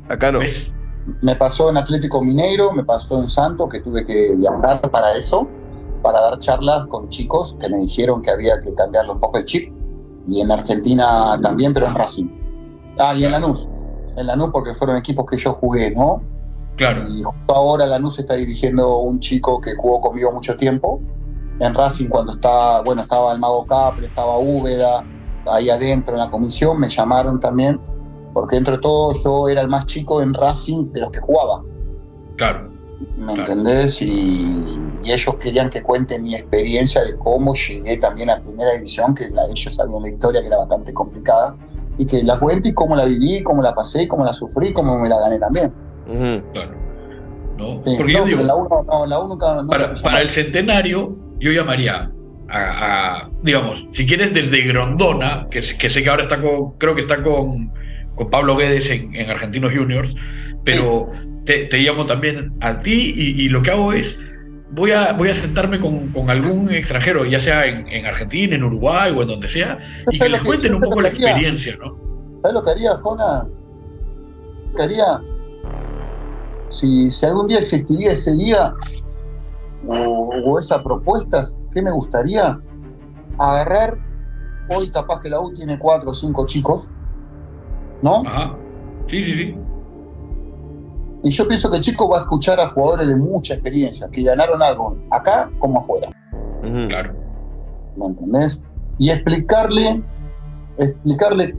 Acá 0.08 0.30
no. 0.32 0.40
¿Ves? 0.40 0.72
Me 1.22 1.36
pasó 1.36 1.70
en 1.70 1.78
Atlético 1.78 2.22
Mineiro, 2.22 2.72
me 2.72 2.84
pasó 2.84 3.18
en 3.20 3.28
Santo, 3.28 3.66
que 3.68 3.80
tuve 3.80 4.04
que 4.04 4.34
viajar 4.36 4.82
para 4.90 5.16
eso, 5.16 5.48
para 6.02 6.20
dar 6.20 6.38
charlas 6.38 6.86
con 6.86 7.08
chicos 7.08 7.56
que 7.58 7.68
me 7.70 7.78
dijeron 7.78 8.20
que 8.20 8.30
había 8.30 8.60
que 8.60 8.74
cambiarle 8.74 9.12
un 9.12 9.20
poco 9.20 9.38
el 9.38 9.44
chip. 9.46 9.72
Y 10.28 10.42
en 10.42 10.50
Argentina 10.50 11.38
también, 11.42 11.72
pero 11.72 11.86
en 11.86 11.94
Brasil. 11.94 12.30
Ah, 12.98 13.14
y 13.16 13.24
en 13.24 13.32
Lanús. 13.32 13.66
En 14.18 14.26
Lanús 14.26 14.50
porque 14.52 14.74
fueron 14.74 14.96
equipos 14.96 15.24
que 15.26 15.36
yo 15.36 15.54
jugué, 15.54 15.92
¿no? 15.92 16.22
Claro. 16.76 17.08
Y 17.08 17.22
justo 17.22 17.54
ahora 17.54 17.86
Lanús 17.86 18.18
está 18.18 18.34
dirigiendo 18.34 18.98
un 18.98 19.20
chico 19.20 19.60
que 19.60 19.74
jugó 19.76 20.00
conmigo 20.00 20.32
mucho 20.32 20.56
tiempo. 20.56 21.00
En 21.60 21.74
Racing 21.74 22.08
cuando 22.08 22.32
estaba, 22.32 22.82
bueno, 22.82 23.02
estaba 23.02 23.32
el 23.32 23.38
Mago 23.38 23.64
Capri, 23.66 24.06
estaba 24.06 24.38
Úbeda, 24.38 25.04
ahí 25.46 25.70
adentro 25.70 26.14
en 26.14 26.20
la 26.20 26.30
comisión, 26.30 26.78
me 26.78 26.88
llamaron 26.88 27.40
también, 27.40 27.80
porque 28.32 28.56
dentro 28.56 28.76
de 28.76 28.82
todo 28.82 29.12
yo 29.22 29.48
era 29.48 29.60
el 29.60 29.68
más 29.68 29.86
chico 29.86 30.22
en 30.22 30.34
Racing 30.34 30.92
de 30.92 31.00
los 31.00 31.10
que 31.10 31.20
jugaba. 31.20 31.62
Claro. 32.36 32.77
¿Me 33.16 33.24
Claro. 33.34 33.40
entendés? 33.40 34.02
Y, 34.02 34.46
y 35.04 35.12
ellos 35.12 35.34
querían 35.40 35.70
que 35.70 35.82
cuente 35.82 36.18
mi 36.18 36.34
experiencia 36.34 37.02
de 37.04 37.16
cómo 37.16 37.54
llegué 37.54 37.96
también 37.98 38.30
a 38.30 38.40
Primera 38.40 38.72
División, 38.74 39.14
que 39.14 39.28
la, 39.30 39.46
ellos 39.46 39.72
sabían 39.72 40.02
la 40.02 40.08
historia 40.08 40.40
que 40.40 40.48
era 40.48 40.58
bastante 40.58 40.92
complicada, 40.92 41.54
y 41.96 42.06
que 42.06 42.22
la 42.22 42.38
cuente 42.38 42.70
y 42.70 42.74
cómo 42.74 42.96
la 42.96 43.04
viví, 43.04 43.42
cómo 43.42 43.62
la 43.62 43.74
pasé, 43.74 44.06
cómo 44.08 44.24
la 44.24 44.32
sufrí, 44.32 44.72
cómo 44.72 44.98
me 44.98 45.08
la 45.08 45.18
gané 45.20 45.38
también. 45.38 45.72
Ujú. 46.06 46.42
Claro. 46.52 46.72
¿No? 47.56 47.66
Sí, 47.84 47.94
Porque 47.96 48.12
no, 48.12 48.18
yo 48.20 48.24
digo, 48.24 48.42
la 48.44 48.54
uno, 48.54 48.84
no, 48.86 49.06
la 49.06 49.18
uno 49.18 49.28
nunca- 49.30 49.54
nunca 49.62 49.68
para, 49.78 49.94
para 49.94 50.20
el 50.20 50.30
centenario, 50.30 51.16
yo 51.40 51.52
llamaría 51.52 52.10
a, 52.48 52.58
a, 53.26 53.30
digamos, 53.42 53.86
si 53.92 54.06
quieres 54.06 54.32
desde 54.32 54.62
Grondona, 54.62 55.48
que, 55.50 55.60
que 55.60 55.90
sé 55.90 56.02
que 56.02 56.08
ahora 56.08 56.22
está 56.22 56.40
con, 56.40 56.72
creo 56.78 56.94
que 56.94 57.00
está 57.00 57.22
con, 57.22 57.72
con 58.14 58.30
Pablo 58.30 58.56
Guedes 58.56 58.90
en, 58.90 59.14
en 59.14 59.30
Argentinos 59.30 59.72
Juniors, 59.72 60.14
pero 60.64 61.10
te, 61.48 61.64
te 61.64 61.78
llamo 61.78 62.04
también 62.04 62.52
a 62.60 62.78
ti 62.78 63.14
y, 63.16 63.42
y 63.44 63.48
lo 63.48 63.62
que 63.62 63.70
hago 63.70 63.94
es, 63.94 64.18
voy 64.70 64.90
a, 64.92 65.14
voy 65.14 65.30
a 65.30 65.34
sentarme 65.34 65.80
con, 65.80 66.12
con 66.12 66.28
algún 66.28 66.70
extranjero, 66.70 67.24
ya 67.24 67.40
sea 67.40 67.64
en, 67.64 67.88
en 67.88 68.04
Argentina, 68.04 68.54
en 68.54 68.62
Uruguay 68.64 69.12
o 69.16 69.22
en 69.22 69.28
donde 69.28 69.48
sea, 69.48 69.78
y 70.10 70.18
que 70.18 70.18
¿Sabes 70.18 70.32
les 70.32 70.40
que- 70.42 70.46
cuenten 70.46 70.74
un 70.74 70.80
poco 70.82 71.00
la 71.00 71.08
haría? 71.08 71.26
experiencia, 71.30 71.74
¿no? 71.82 71.96
¿Sabes 72.42 72.54
lo 72.54 72.62
que 72.62 72.70
haría, 72.70 72.92
Jona? 72.98 73.46
Lo 74.70 74.76
que 74.76 74.82
haría, 74.82 75.20
si, 76.68 77.10
si 77.10 77.24
algún 77.26 77.46
día 77.46 77.58
existiría 77.58 78.10
ese 78.12 78.36
día 78.36 78.74
o, 79.86 80.30
o 80.44 80.58
esas 80.58 80.82
propuestas, 80.82 81.58
¿qué 81.72 81.80
me 81.80 81.90
gustaría? 81.90 82.60
Agarrar, 83.38 83.96
hoy 84.68 84.90
capaz 84.90 85.20
que 85.22 85.30
la 85.30 85.40
U 85.40 85.54
tiene 85.54 85.78
cuatro 85.78 86.10
o 86.10 86.14
cinco 86.14 86.44
chicos, 86.46 86.90
¿no? 88.02 88.22
Ajá. 88.26 88.54
Sí, 89.06 89.22
sí, 89.22 89.32
sí. 89.32 89.54
Y 91.22 91.30
yo 91.30 91.48
pienso 91.48 91.70
que 91.70 91.76
el 91.76 91.82
chico 91.82 92.08
va 92.08 92.18
a 92.18 92.20
escuchar 92.22 92.60
a 92.60 92.68
jugadores 92.68 93.08
de 93.08 93.16
mucha 93.16 93.54
experiencia, 93.54 94.08
que 94.10 94.22
ganaron 94.22 94.62
algo 94.62 94.96
acá 95.10 95.50
como 95.58 95.80
afuera. 95.80 96.10
Claro. 96.88 97.14
¿me 97.98 98.06
entendés? 98.06 98.62
Y 98.98 99.10
explicarle, 99.10 100.02
explicarle 100.78 101.56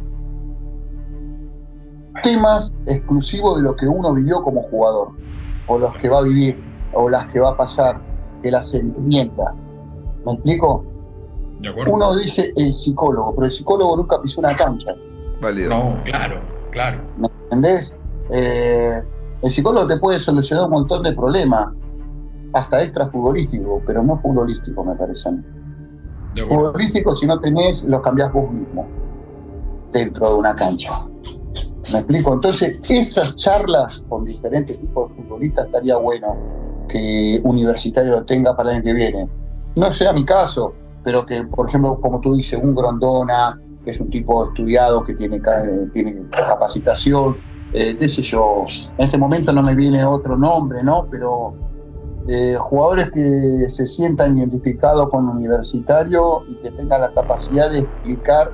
temas 2.23 2.75
exclusivos 2.85 3.57
de 3.57 3.63
lo 3.63 3.75
que 3.75 3.87
uno 3.87 4.13
vivió 4.13 4.41
como 4.43 4.63
jugador, 4.63 5.09
o 5.67 5.77
los 5.77 5.93
que 5.97 6.09
va 6.09 6.19
a 6.19 6.23
vivir, 6.23 6.61
o 6.93 7.09
las 7.09 7.27
que 7.27 7.39
va 7.39 7.49
a 7.49 7.57
pasar, 7.57 7.99
que 8.41 8.51
las 8.51 8.73
entienda. 8.73 9.53
¿Me 10.25 10.33
explico? 10.33 10.85
¿De 11.59 11.69
acuerdo? 11.69 11.93
Uno 11.93 12.15
dice 12.15 12.51
el 12.55 12.73
psicólogo, 12.73 13.33
pero 13.35 13.45
el 13.45 13.51
psicólogo 13.51 13.97
nunca 13.97 14.21
pisó 14.21 14.41
una 14.41 14.55
cancha, 14.55 14.95
Válido. 15.41 15.69
No, 15.69 16.03
claro, 16.03 16.41
claro. 16.71 17.01
¿me 17.17 17.27
entendés? 17.43 17.97
Eh, 18.29 19.01
el 19.41 19.49
psicólogo 19.49 19.87
te 19.87 19.97
puede 19.97 20.19
solucionar 20.19 20.65
un 20.65 20.71
montón 20.71 21.03
de 21.03 21.13
problemas, 21.13 21.69
hasta 22.53 22.81
extra 22.83 23.07
futbolístico, 23.09 23.81
pero 23.85 24.01
no 24.03 24.19
futbolístico, 24.19 24.83
me 24.83 24.95
parece. 24.95 25.29
De 26.35 26.43
futbolístico, 26.45 27.13
si 27.13 27.25
no 27.27 27.39
tenés, 27.39 27.85
los 27.87 28.01
cambiás 28.01 28.31
vos 28.33 28.51
mismo 28.51 28.87
dentro 29.91 30.29
de 30.29 30.35
una 30.35 30.55
cancha. 30.55 31.05
¿Me 31.91 31.99
explico? 31.99 32.33
Entonces, 32.33 32.79
esas 32.89 33.35
charlas 33.35 34.05
con 34.09 34.25
diferentes 34.25 34.79
tipos 34.79 35.09
de 35.09 35.23
futbolistas 35.23 35.65
estaría 35.65 35.97
bueno 35.97 36.35
que 36.87 37.39
Universitario 37.43 38.11
lo 38.11 38.25
tenga 38.25 38.55
para 38.55 38.69
el 38.71 38.75
año 38.77 38.83
que 38.85 38.93
viene. 38.93 39.29
No 39.75 39.91
sea 39.91 40.11
mi 40.13 40.25
caso, 40.25 40.73
pero 41.03 41.25
que, 41.25 41.43
por 41.43 41.67
ejemplo, 41.69 41.99
como 42.01 42.19
tú 42.19 42.35
dices, 42.35 42.59
un 42.61 42.75
Grondona, 42.75 43.59
que 43.83 43.91
es 43.91 43.99
un 44.01 44.09
tipo 44.09 44.45
estudiado, 44.45 45.03
que 45.03 45.13
tiene, 45.13 45.39
ca- 45.39 45.63
tiene 45.93 46.27
capacitación, 46.29 47.37
eh, 47.73 47.95
qué 47.97 48.09
sé 48.09 48.21
yo, 48.21 48.65
en 48.97 49.03
este 49.03 49.17
momento 49.17 49.53
no 49.53 49.61
me 49.61 49.75
viene 49.75 50.03
otro 50.03 50.37
nombre, 50.37 50.83
¿no? 50.83 51.07
Pero 51.09 51.53
eh, 52.27 52.55
jugadores 52.59 53.11
que 53.11 53.69
se 53.69 53.85
sientan 53.85 54.37
identificados 54.37 55.09
con 55.09 55.27
Universitario 55.27 56.43
y 56.47 56.55
que 56.55 56.71
tengan 56.71 57.01
la 57.01 57.13
capacidad 57.13 57.71
de 57.71 57.79
explicar 57.79 58.51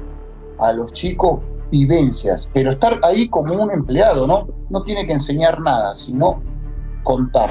a 0.60 0.74
los 0.74 0.92
chicos 0.94 1.40
vivencias, 1.72 2.50
pero 2.54 2.72
estar 2.72 3.00
ahí 3.04 3.28
como 3.28 3.54
un 3.54 3.72
empleado, 3.72 4.28
¿no? 4.28 4.48
No 4.70 4.84
tiene 4.84 5.06
que 5.06 5.14
enseñar 5.14 5.60
nada, 5.62 5.94
sino 5.96 6.42
contar, 7.04 7.50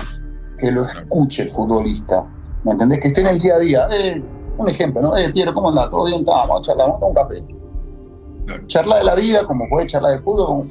que 0.59 0.71
lo 0.71 0.83
escuche 0.83 1.43
el 1.43 1.51
futbolista, 1.51 2.27
¿me 2.65 2.73
entendés? 2.73 3.01
Que 3.01 3.09
esté 3.09 3.21
en 3.21 3.27
el 3.27 3.39
día 3.39 3.55
a 3.55 3.59
día. 3.59 3.87
Eh, 3.93 4.23
un 4.57 4.69
ejemplo, 4.69 5.03
¿no? 5.03 5.17
Eh, 5.17 5.31
Piero, 5.33 5.53
¿cómo 5.53 5.69
andás? 5.69 5.91
¿Todo 5.91 6.07
bien? 6.07 6.25
Vamos 6.25 6.59
a 6.59 6.63
charlar, 6.63 6.89
vamos 6.89 7.03
a 7.03 7.07
un 7.07 7.15
café. 7.15 7.45
Claro. 8.47 8.67
Charla 8.67 8.97
de 8.99 9.05
la 9.05 9.15
vida, 9.15 9.45
como 9.47 9.69
puede 9.69 9.87
charlar 9.87 10.13
de 10.13 10.19
fútbol, 10.21 10.65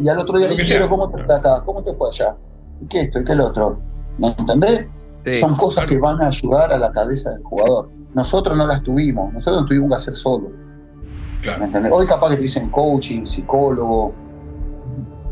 y 0.00 0.08
al 0.08 0.18
otro 0.18 0.38
día 0.38 0.48
le 0.48 0.64
sea. 0.64 0.88
¿cómo 0.88 1.08
te 1.10 1.20
está 1.20 1.36
acá? 1.36 1.62
¿Cómo 1.64 1.82
te 1.82 1.94
fue 1.94 2.08
allá? 2.08 2.36
¿Y 2.80 2.86
qué 2.86 3.00
esto? 3.02 3.20
¿Y 3.20 3.24
qué 3.24 3.32
el 3.32 3.40
otro? 3.40 3.78
¿Me 4.18 4.28
entendés? 4.38 4.86
Sí. 5.24 5.34
Son 5.34 5.56
cosas 5.56 5.84
que 5.84 5.98
van 5.98 6.20
a 6.20 6.26
ayudar 6.26 6.72
a 6.72 6.78
la 6.78 6.90
cabeza 6.90 7.30
del 7.30 7.42
jugador. 7.44 7.88
Nosotros 8.14 8.58
no 8.58 8.66
las 8.66 8.82
tuvimos, 8.82 9.32
nosotros 9.32 9.66
tuvimos 9.66 9.88
que 9.90 9.96
hacer 9.96 10.14
solo. 10.14 10.48
¿me 10.50 11.42
Claro. 11.42 11.64
entendés? 11.64 11.92
Hoy 11.94 12.06
capaz 12.06 12.30
que 12.30 12.36
te 12.36 12.42
dicen 12.42 12.70
coaching, 12.70 13.24
psicólogo. 13.24 14.12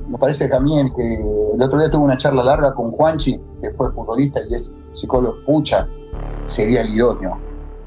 Me 0.08 0.18
parece 0.18 0.48
que 0.48 0.56
a 0.56 0.60
mí 0.60 0.78
el, 0.78 0.92
que 0.94 1.14
el 1.54 1.62
otro 1.62 1.78
día 1.78 1.90
tuve 1.90 2.04
una 2.04 2.16
charla 2.16 2.42
larga 2.42 2.72
con 2.74 2.90
Juanchi, 2.92 3.38
que 3.60 3.70
fue 3.72 3.92
futbolista 3.92 4.40
y 4.48 4.54
es 4.54 4.74
psicólogo 4.92 5.36
pucha, 5.46 5.86
sería 6.46 6.80
el 6.82 6.90
idóneo 6.90 7.38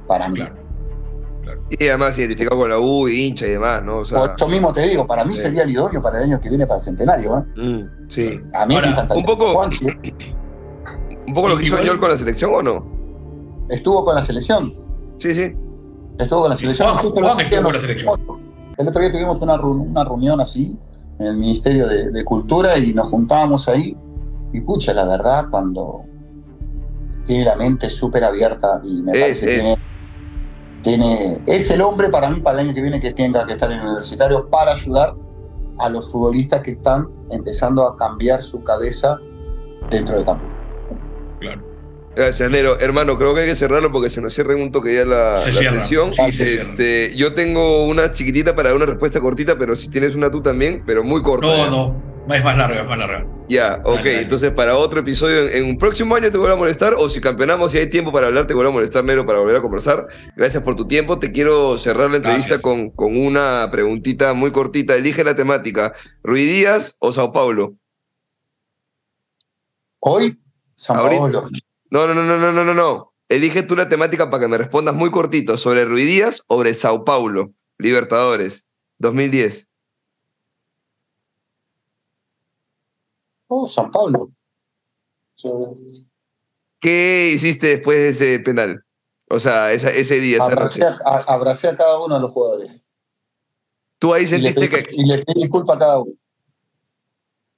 para 0.07 0.29
mí. 0.29 0.35
Claro. 0.39 0.55
Y 1.69 1.87
además 1.87 2.17
identificado 2.19 2.59
con 2.59 2.69
la 2.69 2.77
U, 2.79 3.07
hincha 3.07 3.47
y 3.47 3.51
demás, 3.51 3.83
¿no? 3.83 3.97
O 3.99 4.05
sea, 4.05 4.19
Por 4.19 4.31
eso 4.35 4.47
mismo 4.47 4.73
te 4.73 4.81
digo, 4.87 5.07
para 5.07 5.25
mí 5.25 5.33
Sí. 5.33 5.41
sería 5.41 5.63
el 5.63 5.71
idóneo 5.71 6.01
para 6.01 6.17
el 6.19 6.25
año 6.25 6.39
que 6.39 6.49
viene 6.49 6.67
para 6.67 6.77
el 6.77 6.83
centenario. 6.83 7.37
¿eh? 7.55 7.61
mm, 7.61 8.09
sí. 8.09 8.39
A 8.53 8.65
mí 8.65 8.75
Ahora, 8.75 8.87
me 8.87 8.93
encantaría. 8.93 9.21
un 9.21 9.25
poco- 9.25 9.53
Juanchi 9.53 9.85
¿Un 11.27 11.33
poco 11.33 11.47
lo 11.47 11.57
que 11.57 11.63
hizo 11.65 11.81
Yol 11.81 11.99
con 11.99 12.09
la 12.09 12.17
selección 12.17 12.51
o 12.53 12.61
no? 12.61 12.93
estuvo 13.69 14.03
con 14.05 14.13
la 14.13 14.21
selección. 14.21 14.73
Sí, 15.17 15.31
sí. 15.31 15.53
Estuvo 16.19 16.41
con 16.41 16.49
la 16.49 16.55
selección. 16.55 16.89
Juan- 16.89 17.05
estuvo 17.05 17.49
día 17.49 17.63
con 17.63 17.73
la 17.73 17.79
selección. 17.79 18.19
El 18.77 18.87
otro 18.87 19.01
día 19.01 19.11
tuvimos 19.11 19.41
una, 19.41 19.55
una 19.59 20.03
reunión 20.03 20.41
así 20.41 20.77
en 21.19 21.25
el 21.27 21.37
Ministerio 21.37 21.87
de, 21.87 22.11
de 22.11 22.23
Cultura 22.25 22.77
y 22.77 22.93
nos 22.93 23.09
juntábamos 23.09 23.67
ahí. 23.69 23.95
Y 24.51 24.61
pucha, 24.61 24.93
la 24.93 25.05
verdad, 25.05 25.45
cuando 25.49 26.01
tiene 27.25 27.45
la 27.45 27.55
mente 27.55 27.89
súper 27.89 28.23
abierta 28.25 28.81
y 28.83 29.01
me 29.01 29.13
Es, 29.13 29.19
parece 29.21 29.45
que 29.45 29.51
es. 29.55 29.61
tiene, 29.61 29.77
tiene- 30.83 31.41
es 31.47 31.71
el 31.71 31.81
hombre 31.81 32.09
para 32.09 32.29
mí 32.29 32.39
para 32.41 32.59
el 32.61 32.67
año 32.67 32.75
que 32.75 32.81
viene 32.81 32.99
que 32.99 33.13
tenga 33.13 33.45
que 33.47 33.53
estar 33.53 33.71
en 33.71 33.79
el 33.79 33.85
universitario 33.85 34.47
para 34.49 34.73
ayudar 34.73 35.15
a 35.79 35.89
los 35.89 36.11
futbolistas 36.11 36.61
que 36.61 36.71
están 36.71 37.09
empezando 37.31 37.87
a 37.87 37.95
cambiar 37.97 38.43
su 38.43 38.63
cabeza 38.63 39.17
dentro 39.89 40.15
del 40.15 40.25
campo. 40.25 40.45
Claro. 41.39 41.61
Gracias, 42.15 42.47
Nero. 42.51 42.77
Hermano, 42.79 43.17
creo 43.17 43.33
que 43.33 43.41
hay 43.41 43.47
que 43.47 43.55
cerrarlo 43.55 43.91
porque 43.91 44.11
se 44.11 44.21
nos 44.21 44.35
cierra 44.35 44.53
en 44.53 44.61
un 44.61 44.71
toque 44.71 44.93
ya 44.93 45.03
la, 45.03 45.39
Se 45.39 45.51
la 45.51 45.57
cierra. 45.59 45.81
sesión. 45.81 46.13
Sí, 46.13 46.31
se 46.31 46.57
este, 46.57 47.15
yo 47.15 47.33
tengo 47.33 47.85
una 47.87 48.11
chiquitita 48.11 48.55
para 48.55 48.69
dar 48.69 48.75
una 48.75 48.85
respuesta 48.85 49.19
cortita, 49.19 49.57
pero 49.57 49.75
si 49.75 49.89
tienes 49.89 50.13
una 50.13 50.29
tú 50.29 50.39
también, 50.39 50.83
pero 50.85 51.03
muy 51.03 51.23
corta. 51.23 51.47
No, 51.47 51.57
¿ya? 51.57 51.69
no. 51.71 52.12
Es 52.29 52.43
más 52.43 52.57
larga, 52.57 52.81
es 52.81 52.87
más 52.87 52.97
larga. 52.97 53.27
Ya, 53.49 53.81
ok. 53.83 53.95
dale. 53.97 54.21
Entonces, 54.21 54.51
para 54.51 54.77
otro 54.77 55.01
episodio, 55.01 55.47
en, 55.47 55.57
en 55.57 55.69
un 55.69 55.77
próximo 55.77 56.15
año 56.15 56.31
te 56.31 56.37
vuelvo 56.37 56.55
a 56.55 56.57
molestar, 56.57 56.93
o 56.97 57.09
si 57.09 57.19
campeonamos 57.19 57.73
y 57.75 57.79
hay 57.79 57.89
tiempo 57.89 58.13
para 58.13 58.27
hablar, 58.27 58.47
te 58.47 58.53
vuelvo 58.53 58.71
a 58.71 58.73
molestar, 58.73 59.03
Nero, 59.03 59.25
para 59.25 59.39
volver 59.39 59.57
a 59.57 59.61
conversar. 59.61 60.07
Gracias 60.35 60.63
por 60.63 60.75
tu 60.75 60.87
tiempo. 60.87 61.19
Te 61.19 61.31
quiero 61.33 61.77
cerrar 61.77 62.09
la 62.09 62.17
entrevista 62.17 62.59
con, 62.59 62.91
con 62.91 63.17
una 63.17 63.67
preguntita 63.71 64.33
muy 64.33 64.51
cortita. 64.51 64.95
Elige 64.95 65.23
la 65.23 65.35
temática: 65.35 65.93
¿Ruiz 66.23 66.45
Díaz 66.45 66.95
o 66.99 67.11
Sao 67.11 67.31
Paulo? 67.33 67.75
Hoy, 69.99 70.39
San 70.75 70.97
Ahorita. 70.97 71.19
Paolo. 71.21 71.49
No, 71.91 72.07
no, 72.07 72.13
no, 72.13 72.23
no, 72.23 72.37
no, 72.37 72.51
no, 72.53 72.63
no, 72.63 72.73
no. 72.73 73.13
Elige 73.27 73.63
tú 73.63 73.75
la 73.75 73.89
temática 73.89 74.29
para 74.29 74.41
que 74.41 74.47
me 74.47 74.57
respondas 74.57 74.95
muy 74.95 75.11
cortito. 75.11 75.57
¿Sobre 75.57 75.85
Ruiz 75.85 76.05
Díaz 76.05 76.43
o 76.47 76.55
sobre 76.57 76.73
Sao 76.73 77.03
Paulo? 77.03 77.51
Libertadores, 77.77 78.69
2010. 78.99 79.72
Oh, 83.55 83.67
San 83.67 83.91
Pablo. 83.91 84.29
Sí. 85.33 85.47
¿Qué 86.79 87.31
hiciste 87.35 87.67
después 87.67 87.97
de 87.99 88.09
ese 88.09 88.39
penal? 88.39 88.83
O 89.29 89.39
sea, 89.39 89.71
esa- 89.73 89.91
ese 89.91 90.19
día, 90.19 90.37
esa 90.37 90.45
Abracé 90.47 90.83
a, 90.83 90.97
a- 91.05 91.33
abracé 91.33 91.67
a 91.67 91.77
cada 91.77 91.99
uno 92.03 92.15
de 92.15 92.21
los 92.21 92.31
jugadores. 92.31 92.85
Tú 93.99 94.11
ahí 94.13 94.23
Y 94.23 94.25
le, 94.25 94.51
sentiste 94.51 94.69
pedí, 94.69 94.83
que. 94.83 94.95
y 94.95 95.05
le 95.05 95.23
pedí 95.23 95.41
disculpas 95.41 95.75
a 95.75 95.79
cada 95.79 95.99
uno. 95.99 96.11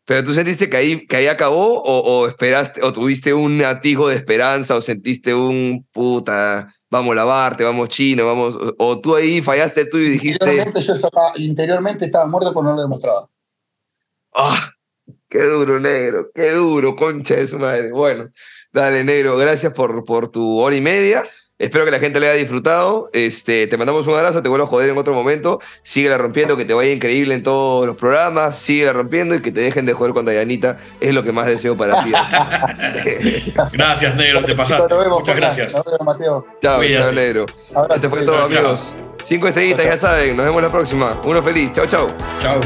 Pero 0.07 0.23
tú 0.23 0.33
sentiste 0.33 0.69
que 0.69 0.77
ahí, 0.77 1.07
que 1.07 1.15
ahí 1.15 1.27
acabó 1.27 1.81
o, 1.81 1.99
o 2.21 2.27
esperaste 2.27 2.83
o 2.83 2.93
tuviste 2.93 3.33
un 3.33 3.63
atijo 3.63 4.07
de 4.09 4.15
esperanza 4.15 4.75
o 4.75 4.81
sentiste 4.81 5.33
un 5.33 5.83
puta, 5.91 6.67
vamos 6.91 7.13
a 7.13 7.15
lavarte, 7.15 7.63
vamos 7.63 7.89
chino, 7.89 8.25
vamos. 8.27 8.53
O, 8.55 8.75
o 8.77 9.01
tú 9.01 9.15
ahí 9.15 9.41
fallaste 9.41 9.85
tú 9.85 9.97
y 9.97 10.09
dijiste, 10.09 10.43
Interiormente 10.45 10.81
yo 10.81 10.93
estaba, 10.93 11.31
interiormente 11.37 12.05
estaba 12.05 12.27
muerto, 12.27 12.49
pero 12.53 12.63
no 12.63 12.75
lo 12.75 12.81
demostraba. 12.83 13.27
ah, 14.35 14.69
qué 15.35 15.43
duro, 15.43 15.79
negro, 15.81 16.29
qué 16.33 16.51
duro, 16.51 16.95
concha 16.95 17.35
de 17.35 17.47
su 17.47 17.59
madre. 17.59 17.91
Bueno, 17.91 18.29
dale, 18.71 19.03
negro, 19.03 19.35
gracias 19.35 19.73
por, 19.73 20.05
por 20.05 20.29
tu 20.29 20.59
hora 20.59 20.75
y 20.75 20.81
media. 20.81 21.23
Espero 21.57 21.83
que 21.85 21.91
la 21.91 21.99
gente 21.99 22.19
le 22.19 22.27
haya 22.29 22.37
disfrutado. 22.37 23.09
Este, 23.13 23.67
te 23.67 23.77
mandamos 23.77 24.07
un 24.07 24.13
abrazo, 24.15 24.41
te 24.41 24.49
vuelvo 24.49 24.65
a 24.65 24.67
joder 24.67 24.89
en 24.89 24.97
otro 24.97 25.13
momento. 25.13 25.59
Síguela 25.83 26.17
rompiendo, 26.17 26.55
que 26.57 26.63
te 26.65 26.73
vaya 26.73 26.91
increíble 26.91 27.33
en 27.33 27.43
todos 27.43 27.85
los 27.87 27.95
programas. 27.97 28.57
Síguela 28.57 28.91
rompiendo 28.93 29.35
y 29.35 29.41
que 29.41 29.51
te 29.51 29.61
dejen 29.61 29.85
de 29.85 29.93
joder 29.93 30.13
con 30.13 30.25
Dayanita. 30.25 30.77
Es 31.01 31.13
lo 31.13 31.23
que 31.23 31.31
más 31.31 31.47
deseo 31.47 31.75
para 31.77 32.01
ti. 32.03 32.11
Gracias, 33.73 34.15
negro, 34.15 34.43
te 34.45 34.53
pasaste. 34.55 34.93
Nos 34.93 35.03
vemos, 35.03 35.19
Muchas 35.19 35.35
gracias. 35.35 35.73
Nos 35.73 35.83
vemos, 35.85 36.01
Mateo. 36.05 36.45
chao, 36.61 36.77
Cuídate. 36.77 37.03
chao, 37.03 37.11
negro. 37.13 37.45
Abrazo, 37.75 37.95
Este 37.95 38.09
fue 38.09 38.25
todo, 38.25 38.35
Chao, 38.35 38.45
amigos. 38.45 38.95
Cinco 39.23 39.47
estrellitas, 39.47 39.83
Chao, 39.83 39.93
ya 39.93 39.97
saben. 39.97 40.35
Nos 40.37 40.45
vemos 40.45 40.61
la 40.61 40.69
próxima. 40.69 41.21
Uno 41.23 41.41
feliz. 41.43 41.71
Chao, 41.73 41.85
chao. 41.87 42.07
Chao. 42.41 42.59